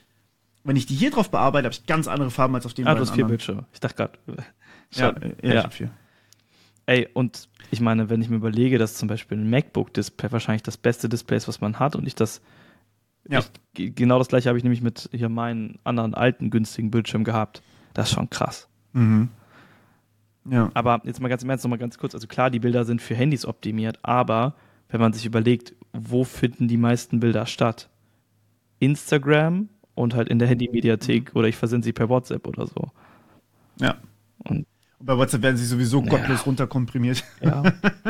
Wenn 0.64 0.76
ich 0.76 0.86
die 0.86 0.94
hier 0.94 1.10
drauf 1.10 1.30
bearbeite, 1.30 1.64
habe 1.66 1.74
ich 1.74 1.86
ganz 1.86 2.08
andere 2.08 2.30
Farben 2.30 2.54
als 2.54 2.66
auf 2.66 2.74
dem 2.74 2.86
Ah, 2.86 2.94
du 2.94 3.00
hast 3.00 3.12
vier 3.14 3.26
Bildschirme. 3.26 3.66
Ich 3.72 3.80
dachte 3.80 3.96
gerade. 3.96 4.18
Ja, 4.92 5.14
ja, 5.42 5.54
ja. 5.54 5.66
Ich 5.66 5.74
vier. 5.74 5.90
Ey, 6.86 7.08
und 7.14 7.48
ich 7.70 7.80
meine, 7.80 8.10
wenn 8.10 8.20
ich 8.20 8.28
mir 8.28 8.36
überlege, 8.36 8.78
dass 8.78 8.94
zum 8.94 9.08
Beispiel 9.08 9.38
ein 9.38 9.48
MacBook-Display 9.48 10.32
wahrscheinlich 10.32 10.62
das 10.62 10.76
beste 10.76 11.08
Display 11.08 11.36
ist, 11.36 11.46
was 11.46 11.60
man 11.60 11.78
hat 11.78 11.94
und 11.94 12.06
ich 12.06 12.14
das 12.14 12.40
ja. 13.28 13.40
Ich, 13.76 13.94
genau 13.94 14.18
das 14.18 14.28
gleiche 14.28 14.48
habe 14.48 14.58
ich 14.58 14.64
nämlich 14.64 14.82
mit 14.82 15.08
hier 15.12 15.28
meinen 15.28 15.78
anderen 15.84 16.14
alten 16.14 16.50
günstigen 16.50 16.90
Bildschirm 16.90 17.24
gehabt. 17.24 17.62
Das 17.94 18.08
ist 18.08 18.14
schon 18.14 18.30
krass. 18.30 18.68
Mhm. 18.92 19.28
Ja. 20.46 20.70
Aber 20.74 21.02
jetzt 21.04 21.20
mal 21.20 21.28
ganz 21.28 21.42
im 21.42 21.50
Ernst 21.50 21.64
noch 21.64 21.70
mal 21.70 21.78
ganz 21.78 21.98
kurz. 21.98 22.14
Also 22.14 22.26
klar, 22.26 22.50
die 22.50 22.60
Bilder 22.60 22.84
sind 22.84 23.02
für 23.02 23.14
Handys 23.14 23.44
optimiert, 23.44 23.98
aber 24.02 24.54
wenn 24.90 25.00
man 25.00 25.12
sich 25.12 25.26
überlegt, 25.26 25.74
wo 25.92 26.24
finden 26.24 26.68
die 26.68 26.76
meisten 26.76 27.20
Bilder 27.20 27.46
statt? 27.46 27.88
Instagram 28.78 29.68
und 29.94 30.14
halt 30.14 30.28
in 30.28 30.38
der 30.38 30.48
Handy-Mediathek 30.48 31.34
mhm. 31.34 31.38
oder 31.38 31.48
ich 31.48 31.56
versende 31.56 31.84
sie 31.84 31.92
per 31.92 32.08
WhatsApp 32.08 32.46
oder 32.46 32.66
so. 32.66 32.90
Ja. 33.78 33.96
Und, 34.44 34.66
Und 34.98 35.06
bei 35.06 35.16
WhatsApp 35.16 35.42
werden 35.42 35.56
sie 35.56 35.66
sowieso 35.66 36.02
gottlos 36.02 36.40
ja. 36.40 36.44
runterkomprimiert. 36.44 37.24
Ja. 37.40 37.62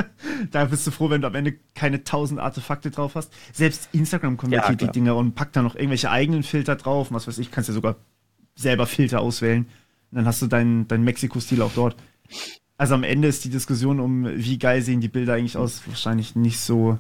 da 0.51 0.64
bist 0.64 0.87
du 0.87 0.91
froh, 0.91 1.11
wenn 1.11 1.20
du 1.20 1.26
am 1.26 1.35
Ende 1.35 1.55
keine 1.74 2.05
tausend 2.05 2.41
Artefakte 2.41 2.91
drauf 2.91 3.14
hast. 3.14 3.33
Selbst 3.53 3.89
Instagram 3.93 4.37
konvertiert 4.37 4.81
ja, 4.81 4.87
die 4.87 4.93
Dinger 4.93 5.16
und 5.16 5.35
packt 5.35 5.57
da 5.57 5.62
noch 5.62 5.74
irgendwelche 5.74 6.11
eigenen 6.11 6.43
Filter 6.43 6.76
drauf. 6.76 7.09
Was 7.11 7.26
weiß 7.26 7.39
ich, 7.39 7.51
kannst 7.51 7.68
ja 7.68 7.74
sogar 7.74 7.97
selber 8.55 8.87
Filter 8.87 9.20
auswählen. 9.20 9.66
Und 10.11 10.16
dann 10.16 10.26
hast 10.26 10.43
du 10.43 10.47
deinen 10.47 10.89
dein 10.89 11.03
Mexiko-Stil 11.03 11.62
auch 11.62 11.72
dort. 11.74 11.97
Also 12.81 12.95
am 12.95 13.05
Ende 13.05 13.28
ist 13.28 13.45
die 13.45 13.51
Diskussion 13.51 14.01
um, 14.01 14.24
wie 14.24 14.59
geil 14.59 14.81
sehen 14.81 15.03
die 15.03 15.09
Bilder 15.09 15.35
eigentlich 15.35 15.59
aus, 15.59 15.87
wahrscheinlich 15.87 16.35
nicht 16.35 16.59
so, 16.59 16.97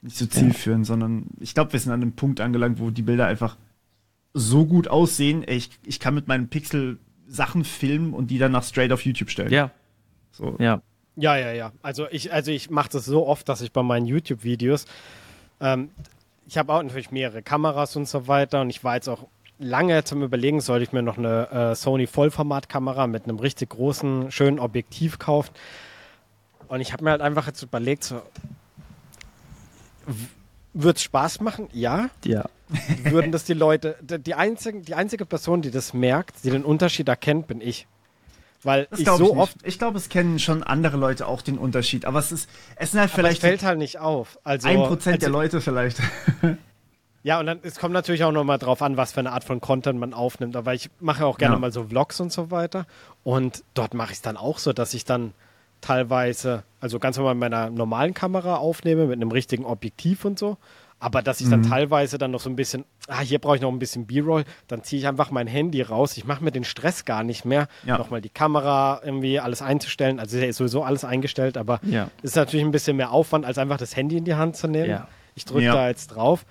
nicht 0.00 0.16
so 0.16 0.24
zielführend, 0.24 0.86
ja. 0.86 0.88
sondern 0.88 1.26
ich 1.38 1.52
glaube, 1.52 1.74
wir 1.74 1.80
sind 1.80 1.92
an 1.92 2.00
einem 2.00 2.12
Punkt 2.12 2.40
angelangt, 2.40 2.80
wo 2.80 2.88
die 2.88 3.02
Bilder 3.02 3.26
einfach 3.26 3.58
so 4.32 4.64
gut 4.64 4.88
aussehen. 4.88 5.44
Ich, 5.46 5.68
ich 5.84 6.00
kann 6.00 6.14
mit 6.14 6.28
meinem 6.28 6.48
Pixel 6.48 6.96
Sachen 7.28 7.64
filmen 7.64 8.14
und 8.14 8.30
die 8.30 8.38
dann 8.38 8.52
nach 8.52 8.64
straight 8.64 8.90
auf 8.90 9.04
YouTube 9.04 9.28
stellen. 9.28 9.52
Ja. 9.52 9.70
So. 10.32 10.56
Ja. 10.58 10.80
Ja, 11.16 11.36
ja, 11.36 11.52
ja. 11.52 11.72
Also 11.82 12.06
ich, 12.10 12.32
also 12.32 12.50
ich 12.50 12.70
mache 12.70 12.88
das 12.88 13.04
so 13.04 13.26
oft, 13.26 13.50
dass 13.50 13.60
ich 13.60 13.72
bei 13.72 13.82
meinen 13.82 14.06
YouTube-Videos, 14.06 14.86
ähm, 15.60 15.90
ich 16.48 16.56
habe 16.56 16.72
auch 16.72 16.82
natürlich 16.82 17.10
mehrere 17.10 17.42
Kameras 17.42 17.96
und 17.96 18.08
so 18.08 18.28
weiter 18.28 18.62
und 18.62 18.70
ich 18.70 18.82
war 18.82 18.94
jetzt 18.94 19.08
auch 19.08 19.26
lange 19.58 20.04
zum 20.04 20.22
Überlegen, 20.22 20.60
sollte 20.60 20.84
ich 20.84 20.92
mir 20.92 21.02
noch 21.02 21.18
eine 21.18 21.50
äh, 21.50 21.74
Sony 21.74 22.06
Vollformatkamera 22.06 23.06
mit 23.06 23.24
einem 23.24 23.38
richtig 23.38 23.70
großen, 23.70 24.30
schönen 24.30 24.58
Objektiv 24.58 25.18
kaufen. 25.18 25.50
Und 26.68 26.80
ich 26.80 26.92
habe 26.92 27.04
mir 27.04 27.10
halt 27.10 27.22
einfach 27.22 27.46
jetzt 27.46 27.62
überlegt, 27.62 28.04
so, 28.04 28.20
wird 30.74 30.96
es 30.96 31.02
Spaß 31.02 31.40
machen? 31.40 31.68
Ja. 31.72 32.10
Ja. 32.24 32.44
Würden 33.04 33.32
das 33.32 33.44
die 33.44 33.54
Leute, 33.54 33.96
die, 34.02 34.34
einzigen, 34.34 34.82
die 34.82 34.94
einzige 34.94 35.24
Person, 35.24 35.62
die 35.62 35.70
das 35.70 35.94
merkt, 35.94 36.44
die 36.44 36.50
den 36.50 36.64
Unterschied 36.64 37.08
erkennt, 37.08 37.46
bin 37.46 37.60
ich. 37.60 37.86
Weil 38.62 38.88
das 38.90 39.00
ich 39.00 39.06
so 39.06 39.32
ich 39.32 39.38
oft. 39.38 39.56
Ich 39.62 39.78
glaube, 39.78 39.96
es 39.98 40.08
kennen 40.08 40.40
schon 40.40 40.64
andere 40.64 40.96
Leute 40.96 41.28
auch 41.28 41.42
den 41.42 41.56
Unterschied. 41.56 42.04
Aber 42.04 42.18
es 42.18 42.32
ist, 42.32 42.50
es 42.74 42.90
sind 42.90 43.00
halt 43.00 43.10
vielleicht. 43.10 43.40
Aber 43.42 43.52
es 43.52 43.58
fällt 43.60 43.62
halt 43.62 43.78
nicht 43.78 43.98
auf. 44.00 44.40
Also, 44.42 44.66
ein 44.66 44.78
Prozent 44.82 45.16
also, 45.16 45.26
der 45.26 45.30
Leute 45.30 45.60
vielleicht. 45.60 46.00
Ja, 47.26 47.40
und 47.40 47.46
dann 47.46 47.58
es 47.64 47.80
kommt 47.80 47.92
natürlich 47.92 48.22
auch 48.22 48.30
nochmal 48.30 48.58
drauf 48.58 48.80
an, 48.82 48.96
was 48.96 49.10
für 49.10 49.18
eine 49.18 49.32
Art 49.32 49.42
von 49.42 49.60
Content 49.60 49.98
man 49.98 50.14
aufnimmt. 50.14 50.54
Aber 50.54 50.74
ich 50.74 50.90
mache 51.00 51.26
auch 51.26 51.38
gerne 51.38 51.56
ja. 51.56 51.58
mal 51.58 51.72
so 51.72 51.82
Vlogs 51.82 52.20
und 52.20 52.30
so 52.30 52.52
weiter. 52.52 52.86
Und 53.24 53.64
dort 53.74 53.94
mache 53.94 54.12
ich 54.12 54.18
es 54.18 54.22
dann 54.22 54.36
auch 54.36 54.58
so, 54.58 54.72
dass 54.72 54.94
ich 54.94 55.04
dann 55.04 55.32
teilweise, 55.80 56.62
also 56.80 57.00
ganz 57.00 57.16
normal 57.16 57.34
mit 57.34 57.40
meiner 57.40 57.68
normalen 57.70 58.14
Kamera 58.14 58.58
aufnehme, 58.58 59.06
mit 59.06 59.16
einem 59.16 59.32
richtigen 59.32 59.64
Objektiv 59.64 60.24
und 60.24 60.38
so. 60.38 60.56
Aber 61.00 61.20
dass 61.20 61.40
ich 61.40 61.50
dann 61.50 61.62
mhm. 61.62 61.68
teilweise 61.68 62.16
dann 62.16 62.30
noch 62.30 62.38
so 62.38 62.48
ein 62.48 62.54
bisschen, 62.54 62.84
ah, 63.08 63.18
hier 63.18 63.40
brauche 63.40 63.56
ich 63.56 63.62
noch 63.62 63.72
ein 63.72 63.80
bisschen 63.80 64.06
B-Roll, 64.06 64.44
dann 64.68 64.84
ziehe 64.84 65.00
ich 65.00 65.08
einfach 65.08 65.32
mein 65.32 65.48
Handy 65.48 65.82
raus. 65.82 66.16
Ich 66.16 66.26
mache 66.26 66.44
mir 66.44 66.52
den 66.52 66.62
Stress 66.62 67.04
gar 67.04 67.24
nicht 67.24 67.44
mehr, 67.44 67.66
ja. 67.84 67.98
nochmal 67.98 68.20
die 68.20 68.28
Kamera 68.28 69.00
irgendwie 69.02 69.40
alles 69.40 69.62
einzustellen. 69.62 70.20
Also 70.20 70.38
ist 70.38 70.58
sowieso 70.58 70.84
alles 70.84 71.04
eingestellt, 71.04 71.56
aber 71.56 71.80
es 71.82 71.90
ja. 71.90 72.08
ist 72.22 72.36
natürlich 72.36 72.64
ein 72.64 72.70
bisschen 72.70 72.96
mehr 72.96 73.10
Aufwand, 73.10 73.44
als 73.44 73.58
einfach 73.58 73.78
das 73.78 73.96
Handy 73.96 74.16
in 74.16 74.24
die 74.24 74.36
Hand 74.36 74.56
zu 74.56 74.68
nehmen. 74.68 74.90
Ja. 74.90 75.08
Ich 75.34 75.44
drücke 75.44 75.66
da 75.66 75.88
jetzt 75.88 76.06
drauf 76.14 76.46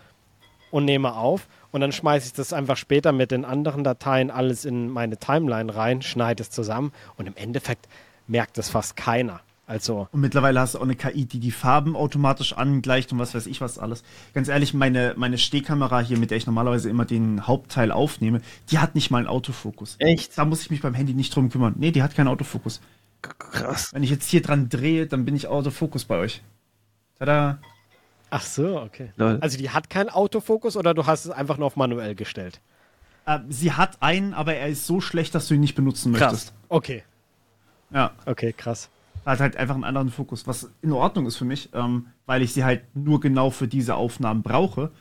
und 0.72 0.86
nehme 0.86 1.16
auf 1.16 1.48
und 1.72 1.82
dann 1.82 1.92
schmeiße 1.92 2.28
ich 2.28 2.34
das 2.34 2.54
einfach 2.54 2.78
später 2.78 3.12
mit 3.12 3.32
den 3.32 3.46
anderen 3.46 3.84
Dateien 3.84 4.32
alles 4.32 4.66
in 4.66 4.90
meine 4.90 5.18
Timeline 5.18 5.76
rein, 5.76 6.02
schneide 6.02 6.44
es 6.44 6.50
zusammen 6.50 6.92
und 7.18 7.28
im 7.28 7.36
Endeffekt 7.36 7.88
merkt 8.28 8.58
es 8.58 8.70
fast 8.70 8.96
keiner. 8.96 9.42
Also. 9.68 10.08
Und 10.12 10.22
mittlerweile 10.22 10.60
hast 10.60 10.76
du 10.76 10.78
auch 10.78 10.84
eine 10.84 10.96
KI, 10.96 11.26
die 11.26 11.40
die 11.40 11.52
Farben 11.52 11.96
automatisch 11.96 12.54
angleicht 12.54 13.12
und 13.12 13.20
was 13.20 13.34
weiß 13.34 13.48
ich 13.48 13.62
was 13.62 13.80
alles. 13.80 14.04
Ganz 14.34 14.48
ehrlich, 14.48 14.76
meine, 14.76 15.16
meine 15.18 15.40
Stehkamera 15.40 16.02
hier, 16.02 16.20
mit 16.20 16.30
der 16.30 16.38
ich 16.38 16.46
normalerweise 16.46 16.90
immer 16.90 17.06
den 17.06 17.48
Hauptteil 17.48 17.92
aufnehme, 17.92 18.42
die 18.70 18.78
hat 18.78 18.94
nicht 18.94 19.10
mal 19.10 19.20
einen 19.20 19.28
Autofokus. 19.28 19.96
Echt? 19.98 20.38
Da 20.38 20.46
muss 20.46 20.62
ich 20.62 20.70
mich 20.70 20.82
beim 20.82 20.94
Handy 20.94 21.14
nicht 21.14 21.36
drum 21.36 21.50
kümmern. 21.50 21.74
Nee, 21.78 21.92
die 21.92 22.04
hat 22.04 22.16
keinen 22.16 22.28
Autofokus. 22.28 22.80
Krass. 23.24 23.92
Wenn 23.92 24.04
ich 24.04 24.12
jetzt 24.12 24.30
hier 24.30 24.44
dran 24.44 24.70
drehe, 24.70 25.08
dann 25.08 25.26
bin 25.26 25.36
ich 25.36 25.48
Autofokus 25.48 26.06
bei 26.06 26.18
euch. 26.18 26.44
Tada. 27.18 27.60
Ach 28.36 28.44
so, 28.44 28.82
okay. 28.82 29.12
Lol. 29.16 29.38
Also 29.42 29.58
die 29.58 29.70
hat 29.70 29.90
keinen 29.90 30.10
Autofokus 30.10 30.76
oder 30.76 30.94
du 30.94 31.06
hast 31.06 31.26
es 31.26 31.32
einfach 31.32 31.58
nur 31.58 31.68
auf 31.68 31.76
manuell 31.76 32.16
gestellt? 32.16 32.60
Äh, 33.26 33.40
sie 33.50 33.72
hat 33.72 34.02
einen, 34.02 34.34
aber 34.34 34.56
er 34.56 34.68
ist 34.68 34.86
so 34.86 35.00
schlecht, 35.02 35.34
dass 35.36 35.48
du 35.48 35.54
ihn 35.54 35.62
nicht 35.62 35.76
benutzen 35.76 36.14
krass. 36.14 36.32
möchtest. 36.32 36.54
Okay. 36.70 37.04
Ja. 37.92 38.12
Okay, 38.26 38.52
krass 38.52 38.90
hat 39.26 39.40
halt 39.40 39.58
einfach 39.58 39.76
einen 39.76 39.84
anderen 39.84 40.10
Fokus, 40.10 40.48
was 40.48 40.72
in 40.82 40.92
Ordnung 40.92 41.26
ist 41.26 41.38
für 41.38 41.46
mich, 41.46 41.70
ähm, 41.74 42.08
weil 42.26 42.42
ich 42.42 42.54
sie 42.54 42.64
halt 42.64 42.84
nur 42.96 43.20
genau 43.20 43.50
für 43.50 43.68
diese 43.68 43.96
Aufnahmen 43.96 44.44
brauche. 44.44 44.92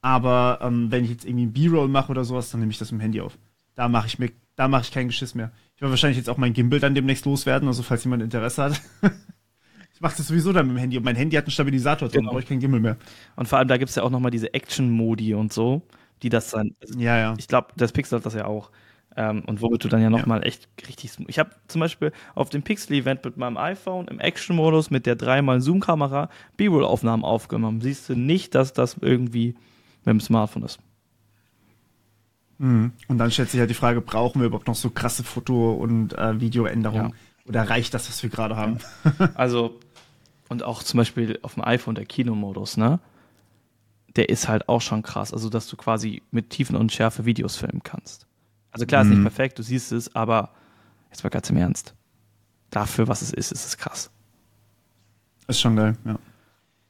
Aber 0.00 0.58
ähm, 0.62 0.90
wenn 0.90 1.04
ich 1.04 1.10
jetzt 1.10 1.24
irgendwie 1.24 1.46
ein 1.46 1.52
B-Roll 1.52 1.88
mache 1.88 2.10
oder 2.10 2.24
sowas, 2.24 2.50
dann 2.50 2.60
nehme 2.60 2.72
ich 2.72 2.78
das 2.78 2.90
im 2.90 2.98
Handy 2.98 3.20
auf. 3.20 3.38
Da 3.76 3.88
mache 3.88 4.08
ich 4.08 4.18
mir, 4.18 4.30
da 4.56 4.66
mache 4.66 4.82
ich 4.82 4.90
keinen 4.90 5.08
Geschiss 5.08 5.34
mehr. 5.34 5.52
Ich 5.76 5.80
werde 5.80 5.90
wahrscheinlich 5.90 6.18
jetzt 6.18 6.28
auch 6.28 6.36
mein 6.36 6.52
Gimbal 6.52 6.80
dann 6.80 6.94
demnächst 6.94 7.24
loswerden, 7.24 7.68
also 7.68 7.82
falls 7.84 8.02
jemand 8.02 8.22
Interesse 8.22 8.64
hat. 8.64 8.82
mache 10.02 10.16
das 10.16 10.26
sowieso 10.26 10.52
dann 10.52 10.66
mit 10.66 10.76
dem 10.76 10.80
Handy 10.80 10.98
und 10.98 11.04
mein 11.04 11.16
Handy 11.16 11.36
hat 11.36 11.44
einen 11.44 11.52
Stabilisator 11.52 12.08
drin, 12.08 12.20
genau. 12.20 12.32
brauche 12.32 12.40
ich 12.40 12.48
kein 12.48 12.60
Gimbal 12.60 12.80
mehr. 12.80 12.96
Und 13.36 13.48
vor 13.48 13.58
allem, 13.58 13.68
da 13.68 13.76
gibt 13.76 13.88
es 13.88 13.94
ja 13.96 14.02
auch 14.02 14.10
nochmal 14.10 14.30
diese 14.30 14.52
Action-Modi 14.52 15.34
und 15.34 15.52
so, 15.52 15.82
die 16.22 16.28
das 16.28 16.50
dann. 16.50 16.74
Also 16.80 16.98
ja, 16.98 17.18
ja. 17.18 17.34
Ich 17.38 17.48
glaube, 17.48 17.68
das 17.76 17.92
Pixel 17.92 18.18
hat 18.18 18.26
das 18.26 18.34
ja 18.34 18.44
auch. 18.44 18.70
Ähm, 19.14 19.42
und 19.46 19.60
womit 19.60 19.84
du 19.84 19.88
dann 19.88 20.00
ja 20.00 20.08
nochmal 20.08 20.40
ja. 20.40 20.46
echt 20.46 20.68
richtig. 20.88 21.12
Ich 21.26 21.38
habe 21.38 21.50
zum 21.68 21.80
Beispiel 21.80 22.12
auf 22.34 22.48
dem 22.48 22.62
Pixel-Event 22.62 23.24
mit 23.24 23.36
meinem 23.36 23.58
iPhone 23.58 24.08
im 24.08 24.18
Action-Modus 24.18 24.90
mit 24.90 25.06
der 25.06 25.18
3x-Zoom-Kamera 25.18 26.30
B-Roll-Aufnahmen 26.56 27.24
aufgenommen. 27.24 27.80
Siehst 27.80 28.08
du 28.08 28.16
nicht, 28.16 28.54
dass 28.54 28.72
das 28.72 28.96
irgendwie 29.00 29.54
mit 30.04 30.14
dem 30.14 30.20
Smartphone 30.20 30.62
ist. 30.62 30.78
Mhm. 32.58 32.92
Und 33.08 33.18
dann 33.18 33.30
stellt 33.30 33.50
sich 33.50 33.60
ja 33.60 33.66
die 33.66 33.74
Frage, 33.74 34.00
brauchen 34.00 34.40
wir 34.40 34.46
überhaupt 34.46 34.68
noch 34.68 34.74
so 34.74 34.90
krasse 34.90 35.24
Foto- 35.24 35.74
und 35.74 36.16
äh, 36.16 36.40
Videoänderungen? 36.40 37.10
Ja. 37.10 37.14
Oder 37.48 37.68
reicht 37.68 37.92
das, 37.92 38.08
was 38.08 38.22
wir 38.22 38.30
gerade 38.30 38.56
haben? 38.56 38.78
Ja. 39.18 39.30
Also, 39.34 39.80
und 40.52 40.62
auch 40.62 40.82
zum 40.82 40.98
Beispiel 40.98 41.38
auf 41.42 41.54
dem 41.54 41.64
iPhone 41.64 41.96
der 41.96 42.06
Kinomodus, 42.06 42.76
ne? 42.76 43.00
Der 44.14 44.28
ist 44.28 44.46
halt 44.46 44.68
auch 44.68 44.82
schon 44.82 45.02
krass. 45.02 45.32
Also, 45.32 45.48
dass 45.48 45.66
du 45.66 45.76
quasi 45.76 46.22
mit 46.30 46.50
Tiefen 46.50 46.76
und 46.76 46.92
Schärfe 46.92 47.24
Videos 47.24 47.56
filmen 47.56 47.82
kannst. 47.82 48.26
Also 48.70 48.86
klar, 48.86 49.02
mhm. 49.02 49.10
ist 49.10 49.10
nicht 49.10 49.18
mhm. 49.20 49.28
perfekt, 49.28 49.58
du 49.58 49.62
siehst 49.62 49.90
es, 49.90 50.14
aber 50.14 50.50
jetzt 51.10 51.24
mal 51.24 51.30
ganz 51.30 51.50
im 51.50 51.56
Ernst. 51.56 51.94
Dafür, 52.70 53.08
was 53.08 53.22
es 53.22 53.32
ist, 53.32 53.52
ist 53.52 53.66
es 53.66 53.76
krass. 53.76 54.10
Ist 55.48 55.60
schon 55.60 55.76
geil, 55.76 55.96
ja. 56.04 56.18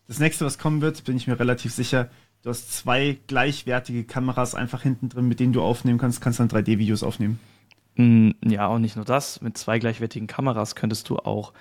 Das 0.08 0.18
nächste, 0.18 0.44
was 0.44 0.58
kommen 0.58 0.80
wird, 0.82 1.04
bin 1.04 1.16
ich 1.16 1.26
mir 1.26 1.38
relativ 1.38 1.72
sicher, 1.72 2.10
du 2.42 2.50
hast 2.50 2.72
zwei 2.72 3.18
gleichwertige 3.28 4.04
Kameras 4.04 4.54
einfach 4.54 4.82
hinten 4.82 5.08
drin, 5.08 5.26
mit 5.26 5.40
denen 5.40 5.52
du 5.52 5.62
aufnehmen 5.62 5.98
kannst, 5.98 6.20
kannst 6.20 6.38
dann 6.38 6.48
3D-Videos 6.48 7.02
aufnehmen. 7.02 7.38
Mm, 7.94 8.30
ja, 8.44 8.66
und 8.66 8.82
nicht 8.82 8.96
nur 8.96 9.04
das. 9.04 9.40
Mit 9.40 9.56
zwei 9.56 9.78
gleichwertigen 9.78 10.26
Kameras 10.26 10.74
könntest 10.74 11.08
du 11.08 11.16
auch 11.18 11.52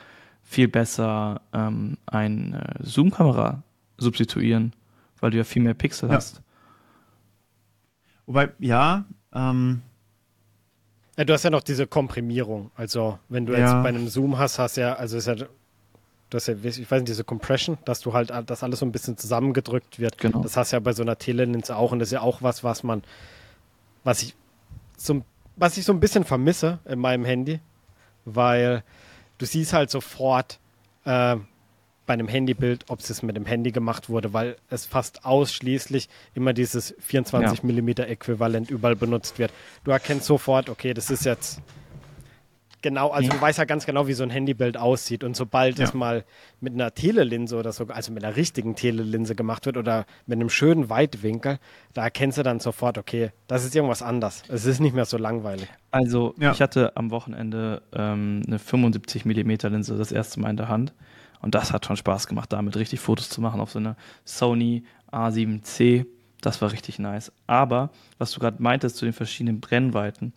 viel 0.51 0.67
besser 0.67 1.39
ähm, 1.53 1.97
eine 2.05 2.75
Zoom-Kamera 2.81 3.63
substituieren, 3.97 4.73
weil 5.21 5.31
du 5.31 5.37
ja 5.37 5.45
viel 5.45 5.61
mehr 5.61 5.73
Pixel 5.73 6.09
ja. 6.09 6.15
hast. 6.15 6.41
Wobei, 8.25 8.49
ja, 8.59 9.05
ähm, 9.33 9.81
ja, 11.15 11.23
du 11.23 11.31
hast 11.31 11.43
ja 11.43 11.49
noch 11.49 11.63
diese 11.63 11.87
Komprimierung. 11.87 12.69
Also, 12.75 13.17
wenn 13.29 13.45
du 13.45 13.53
ja. 13.53 13.59
jetzt 13.59 13.71
bei 13.81 13.87
einem 13.87 14.09
Zoom 14.09 14.37
hast, 14.37 14.59
hast 14.59 14.75
ja, 14.75 14.93
also 14.95 15.17
ist 15.17 15.27
ja, 15.27 15.35
du 15.35 15.47
hast 16.33 16.47
ja, 16.47 16.55
ich 16.61 16.91
weiß 16.91 16.99
nicht, 16.99 17.07
diese 17.07 17.23
Compression, 17.23 17.77
dass 17.85 18.01
du 18.01 18.11
halt, 18.11 18.33
dass 18.47 18.61
alles 18.61 18.79
so 18.79 18.85
ein 18.85 18.91
bisschen 18.91 19.17
zusammengedrückt 19.17 19.99
wird. 19.99 20.17
Genau. 20.17 20.41
Das 20.41 20.57
hast 20.57 20.73
du 20.73 20.75
ja 20.75 20.81
bei 20.81 20.91
so 20.91 21.01
einer 21.01 21.17
Telelinse 21.17 21.77
auch 21.77 21.93
und 21.93 21.99
das 21.99 22.09
ist 22.09 22.13
ja 22.13 22.21
auch 22.21 22.41
was, 22.41 22.61
was 22.61 22.83
man, 22.83 23.03
was 24.03 24.21
ich 24.21 24.35
so, 24.97 25.23
was 25.55 25.77
ich 25.77 25.85
so 25.85 25.93
ein 25.93 26.01
bisschen 26.01 26.25
vermisse 26.25 26.79
in 26.83 26.99
meinem 26.99 27.23
Handy, 27.23 27.61
weil 28.25 28.83
du 29.41 29.47
siehst 29.47 29.73
halt 29.73 29.89
sofort, 29.89 30.59
äh, 31.05 31.37
bei 32.05 32.13
einem 32.13 32.27
Handybild, 32.27 32.85
ob 32.89 32.99
es 32.99 33.23
mit 33.23 33.35
dem 33.35 33.45
Handy 33.45 33.71
gemacht 33.71 34.09
wurde, 34.09 34.33
weil 34.33 34.57
es 34.69 34.85
fast 34.85 35.23
ausschließlich 35.23 36.09
immer 36.33 36.51
dieses 36.51 36.95
24 36.99 37.63
ja. 37.63 37.71
mm 37.71 37.89
Äquivalent 38.11 38.69
überall 38.69 38.95
benutzt 38.95 39.39
wird. 39.39 39.51
Du 39.83 39.91
erkennst 39.91 40.25
sofort, 40.25 40.69
okay, 40.69 40.93
das 40.93 41.09
ist 41.09 41.25
jetzt 41.25 41.61
genau, 42.81 43.09
also 43.09 43.29
ja. 43.29 43.35
du 43.35 43.41
weißt 43.41 43.59
ja 43.59 43.65
ganz 43.65 43.85
genau, 43.85 44.07
wie 44.07 44.13
so 44.13 44.23
ein 44.23 44.29
Handybild 44.29 44.77
aussieht. 44.77 45.23
Und 45.23 45.35
sobald 45.35 45.79
ja. 45.79 45.85
es 45.85 45.93
mal 45.93 46.25
mit 46.59 46.73
einer 46.73 46.93
Telelinse 46.93 47.57
oder 47.57 47.71
so, 47.71 47.87
also 47.87 48.11
mit 48.11 48.23
einer 48.23 48.35
richtigen 48.35 48.75
Telelinse 48.75 49.35
gemacht 49.35 49.65
wird 49.65 49.77
oder 49.77 50.05
mit 50.25 50.39
einem 50.39 50.49
schönen 50.49 50.89
Weitwinkel, 50.89 51.59
da 51.93 52.03
erkennst 52.03 52.37
du 52.37 52.43
dann 52.43 52.59
sofort, 52.59 52.97
okay, 52.97 53.31
das 53.47 53.63
ist 53.65 53.75
irgendwas 53.75 54.01
anders. 54.01 54.43
Es 54.47 54.65
ist 54.65 54.79
nicht 54.79 54.95
mehr 54.95 55.05
so 55.05 55.17
langweilig. 55.17 55.67
Also 55.91 56.33
ja. 56.39 56.51
ich 56.51 56.61
hatte 56.61 56.95
am 56.95 57.11
Wochenende 57.11 57.81
ähm, 57.93 58.41
eine 58.47 58.59
75 58.59 59.25
mm 59.25 59.51
Linse 59.69 59.97
das 59.97 60.11
erste 60.11 60.39
Mal 60.39 60.49
in 60.49 60.57
der 60.57 60.67
Hand. 60.67 60.93
Und 61.41 61.55
das 61.55 61.73
hat 61.73 61.85
schon 61.85 61.97
Spaß 61.97 62.27
gemacht, 62.27 62.53
damit 62.53 62.75
richtig 62.75 62.99
Fotos 62.99 63.29
zu 63.29 63.41
machen 63.41 63.61
auf 63.61 63.71
so 63.71 63.79
einer 63.79 63.95
Sony 64.25 64.83
A7C. 65.11 66.05
Das 66.41 66.61
war 66.61 66.71
richtig 66.71 66.99
nice. 66.99 67.31
Aber, 67.47 67.89
was 68.17 68.31
du 68.31 68.39
gerade 68.39 68.61
meintest 68.61 68.97
zu 68.97 69.05
den 69.05 69.13
verschiedenen 69.13 69.59
Brennweiten, 69.59 70.33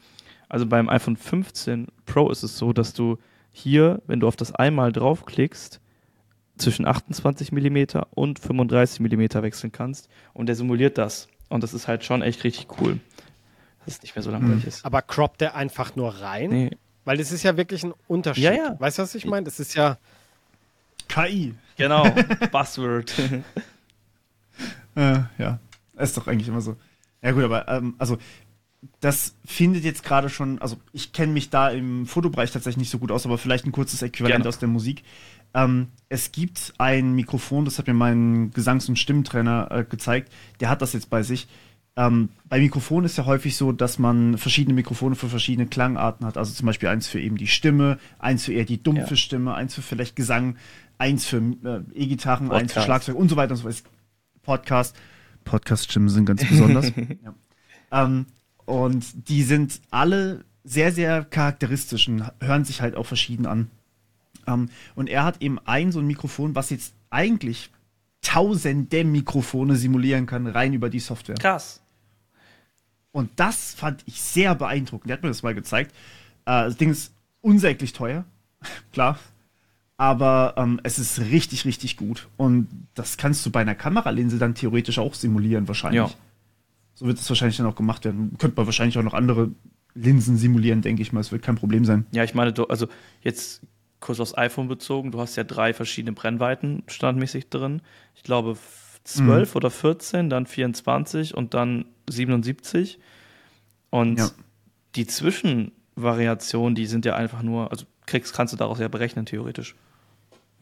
also 0.55 0.67
beim 0.67 0.89
iPhone 0.89 1.17
15 1.17 1.89
Pro 2.07 2.31
ist 2.31 2.45
es 2.45 2.57
so, 2.57 2.73
dass 2.73 2.93
du 2.93 3.19
hier, 3.51 4.01
wenn 4.07 4.21
du 4.21 4.29
auf 4.29 4.37
das 4.37 4.55
einmal 4.55 4.93
draufklickst, 4.93 5.81
zwischen 6.59 6.87
28 6.87 7.51
mm 7.51 8.03
und 8.13 8.39
35 8.39 9.01
mm 9.01 9.43
wechseln 9.43 9.73
kannst. 9.73 10.09
Und 10.33 10.47
der 10.47 10.55
simuliert 10.55 10.97
das. 10.97 11.27
Und 11.49 11.65
das 11.65 11.75
ist 11.75 11.89
halt 11.89 12.05
schon 12.05 12.23
echt 12.23 12.45
richtig 12.45 12.69
cool. 12.79 13.01
Dass 13.85 13.97
es 13.97 14.03
nicht 14.03 14.15
mehr 14.15 14.23
so 14.23 14.31
langweilig 14.31 14.63
hm. 14.63 14.69
ist. 14.69 14.85
Aber 14.85 15.03
croppt 15.03 15.41
der 15.41 15.57
einfach 15.57 15.97
nur 15.97 16.11
rein? 16.11 16.51
Nee. 16.51 16.71
Weil 17.05 17.17
das 17.17 17.33
ist 17.33 17.43
ja 17.43 17.57
wirklich 17.57 17.83
ein 17.83 17.93
Unterschied. 18.07 18.45
Ja, 18.45 18.53
ja. 18.53 18.77
Weißt 18.79 18.99
du, 18.99 19.03
was 19.03 19.13
ich 19.17 19.27
meine? 19.27 19.43
Das 19.43 19.59
ist 19.59 19.75
ja. 19.75 19.99
KI. 21.09 21.57
Genau, 21.77 22.05
Buzzword. 22.53 23.13
äh, 24.95 25.19
ja, 25.37 25.59
ist 25.99 26.17
doch 26.17 26.29
eigentlich 26.29 26.47
immer 26.47 26.61
so. 26.61 26.77
Ja 27.25 27.33
gut, 27.33 27.43
aber 27.43 27.67
ähm, 27.67 27.97
also 27.99 28.19
das 29.01 29.37
findet 29.45 29.85
jetzt 29.85 30.05
gerade 30.05 30.29
schon, 30.29 30.61
also 30.61 30.77
ich 30.93 31.13
kenne 31.13 31.33
mich 31.33 31.51
da 31.51 31.71
im 31.71 32.07
Fotobereich 32.07 32.51
tatsächlich 32.51 32.79
nicht 32.79 32.91
so 32.91 32.99
gut 32.99 33.11
aus, 33.11 33.27
aber 33.27 33.39
vielleicht 33.39 33.67
ein 33.67 33.73
kurzes 33.73 34.03
Äquivalent 34.03 34.43
Gerne. 34.43 34.49
aus 34.49 34.59
der 34.59 34.69
Musik. 34.69 35.03
Ähm, 35.55 35.89
es 36.09 36.33
gibt 36.33 36.75
ein 36.79 37.13
Mikrofon, 37.15 37.65
das 37.65 37.79
hat 37.79 37.87
mir 37.87 37.95
mein 37.95 38.51
Gesangs- 38.53 38.89
und 38.89 38.99
Stimmtrainer 38.99 39.69
äh, 39.71 39.85
gezeigt, 39.85 40.33
der 40.61 40.69
hat 40.69 40.83
das 40.83 40.93
jetzt 40.93 41.11
bei 41.11 41.23
sich. 41.23 41.47
Ähm, 41.97 42.31
bei 42.49 42.59
Mikrofonen 42.59 43.07
ist 43.07 43.17
ja 43.19 43.25
häufig 43.25 43.57
so, 43.57 43.71
dass 43.71 44.01
man 44.01 44.37
verschiedene 44.37 44.75
Mikrofone 44.75 45.15
für 45.15 45.29
verschiedene 45.29 45.69
Klangarten 45.69 46.27
hat. 46.27 46.37
Also 46.37 46.53
zum 46.53 46.67
Beispiel 46.67 46.89
eins 46.89 47.07
für 47.07 47.21
eben 47.21 47.37
die 47.37 47.47
Stimme, 47.47 47.99
eins 48.19 48.47
für 48.47 48.53
eher 48.53 48.65
die 48.65 48.83
dumpfe 48.83 49.11
ja. 49.11 49.17
Stimme, 49.17 49.55
eins 49.55 49.75
für 49.75 49.83
vielleicht 49.83 50.17
Gesang, 50.17 50.57
eins 50.99 51.25
für 51.25 51.37
äh, 51.37 51.83
E-Gitarren, 51.95 52.51
eins 52.51 52.73
für 52.73 52.81
Schlagzeug 52.81 53.15
und 53.15 53.29
so 53.29 53.37
weiter 53.37 53.53
und 53.53 53.59
so 53.59 53.65
weiter. 53.65 53.79
Podcast. 54.43 54.97
Podcast-Stimmen 55.45 56.09
sind 56.09 56.25
ganz 56.25 56.45
besonders. 56.45 56.91
ja. 56.97 57.35
ähm, 57.93 58.27
und 58.67 59.29
die 59.29 59.43
sind 59.43 59.81
alle 59.91 60.45
sehr, 60.65 60.93
sehr 60.93 61.25
charakteristisch 61.25 62.09
und 62.09 62.25
hören 62.41 62.65
sich 62.65 62.81
halt 62.81 62.97
auch 62.97 63.07
verschieden 63.07 63.47
an. 63.47 63.71
Ähm, 64.47 64.69
und 64.95 65.09
er 65.09 65.25
hat 65.25 65.43
eben 65.43 65.59
ein 65.61 65.93
so 65.93 66.01
ein 66.01 66.07
Mikrofon, 66.07 66.55
was 66.55 66.71
jetzt 66.71 66.95
eigentlich 67.11 67.71
tausende 68.23 69.05
Mikrofone 69.05 69.77
simulieren 69.77 70.27
kann, 70.27 70.47
rein 70.47 70.73
über 70.73 70.89
die 70.89 71.01
Software. 71.01 71.37
Krass. 71.37 71.83
Und 73.13 73.31
das 73.37 73.75
fand 73.75 74.03
ich 74.07 74.21
sehr 74.21 74.55
beeindruckend. 74.55 75.09
Der 75.09 75.17
hat 75.17 75.23
mir 75.23 75.29
das 75.29 75.43
mal 75.43 75.55
gezeigt. 75.55 75.93
Äh, 76.47 76.65
das 76.65 76.77
Ding 76.77 76.91
ist 76.91 77.13
unsäglich 77.43 77.93
teuer, 77.93 78.25
klar. 78.93 79.19
Aber 79.97 80.55
ähm, 80.57 80.81
es 80.83 80.99
ist 80.99 81.21
richtig, 81.21 81.65
richtig 81.65 81.97
gut. 81.97 82.29
Und 82.37 82.69
das 82.95 83.17
kannst 83.17 83.47
du 83.47 83.51
bei 83.51 83.61
einer 83.61 83.77
Kameralinse 83.77 84.39
dann 84.39 84.55
theoretisch 84.57 84.99
auch 84.99 85.15
simulieren, 85.15 85.69
wahrscheinlich. 85.69 86.11
Ja. 86.11 86.11
So 86.95 87.07
wird 87.07 87.19
es 87.19 87.29
wahrscheinlich 87.29 87.57
dann 87.57 87.67
auch 87.67 87.75
gemacht 87.75 88.05
werden. 88.05 88.37
Könnte 88.39 88.57
man 88.57 88.67
wahrscheinlich 88.67 88.97
auch 88.99 89.03
noch 89.03 89.15
andere 89.15 89.51
Linsen 89.95 90.37
simulieren, 90.37 90.83
denke 90.83 91.03
ich 91.03 91.13
mal. 91.13 91.21
Es 91.21 91.33
wird 91.33 91.43
kein 91.43 91.57
Problem 91.57 91.85
sein. 91.85 92.07
Ja, 92.13 92.25
ich 92.25 92.35
meine, 92.35 92.53
du, 92.53 92.65
also 92.65 92.89
jetzt 93.23 93.63
kurz 94.01 94.21
aufs 94.21 94.37
iPhone 94.37 94.69
bezogen, 94.69 95.13
du 95.13 95.21
hast 95.21 95.37
ja 95.37 95.45
drei 95.45 95.73
verschiedene 95.73 96.13
Brennweiten 96.13 96.83
standmäßig 96.89 97.49
drin. 97.49 97.81
Ich 98.15 98.23
glaube 98.23 98.57
12 99.05 99.51
mhm. 99.51 99.57
oder 99.57 99.71
14, 99.71 100.31
dann 100.31 100.47
24 100.47 101.35
und 101.35 101.55
dann 101.55 101.87
77. 102.09 102.99
Und 103.91 104.19
ja. 104.19 104.31
die 104.97 105.07
Zwischenvariationen, 105.07 106.75
die 106.75 106.87
sind 106.87 107.05
ja 107.05 107.15
einfach 107.15 107.43
nur, 107.43 107.71
also 107.71 107.87
kriegst, 108.07 108.35
kannst 108.35 108.53
du 108.53 108.57
daraus 108.57 108.79
ja 108.79 108.89
berechnen, 108.89 109.27
theoretisch. 109.27 109.75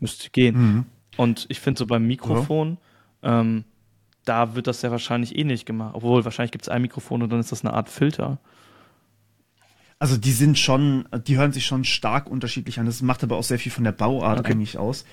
Müsste 0.01 0.30
gehen. 0.30 0.57
Mhm. 0.57 0.85
Und 1.16 1.47
ich 1.49 1.61
finde 1.61 1.78
so 1.78 1.87
beim 1.87 2.07
Mikrofon, 2.07 2.78
ja. 3.22 3.41
ähm, 3.41 3.64
da 4.25 4.55
wird 4.55 4.66
das 4.66 4.83
ja 4.83 4.91
wahrscheinlich 4.91 5.37
ähnlich 5.37 5.64
gemacht. 5.64 5.95
Obwohl, 5.95 6.25
wahrscheinlich 6.25 6.53
gibt 6.53 6.62
es 6.62 6.68
ein 6.68 6.83
Mikrofon 6.83 7.23
und 7.23 7.31
dann 7.31 7.41
ist 7.41 7.53
das 7.53 7.64
eine 7.64 7.75
Art 7.75 7.89
Filter. 7.89 8.39
Also 9.99 10.16
die 10.16 10.33
sind 10.33 10.59
schon, 10.59 11.09
die 11.27 11.37
hören 11.37 11.53
sich 11.53 11.64
schon 11.64 11.85
stark 11.85 12.29
unterschiedlich 12.29 12.81
an. 12.81 12.87
Das 12.87 13.03
macht 13.03 13.23
aber 13.23 13.37
auch 13.37 13.45
sehr 13.45 13.59
viel 13.59 13.70
von 13.70 13.85
der 13.85 13.93
Bauart 13.93 14.41
okay. 14.41 14.53
eigentlich 14.53 14.79
aus. 14.79 15.05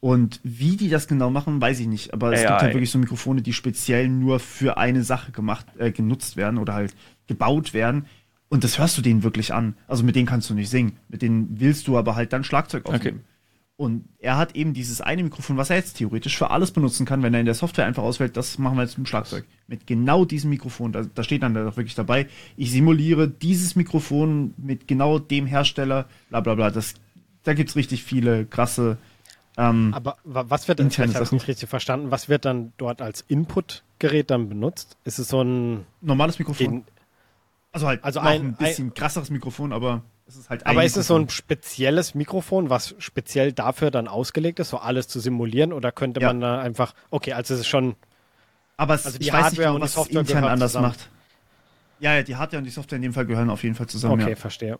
Und 0.00 0.40
wie 0.42 0.76
die 0.76 0.88
das 0.88 1.06
genau 1.06 1.30
machen, 1.30 1.60
weiß 1.60 1.78
ich 1.78 1.86
nicht. 1.86 2.12
Aber 2.12 2.32
es 2.32 2.40
AI. 2.40 2.48
gibt 2.48 2.62
halt 2.62 2.74
wirklich 2.74 2.90
so 2.90 2.98
Mikrofone, 2.98 3.40
die 3.40 3.52
speziell 3.52 4.08
nur 4.08 4.40
für 4.40 4.76
eine 4.76 5.04
Sache 5.04 5.30
gemacht, 5.30 5.66
äh, 5.78 5.92
genutzt 5.92 6.36
werden 6.36 6.58
oder 6.58 6.74
halt 6.74 6.94
gebaut 7.28 7.72
werden. 7.72 8.06
Und 8.48 8.64
das 8.64 8.78
hörst 8.78 8.98
du 8.98 9.02
denen 9.02 9.22
wirklich 9.22 9.54
an. 9.54 9.76
Also 9.86 10.02
mit 10.02 10.16
denen 10.16 10.26
kannst 10.26 10.50
du 10.50 10.54
nicht 10.54 10.70
singen. 10.70 10.98
Mit 11.08 11.22
denen 11.22 11.60
willst 11.60 11.86
du 11.86 11.96
aber 11.96 12.16
halt 12.16 12.32
dann 12.32 12.42
Schlagzeug 12.42 12.86
aufnehmen. 12.86 13.20
Okay. 13.20 13.31
Und 13.76 14.04
er 14.18 14.36
hat 14.36 14.54
eben 14.54 14.74
dieses 14.74 15.00
eine 15.00 15.22
Mikrofon, 15.24 15.56
was 15.56 15.70
er 15.70 15.76
jetzt 15.76 15.96
theoretisch 15.96 16.36
für 16.36 16.50
alles 16.50 16.70
benutzen 16.70 17.06
kann, 17.06 17.22
wenn 17.22 17.34
er 17.34 17.40
in 17.40 17.46
der 17.46 17.54
Software 17.54 17.86
einfach 17.86 18.02
auswählt, 18.02 18.36
das 18.36 18.58
machen 18.58 18.76
wir 18.76 18.82
jetzt 18.82 18.98
mit 18.98 19.06
dem 19.06 19.08
Schlagzeug. 19.08 19.44
Mit 19.66 19.86
genau 19.86 20.24
diesem 20.24 20.50
Mikrofon. 20.50 20.92
Da, 20.92 21.02
da 21.02 21.24
steht 21.24 21.42
dann 21.42 21.54
da 21.54 21.64
wirklich 21.64 21.94
dabei, 21.94 22.28
ich 22.56 22.70
simuliere 22.70 23.28
dieses 23.28 23.74
Mikrofon 23.74 24.54
mit 24.56 24.86
genau 24.86 25.18
dem 25.18 25.46
Hersteller, 25.46 26.06
bla 26.28 26.40
bla 26.40 26.54
bla. 26.54 26.70
Das, 26.70 26.94
da 27.44 27.54
gibt 27.54 27.70
es 27.70 27.76
richtig 27.76 28.04
viele 28.04 28.46
krasse. 28.46 28.98
Ähm, 29.56 29.92
Aber 29.94 30.16
was 30.24 30.68
wird, 30.68 30.80
ich 30.80 30.98
habe 30.98 31.10
ich 31.10 31.32
nicht 31.32 31.48
richtig 31.48 31.68
verstanden, 31.68 32.10
was 32.10 32.28
wird 32.28 32.44
dann 32.44 32.72
dort 32.76 33.02
als 33.02 33.22
Inputgerät 33.22 34.30
dann 34.30 34.48
benutzt? 34.48 34.96
Ist 35.04 35.18
es 35.18 35.28
so 35.28 35.42
ein. 35.42 35.84
Normales 36.00 36.38
Mikrofon. 36.38 36.84
also 37.72 37.86
halt 37.86 38.04
also 38.04 38.20
ein, 38.20 38.40
ein 38.42 38.54
bisschen 38.54 38.88
ein, 38.88 38.94
krasseres 38.94 39.30
Mikrofon, 39.30 39.72
aber 39.72 40.02
ist 40.26 40.50
halt 40.50 40.66
Aber 40.66 40.84
ist 40.84 40.96
es 40.96 41.06
so 41.06 41.16
ein 41.16 41.28
spezielles 41.28 42.14
Mikrofon, 42.14 42.70
was 42.70 42.94
speziell 42.98 43.52
dafür 43.52 43.90
dann 43.90 44.08
ausgelegt 44.08 44.60
ist, 44.60 44.70
so 44.70 44.78
alles 44.78 45.08
zu 45.08 45.20
simulieren? 45.20 45.72
Oder 45.72 45.92
könnte 45.92 46.20
ja. 46.20 46.28
man 46.28 46.40
da 46.40 46.60
einfach, 46.60 46.94
okay, 47.10 47.32
also 47.32 47.54
es 47.54 47.60
ist 47.60 47.66
schon. 47.66 47.96
Aber 48.76 48.94
es, 48.94 49.06
also 49.06 49.18
die 49.18 49.32
Hardware 49.32 49.50
nicht 49.50 49.58
genau, 49.58 49.74
und 49.74 49.82
die 49.82 49.88
Software 49.88 50.20
intern 50.20 50.44
anders 50.44 50.72
zusammen. 50.72 50.88
macht. 50.88 51.08
Ja, 52.00 52.14
ja, 52.14 52.22
die 52.22 52.36
Hardware 52.36 52.58
und 52.58 52.64
die 52.64 52.70
Software 52.70 52.96
in 52.96 53.02
dem 53.02 53.12
Fall 53.12 53.26
gehören 53.26 53.50
auf 53.50 53.62
jeden 53.62 53.74
Fall 53.74 53.86
zusammen. 53.86 54.20
Okay, 54.20 54.30
ja. 54.30 54.36
verstehe. 54.36 54.78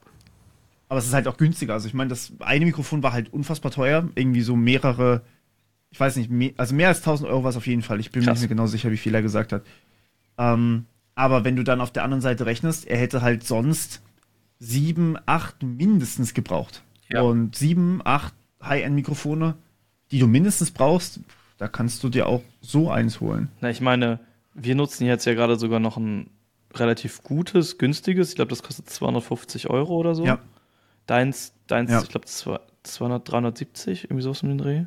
Aber 0.88 0.98
es 0.98 1.06
ist 1.06 1.14
halt 1.14 1.28
auch 1.28 1.36
günstiger. 1.36 1.72
Also 1.72 1.86
ich 1.88 1.94
meine, 1.94 2.10
das 2.10 2.32
eine 2.40 2.64
Mikrofon 2.64 3.02
war 3.02 3.12
halt 3.12 3.32
unfassbar 3.32 3.70
teuer. 3.70 4.08
Irgendwie 4.14 4.42
so 4.42 4.56
mehrere, 4.56 5.22
ich 5.90 5.98
weiß 5.98 6.16
nicht, 6.16 6.30
mehr, 6.30 6.50
also 6.56 6.74
mehr 6.74 6.88
als 6.88 6.98
1000 6.98 7.30
Euro 7.30 7.44
war 7.44 7.50
es 7.50 7.56
auf 7.56 7.66
jeden 7.66 7.82
Fall. 7.82 8.00
Ich 8.00 8.10
bin 8.10 8.22
Krass. 8.22 8.38
mir 8.38 8.42
nicht 8.42 8.48
genau 8.48 8.66
sicher, 8.66 8.90
wie 8.90 8.96
viel 8.96 9.14
er 9.14 9.22
gesagt 9.22 9.52
hat. 9.52 9.62
Ähm, 10.36 10.86
aber 11.14 11.44
wenn 11.44 11.56
du 11.56 11.62
dann 11.62 11.80
auf 11.80 11.92
der 11.92 12.04
anderen 12.04 12.20
Seite 12.20 12.44
rechnest, 12.46 12.86
er 12.86 12.98
hätte 12.98 13.22
halt 13.22 13.44
sonst 13.44 14.02
sieben, 14.62 15.18
acht 15.26 15.62
mindestens 15.62 16.34
gebraucht. 16.34 16.82
Ja. 17.08 17.22
Und 17.22 17.56
sieben, 17.56 18.00
acht 18.04 18.32
High-End-Mikrofone, 18.62 19.56
die 20.12 20.20
du 20.20 20.28
mindestens 20.28 20.70
brauchst, 20.70 21.20
da 21.58 21.66
kannst 21.66 22.04
du 22.04 22.08
dir 22.08 22.28
auch 22.28 22.42
so 22.60 22.90
eins 22.90 23.20
holen. 23.20 23.50
Na, 23.60 23.70
ich 23.70 23.80
meine, 23.80 24.20
wir 24.54 24.76
nutzen 24.76 25.04
jetzt 25.04 25.24
ja 25.24 25.34
gerade 25.34 25.58
sogar 25.58 25.80
noch 25.80 25.96
ein 25.96 26.30
relativ 26.74 27.24
gutes, 27.24 27.76
günstiges. 27.76 28.30
Ich 28.30 28.36
glaube, 28.36 28.50
das 28.50 28.62
kostet 28.62 28.88
250 28.88 29.68
Euro 29.68 29.96
oder 29.96 30.14
so. 30.14 30.24
Ja. 30.24 30.38
Deins, 31.06 31.52
deins 31.66 31.90
ja. 31.90 32.00
ich 32.00 32.08
glaube, 32.08 32.26
200, 32.26 33.28
370, 33.28 34.04
irgendwie 34.04 34.22
so 34.22 34.30
um 34.30 34.48
den 34.48 34.58
Dreh. 34.58 34.84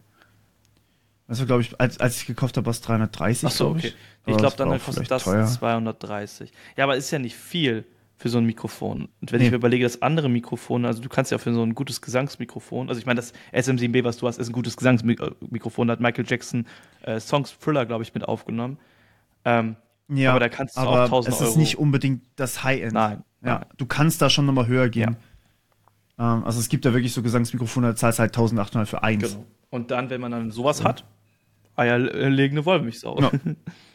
Also, 1.28 1.46
glaube 1.46 1.64
ich, 1.64 1.80
als, 1.82 2.00
als 2.00 2.18
ich 2.18 2.28
gekauft 2.28 2.56
habe, 2.56 2.66
war 2.66 2.72
es 2.72 2.82
330. 2.82 3.48
Ach 3.48 3.52
so, 3.52 3.70
okay. 3.70 3.88
Ich, 4.26 4.32
ich 4.32 4.38
glaube, 4.38 4.56
dann 4.56 4.80
kostet 4.80 5.12
das 5.12 5.24
teuer. 5.26 5.46
230. 5.46 6.52
Ja, 6.78 6.86
aber 6.86 6.96
ist 6.96 7.12
ja 7.12 7.20
nicht 7.20 7.36
viel 7.36 7.84
für 8.18 8.30
so 8.30 8.38
ein 8.38 8.46
Mikrofon. 8.46 9.10
Und 9.22 9.32
wenn 9.32 9.40
nee. 9.40 9.46
ich 9.46 9.52
mir 9.52 9.58
überlege, 9.58 9.84
dass 9.84 10.02
andere 10.02 10.30
Mikrofone, 10.30 10.88
also 10.88 11.02
du 11.02 11.10
kannst 11.10 11.32
ja 11.32 11.38
für 11.38 11.54
so 11.54 11.64
ein 11.64 11.76
gutes 11.76 12.02
Gesangsmikrofon, 12.02 12.88
also 12.88 13.00
ich 13.00 13.06
meine, 13.06 13.18
das 13.18 13.34
SM7B, 13.54 14.04
was 14.04 14.18
du 14.18 14.28
hast, 14.28 14.38
ist 14.38 14.50
ein 14.50 14.54
gutes 14.54 14.78
Gesangsmikrofon, 14.78 15.88
da 15.88 15.94
hat 15.94 16.00
Michael 16.00 16.26
Jackson 16.28 16.66
äh, 17.02 17.20
Songs 17.20 17.58
Thriller, 17.60 17.86
glaube 17.86 18.04
ich, 18.04 18.14
mit 18.14 18.26
aufgenommen. 18.26 18.78
Ähm, 19.44 19.76
ja, 20.08 20.32
aber 20.32 20.40
da 20.40 20.50
kannst 20.50 20.78
du 20.78 20.82
auch 20.82 21.06
1000 21.06 21.34
Euro. 21.36 21.44
Es 21.44 21.50
ist 21.50 21.58
nicht 21.58 21.78
unbedingt 21.78 22.22
das 22.36 22.64
High-End. 22.64 22.94
Nein. 22.94 23.24
Ja, 23.44 23.66
du 23.78 23.86
kannst 23.86 24.22
da 24.22 24.30
schon 24.30 24.46
nochmal 24.46 24.68
höher 24.68 24.90
gehen. 24.90 25.18
Ja. 26.18 26.38
Ähm, 26.38 26.46
also 26.46 26.60
es 26.60 26.70
gibt 26.70 26.86
da 26.86 26.94
wirklich 26.94 27.14
so 27.14 27.22
Gesangsmikrofone, 27.22 27.88
da 27.88 27.96
zahlst 27.96 28.20
halt 28.20 28.30
1800 28.30 28.88
für 28.88 29.04
eins. 29.04 29.34
Genau. 29.34 29.46
Und 29.70 29.92
dann, 29.92 30.10
wenn 30.10 30.22
man 30.22 30.32
dann 30.32 30.52
sowas 30.52 30.80
ja. 30.80 30.86
hat, 30.86 31.06
eierlegende 31.76 32.66
Wollmilchsau. 32.66 33.20
Ja. 33.20 33.32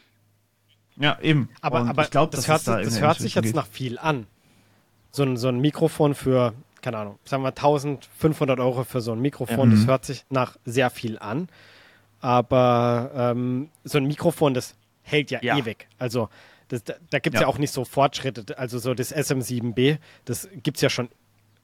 Ja, 1.01 1.17
eben. 1.21 1.49
Aber, 1.61 1.79
aber 1.79 2.03
ich 2.03 2.11
glaube, 2.11 2.35
das, 2.35 2.47
hört, 2.47 2.67
da 2.67 2.81
das 2.81 3.01
hört 3.01 3.17
sich 3.17 3.35
jetzt 3.35 3.45
geht. 3.45 3.55
nach 3.55 3.67
viel 3.67 3.97
an. 3.97 4.27
So 5.11 5.23
ein, 5.23 5.35
so 5.35 5.47
ein 5.47 5.59
Mikrofon 5.59 6.15
für, 6.15 6.53
keine 6.81 6.97
Ahnung, 6.97 7.19
sagen 7.25 7.43
wir 7.43 7.49
1500 7.49 8.59
Euro 8.59 8.83
für 8.83 9.01
so 9.01 9.11
ein 9.11 9.19
Mikrofon, 9.19 9.69
ja. 9.69 9.75
das 9.75 9.85
mhm. 9.85 9.89
hört 9.89 10.05
sich 10.05 10.25
nach 10.29 10.57
sehr 10.63 10.89
viel 10.89 11.17
an. 11.19 11.49
Aber 12.21 13.11
ähm, 13.15 13.69
so 13.83 13.97
ein 13.97 14.05
Mikrofon, 14.05 14.53
das 14.53 14.75
hält 15.01 15.31
ja, 15.31 15.39
ja. 15.41 15.57
ewig. 15.57 15.87
Also 15.97 16.29
das, 16.67 16.83
da, 16.83 16.93
da 17.09 17.19
gibt 17.19 17.35
es 17.35 17.41
ja. 17.41 17.47
ja. 17.47 17.53
auch 17.53 17.57
nicht 17.57 17.73
so 17.73 17.83
Fortschritte. 17.83 18.57
Also 18.57 18.77
so 18.77 18.93
das 18.93 19.13
SM7B, 19.13 19.97
das 20.25 20.47
gibt 20.61 20.77
es 20.77 20.81
ja 20.81 20.89
schon 20.89 21.09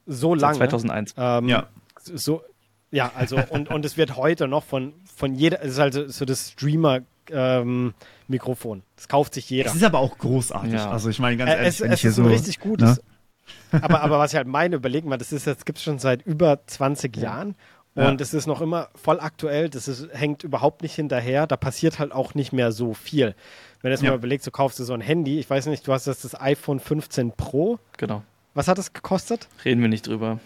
so 0.07 0.33
lange. 0.33 0.57
2001. 0.57 1.13
Ähm, 1.15 1.47
ja. 1.47 1.67
So, 2.01 2.43
ja, 2.89 3.11
also 3.15 3.37
und, 3.49 3.69
und 3.69 3.85
es 3.85 3.97
wird 3.97 4.17
heute 4.17 4.47
noch 4.47 4.63
von, 4.63 4.93
von 5.15 5.35
jeder, 5.35 5.61
es 5.61 5.73
ist 5.73 5.79
also 5.79 6.07
so 6.07 6.25
das 6.25 6.51
Streamer 6.51 7.01
ähm, 7.31 7.93
Mikrofon. 8.27 8.83
Das 8.95 9.07
kauft 9.07 9.33
sich 9.33 9.49
jeder. 9.49 9.69
Es 9.69 9.75
ist 9.75 9.83
aber 9.83 9.99
auch 9.99 10.17
großartig. 10.17 10.73
Ja. 10.73 10.89
Also 10.89 11.09
ich 11.09 11.19
meine 11.19 11.37
ganz 11.37 11.51
ehrlich, 11.51 11.67
es, 11.67 11.81
wenn 11.81 11.91
es 11.91 11.95
ich 11.95 12.01
hier 12.01 12.09
ist 12.09 12.15
so, 12.15 12.23
ein 12.23 12.27
richtig 12.29 12.59
gutes. 12.59 12.97
Ne? 12.97 13.81
aber, 13.81 14.01
aber 14.01 14.19
was 14.19 14.31
ich 14.33 14.37
halt 14.37 14.47
meine, 14.47 14.75
überlegen 14.75 15.09
mal, 15.09 15.17
das 15.17 15.31
ist 15.31 15.45
jetzt 15.45 15.65
gibt 15.65 15.77
es 15.77 15.83
schon 15.83 15.99
seit 15.99 16.25
über 16.25 16.59
20 16.65 17.15
ja. 17.15 17.23
Jahren 17.23 17.55
und 17.97 18.21
es 18.21 18.33
ist 18.35 18.45
noch 18.45 18.61
immer 18.61 18.89
voll 18.93 19.19
aktuell. 19.19 19.69
Das 19.69 19.87
ist, 19.87 20.07
hängt 20.13 20.43
überhaupt 20.43 20.83
nicht 20.83 20.93
hinterher. 20.93 21.47
Da 21.47 21.57
passiert 21.57 21.97
halt 21.97 22.11
auch 22.11 22.35
nicht 22.35 22.53
mehr 22.53 22.71
so 22.71 22.93
viel. 22.93 23.33
Wenn 23.81 23.89
du 23.89 23.95
jetzt 23.95 24.03
ja. 24.03 24.11
mal 24.11 24.17
überlegst, 24.17 24.45
du 24.45 24.51
kaufst 24.51 24.77
dir 24.77 24.83
so 24.83 24.93
ein 24.93 25.01
Handy. 25.01 25.39
Ich 25.39 25.49
weiß 25.49 25.65
nicht, 25.65 25.87
du 25.87 25.93
hast 25.93 26.05
das, 26.05 26.21
das 26.21 26.39
iPhone 26.39 26.79
15 26.79 27.31
Pro. 27.31 27.79
Genau. 27.97 28.21
Was 28.53 28.67
hat 28.67 28.77
das 28.77 28.93
gekostet? 28.93 29.47
Reden 29.65 29.81
wir 29.81 29.87
nicht 29.87 30.05
drüber. 30.05 30.39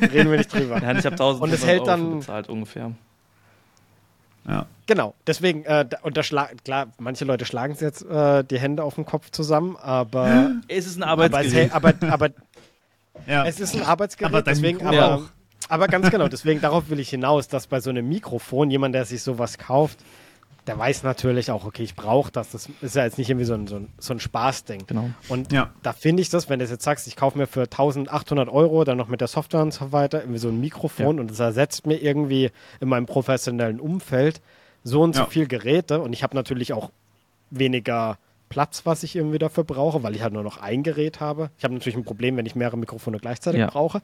Reden 0.00 0.30
wir 0.30 0.38
nicht 0.38 0.52
drüber. 0.52 0.78
Ja, 0.82 0.98
ich 0.98 1.06
habe 1.06 1.14
1000 1.14 1.42
und 1.42 1.52
es 1.52 1.64
hält 1.64 1.86
dann 1.86 2.18
bezahlt 2.18 2.48
ungefähr. 2.48 2.92
Ja. 4.46 4.66
Genau, 4.86 5.14
deswegen, 5.26 5.64
äh, 5.64 5.86
und 6.02 6.16
da 6.16 6.22
klar, 6.22 6.88
manche 6.98 7.24
Leute 7.24 7.46
schlagen 7.46 7.76
jetzt 7.80 8.04
äh, 8.04 8.44
die 8.44 8.58
Hände 8.58 8.82
auf 8.82 8.96
den 8.96 9.06
Kopf 9.06 9.30
zusammen, 9.30 9.76
aber. 9.76 10.52
Es 10.68 10.86
ist 10.86 10.98
ein 10.98 11.02
Arbeitsgerät. 11.02 11.72
Aber, 11.72 11.94
aber, 12.00 12.12
aber, 12.12 12.28
Ja. 13.26 13.46
Es 13.46 13.60
ist 13.60 13.74
ein 13.74 13.82
Arbeitsgerät, 13.82 14.32
aber 14.32 14.42
deswegen, 14.42 14.84
aber, 14.86 15.22
aber 15.68 15.88
ganz 15.88 16.10
genau, 16.10 16.28
deswegen 16.28 16.60
darauf 16.60 16.90
will 16.90 17.00
ich 17.00 17.10
hinaus, 17.10 17.48
dass 17.48 17.66
bei 17.66 17.80
so 17.80 17.90
einem 17.90 18.08
Mikrofon 18.08 18.70
jemand, 18.70 18.94
der 18.94 19.04
sich 19.04 19.22
sowas 19.22 19.58
kauft, 19.58 19.98
der 20.66 20.78
weiß 20.78 21.02
natürlich 21.02 21.50
auch, 21.50 21.64
okay, 21.64 21.82
ich 21.82 21.94
brauche 21.94 22.32
das. 22.32 22.50
Das 22.50 22.68
ist 22.80 22.96
ja 22.96 23.04
jetzt 23.04 23.18
nicht 23.18 23.28
irgendwie 23.28 23.44
so 23.44 23.54
ein, 23.54 23.66
so 23.66 23.76
ein, 23.76 23.88
so 23.98 24.14
ein 24.14 24.20
Spaßding. 24.20 24.86
Genau. 24.86 25.10
Und 25.28 25.52
ja. 25.52 25.70
da 25.82 25.92
finde 25.92 26.22
ich 26.22 26.30
das, 26.30 26.48
wenn 26.48 26.58
du 26.58 26.64
jetzt 26.64 26.82
sagst, 26.82 27.06
ich 27.06 27.16
kaufe 27.16 27.36
mir 27.36 27.46
für 27.46 27.62
1800 27.62 28.48
Euro, 28.48 28.84
dann 28.84 28.96
noch 28.96 29.08
mit 29.08 29.20
der 29.20 29.28
Software 29.28 29.62
und 29.62 29.72
so 29.72 29.92
weiter, 29.92 30.20
irgendwie 30.20 30.38
so 30.38 30.48
ein 30.48 30.60
Mikrofon 30.60 31.16
ja. 31.16 31.20
und 31.20 31.30
das 31.30 31.40
ersetzt 31.40 31.86
mir 31.86 31.96
irgendwie 31.96 32.50
in 32.80 32.88
meinem 32.88 33.06
professionellen 33.06 33.80
Umfeld 33.80 34.40
so 34.82 35.02
und 35.02 35.14
so 35.14 35.22
ja. 35.22 35.26
viel 35.26 35.46
Geräte 35.46 36.00
und 36.00 36.12
ich 36.12 36.22
habe 36.22 36.34
natürlich 36.34 36.72
auch 36.72 36.90
weniger 37.50 38.18
Platz, 38.48 38.82
was 38.84 39.02
ich 39.02 39.16
irgendwie 39.16 39.38
dafür 39.38 39.64
brauche, 39.64 40.02
weil 40.02 40.14
ich 40.14 40.22
halt 40.22 40.32
nur 40.32 40.42
noch 40.42 40.58
ein 40.58 40.82
Gerät 40.82 41.20
habe. 41.20 41.50
Ich 41.58 41.64
habe 41.64 41.74
natürlich 41.74 41.96
ein 41.96 42.04
Problem, 42.04 42.36
wenn 42.36 42.46
ich 42.46 42.54
mehrere 42.54 42.78
Mikrofone 42.78 43.18
gleichzeitig 43.18 43.66
brauche. 43.66 44.00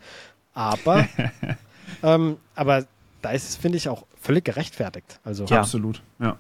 Aber, 0.55 1.07
ähm, 2.03 2.37
aber 2.55 2.85
da 3.23 3.31
ist 3.31 3.49
es, 3.49 3.57
finde 3.57 3.79
ich, 3.79 3.89
auch 3.89 4.07
völlig 4.21 4.45
gerechtfertigt. 4.45 5.21
Also, 5.25 5.45
ja. 5.45 5.61
Absolut, 5.61 6.03
ja. 6.19 6.39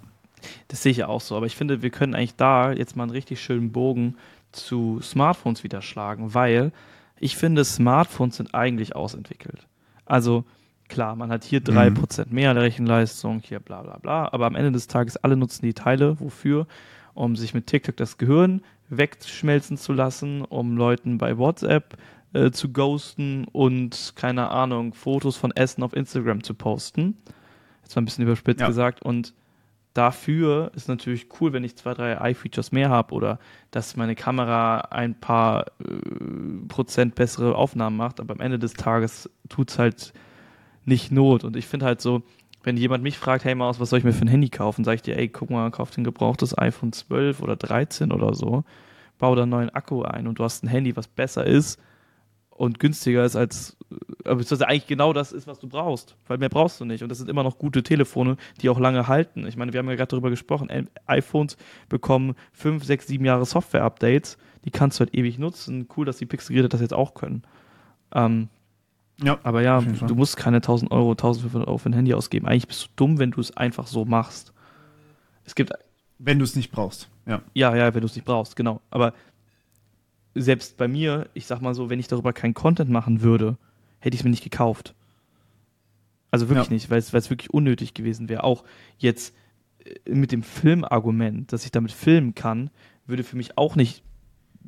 Das 0.68 0.82
sehe 0.82 0.92
ich 0.92 1.04
auch 1.04 1.20
so. 1.20 1.36
Aber 1.36 1.46
ich 1.46 1.56
finde, 1.56 1.82
wir 1.82 1.90
können 1.90 2.14
eigentlich 2.14 2.36
da 2.36 2.72
jetzt 2.72 2.96
mal 2.96 3.04
einen 3.04 3.12
richtig 3.12 3.40
schönen 3.40 3.72
Bogen 3.72 4.16
zu 4.52 5.00
Smartphones 5.02 5.64
wieder 5.64 5.82
schlagen, 5.82 6.34
weil 6.34 6.72
ich 7.18 7.36
finde, 7.36 7.64
Smartphones 7.64 8.36
sind 8.36 8.54
eigentlich 8.54 8.96
ausentwickelt. 8.96 9.66
Also 10.06 10.44
klar, 10.88 11.14
man 11.14 11.30
hat 11.30 11.44
hier 11.44 11.60
3% 11.60 12.26
mhm. 12.26 12.34
mehr 12.34 12.56
Rechenleistung, 12.56 13.40
hier 13.40 13.60
bla 13.60 13.82
bla 13.82 13.98
bla, 13.98 14.32
aber 14.32 14.46
am 14.46 14.56
Ende 14.56 14.72
des 14.72 14.86
Tages 14.86 15.16
alle 15.16 15.36
nutzen 15.36 15.64
die 15.64 15.74
Teile. 15.74 16.18
Wofür? 16.20 16.66
Um 17.14 17.36
sich 17.36 17.54
mit 17.54 17.66
TikTok 17.66 17.96
das 17.96 18.18
Gehirn 18.18 18.62
wegschmelzen 18.88 19.76
zu 19.76 19.92
lassen, 19.92 20.42
um 20.42 20.76
Leuten 20.76 21.18
bei 21.18 21.38
WhatsApp 21.38 21.96
äh, 22.32 22.50
zu 22.50 22.72
ghosten 22.72 23.46
und 23.52 24.14
keine 24.16 24.50
Ahnung, 24.50 24.94
Fotos 24.94 25.36
von 25.36 25.52
Essen 25.52 25.82
auf 25.82 25.94
Instagram 25.94 26.42
zu 26.42 26.54
posten. 26.54 27.16
Jetzt 27.82 27.96
mal 27.96 28.02
ein 28.02 28.04
bisschen 28.04 28.24
überspitzt 28.24 28.60
ja. 28.60 28.68
gesagt. 28.68 29.02
Und 29.02 29.34
dafür 29.94 30.70
ist 30.74 30.88
natürlich 30.88 31.28
cool, 31.40 31.52
wenn 31.52 31.64
ich 31.64 31.76
zwei, 31.76 31.94
drei 31.94 32.12
Eye-Features 32.12 32.72
mehr 32.72 32.90
habe 32.90 33.14
oder 33.14 33.38
dass 33.70 33.96
meine 33.96 34.14
Kamera 34.14 34.78
ein 34.90 35.18
paar 35.18 35.66
äh, 35.80 36.66
Prozent 36.68 37.14
bessere 37.14 37.54
Aufnahmen 37.54 37.96
macht, 37.96 38.20
aber 38.20 38.34
am 38.34 38.40
Ende 38.40 38.58
des 38.58 38.74
Tages 38.74 39.30
tut 39.48 39.70
es 39.70 39.78
halt 39.78 40.12
nicht 40.84 41.12
Not. 41.12 41.44
Und 41.44 41.56
ich 41.56 41.66
finde 41.66 41.86
halt 41.86 42.00
so, 42.00 42.22
wenn 42.62 42.76
jemand 42.76 43.02
mich 43.02 43.18
fragt, 43.18 43.44
hey 43.44 43.54
Maus, 43.54 43.80
was 43.80 43.90
soll 43.90 43.98
ich 43.98 44.04
mir 44.04 44.12
für 44.12 44.24
ein 44.24 44.28
Handy 44.28 44.48
kaufen, 44.48 44.84
sage 44.84 44.96
ich 44.96 45.02
dir, 45.02 45.16
ey, 45.16 45.28
guck 45.28 45.50
mal, 45.50 45.70
kauf 45.70 45.96
ein 45.96 46.04
gebrauchtes 46.04 46.56
iPhone 46.56 46.92
12 46.92 47.40
oder 47.40 47.56
13 47.56 48.12
oder 48.12 48.34
so, 48.34 48.64
bau 49.18 49.34
da 49.34 49.42
einen 49.42 49.50
neuen 49.50 49.70
Akku 49.70 50.02
ein 50.02 50.26
und 50.26 50.38
du 50.38 50.44
hast 50.44 50.62
ein 50.62 50.68
Handy, 50.68 50.96
was 50.96 51.08
besser 51.08 51.46
ist 51.46 51.80
und 52.60 52.78
günstiger 52.78 53.24
ist 53.24 53.36
als, 53.36 53.78
äh, 53.90 54.34
beziehungsweise 54.34 54.68
eigentlich 54.68 54.86
genau 54.86 55.14
das 55.14 55.32
ist, 55.32 55.46
was 55.46 55.58
du 55.60 55.66
brauchst, 55.66 56.14
weil 56.26 56.36
mehr 56.36 56.50
brauchst 56.50 56.78
du 56.78 56.84
nicht. 56.84 57.02
Und 57.02 57.08
das 57.08 57.16
sind 57.16 57.30
immer 57.30 57.42
noch 57.42 57.56
gute 57.56 57.82
Telefone, 57.82 58.36
die 58.60 58.68
auch 58.68 58.78
lange 58.78 59.08
halten. 59.08 59.46
Ich 59.46 59.56
meine, 59.56 59.72
wir 59.72 59.78
haben 59.78 59.88
ja 59.88 59.94
gerade 59.94 60.10
darüber 60.10 60.28
gesprochen, 60.28 60.68
iPhones 61.06 61.56
bekommen 61.88 62.34
fünf, 62.52 62.84
sechs, 62.84 63.06
sieben 63.06 63.24
Jahre 63.24 63.46
Software-Updates, 63.46 64.36
die 64.66 64.70
kannst 64.70 65.00
du 65.00 65.06
halt 65.06 65.14
ewig 65.14 65.38
nutzen. 65.38 65.88
Cool, 65.96 66.04
dass 66.04 66.18
die 66.18 66.26
Pixel-Geräte 66.26 66.68
das 66.68 66.82
jetzt 66.82 66.92
auch 66.92 67.14
können. 67.14 67.44
Ähm, 68.12 68.50
ja, 69.22 69.38
aber 69.42 69.62
ja, 69.62 69.80
du 69.80 70.14
musst 70.14 70.36
keine 70.36 70.58
1000 70.58 70.90
Euro, 70.90 71.12
1500 71.12 71.66
Euro 71.66 71.78
für 71.78 71.88
ein 71.88 71.94
Handy 71.94 72.12
ausgeben. 72.12 72.46
Eigentlich 72.46 72.68
bist 72.68 72.84
du 72.84 72.88
dumm, 72.96 73.18
wenn 73.18 73.30
du 73.30 73.40
es 73.40 73.56
einfach 73.56 73.86
so 73.86 74.04
machst. 74.04 74.52
Es 75.46 75.54
gibt. 75.54 75.72
Wenn 76.18 76.38
du 76.38 76.44
es 76.44 76.54
nicht 76.56 76.70
brauchst, 76.70 77.08
ja. 77.24 77.40
Ja, 77.54 77.74
ja, 77.74 77.94
wenn 77.94 78.02
du 78.02 78.06
es 78.06 78.14
nicht 78.14 78.26
brauchst, 78.26 78.54
genau. 78.54 78.82
Aber 78.90 79.14
selbst 80.34 80.76
bei 80.76 80.88
mir, 80.88 81.28
ich 81.34 81.46
sag 81.46 81.60
mal 81.60 81.74
so, 81.74 81.90
wenn 81.90 81.98
ich 81.98 82.08
darüber 82.08 82.32
keinen 82.32 82.54
Content 82.54 82.90
machen 82.90 83.22
würde, 83.22 83.56
hätte 83.98 84.14
ich 84.14 84.20
es 84.20 84.24
mir 84.24 84.30
nicht 84.30 84.44
gekauft. 84.44 84.94
Also 86.30 86.48
wirklich 86.48 86.68
ja. 86.68 86.74
nicht, 86.74 86.90
weil 86.90 86.98
es 86.98 87.30
wirklich 87.30 87.52
unnötig 87.52 87.94
gewesen 87.94 88.28
wäre. 88.28 88.44
Auch 88.44 88.64
jetzt 88.98 89.34
äh, 89.84 90.14
mit 90.14 90.32
dem 90.32 90.42
Filmargument, 90.42 91.52
dass 91.52 91.64
ich 91.64 91.72
damit 91.72 91.92
filmen 91.92 92.34
kann, 92.34 92.70
würde 93.06 93.24
für 93.24 93.36
mich 93.36 93.58
auch 93.58 93.76
nicht 93.76 94.04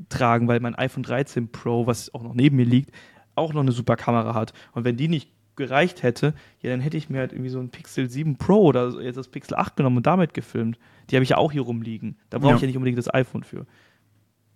tragen, 0.08 0.48
weil 0.48 0.60
mein 0.60 0.74
iPhone 0.74 1.02
13 1.02 1.48
Pro, 1.48 1.86
was 1.86 2.12
auch 2.14 2.22
noch 2.22 2.34
neben 2.34 2.56
mir 2.56 2.64
liegt, 2.64 2.90
auch 3.34 3.52
noch 3.52 3.60
eine 3.60 3.72
super 3.72 3.96
Kamera 3.96 4.34
hat. 4.34 4.52
Und 4.72 4.84
wenn 4.84 4.96
die 4.96 5.08
nicht 5.08 5.30
gereicht 5.54 6.02
hätte, 6.02 6.34
ja, 6.60 6.70
dann 6.70 6.80
hätte 6.80 6.96
ich 6.96 7.10
mir 7.10 7.18
halt 7.18 7.32
irgendwie 7.32 7.50
so 7.50 7.60
ein 7.60 7.68
Pixel 7.68 8.08
7 8.08 8.36
Pro 8.36 8.62
oder 8.62 9.00
jetzt 9.02 9.16
das 9.16 9.28
Pixel 9.28 9.56
8 9.56 9.76
genommen 9.76 9.98
und 9.98 10.06
damit 10.06 10.34
gefilmt. 10.34 10.78
Die 11.10 11.16
habe 11.16 11.24
ich 11.24 11.30
ja 11.30 11.36
auch 11.36 11.52
hier 11.52 11.62
rumliegen. 11.62 12.16
Da 12.30 12.38
brauche 12.38 12.50
ja. 12.50 12.56
ich 12.56 12.62
ja 12.62 12.66
nicht 12.66 12.76
unbedingt 12.76 12.98
das 12.98 13.12
iPhone 13.12 13.44
für. 13.44 13.66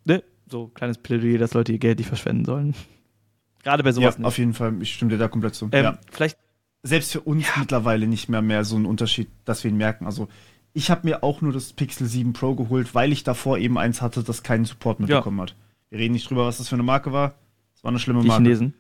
Ne? 0.04 0.22
So 0.49 0.68
kleines 0.68 0.99
Plädoyer, 0.99 1.38
dass 1.38 1.55
Leute 1.55 1.72
ihr 1.72 1.78
Geld 1.78 1.99
nicht 1.99 2.09
verschwenden 2.09 2.44
sollen. 2.44 2.74
Gerade 3.62 3.82
bei 3.82 3.92
sowas 3.92 4.14
ja, 4.14 4.18
nicht. 4.20 4.26
auf 4.26 4.38
jeden 4.38 4.55
Fall. 4.55 4.80
Ich 4.80 4.94
stimme 4.94 5.11
dir 5.11 5.18
da 5.18 5.28
komplett 5.28 5.55
zu. 5.55 5.68
Ähm, 5.72 5.84
ja. 5.84 5.99
Vielleicht 6.11 6.38
selbst 6.82 7.12
für 7.12 7.20
uns 7.20 7.47
ja. 7.47 7.55
mittlerweile 7.59 8.07
nicht 8.07 8.28
mehr 8.28 8.42
mehr 8.42 8.64
so 8.64 8.76
ein 8.76 8.86
Unterschied, 8.86 9.28
dass 9.44 9.64
wir 9.64 9.70
ihn 9.70 9.76
merken. 9.76 10.07
Also 10.07 10.28
ich 10.72 10.90
habe 10.90 11.01
mir 11.05 11.24
auch 11.24 11.40
nur 11.40 11.53
das 11.53 11.72
Pixel 11.72 12.07
7 12.07 12.32
Pro 12.32 12.55
geholt, 12.55 12.94
weil 12.94 13.11
ich 13.11 13.24
davor 13.24 13.59
eben 13.59 13.78
eins 13.78 14.03
hatte, 14.03 14.22
das 14.22 14.42
keinen 14.42 14.66
Support 14.66 15.01
mitbekommen 15.01 15.38
ja. 15.38 15.42
hat. 15.44 15.57
Wir 15.90 15.99
reden 15.99 16.12
nicht 16.12 16.28
drüber, 16.28 16.47
was 16.47 16.59
das 16.59 16.68
für 16.68 16.76
eine 16.76 16.82
Marke 16.82 17.12
war. 17.12 17.34
Es 17.74 17.82
war 17.82 17.88
eine 17.88 17.99
schlimme 17.99 18.20
Die 18.22 18.28
Marke. 18.28 18.42
Chinesen? 18.42 18.74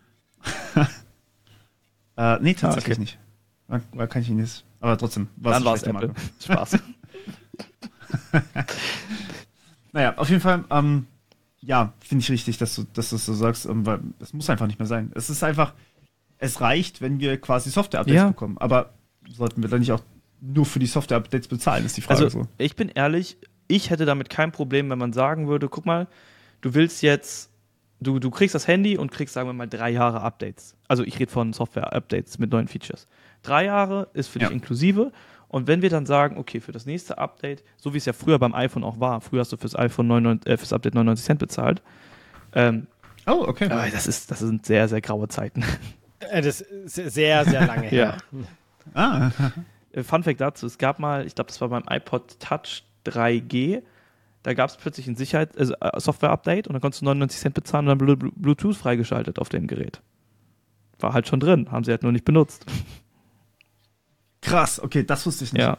äh, 2.16 2.38
nee, 2.40 2.54
tatsächlich 2.54 2.98
ah, 2.98 3.00
okay. 3.00 3.00
nicht. 3.00 3.18
War, 3.66 3.80
war, 3.92 4.06
kein 4.06 4.22
Chines. 4.22 4.64
Aber 4.80 4.96
trotzdem, 4.98 5.28
war 5.36 5.58
es 5.74 5.84
eine 5.84 5.92
Marke. 5.94 6.14
Spaß. 6.42 6.78
naja, 9.92 10.16
auf 10.16 10.28
jeden 10.28 10.40
Fall, 10.40 10.64
ähm, 10.70 11.06
ja, 11.66 11.92
finde 11.98 12.22
ich 12.22 12.30
richtig, 12.30 12.58
dass 12.58 12.76
du, 12.76 12.84
dass 12.94 13.10
du 13.10 13.16
das 13.16 13.26
so 13.26 13.34
sagst, 13.34 13.66
ähm, 13.66 13.84
weil 13.84 14.00
es 14.20 14.32
muss 14.32 14.48
einfach 14.48 14.66
nicht 14.66 14.78
mehr 14.78 14.86
sein. 14.86 15.10
Es 15.14 15.28
ist 15.28 15.42
einfach, 15.42 15.74
es 16.38 16.60
reicht, 16.60 17.00
wenn 17.00 17.18
wir 17.18 17.40
quasi 17.40 17.70
Software-Updates 17.70 18.16
ja. 18.16 18.28
bekommen. 18.28 18.56
Aber 18.58 18.94
sollten 19.28 19.62
wir 19.62 19.68
dann 19.68 19.80
nicht 19.80 19.92
auch 19.92 20.02
nur 20.40 20.64
für 20.64 20.78
die 20.78 20.86
Software-Updates 20.86 21.48
bezahlen, 21.48 21.84
ist 21.84 21.96
die 21.96 22.02
Frage 22.02 22.24
also, 22.24 22.42
so. 22.42 22.48
Ich 22.58 22.76
bin 22.76 22.88
ehrlich, 22.88 23.36
ich 23.66 23.90
hätte 23.90 24.04
damit 24.04 24.30
kein 24.30 24.52
Problem, 24.52 24.88
wenn 24.90 24.98
man 24.98 25.12
sagen 25.12 25.48
würde, 25.48 25.68
guck 25.68 25.86
mal, 25.86 26.06
du 26.60 26.74
willst 26.74 27.02
jetzt, 27.02 27.50
du, 28.00 28.20
du 28.20 28.30
kriegst 28.30 28.54
das 28.54 28.68
Handy 28.68 28.96
und 28.96 29.10
kriegst, 29.10 29.34
sagen 29.34 29.48
wir 29.48 29.52
mal, 29.52 29.66
drei 29.66 29.90
Jahre 29.90 30.20
Updates. 30.20 30.76
Also 30.86 31.02
ich 31.02 31.18
rede 31.18 31.32
von 31.32 31.52
Software-Updates 31.52 32.38
mit 32.38 32.52
neuen 32.52 32.68
Features. 32.68 33.08
Drei 33.42 33.64
Jahre 33.64 34.08
ist 34.12 34.28
für 34.28 34.38
ja. 34.38 34.46
dich 34.46 34.54
inklusive 34.54 35.10
und 35.56 35.66
wenn 35.68 35.80
wir 35.80 35.88
dann 35.88 36.04
sagen, 36.04 36.36
okay, 36.36 36.60
für 36.60 36.72
das 36.72 36.84
nächste 36.84 37.16
Update, 37.16 37.64
so 37.78 37.94
wie 37.94 37.96
es 37.96 38.04
ja 38.04 38.12
früher 38.12 38.38
beim 38.38 38.54
iPhone 38.54 38.84
auch 38.84 39.00
war, 39.00 39.22
früher 39.22 39.40
hast 39.40 39.52
du 39.52 39.56
fürs 39.56 39.74
iPhone 39.74 40.06
99, 40.06 40.52
äh, 40.52 40.58
fürs 40.58 40.74
Update 40.74 40.94
99 40.94 41.24
Cent 41.24 41.38
bezahlt. 41.38 41.80
Ähm, 42.52 42.88
oh, 43.26 43.42
okay. 43.48 43.64
Aber 43.70 43.88
das, 43.88 44.06
ist, 44.06 44.30
das 44.30 44.40
sind 44.40 44.66
sehr, 44.66 44.86
sehr 44.86 45.00
graue 45.00 45.28
Zeiten. 45.28 45.64
Äh, 46.18 46.42
das 46.42 46.60
ist 46.62 46.94
sehr, 46.94 47.44
sehr 47.44 47.66
lange 47.66 47.88
her. 47.88 48.16
ja. 48.94 48.94
ah. 48.94 49.30
Äh, 49.92 50.02
Fun 50.02 50.22
Fact 50.22 50.40
dazu: 50.40 50.66
Es 50.66 50.78
gab 50.78 50.98
mal, 50.98 51.26
ich 51.26 51.34
glaube, 51.34 51.48
das 51.48 51.60
war 51.60 51.68
beim 51.68 51.84
iPod 51.88 52.40
Touch 52.40 52.84
3G, 53.04 53.82
da 54.42 54.54
gab 54.54 54.70
es 54.70 54.76
plötzlich 54.76 55.06
ein 55.06 55.14
Sicherheit, 55.14 55.56
also 55.58 55.74
äh, 55.80 56.00
Software-Update 56.00 56.68
und 56.68 56.72
dann 56.72 56.80
konntest 56.80 57.02
du 57.02 57.04
99 57.04 57.40
Cent 57.40 57.54
bezahlen 57.54 57.88
und 57.88 57.98
dann 57.98 58.32
Bluetooth 58.34 58.76
freigeschaltet 58.76 59.38
auf 59.38 59.50
dem 59.50 59.66
Gerät. 59.66 60.00
War 61.00 61.12
halt 61.12 61.28
schon 61.28 61.40
drin, 61.40 61.70
haben 61.70 61.84
sie 61.84 61.90
halt 61.90 62.02
nur 62.02 62.12
nicht 62.12 62.24
benutzt. 62.24 62.66
Krass, 64.46 64.80
okay, 64.80 65.02
das 65.04 65.26
wusste 65.26 65.44
ich 65.44 65.52
nicht. 65.52 65.62
Ja. 65.62 65.78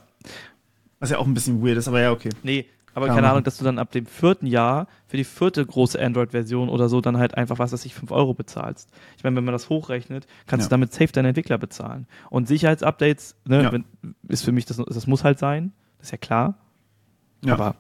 Was 1.00 1.10
ja 1.10 1.20
auch 1.20 1.26
ein 1.26 1.34
bisschen 1.34 1.66
weird 1.66 1.78
ist, 1.78 1.88
aber 1.88 2.02
ja, 2.02 2.12
okay. 2.12 2.30
Nee, 2.44 2.66
aber 2.94 3.08
keine 3.08 3.30
Ahnung, 3.30 3.44
dass 3.44 3.58
du 3.58 3.64
dann 3.64 3.78
ab 3.78 3.92
dem 3.92 4.08
vierten 4.08 4.48
Jahr 4.48 4.88
für 5.08 5.18
die 5.18 5.24
vierte 5.24 5.64
große 5.64 6.02
Android-Version 6.02 6.68
oder 6.68 6.90
so 6.90 7.00
dann 7.00 7.18
halt 7.18 7.36
einfach, 7.36 7.60
was 7.60 7.72
weiß 7.72 7.86
ich, 7.86 7.94
5 7.94 8.12
Euro 8.12 8.34
bezahlst. 8.34 8.90
Ich 9.16 9.24
meine, 9.24 9.36
wenn 9.36 9.46
man 9.46 9.54
das 9.54 9.70
hochrechnet, 9.70 10.26
kannst 10.48 10.66
ja. 10.66 10.70
du 10.70 10.72
damit 10.72 10.94
safe 10.94 11.12
deinen 11.12 11.28
Entwickler 11.28 11.60
bezahlen. 11.60 12.08
Und 12.32 12.48
Sicherheitsupdates, 12.48 13.36
ne, 13.46 13.64
ja. 13.64 13.72
wenn, 13.72 13.86
ist 14.28 14.44
für 14.44 14.52
mich, 14.52 14.66
das, 14.66 14.78
das 14.78 15.06
muss 15.06 15.24
halt 15.24 15.38
sein, 15.38 15.74
das 16.00 16.08
ist 16.08 16.12
ja 16.12 16.18
klar. 16.18 16.56
Ja. 17.46 17.54
Aber 17.54 17.76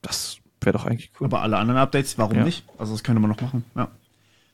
das 0.00 0.38
wäre 0.60 0.78
doch 0.78 0.86
eigentlich 0.86 1.10
cool. 1.20 1.26
Aber 1.26 1.42
alle 1.42 1.58
anderen 1.58 1.80
Updates, 1.80 2.16
warum 2.16 2.42
nicht? 2.44 2.64
Also 2.78 2.92
das 2.92 3.02
könnte 3.02 3.20
man 3.20 3.30
noch 3.30 3.40
machen, 3.40 3.64
ja. 3.74 3.88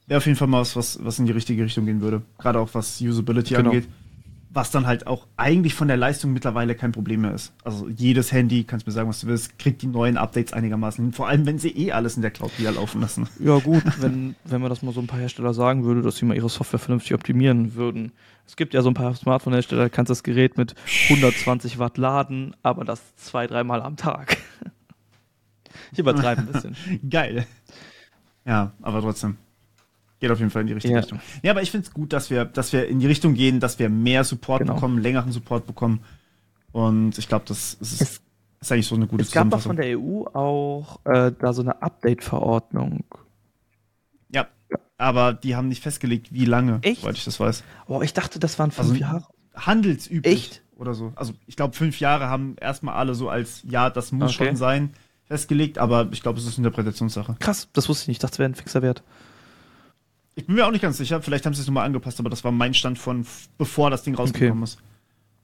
Wäre 0.07 0.19
auf 0.19 0.27
jeden 0.27 0.37
Fall 0.37 0.49
mal 0.49 0.61
was, 0.61 0.75
was, 0.75 1.05
was 1.05 1.19
in 1.19 1.27
die 1.27 1.33
richtige 1.33 1.65
Richtung 1.65 1.85
gehen 1.85 2.01
würde. 2.01 2.23
Gerade 2.39 2.59
auch 2.59 2.71
was 2.73 3.01
Usability 3.01 3.55
genau. 3.55 3.71
angeht 3.71 3.89
was 4.55 4.71
dann 4.71 4.87
halt 4.87 5.07
auch 5.07 5.27
eigentlich 5.37 5.75
von 5.75 5.89
der 5.89 5.97
Leistung 5.97 6.33
mittlerweile 6.33 6.75
kein 6.75 6.93
Problem 6.93 7.23
mehr 7.23 7.33
ist. 7.33 7.53
Also 7.65 7.89
jedes 7.89 8.33
Handy, 8.33 8.65
kannst 8.65 8.87
mir 8.87 8.93
sagen, 8.93 9.09
was 9.09 9.21
du 9.21 9.27
willst, 9.27 9.59
kriegt 9.59 9.83
die 9.83 9.87
neuen 9.87 10.19
Updates 10.19 10.53
einigermaßen 10.53 11.05
hin. 11.05 11.13
Vor 11.13 11.29
allem, 11.29 11.47
wenn 11.47 11.59
sie 11.59 11.71
eh 11.71 11.93
alles 11.93 12.17
in 12.17 12.23
der 12.23 12.31
Cloud 12.31 12.59
wieder 12.59 12.73
laufen 12.73 13.01
lassen. 13.01 13.29
Ja 13.39 13.59
gut, 13.59 13.83
wenn, 14.01 14.35
wenn 14.45 14.61
man 14.61 14.69
das 14.69 14.83
mal 14.83 14.93
so 14.93 15.01
ein 15.01 15.07
paar 15.07 15.19
Hersteller 15.19 15.55
sagen 15.55 15.85
würde, 15.85 16.03
dass 16.03 16.17
sie 16.17 16.27
mal 16.27 16.37
ihre 16.37 16.51
Software 16.51 16.79
vernünftig 16.79 17.15
optimieren 17.15 17.75
würden. 17.75 18.13
Es 18.47 18.57
gibt 18.57 18.75
ja 18.75 18.83
so 18.83 18.91
ein 18.91 18.95
paar 18.95 19.15
Smartphone-Hersteller, 19.15 19.83
da 19.83 19.89
kannst 19.89 20.11
das 20.11 20.23
Gerät 20.23 20.59
mit 20.59 20.75
120 21.09 21.79
Watt 21.79 21.97
laden, 21.97 22.55
aber 22.63 22.85
das 22.85 23.17
zwei, 23.17 23.47
dreimal 23.47 23.83
am 23.83 23.97
Tag. 23.97 24.37
Ich 25.91 25.99
übertreibe 25.99 26.43
ein 26.43 26.47
bisschen. 26.47 26.77
Geil. 27.09 27.47
Ja, 28.47 28.73
aber 28.81 29.01
trotzdem. 29.01 29.37
Geht 30.23 30.31
auf 30.31 30.39
jeden 30.39 30.53
Fall 30.53 30.61
in 30.61 30.69
die 30.69 30.75
richtige 30.75 30.95
ja. 30.95 31.01
Richtung. 31.01 31.19
Ja, 31.43 31.51
aber 31.51 31.63
ich 31.63 31.73
finde 31.73 31.85
es 31.89 31.93
gut, 31.93 32.13
dass 32.13 32.31
wir, 32.31 32.45
dass 32.45 32.73
wir 32.73 32.87
in 32.87 33.01
die 33.01 33.09
Richtung 33.09 33.35
gehen, 33.35 33.59
dass 33.59 33.81
wir 33.81 33.89
mehr 33.89 34.23
Support 34.23 34.61
genau. 34.61 34.75
bekommen, 34.75 34.99
längeren 35.03 35.33
Support 35.33 35.67
bekommen. 35.67 36.05
Und 36.71 37.19
ich 37.19 37.27
glaube, 37.27 37.45
das, 37.49 37.75
ist, 37.75 38.01
es, 38.01 38.23
ist, 38.61 38.71
eigentlich 38.71 38.87
so 38.87 38.95
eine 38.95 39.09
gute 39.09 39.25
Es 39.25 39.33
gab 39.33 39.51
doch 39.51 39.61
von 39.61 39.75
der 39.75 39.99
EU 39.99 40.23
auch 40.33 41.01
äh, 41.07 41.33
da 41.37 41.53
so 41.53 41.63
eine 41.63 41.83
Update-Verordnung. 41.83 43.03
Ja, 44.33 44.47
Aber 44.97 45.33
die 45.33 45.57
haben 45.57 45.67
nicht 45.67 45.83
festgelegt, 45.83 46.33
wie 46.33 46.45
lange, 46.45 46.79
Echt? 46.83 47.01
soweit 47.01 47.17
ich 47.17 47.25
das 47.25 47.41
weiß. 47.41 47.65
Boah, 47.89 48.05
ich 48.05 48.15
dachte, 48.15 48.39
das 48.39 48.61
waren 48.61 48.71
fünf 48.71 48.91
Also- 48.91 49.01
Jahre. 49.01 49.27
Handelsüblich 49.57 50.33
Echt? 50.33 50.63
oder 50.77 50.95
so. 50.95 51.13
Also 51.17 51.33
ich 51.49 51.57
glaube, 51.57 51.75
fünf 51.75 51.99
Jahre 51.99 52.29
haben 52.29 52.55
erstmal 52.61 52.95
alle 52.95 53.17
so 53.17 53.29
als, 53.29 53.65
ja, 53.69 53.91
das 53.91 54.13
muss 54.13 54.37
Okay. 54.37 54.47
schon 54.47 54.57
sein, 54.57 54.95
festgelegt, 55.25 55.79
aber 55.79 56.09
ich 56.13 56.23
glaube, 56.23 56.39
es 56.39 56.47
ist 56.47 56.59
Interpretationssache. 56.59 57.35
Krass, 57.41 57.69
das 57.73 57.89
wusste 57.89 58.05
ich 58.05 58.09
nicht. 58.09 58.17
Ich 58.19 58.21
dachte, 58.21 58.35
es 58.35 58.39
wäre 58.39 58.51
ein 58.51 58.55
fixer 58.55 58.83
Wert. 58.83 59.03
Ich 60.35 60.47
bin 60.47 60.55
mir 60.57 60.67
auch 60.67 60.71
nicht 60.71 60.81
ganz 60.83 60.97
sicher, 60.97 61.21
vielleicht 61.21 61.45
haben 61.45 61.53
sie 61.55 61.61
es 61.61 61.67
nochmal 61.67 61.85
angepasst, 61.85 62.19
aber 62.19 62.31
das 62.31 62.43
war 62.45 62.53
mein 62.53 62.73
Stand 62.75 62.99
von, 62.99 63.27
bevor 63.59 63.91
das 63.91 64.03
Ding 64.03 64.15
rausgekommen 64.15 64.65
ist. 64.65 64.79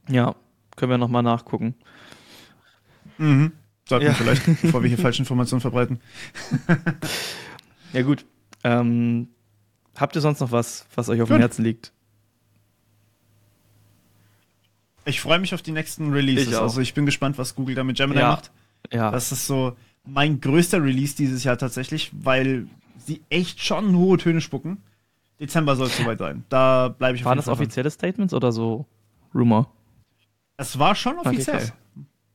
Ja, 0.08 0.34
können 0.76 0.90
wir 0.90 0.98
nochmal 0.98 1.22
nachgucken. 1.22 1.74
Mhm. 3.18 3.52
Sollten 3.88 4.06
Ja. 4.06 4.12
wir 4.12 4.16
vielleicht, 4.16 4.46
bevor 4.62 4.82
wir 4.82 4.88
hier 4.88 4.98
falsche 4.98 5.22
Informationen 5.22 5.60
verbreiten. 5.60 6.00
Ja, 7.94 8.02
gut. 8.02 8.26
Ähm, 8.64 9.28
habt 9.96 10.14
ihr 10.14 10.20
sonst 10.20 10.40
noch 10.40 10.52
was, 10.52 10.86
was 10.94 11.08
euch 11.08 11.22
auf 11.22 11.28
dem 11.28 11.36
Gut. 11.36 11.40
Herzen 11.40 11.64
liegt? 11.64 11.90
Ich 15.06 15.20
freue 15.22 15.38
mich 15.38 15.54
auf 15.54 15.62
die 15.62 15.72
nächsten 15.72 16.12
Releases. 16.12 16.48
Ich 16.48 16.58
also 16.58 16.80
ich 16.82 16.92
bin 16.92 17.06
gespannt, 17.06 17.38
was 17.38 17.54
Google 17.54 17.74
da 17.74 17.84
mit 17.84 17.96
Gemini 17.96 18.20
Ja. 18.20 18.28
macht. 18.32 18.50
Ja. 18.92 19.10
Das 19.10 19.32
ist 19.32 19.46
so 19.46 19.74
mein 20.04 20.40
größter 20.40 20.82
Release 20.82 21.16
dieses 21.16 21.44
Jahr 21.44 21.56
tatsächlich, 21.56 22.10
weil 22.12 22.66
sie 23.08 23.22
echt 23.30 23.60
schon 23.60 23.96
hohe 23.96 24.16
Töne 24.18 24.40
spucken. 24.40 24.82
Dezember 25.40 25.74
soll 25.76 25.86
es 25.88 25.96
soweit 25.96 26.18
sein. 26.18 26.44
Da 26.48 26.88
bleibe 26.88 27.16
ich 27.16 27.22
auf 27.22 27.26
Waren 27.26 27.36
das 27.38 27.48
offizielle 27.48 27.90
Statements 27.90 28.32
oder 28.34 28.52
so 28.52 28.86
Rumor? 29.34 29.70
Es 30.56 30.78
war 30.78 30.94
schon 30.94 31.18
Okay, 31.18 31.28
offiziell. 31.30 31.56
krass. 31.58 31.72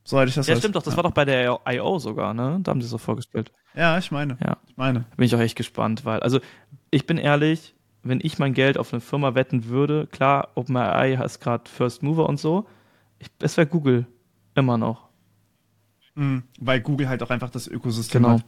Soweit 0.06 0.28
ich 0.30 0.36
das 0.36 0.48
Ja, 0.48 0.54
weiß. 0.54 0.60
stimmt 0.60 0.76
doch. 0.76 0.84
Das 0.84 0.94
ja. 0.94 0.98
war 0.98 1.04
doch 1.04 1.12
bei 1.12 1.24
der 1.26 1.60
I.O. 1.68 2.00
sogar, 2.00 2.34
ne? 2.34 2.60
Da 2.62 2.72
haben 2.72 2.82
sie 2.82 2.86
es 2.86 2.92
so 2.92 2.98
vorgestellt. 2.98 3.52
Ja, 3.74 3.98
ich 3.98 4.12
meine. 4.12 4.38
Ja. 4.46 4.58
Ich 4.68 4.76
meine. 4.78 5.06
Bin 5.16 5.26
ich 5.26 5.34
auch 5.36 5.40
echt 5.40 5.56
gespannt, 5.56 6.04
weil, 6.06 6.20
also, 6.22 6.40
ich 6.92 7.06
bin 7.08 7.18
ehrlich, 7.18 7.74
wenn 8.04 8.20
ich 8.22 8.38
mein 8.38 8.54
Geld 8.54 8.78
auf 8.78 8.92
eine 8.94 9.00
Firma 9.02 9.34
wetten 9.36 9.66
würde, 9.66 10.08
klar, 10.08 10.50
OpenAI 10.56 11.14
ist 11.24 11.40
gerade 11.40 11.70
First 11.70 12.04
Mover 12.04 12.28
und 12.28 12.38
so, 12.40 12.66
ich, 13.20 13.28
es 13.40 13.56
wäre 13.58 13.68
Google. 13.68 14.06
Immer 14.56 14.78
noch. 14.78 15.08
Mhm. 16.16 16.44
Weil 16.60 16.82
Google 16.82 17.08
halt 17.10 17.24
auch 17.24 17.30
einfach 17.30 17.50
das 17.50 17.68
Ökosystem 17.68 18.24
Genau. 18.24 18.36
hat. 18.36 18.46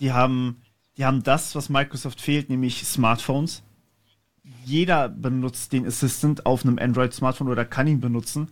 Die 0.00 0.12
haben, 0.12 0.60
die 0.96 1.04
haben 1.04 1.22
das, 1.22 1.54
was 1.54 1.68
Microsoft 1.68 2.20
fehlt, 2.20 2.48
nämlich 2.48 2.84
Smartphones. 2.84 3.62
Jeder 4.64 5.08
benutzt 5.08 5.72
den 5.72 5.86
Assistant 5.86 6.46
auf 6.46 6.64
einem 6.64 6.78
Android-Smartphone 6.78 7.48
oder 7.48 7.64
kann 7.64 7.86
ihn 7.86 8.00
benutzen. 8.00 8.48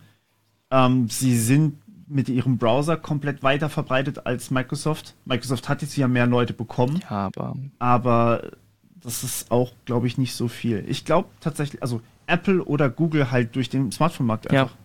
Ähm, 0.71 1.07
sie 1.09 1.37
sind 1.37 1.77
mit 2.07 2.29
ihrem 2.29 2.57
Browser 2.57 2.97
komplett 2.97 3.41
weiter 3.43 3.69
verbreitet 3.69 4.25
als 4.25 4.51
Microsoft. 4.51 5.15
Microsoft 5.25 5.69
hat 5.69 5.81
jetzt 5.81 5.97
ja 5.97 6.07
mehr 6.07 6.27
Leute 6.27 6.53
bekommen, 6.53 7.01
Ja, 7.09 7.09
aber 7.27 7.55
aber 7.79 8.51
das 9.01 9.23
ist 9.23 9.51
auch, 9.51 9.71
glaube 9.85 10.07
ich, 10.07 10.17
nicht 10.17 10.33
so 10.33 10.47
viel. 10.47 10.83
Ich 10.87 11.05
glaube 11.05 11.29
tatsächlich, 11.39 11.81
also 11.81 12.01
Apple 12.27 12.63
oder 12.63 12.89
Google 12.89 13.31
halt 13.31 13.55
durch 13.55 13.69
den 13.69 13.91
Smartphone-Markt 13.91 14.51
Ja. 14.51 14.63
einfach. 14.63 14.75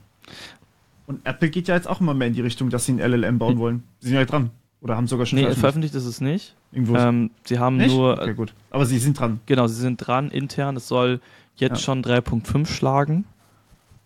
Und 1.06 1.26
Apple 1.26 1.50
geht 1.50 1.68
ja 1.68 1.74
jetzt 1.74 1.88
auch 1.88 2.00
immer 2.00 2.14
mehr 2.14 2.28
in 2.28 2.34
die 2.34 2.40
Richtung, 2.40 2.70
dass 2.70 2.86
sie 2.86 2.92
ein 2.92 3.00
LLM 3.00 3.38
bauen 3.38 3.58
wollen. 3.58 3.82
Sie 3.98 4.08
sind 4.08 4.16
ja 4.16 4.24
dran. 4.24 4.50
Oder 4.80 4.96
haben 4.96 5.08
sogar 5.08 5.26
schon 5.26 5.36
nee, 5.38 5.42
veröffentlicht. 5.42 5.60
veröffentlicht 5.60 5.94
ist 5.94 6.04
es 6.04 6.20
nicht. 6.20 6.54
Irgendwo. 6.72 6.94
Ähm, 6.96 7.30
sie 7.44 7.58
haben 7.58 7.76
Nicht? 7.78 7.90
nur, 7.94 8.12
okay, 8.12 8.34
gut. 8.34 8.54
Aber 8.70 8.86
sie 8.86 8.98
sind 8.98 9.18
dran. 9.18 9.40
genau, 9.46 9.66
sie 9.66 9.74
sind 9.80 9.96
dran 9.96 10.30
intern. 10.30 10.76
Es 10.76 10.86
soll 10.88 11.20
jetzt 11.56 11.70
Ja. 11.72 11.76
schon 11.78 12.02
3.5 12.02 12.66
schlagen. 12.66 13.24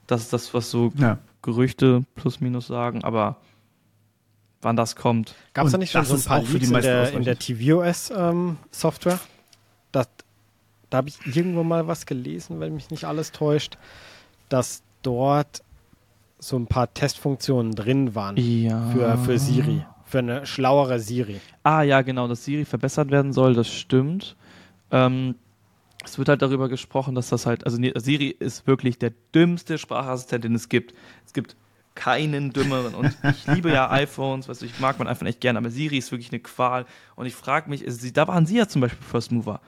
Das 0.06 0.22
ist 0.22 0.32
das, 0.32 0.54
was 0.54 0.70
so 0.70 0.92
Ja. 0.96 1.18
Gerüchte 1.42 2.04
plus 2.14 2.40
minus 2.40 2.66
sagen, 2.68 3.04
aber 3.04 3.36
wann 4.62 4.76
das 4.76 4.96
kommt. 4.96 5.34
Gab 5.52 5.66
es 5.66 5.72
da 5.72 5.78
nicht 5.78 5.90
schon 5.92 6.04
so 6.06 6.14
ein 6.14 6.22
paar 6.22 6.38
auch 6.40 6.44
für 6.46 6.58
die 6.58 6.66
Leaks 6.66 6.66
in 6.68 6.72
meisten 6.72 6.88
der, 6.90 7.12
in 7.12 7.24
der 7.24 7.38
tvOS-Software? 7.38 9.20
da 9.92 10.04
da 10.90 10.98
habe 10.98 11.08
ich 11.08 11.18
irgendwo 11.36 11.64
mal 11.64 11.86
was 11.88 12.06
gelesen, 12.06 12.60
wenn 12.60 12.74
mich 12.74 12.90
nicht 12.90 13.04
alles 13.04 13.32
täuscht, 13.32 13.78
dass 14.48 14.82
dort 15.02 15.62
so 16.38 16.56
ein 16.56 16.66
paar 16.66 16.92
Testfunktionen 16.94 17.74
drin 17.74 18.14
waren 18.14 18.36
Ja. 18.36 18.88
für, 18.90 19.18
für 19.18 19.38
Siri, 19.38 19.84
für 20.14 20.20
eine 20.20 20.46
schlauere 20.46 21.00
Siri. 21.00 21.40
Ah 21.64 21.82
ja, 21.82 22.02
genau, 22.02 22.28
dass 22.28 22.44
Siri 22.44 22.64
verbessert 22.64 23.10
werden 23.10 23.32
soll, 23.32 23.54
das 23.54 23.68
stimmt. 23.68 24.36
Ähm, 24.92 25.34
es 26.04 26.18
wird 26.18 26.28
halt 26.28 26.40
darüber 26.40 26.68
gesprochen, 26.68 27.16
dass 27.16 27.30
das 27.30 27.46
halt, 27.46 27.64
also 27.64 27.78
Siri 27.96 28.28
ist 28.28 28.66
wirklich 28.68 28.98
der 28.98 29.12
dümmste 29.34 29.76
Sprachassistent, 29.76 30.44
den 30.44 30.54
es 30.54 30.68
gibt. 30.68 30.94
Es 31.26 31.32
gibt 31.32 31.56
keinen 31.96 32.52
dümmeren. 32.52 32.94
Und 32.94 33.16
ich 33.28 33.46
liebe 33.54 33.72
ja 33.72 33.90
iPhones, 33.90 34.48
weißt 34.48 34.62
du, 34.62 34.66
ich 34.66 34.78
mag 34.78 34.98
mein 35.00 35.08
iPhone 35.08 35.26
echt 35.26 35.40
gerne, 35.40 35.58
aber 35.58 35.70
Siri 35.70 35.98
ist 35.98 36.12
wirklich 36.12 36.30
eine 36.30 36.40
Qual. 36.40 36.86
Und 37.16 37.26
ich 37.26 37.34
frage 37.34 37.68
mich, 37.70 37.82
ist 37.82 38.00
sie, 38.02 38.12
da 38.12 38.28
waren 38.28 38.46
sie 38.46 38.56
ja 38.58 38.68
zum 38.68 38.82
Beispiel 38.82 39.02
First 39.04 39.32
Mover. 39.32 39.60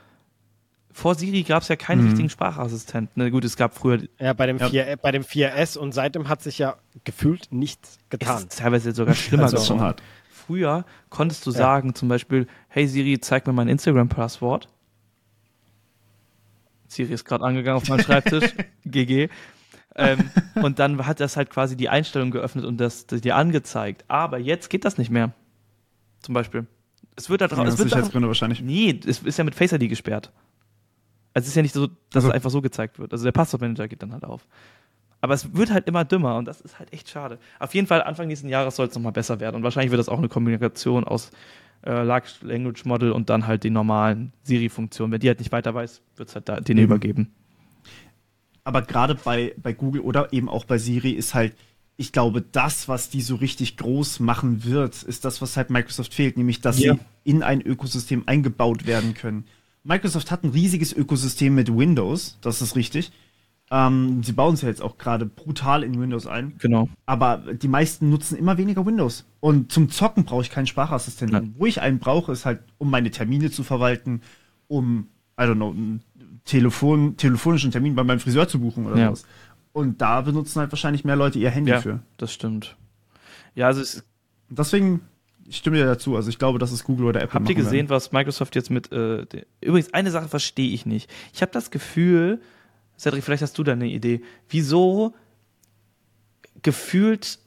Vor 0.92 1.14
Siri 1.14 1.42
gab 1.42 1.62
es 1.62 1.68
ja 1.68 1.76
keinen 1.76 2.00
Mhm. 2.02 2.06
richtigen 2.08 2.30
Sprachassistenten. 2.30 3.10
Na 3.16 3.28
gut, 3.28 3.44
es 3.44 3.56
gab 3.56 3.74
früher, 3.74 4.00
Ja, 4.18 4.32
bei 4.32 4.46
dem, 4.46 4.56
Ja. 4.58 4.68
4, 4.68 4.96
bei 5.02 5.10
dem 5.12 5.24
4S 5.24 5.76
und 5.76 5.92
seitdem 5.92 6.28
hat 6.28 6.42
sich 6.42 6.58
ja 6.58 6.76
gefühlt 7.04 7.48
nichts 7.52 7.98
es 7.98 8.08
getan. 8.10 8.38
ist 8.38 8.58
teilweise 8.58 8.92
sogar 8.92 9.14
schlimmer 9.14 9.42
Das 9.44 9.52
ist 9.54 9.66
schon 9.66 9.76
geworden. 9.76 9.88
hart. 9.88 10.02
Früher 10.46 10.84
konntest 11.10 11.44
du 11.46 11.50
Ja. 11.50 11.56
sagen, 11.56 11.94
zum 11.94 12.08
Beispiel, 12.08 12.46
hey 12.68 12.86
Siri, 12.86 13.18
zeig 13.20 13.46
mir 13.46 13.52
mein 13.52 13.68
Instagram-Passwort. 13.68 14.68
Siri 16.88 17.12
ist 17.12 17.24
gerade 17.24 17.44
angegangen 17.44 17.76
auf 17.82 17.88
meinen 17.88 18.02
Schreibtisch. 18.02 18.54
GG. 18.84 19.28
Ähm, 19.96 20.30
und 20.56 20.78
dann 20.78 21.04
hat 21.06 21.20
das 21.20 21.36
halt 21.36 21.50
quasi 21.50 21.76
die 21.76 21.88
Einstellung 21.88 22.30
geöffnet 22.30 22.64
und 22.64 22.76
das, 22.78 23.06
das 23.06 23.22
dir 23.22 23.34
angezeigt. 23.36 24.04
Aber 24.08 24.38
jetzt 24.38 24.68
geht 24.70 24.84
das 24.84 24.98
nicht 24.98 25.10
mehr. 25.10 25.32
Zum 26.20 26.34
Beispiel. 26.34 26.66
Es 27.16 27.30
wird 27.30 27.40
da 27.40 27.48
drauf. 27.48 27.58
Ja, 27.64 27.72
es 27.72 27.78
wird 27.78 27.88
Sicherheitsgründe 27.88 28.28
wahrscheinlich. 28.28 28.60
nee, 28.60 28.98
es 29.06 29.22
ist 29.22 29.38
ja 29.38 29.44
mit 29.44 29.54
Face 29.54 29.72
ID 29.72 29.88
gesperrt. 29.88 30.30
Also 31.32 31.44
es 31.44 31.48
ist 31.50 31.56
ja 31.56 31.62
nicht 31.62 31.74
so, 31.74 31.86
dass 31.86 31.96
Also- 32.16 32.28
es 32.28 32.34
einfach 32.34 32.50
so 32.50 32.60
gezeigt 32.62 32.98
wird. 32.98 33.12
Also 33.12 33.24
der 33.24 33.32
Passwortmanager 33.32 33.88
geht 33.88 34.02
dann 34.02 34.12
halt 34.12 34.24
auf. 34.24 34.46
Aber 35.20 35.34
es 35.34 35.54
wird 35.54 35.70
halt 35.72 35.86
immer 35.88 36.04
dümmer 36.04 36.36
und 36.36 36.44
das 36.46 36.60
ist 36.60 36.78
halt 36.78 36.92
echt 36.92 37.08
schade. 37.08 37.38
Auf 37.58 37.74
jeden 37.74 37.86
Fall, 37.86 38.02
Anfang 38.02 38.28
nächsten 38.28 38.48
Jahres 38.48 38.76
soll 38.76 38.86
es 38.86 38.94
nochmal 38.94 39.12
besser 39.12 39.40
werden. 39.40 39.56
Und 39.56 39.62
wahrscheinlich 39.62 39.90
wird 39.90 39.98
das 39.98 40.08
auch 40.08 40.18
eine 40.18 40.28
Kombination 40.28 41.04
aus 41.04 41.30
äh, 41.84 42.02
Large 42.02 42.30
Language 42.42 42.84
Model 42.84 43.12
und 43.12 43.30
dann 43.30 43.46
halt 43.46 43.64
die 43.64 43.70
normalen 43.70 44.32
Siri-Funktionen. 44.44 45.12
Wenn 45.12 45.20
die 45.20 45.28
halt 45.28 45.38
nicht 45.40 45.52
weiter 45.52 45.74
weiß, 45.74 46.02
wird 46.16 46.28
es 46.28 46.34
halt 46.34 46.48
da, 46.48 46.60
denen 46.60 46.80
Mhm. 46.80 46.84
übergeben. 46.84 47.32
Aber 48.64 48.82
gerade 48.82 49.14
bei, 49.14 49.54
bei 49.62 49.72
Google 49.72 50.00
oder 50.02 50.32
eben 50.32 50.48
auch 50.48 50.64
bei 50.64 50.78
Siri 50.78 51.10
ist 51.12 51.34
halt, 51.34 51.54
ich 51.96 52.12
glaube, 52.12 52.42
das, 52.42 52.88
was 52.88 53.08
die 53.08 53.22
so 53.22 53.36
richtig 53.36 53.76
groß 53.76 54.20
machen 54.20 54.64
wird, 54.64 55.02
ist 55.02 55.24
das, 55.24 55.40
was 55.40 55.56
halt 55.56 55.70
Microsoft 55.70 56.12
fehlt, 56.12 56.36
nämlich, 56.36 56.60
dass 56.60 56.78
Ja. 56.78 56.94
sie 56.94 57.00
in 57.24 57.42
ein 57.42 57.60
Ökosystem 57.62 58.24
eingebaut 58.26 58.86
werden 58.86 59.14
können. 59.14 59.44
Microsoft 59.84 60.30
hat 60.30 60.42
ein 60.42 60.50
riesiges 60.50 60.92
Ökosystem 60.92 61.54
mit 61.54 61.74
Windows, 61.74 62.38
das 62.40 62.60
ist 62.60 62.74
richtig. 62.76 63.12
Ähm, 63.70 64.22
sie 64.22 64.32
bauen 64.32 64.54
es 64.54 64.62
ja 64.62 64.68
jetzt 64.68 64.80
auch 64.82 64.96
gerade 64.96 65.26
brutal 65.26 65.82
in 65.82 66.00
Windows 66.00 66.26
ein. 66.28 66.54
Genau. 66.58 66.88
Aber 67.04 67.38
die 67.38 67.66
meisten 67.68 68.10
nutzen 68.10 68.38
immer 68.38 68.58
weniger 68.58 68.86
Windows. 68.86 69.24
Und 69.40 69.72
zum 69.72 69.90
Zocken 69.90 70.24
brauche 70.24 70.42
ich 70.42 70.50
keinen 70.50 70.66
Sprachassistenten. 70.68 71.54
Wo 71.58 71.66
ich 71.66 71.80
einen 71.80 71.98
brauche, 71.98 72.30
ist 72.32 72.46
halt, 72.46 72.60
um 72.78 72.90
meine 72.90 73.10
Termine 73.10 73.50
zu 73.50 73.64
verwalten, 73.64 74.20
um, 74.68 75.08
I 75.38 75.42
don't 75.44 75.54
know, 75.56 75.70
einen 75.70 76.00
Telefon, 76.44 77.16
telefonischen 77.16 77.72
Termin 77.72 77.96
bei 77.96 78.04
meinem 78.04 78.20
Friseur 78.20 78.46
zu 78.46 78.60
buchen 78.60 78.86
oder 78.86 78.96
Ja. 78.98 79.06
sowas. 79.06 79.24
Und 79.72 80.00
da 80.00 80.20
benutzen 80.20 80.60
halt 80.60 80.70
wahrscheinlich 80.72 81.04
mehr 81.04 81.16
Leute 81.16 81.38
ihr 81.40 81.50
Handy 81.50 81.72
Ja, 81.72 81.80
für. 81.80 82.00
das 82.18 82.32
stimmt. 82.32 82.76
Ja, 83.56 83.66
also 83.66 83.80
es, 83.80 84.04
deswegen, 84.48 85.00
ich 85.44 85.56
stimme 85.56 85.76
dir 85.76 85.86
dazu. 85.86 86.14
Also 86.16 86.28
ich 86.30 86.38
glaube, 86.38 86.58
dass 86.60 86.70
es 86.72 86.84
Google 86.84 87.06
oder 87.06 87.20
Apple 87.20 87.34
Habt 87.40 87.48
ihr 87.48 87.54
gesehen, 87.56 87.88
was 87.90 88.12
Microsoft 88.12 88.54
jetzt 88.54 88.70
mit. 88.70 88.92
Äh, 88.92 89.26
Übrigens, 89.60 89.92
eine 89.92 90.10
Sache 90.12 90.28
verstehe 90.28 90.70
ich 90.72 90.86
nicht. 90.86 91.10
Ich 91.34 91.42
habe 91.42 91.52
das 91.52 91.70
Gefühl, 91.70 92.40
Cedric, 92.98 93.24
vielleicht 93.24 93.42
hast 93.42 93.56
du 93.58 93.62
da 93.62 93.72
eine 93.72 93.88
Idee, 93.88 94.22
wieso 94.48 95.14
gefühlt 96.62 97.38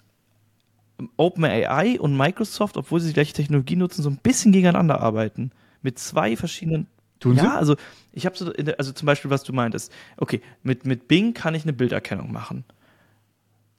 OpenAI 1.18 2.00
und 2.00 2.16
Microsoft, 2.16 2.78
obwohl 2.78 3.00
sie 3.00 3.08
die 3.08 3.14
gleiche 3.14 3.34
Technologie 3.34 3.76
nutzen, 3.76 4.04
so 4.04 4.10
ein 4.10 4.18
bisschen 4.18 4.52
gegeneinander 4.52 5.02
arbeiten. 5.02 5.52
Mit 5.82 5.98
zwei 5.98 6.36
verschiedenen. 6.36 6.88
Tun 7.20 7.36
sie? 7.36 7.44
ja, 7.44 7.56
also 7.56 7.76
ich 8.14 8.26
habe 8.26 8.38
so, 8.38 8.52
also 8.78 8.92
zum 8.94 9.06
Beispiel, 9.06 9.30
was 9.30 9.44
du 9.44 9.54
meintest. 9.54 9.92
Okay, 10.18 10.42
mit, 10.64 10.86
mit 10.86 11.08
Bing 11.08 11.34
kann 11.34 11.56
ich 11.56 11.64
eine 11.64 11.74
Bilderkennung 11.74 12.32
machen. 12.32 12.64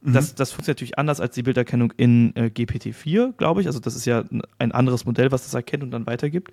Mhm. 0.02 0.12
Das, 0.12 0.34
das 0.34 0.52
funktioniert 0.52 0.78
natürlich 0.78 0.98
anders 0.98 1.20
als 1.20 1.34
die 1.34 1.42
Bilderkennung 1.42 1.92
in 1.96 2.34
äh, 2.36 2.50
GPT-4, 2.54 3.32
glaube 3.36 3.60
ich. 3.60 3.66
Also 3.66 3.80
das 3.80 3.96
ist 3.96 4.04
ja 4.04 4.24
ein 4.58 4.72
anderes 4.72 5.04
Modell, 5.04 5.30
was 5.32 5.44
das 5.44 5.54
erkennt 5.54 5.82
und 5.82 5.90
dann 5.90 6.06
weitergibt. 6.06 6.52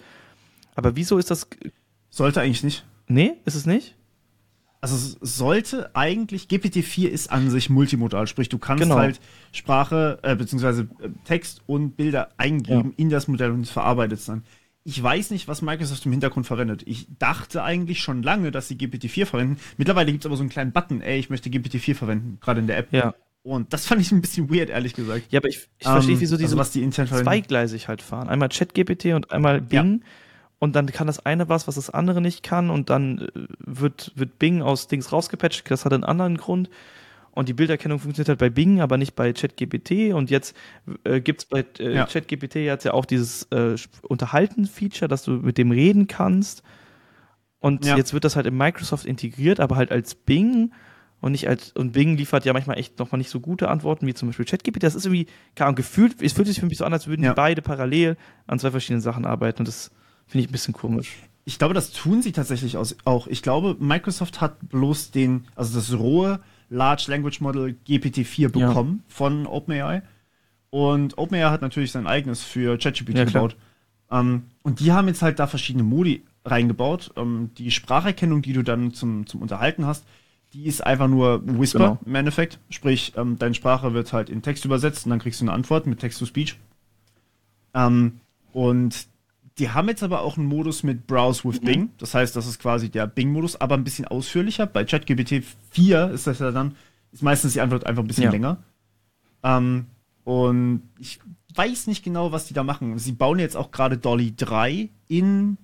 Aber 0.76 0.95
wieso 0.95 1.18
ist 1.18 1.31
das... 1.31 1.48
Sollte 2.10 2.41
eigentlich 2.41 2.64
nicht. 2.64 2.85
Nee, 3.07 3.34
ist 3.45 3.56
es 3.56 3.65
nicht? 3.65 3.97
Also 4.80 5.18
sollte 5.22 5.95
eigentlich, 5.95 6.44
GPT-4 6.48 7.08
ist 7.08 7.32
an 7.32 7.49
sich 7.49 7.70
multimodal, 7.70 8.28
sprich 8.28 8.48
du 8.49 8.58
kannst 8.60 8.84
Genau. 8.84 8.95
halt 8.98 9.20
Sprache 9.52 10.20
äh, 10.22 10.36
beziehungsweise 10.36 10.88
äh, 11.02 11.10
Text 11.26 11.62
und 11.66 11.98
Bilder 11.98 12.30
eingeben 12.38 12.94
in 12.95 13.10
das 13.10 13.28
Modell 13.28 13.52
und 13.52 13.62
es 13.62 13.72
verarbeitet 13.72 14.20
dann. 14.28 14.44
Ich 14.84 15.02
weiß 15.02 15.32
nicht, 15.32 15.48
was 15.48 15.62
Microsoft 15.62 16.06
im 16.06 16.12
Hintergrund 16.14 16.48
verwendet. 16.48 16.84
Ich 16.86 17.08
dachte 17.20 17.64
eigentlich 17.64 18.02
schon 18.02 18.24
lange, 18.24 18.52
dass 18.52 18.68
sie 18.70 18.76
GPT-4 18.76 19.26
verwenden. 19.26 19.60
Mittlerweile 19.78 20.12
gibt 20.12 20.24
es 20.24 20.26
aber 20.28 20.38
so 20.38 20.44
einen 20.44 20.49
kleinen 20.49 20.72
Button, 20.72 21.02
ey, 21.02 21.20
ich 21.20 21.30
möchte 21.30 21.49
GPT-4 21.49 21.95
verwenden, 21.95 22.38
gerade 22.40 22.62
in 22.62 22.68
der 22.68 22.78
App. 22.78 22.94
Ja. 22.94 23.14
Und 23.44 23.74
das 23.74 23.86
fand 23.86 24.02
ich 24.02 24.12
ein 24.12 24.22
bisschen 24.22 24.49
weird, 24.54 24.70
ehrlich 24.70 24.94
gesagt. 24.94 25.24
Ja, 25.32 25.40
aber 25.40 25.49
ich, 25.49 25.68
ich 25.80 25.88
verstehe, 25.88 26.14
Ähm, 26.16 26.20
wieso 26.22 26.36
diese 26.38 26.48
also 26.49 26.58
was 26.58 26.72
die 26.72 26.88
zweigleisig 26.90 27.88
halt 27.88 28.02
fahren. 28.02 28.30
Einmal 28.30 28.49
ChatGPT 28.49 29.06
und 29.14 29.32
einmal 29.32 29.60
Bing. 29.62 30.04
Und 30.60 30.76
dann 30.76 30.88
kann 30.88 31.08
das 31.08 31.26
eine 31.26 31.50
was, 31.50 31.68
was 31.68 31.76
das 31.76 31.90
andere 31.90 32.22
nicht 32.22 32.44
kann 32.44 32.70
und 32.70 32.90
dann 32.90 33.20
äh, 33.20 33.48
wird, 33.60 34.12
wird 34.16 34.40
Bing 34.40 34.62
aus 34.62 34.88
Dings 34.88 35.12
rausgepatcht, 35.12 35.70
das 35.70 35.86
hat 35.86 35.94
einen 35.94 36.04
anderen 36.04 36.38
Grund 36.38 36.70
und 37.32 37.50
die 37.50 37.54
Bilderkennung 37.54 38.00
funktioniert 38.00 38.30
halt 38.30 38.40
bei 38.40 38.50
Bing, 38.50 38.82
aber 38.82 38.98
nicht 38.98 39.16
bei 39.16 39.32
ChatGPT 39.32 40.14
und 40.14 40.32
jetzt 40.32 40.56
äh, 41.04 41.22
gibt 41.22 41.42
es 41.42 41.46
bei 41.46 41.66
äh, 41.80 41.96
ja. 41.96 42.06
ChatGPT 42.06 42.56
jetzt 42.56 42.84
ja 42.84 42.94
auch 42.94 43.06
dieses 43.06 43.44
äh, 43.52 43.76
Unterhalten-Feature, 44.02 45.08
dass 45.08 45.24
du 45.24 45.32
mit 45.32 45.58
dem 45.58 45.72
reden 45.72 46.08
kannst 46.08 46.64
und 47.60 47.86
ja. 47.86 47.96
jetzt 47.96 48.14
wird 48.14 48.24
das 48.24 48.36
halt 48.36 48.48
in 48.48 48.58
Microsoft 48.58 49.06
integriert, 49.06 49.60
aber 49.60 49.76
halt 49.76 49.92
als 49.92 50.16
Bing 50.16 50.72
und 51.20 51.32
nicht 51.32 51.48
als 51.48 51.72
und 51.72 51.94
Bing 51.94 52.16
liefert 52.18 52.46
ja 52.46 52.54
manchmal 52.54 52.78
echt 52.78 53.00
nochmal 53.00 53.18
nicht 53.18 53.30
so 53.30 53.40
gute 53.40 53.70
Antworten 53.70 54.06
wie 54.06 54.14
zum 54.14 54.30
Beispiel 54.30 54.46
ChatGPT. 54.46 54.84
Das 54.84 54.94
ist 54.94 55.06
irgendwie, 55.06 55.26
keine 55.56 55.70
Ahnung, 55.70 55.76
gefühlt, 55.76 56.22
es 56.22 56.34
fühlt 56.34 56.48
sich 56.48 56.60
für 56.60 56.68
mich 56.68 56.78
so 56.78 56.86
an, 56.86 56.94
als 56.94 57.08
würden 57.08 57.24
ja. 57.24 57.32
die 57.32 57.36
beide 57.36 57.62
parallel 57.62 58.18
an 58.46 58.60
zwei 58.60 58.72
verschiedenen 58.72 59.02
Sachen 59.02 59.26
arbeiten 59.26 59.60
und 59.60 59.68
das 59.68 59.92
finde 60.28 60.44
ich 60.44 60.49
ein 60.49 60.52
bisschen 60.52 60.74
komisch. 60.74 61.16
Ich 61.45 61.58
glaube, 61.58 61.74
das 61.74 61.91
tun 61.91 62.22
sie 62.22 62.34
tatsächlich 62.34 62.78
auch. 62.78 63.28
Ich 63.28 63.41
glaube, 63.41 63.78
Microsoft 63.80 64.41
hat 64.41 64.70
bloß 64.70 65.12
den, 65.12 65.45
also 65.56 65.80
das 65.80 65.98
rohe 65.98 66.41
Large 66.70 67.06
Language 67.08 67.40
Model 67.40 67.76
GPT-4 67.88 68.49
bekommen 68.49 69.04
ja. 69.08 69.16
von 69.16 69.48
OpenAI. 69.48 70.02
Und 70.70 71.18
OpenAI 71.18 71.49
hat 71.49 71.62
natürlich 71.62 71.94
sein 71.94 72.06
eigenes 72.06 72.44
für 72.44 72.78
ChatGPT 72.78 73.18
ja, 73.18 73.24
gebaut. 73.24 73.56
Ähm, 74.12 74.44
und 74.64 74.82
die 74.82 74.91
haben 74.91 75.08
jetzt 75.08 75.22
halt 75.22 75.40
da 75.40 75.48
verschiedene 75.48 75.84
Modi 75.84 76.24
reingebaut. 76.44 77.12
Ähm, 77.16 77.52
die 77.58 77.72
Spracherkennung, 77.72 78.41
die 78.41 78.54
du 78.54 78.64
dann 78.64 78.94
zum, 78.94 79.26
zum 79.26 79.41
Unterhalten 79.41 79.86
hast, 79.86 80.06
die 80.54 80.66
ist 80.66 80.86
einfach 80.86 81.08
nur 81.08 81.41
Whisper 81.45 81.80
genau. 81.80 81.99
im 82.06 82.16
Endeffekt. 82.16 82.60
Sprich, 82.70 83.14
ähm, 83.16 83.38
deine 83.38 83.54
Sprache 83.54 83.94
wird 83.94 84.14
halt 84.14 84.30
in 84.30 84.41
Text 84.41 84.66
übersetzt 84.66 85.06
und 85.06 85.12
dann 85.12 85.20
kriegst 85.20 85.41
du 85.41 85.45
eine 85.45 85.54
Antwort 85.54 85.88
mit 85.88 85.99
Text-to-Speech. 85.99 86.58
Ähm, 87.74 88.20
und 88.54 89.08
die 89.60 89.70
haben 89.70 89.88
jetzt 89.88 90.04
aber 90.04 90.22
auch 90.22 90.38
einen 90.38 90.48
Modus 90.48 90.84
mit 90.84 91.08
Browse 91.08 91.44
with 91.44 91.62
mhm. 91.62 91.66
Bing. 91.66 91.90
Das 91.98 92.14
heißt, 92.14 92.36
das 92.36 92.46
ist 92.48 92.60
quasi 92.60 92.90
der 92.90 93.08
Bing-Modus, 93.08 93.60
aber 93.60 93.76
ein 93.76 93.84
bisschen 93.84 94.06
ausführlicher. 94.06 94.68
Bei 94.68 94.84
ChatGPT 94.86 95.44
4 95.72 96.12
ist 96.12 96.28
das 96.28 96.40
ja 96.40 96.52
dann, 96.52 96.76
ist 97.12 97.24
meistens 97.24 97.54
die 97.54 97.62
Antwort 97.62 97.86
einfach 97.86 98.04
ein 98.04 98.08
bisschen 98.08 98.26
ja. 98.26 98.32
länger. 98.32 98.58
Ähm, 99.44 99.88
und 100.24 100.84
ich 101.00 101.20
weiß 101.56 101.88
nicht 101.88 102.04
genau, 102.04 102.32
was 102.32 102.46
die 102.46 102.54
da 102.54 102.64
machen. 102.64 103.00
Sie 103.00 103.14
bauen 103.14 103.40
jetzt 103.40 103.58
auch 103.58 103.72
gerade 103.72 103.98
Dolly 103.98 104.34
3 104.36 104.90
in 105.08 105.58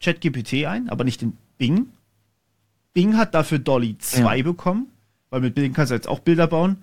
ChatGPT 0.00 0.64
ein, 0.66 0.88
aber 0.88 1.04
nicht 1.04 1.22
in 1.22 1.36
Bing. 1.58 1.90
Bing 2.94 3.16
hat 3.16 3.34
dafür 3.34 3.58
Dolly 3.58 3.98
2 3.98 4.36
ja. 4.36 4.42
bekommen, 4.42 4.86
weil 5.28 5.42
mit 5.42 5.54
Bing 5.54 5.74
kannst 5.74 5.90
du 5.90 5.94
jetzt 5.94 6.08
auch 6.08 6.20
Bilder 6.20 6.46
bauen. 6.46 6.82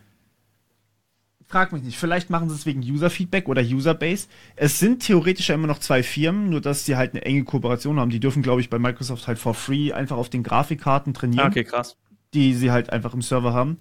Frag 1.47 1.71
mich 1.71 1.83
nicht, 1.83 1.97
vielleicht 1.97 2.29
machen 2.29 2.49
sie 2.49 2.55
es 2.55 2.65
wegen 2.65 2.81
User-Feedback 2.81 3.47
oder 3.47 3.61
User-Base. 3.61 4.27
Es 4.55 4.79
sind 4.79 5.03
theoretisch 5.03 5.49
ja 5.49 5.55
immer 5.55 5.67
noch 5.67 5.79
zwei 5.79 6.01
Firmen, 6.01 6.49
nur 6.49 6.61
dass 6.61 6.85
sie 6.85 6.95
halt 6.95 7.13
eine 7.13 7.23
enge 7.23 7.43
Kooperation 7.43 7.99
haben. 7.99 8.09
Die 8.09 8.19
dürfen, 8.19 8.41
glaube 8.41 8.61
ich, 8.61 8.69
bei 8.69 8.79
Microsoft 8.79 9.27
halt 9.27 9.37
for 9.37 9.53
free 9.53 9.91
einfach 9.91 10.17
auf 10.17 10.29
den 10.29 10.43
Grafikkarten 10.43 11.13
trainieren. 11.13 11.47
Okay, 11.47 11.63
krass. 11.63 11.97
Die 12.33 12.53
sie 12.53 12.71
halt 12.71 12.91
einfach 12.91 13.13
im 13.13 13.21
Server 13.21 13.53
haben. 13.53 13.77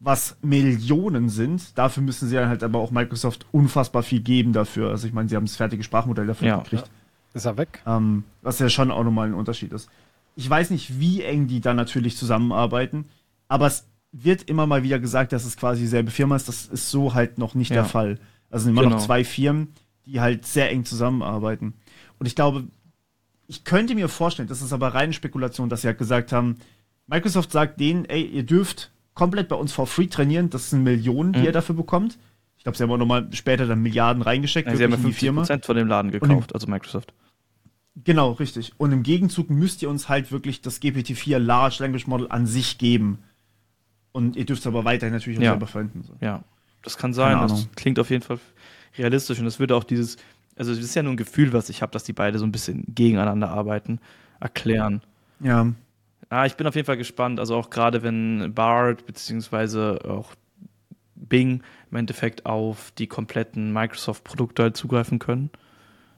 Was 0.00 0.36
Millionen 0.42 1.28
sind. 1.30 1.78
Dafür 1.78 2.02
müssen 2.02 2.28
sie 2.28 2.38
halt 2.38 2.62
aber 2.62 2.78
auch 2.78 2.90
Microsoft 2.90 3.46
unfassbar 3.52 4.02
viel 4.02 4.20
geben 4.20 4.52
dafür. 4.52 4.90
Also 4.90 5.06
ich 5.06 5.12
meine, 5.12 5.28
sie 5.28 5.36
haben 5.36 5.46
das 5.46 5.56
fertige 5.56 5.82
Sprachmodell 5.82 6.26
dafür 6.26 6.48
ja, 6.48 6.56
gekriegt. 6.58 6.86
Ja. 6.86 6.92
Ist 7.34 7.46
er 7.46 7.56
weg? 7.56 7.80
Ähm, 7.86 8.24
was 8.42 8.58
ja 8.58 8.68
schon 8.68 8.90
auch 8.90 9.02
nochmal 9.02 9.28
ein 9.28 9.34
Unterschied 9.34 9.72
ist. 9.72 9.88
Ich 10.36 10.48
weiß 10.48 10.70
nicht, 10.70 11.00
wie 11.00 11.22
eng 11.22 11.46
die 11.46 11.60
da 11.60 11.74
natürlich 11.74 12.16
zusammenarbeiten, 12.16 13.06
aber 13.48 13.66
es 13.66 13.86
wird 14.16 14.44
immer 14.44 14.66
mal 14.66 14.84
wieder 14.84 15.00
gesagt, 15.00 15.32
dass 15.32 15.44
es 15.44 15.56
quasi 15.56 15.82
dieselbe 15.82 16.10
Firma 16.10 16.36
ist. 16.36 16.48
Das 16.48 16.66
ist 16.66 16.90
so 16.90 17.14
halt 17.14 17.38
noch 17.38 17.54
nicht 17.54 17.70
ja. 17.70 17.76
der 17.76 17.84
Fall. 17.84 18.18
Also 18.48 18.70
immer 18.70 18.82
genau. 18.82 18.96
noch 18.96 19.04
zwei 19.04 19.24
Firmen, 19.24 19.74
die 20.06 20.20
halt 20.20 20.46
sehr 20.46 20.70
eng 20.70 20.84
zusammenarbeiten. 20.84 21.74
Und 22.20 22.26
ich 22.26 22.36
glaube, 22.36 22.64
ich 23.48 23.64
könnte 23.64 23.94
mir 23.94 24.08
vorstellen, 24.08 24.48
das 24.48 24.62
ist 24.62 24.72
aber 24.72 24.94
reine 24.94 25.12
Spekulation, 25.12 25.68
dass 25.68 25.82
sie 25.82 25.88
halt 25.88 25.98
gesagt 25.98 26.32
haben, 26.32 26.56
Microsoft 27.08 27.50
sagt 27.50 27.80
denen, 27.80 28.04
ey, 28.04 28.22
ihr 28.22 28.44
dürft 28.44 28.92
komplett 29.14 29.48
bei 29.48 29.56
uns 29.56 29.72
for 29.72 29.86
free 29.86 30.06
trainieren, 30.06 30.48
das 30.48 30.70
sind 30.70 30.84
Millionen, 30.84 31.32
die 31.32 31.40
mhm. 31.40 31.44
ihr 31.46 31.52
dafür 31.52 31.74
bekommt. 31.74 32.18
Ich 32.56 32.62
glaube, 32.62 32.78
sie 32.78 32.84
haben 32.84 32.90
auch 32.92 32.96
nochmal 32.96 33.28
später 33.32 33.66
dann 33.66 33.82
Milliarden 33.82 34.22
reingesteckt. 34.22 34.68
Ja, 34.68 34.76
sie 34.76 34.84
haben 34.84 34.92
ja 34.92 34.96
50 34.96 35.34
Prozent 35.34 35.66
von 35.66 35.76
dem 35.76 35.88
Laden 35.88 36.12
gekauft, 36.12 36.54
also 36.54 36.66
Microsoft. 36.66 37.12
Genau, 37.96 38.32
richtig. 38.32 38.72
Und 38.78 38.92
im 38.92 39.02
Gegenzug 39.02 39.50
müsst 39.50 39.82
ihr 39.82 39.90
uns 39.90 40.08
halt 40.08 40.32
wirklich 40.32 40.62
das 40.62 40.80
GPT-4 40.80 41.38
Large 41.38 41.76
Language 41.80 42.06
Model 42.06 42.28
an 42.30 42.46
sich 42.46 42.78
geben. 42.78 43.18
Und 44.14 44.36
ihr 44.36 44.44
dürft 44.44 44.60
es 44.60 44.66
aber 44.68 44.84
weiterhin 44.84 45.12
natürlich 45.12 45.40
auch 45.40 45.42
ja. 45.42 45.50
selber 45.50 45.66
verwenden. 45.66 46.04
So. 46.04 46.14
Ja, 46.20 46.44
das 46.82 46.96
kann 46.96 47.12
sein. 47.12 47.36
Das 47.48 47.68
klingt 47.74 47.98
auf 47.98 48.10
jeden 48.10 48.22
Fall 48.22 48.38
realistisch 48.96 49.40
und 49.40 49.44
das 49.44 49.58
würde 49.58 49.74
auch 49.74 49.82
dieses, 49.82 50.18
also 50.56 50.70
es 50.70 50.78
ist 50.78 50.94
ja 50.94 51.02
nur 51.02 51.12
ein 51.12 51.16
Gefühl, 51.16 51.52
was 51.52 51.68
ich 51.68 51.82
habe, 51.82 51.90
dass 51.90 52.04
die 52.04 52.12
beide 52.12 52.38
so 52.38 52.46
ein 52.46 52.52
bisschen 52.52 52.84
gegeneinander 52.94 53.50
arbeiten, 53.50 53.98
erklären. 54.38 55.02
Ja. 55.40 55.66
Ah, 56.28 56.46
ich 56.46 56.54
bin 56.54 56.64
auf 56.68 56.76
jeden 56.76 56.86
Fall 56.86 56.96
gespannt. 56.96 57.40
Also 57.40 57.56
auch 57.56 57.70
gerade 57.70 58.04
wenn 58.04 58.54
Bard 58.54 59.04
beziehungsweise 59.04 59.98
auch 60.08 60.32
Bing 61.16 61.64
im 61.90 61.96
Endeffekt 61.96 62.46
auf 62.46 62.92
die 62.96 63.08
kompletten 63.08 63.72
Microsoft-Produkte 63.72 64.62
halt 64.62 64.76
zugreifen 64.76 65.18
können. 65.18 65.50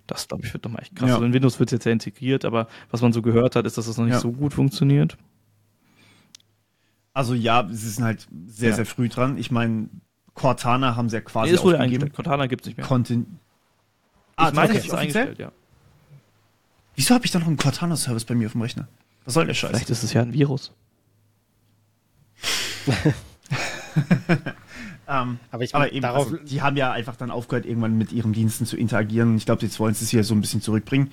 Das, 0.06 0.28
glaube 0.28 0.44
ich, 0.44 0.52
wird 0.52 0.64
nochmal 0.64 0.82
echt 0.82 0.94
krass. 0.94 1.08
Ja. 1.08 1.14
Also 1.14 1.26
in 1.26 1.32
Windows 1.32 1.58
wird 1.58 1.70
es 1.70 1.72
jetzt 1.72 1.86
ja 1.86 1.92
integriert, 1.92 2.44
aber 2.44 2.68
was 2.90 3.00
man 3.00 3.14
so 3.14 3.22
gehört 3.22 3.56
hat, 3.56 3.64
ist, 3.64 3.78
dass 3.78 3.86
das 3.86 3.96
noch 3.96 4.04
nicht 4.04 4.14
ja. 4.14 4.20
so 4.20 4.32
gut 4.32 4.52
funktioniert. 4.52 5.16
Also 7.16 7.32
ja, 7.32 7.66
sie 7.70 7.88
sind 7.88 8.04
halt 8.04 8.28
sehr, 8.46 8.68
ja. 8.68 8.76
sehr 8.76 8.84
früh 8.84 9.08
dran. 9.08 9.38
Ich 9.38 9.50
meine, 9.50 9.88
Cortana 10.34 10.96
haben 10.96 11.08
sie 11.08 11.16
ja 11.16 11.22
quasi 11.22 11.50
nee, 11.50 11.62
wurde 11.62 11.80
eingestellt. 11.80 12.12
Cortana 12.12 12.46
gibt 12.46 12.60
es 12.60 12.66
nicht 12.66 12.76
mehr. 12.76 12.86
Content 12.86 13.26
ah, 14.36 14.48
ich 14.48 14.54
meine, 14.54 14.68
okay, 14.68 14.78
es 14.80 14.84
ist 14.84 14.92
eingestellt, 14.92 15.38
ja. 15.38 15.50
Wieso 16.94 17.14
habe 17.14 17.24
ich 17.24 17.30
da 17.30 17.38
noch 17.38 17.46
einen 17.46 17.56
Cortana-Service 17.56 18.26
bei 18.26 18.34
mir 18.34 18.48
auf 18.48 18.52
dem 18.52 18.60
Rechner? 18.60 18.86
Was 19.24 19.32
soll 19.32 19.46
der 19.46 19.54
Scheiß? 19.54 19.70
Vielleicht 19.70 19.88
ist 19.88 20.02
es 20.02 20.12
ja 20.12 20.20
ein 20.20 20.34
Virus. 20.34 20.72
Ähm, 25.08 25.38
aber 25.52 25.62
ich 25.62 25.72
aber 25.72 25.92
eben, 25.92 26.02
darauf, 26.02 26.32
also, 26.32 26.38
die 26.38 26.62
haben 26.62 26.76
ja 26.76 26.90
einfach 26.90 27.14
dann 27.14 27.30
aufgehört, 27.30 27.64
irgendwann 27.64 27.96
mit 27.96 28.10
ihren 28.10 28.32
Diensten 28.32 28.66
zu 28.66 28.76
interagieren. 28.76 29.30
Und 29.30 29.36
ich 29.36 29.46
glaube, 29.46 29.62
jetzt 29.62 29.78
wollen 29.78 29.94
sie 29.94 30.04
es 30.04 30.10
hier 30.10 30.24
so 30.24 30.34
ein 30.34 30.40
bisschen 30.40 30.60
zurückbringen. 30.60 31.12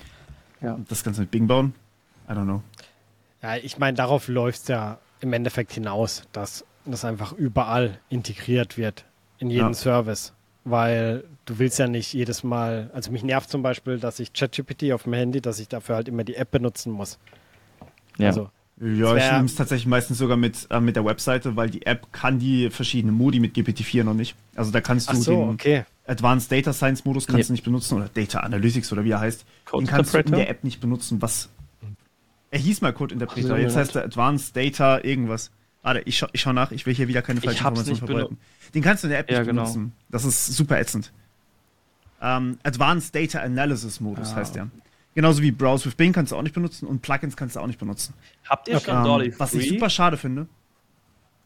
Ja. 0.60 0.74
Und 0.74 0.90
das 0.90 1.04
Ganze 1.04 1.20
mit 1.20 1.30
Bing 1.30 1.46
bauen. 1.46 1.74
I 2.28 2.32
don't 2.32 2.42
know. 2.42 2.60
Ja, 3.40 3.54
ich 3.54 3.78
meine, 3.78 3.96
darauf 3.96 4.26
läuft 4.26 4.62
es 4.62 4.66
ja 4.66 4.98
im 5.24 5.32
Endeffekt 5.32 5.72
hinaus, 5.72 6.22
dass 6.32 6.64
das 6.84 7.04
einfach 7.04 7.32
überall 7.32 7.98
integriert 8.08 8.78
wird. 8.78 9.04
In 9.38 9.50
jeden 9.50 9.68
ja. 9.68 9.74
Service. 9.74 10.32
Weil 10.64 11.24
du 11.44 11.58
willst 11.58 11.78
ja 11.78 11.88
nicht 11.88 12.12
jedes 12.12 12.44
Mal, 12.44 12.90
also 12.94 13.10
mich 13.10 13.22
nervt 13.22 13.50
zum 13.50 13.62
Beispiel, 13.62 13.98
dass 13.98 14.20
ich 14.20 14.32
ChatGPT 14.32 14.92
auf 14.92 15.02
dem 15.02 15.12
Handy, 15.12 15.40
dass 15.40 15.58
ich 15.58 15.68
dafür 15.68 15.96
halt 15.96 16.08
immer 16.08 16.24
die 16.24 16.36
App 16.36 16.50
benutzen 16.50 16.92
muss. 16.92 17.18
Ja. 18.16 18.28
Also 18.28 18.50
ja, 18.80 19.16
ich 19.16 19.32
nehme 19.32 19.44
es 19.44 19.54
tatsächlich 19.54 19.86
meistens 19.86 20.18
sogar 20.18 20.36
mit, 20.36 20.66
äh, 20.70 20.80
mit 20.80 20.96
der 20.96 21.04
Webseite, 21.04 21.54
weil 21.54 21.70
die 21.70 21.86
App 21.86 22.12
kann 22.12 22.38
die 22.38 22.70
verschiedenen 22.70 23.14
Modi 23.14 23.38
mit 23.38 23.54
GPT-4 23.54 24.02
noch 24.02 24.14
nicht. 24.14 24.34
Also 24.56 24.72
da 24.72 24.80
kannst 24.80 25.12
du 25.12 25.16
so, 25.16 25.32
den 25.32 25.50
okay. 25.50 25.84
Advanced 26.06 26.50
Data 26.50 26.72
Science 26.72 27.04
Modus 27.04 27.26
kannst 27.26 27.42
ja. 27.42 27.46
du 27.46 27.52
nicht 27.52 27.64
benutzen 27.64 27.96
oder 27.96 28.08
Data 28.12 28.40
Analytics 28.40 28.92
oder 28.92 29.04
wie 29.04 29.10
er 29.10 29.20
heißt. 29.20 29.44
Code 29.64 29.84
den 29.84 29.88
kannst 29.88 30.12
du 30.12 30.18
in 30.18 30.32
der 30.32 30.50
App 30.50 30.64
nicht 30.64 30.80
benutzen, 30.80 31.22
was 31.22 31.50
er 32.54 32.60
hieß 32.60 32.82
mal 32.82 32.92
Code 32.92 33.12
Interpreter, 33.12 33.58
jetzt 33.58 33.74
heißt 33.74 33.96
er 33.96 34.04
Advanced 34.04 34.56
Data 34.56 35.02
irgendwas. 35.02 35.50
Warte, 35.82 36.02
ich, 36.04 36.16
scha 36.16 36.28
ich 36.32 36.40
schau 36.40 36.52
nach, 36.52 36.70
ich 36.70 36.86
will 36.86 36.94
hier 36.94 37.08
wieder 37.08 37.20
keine 37.20 37.40
falsche 37.40 37.58
Information 37.58 37.96
verbreiten. 37.96 38.38
Den 38.72 38.82
kannst 38.82 39.02
du 39.02 39.08
in 39.08 39.10
der 39.10 39.18
App 39.18 39.30
ja, 39.30 39.40
nicht 39.40 39.48
genau. 39.48 39.62
benutzen. 39.62 39.92
Das 40.08 40.24
ist 40.24 40.46
super 40.46 40.78
ätzend. 40.78 41.12
Um, 42.20 42.56
Advanced 42.62 43.12
Data 43.12 43.40
Analysis 43.40 44.00
Modus 44.00 44.30
ah. 44.32 44.36
heißt 44.36 44.54
der. 44.54 44.68
Genauso 45.16 45.42
wie 45.42 45.50
Browse 45.50 45.86
with 45.86 45.96
Bing 45.96 46.12
kannst 46.12 46.30
du 46.30 46.36
auch 46.36 46.42
nicht 46.42 46.54
benutzen 46.54 46.86
und 46.86 47.02
Plugins 47.02 47.36
kannst 47.36 47.56
du 47.56 47.60
auch 47.60 47.66
nicht 47.66 47.80
benutzen. 47.80 48.14
Habt 48.48 48.68
ihr 48.68 48.76
okay. 48.76 48.92
schon 48.92 49.02
Dolly 49.02 49.30
um, 49.30 49.40
Was 49.40 49.52
ich 49.52 49.68
super 49.68 49.90
schade 49.90 50.16
finde. 50.16 50.46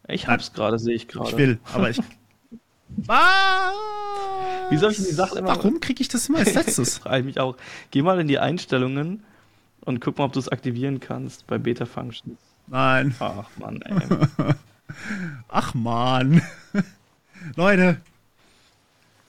Ich 0.08 0.28
hab's 0.28 0.52
gerade, 0.52 0.78
sehe 0.78 0.94
ich 0.94 1.08
gerade. 1.08 1.30
Ich 1.30 1.36
will, 1.38 1.58
aber 1.72 1.88
ich. 1.88 2.00
ah! 3.08 3.72
Wie 4.68 4.76
soll 4.76 4.92
ich 4.92 4.98
die 4.98 5.04
Sache 5.04 5.38
immer. 5.38 5.48
Warum 5.48 5.80
kriege 5.80 6.02
ich 6.02 6.08
das 6.08 6.28
immer 6.28 6.40
als 6.40 6.52
letztes? 6.52 6.98
Frage 6.98 7.20
ich 7.20 7.24
mich 7.24 7.40
auch. 7.40 7.56
Geh 7.90 8.02
mal 8.02 8.20
in 8.20 8.28
die 8.28 8.38
Einstellungen 8.38 9.22
und 9.88 10.00
guck 10.00 10.18
mal, 10.18 10.24
ob 10.24 10.34
du 10.34 10.38
es 10.38 10.50
aktivieren 10.50 11.00
kannst 11.00 11.46
bei 11.46 11.56
Beta 11.56 11.86
Functions. 11.86 12.38
Nein. 12.66 13.14
Ach 13.18 13.48
man, 13.58 13.80
ey. 13.80 13.96
Ach 15.48 15.72
man. 15.72 16.42
Leute. 17.56 18.00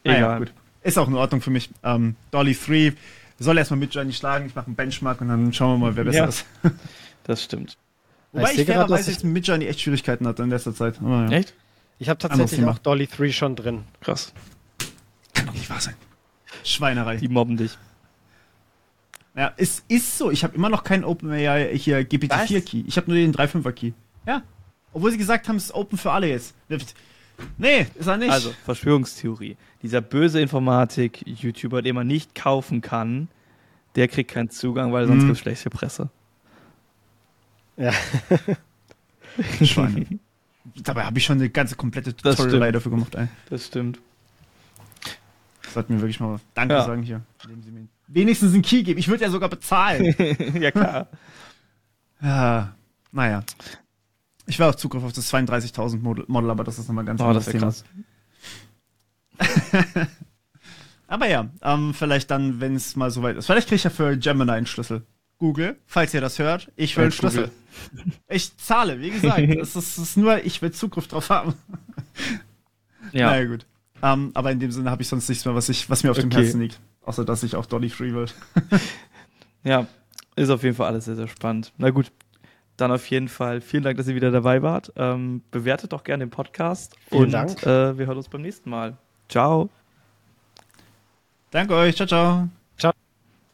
Egal. 0.03 0.21
Naja, 0.21 0.37
gut. 0.39 0.53
Ist 0.83 0.97
auch 0.97 1.07
in 1.07 1.15
Ordnung 1.15 1.41
für 1.41 1.49
mich. 1.49 1.69
Ähm, 1.83 2.17
Dolly 2.31 2.53
3 2.53 2.93
soll 3.39 3.57
erstmal 3.57 3.79
mit 3.79 3.95
Johnny 3.95 4.11
schlagen, 4.11 4.47
ich 4.47 4.55
mache 4.55 4.65
einen 4.67 4.75
Benchmark 4.75 5.21
und 5.21 5.29
dann 5.29 5.53
schauen 5.53 5.79
wir 5.79 5.87
mal, 5.87 5.95
wer 5.95 6.03
besser 6.03 6.17
ja, 6.17 6.25
ist. 6.25 6.45
das 7.23 7.41
stimmt. 7.41 7.77
Wobei 8.33 8.51
ich, 8.51 8.59
ich 8.59 8.65
fairerweise 8.67 9.11
jetzt 9.11 9.23
mit 9.23 9.47
Johnny 9.47 9.65
echt 9.65 9.79
Schwierigkeiten 9.79 10.27
hatte 10.27 10.43
in 10.43 10.49
letzter 10.49 10.75
Zeit. 10.75 10.99
Ja. 11.01 11.29
Echt? 11.29 11.53
Ich 11.99 12.09
habe 12.09 12.17
tatsächlich 12.17 12.65
auch 12.65 12.79
Dolly 12.79 13.07
3 13.07 13.31
schon 13.31 13.55
drin. 13.55 13.85
Krass. 14.01 14.33
Kann 15.33 15.45
doch 15.45 15.53
nicht 15.53 15.69
wahr 15.69 15.79
sein. 15.79 15.95
Schweinerei. 16.65 17.15
Die 17.15 17.29
mobben 17.29 17.55
dich. 17.55 17.77
Ja, 19.39 19.53
es 19.55 19.85
ist 19.87 20.17
so. 20.17 20.31
Ich 20.31 20.43
habe 20.43 20.53
immer 20.53 20.67
noch 20.67 20.83
keinen 20.83 21.05
OpenAI 21.05 21.69
hier 21.77 22.01
GPT-4-Key. 22.01 22.83
Ich 22.85 22.97
habe 22.97 23.09
nur 23.09 23.15
den 23.15 23.33
3.5er-Key. 23.33 23.93
Ja. 24.27 24.43
Obwohl 24.91 25.11
sie 25.11 25.17
gesagt 25.17 25.47
haben, 25.47 25.55
es 25.55 25.67
ist 25.67 25.73
open 25.73 25.97
für 25.97 26.11
alle 26.11 26.27
jetzt. 26.27 26.53
Nee, 27.57 27.87
ist 27.95 28.07
er 28.07 28.17
nicht. 28.17 28.31
Also, 28.31 28.53
Verschwörungstheorie. 28.65 29.55
Dieser 29.81 30.01
böse 30.01 30.41
Informatik-YouTuber, 30.41 31.81
den 31.81 31.95
man 31.95 32.05
nicht 32.05 32.35
kaufen 32.35 32.81
kann, 32.81 33.29
Der 33.95 34.09
kriegt 34.09 34.29
keinen 34.29 34.49
Zugang, 34.49 34.91
weil 34.91 35.07
sonst 35.07 35.23
mhm. 35.23 35.27
gibt 35.27 35.37
es 35.37 35.39
schlechte 35.39 35.69
Presse. 35.69 36.09
Ja. 37.77 37.93
Schweine. 39.63 40.05
Dabei 40.83 41.05
habe 41.05 41.17
ich 41.17 41.23
schon 41.23 41.37
eine 41.37 41.49
ganze 41.49 41.75
komplette 41.75 42.13
Tutorial 42.13 42.73
dafür 42.73 42.91
gemacht. 42.91 43.15
Ey. 43.15 43.29
Das 43.49 43.67
stimmt. 43.67 43.99
Sollten 45.73 45.95
mir 45.95 46.01
wirklich 46.01 46.19
mal 46.19 46.41
Danke 46.55 46.73
ja. 46.73 46.83
sagen 46.83 47.03
hier. 47.03 47.21
Sie 47.63 47.71
mir 47.71 47.87
wenigstens 48.09 48.53
einen 48.53 48.61
Key 48.61 48.83
geben. 48.83 48.99
Ich 48.99 49.07
würde 49.07 49.23
ja 49.23 49.29
sogar 49.29 49.49
bezahlen. 49.49 50.15
ja, 50.59 50.71
klar. 50.71 51.07
Ja, 52.21 52.73
naja. 53.11 53.43
Ich 54.47 54.59
war 54.59 54.69
auch 54.69 54.75
Zugriff 54.75 55.03
auf 55.03 55.13
das 55.13 55.31
32.000 55.31 55.99
Model, 55.99 56.25
Model, 56.27 56.49
aber 56.49 56.63
das 56.63 56.79
ist 56.79 56.87
nochmal 56.87 57.05
ganz 57.05 57.21
oh, 57.21 57.25
anderes 57.25 57.45
Thema. 57.45 57.67
Krass. 57.67 57.83
aber 61.07 61.27
ja, 61.27 61.49
ähm, 61.61 61.93
vielleicht 61.93 62.31
dann, 62.31 62.59
wenn 62.59 62.75
es 62.75 62.95
mal 62.95 63.11
soweit 63.11 63.37
ist. 63.37 63.45
Vielleicht 63.45 63.67
kriege 63.67 63.77
ich 63.77 63.83
ja 63.83 63.89
für 63.89 64.17
Gemini 64.17 64.51
einen 64.51 64.65
Schlüssel. 64.65 65.03
Google, 65.37 65.77
falls 65.85 66.13
ihr 66.13 66.19
das 66.19 66.37
hört, 66.37 66.69
ich 66.75 66.97
will 66.97 67.03
einen 67.03 67.11
Schlüssel. 67.11 67.51
Ich 68.27 68.57
zahle, 68.57 68.99
wie 68.99 69.09
gesagt. 69.09 69.39
es, 69.39 69.75
ist, 69.75 69.97
es 69.97 69.97
ist 69.97 70.17
nur, 70.17 70.43
ich 70.43 70.61
will 70.61 70.71
Zugriff 70.71 71.07
drauf 71.07 71.29
haben. 71.29 71.53
ja. 73.13 73.27
Naja, 73.27 73.45
gut. 73.45 73.65
Um, 74.01 74.31
aber 74.33 74.51
in 74.51 74.59
dem 74.59 74.71
Sinne 74.71 74.91
habe 74.91 75.01
ich 75.01 75.07
sonst 75.07 75.29
nichts 75.29 75.45
mehr, 75.45 75.55
was, 75.55 75.69
ich, 75.69 75.89
was 75.89 76.03
mir 76.03 76.11
auf 76.11 76.17
okay. 76.17 76.27
dem 76.27 76.31
Herzen 76.31 76.59
liegt. 76.59 76.79
Außer, 77.09 77.25
dass 77.25 77.41
ich 77.41 77.55
auch 77.55 77.65
Dolly 77.65 77.89
Free 77.89 78.13
will. 78.13 78.27
ja, 79.63 79.87
ist 80.35 80.51
auf 80.51 80.61
jeden 80.61 80.75
Fall 80.75 80.85
alles 80.85 81.05
sehr, 81.05 81.15
sehr 81.15 81.27
spannend. 81.27 81.73
Na 81.79 81.89
gut, 81.89 82.11
dann 82.77 82.91
auf 82.91 83.09
jeden 83.09 83.29
Fall 83.29 83.61
vielen 83.61 83.81
Dank, 83.81 83.97
dass 83.97 84.07
ihr 84.07 84.13
wieder 84.13 84.29
dabei 84.29 84.61
wart. 84.61 84.93
Ähm, 84.95 85.41
bewertet 85.49 85.91
doch 85.91 86.03
gerne 86.03 86.23
den 86.23 86.29
Podcast. 86.29 86.95
Vielen 87.07 87.23
und 87.23 87.31
Dank. 87.31 87.63
Äh, 87.63 87.97
wir 87.97 88.05
hören 88.05 88.17
uns 88.17 88.29
beim 88.29 88.43
nächsten 88.43 88.69
Mal. 88.69 88.95
Ciao. 89.27 89.71
Danke 91.49 91.73
euch. 91.73 91.95
Ciao, 91.95 92.07
ciao. 92.07 92.49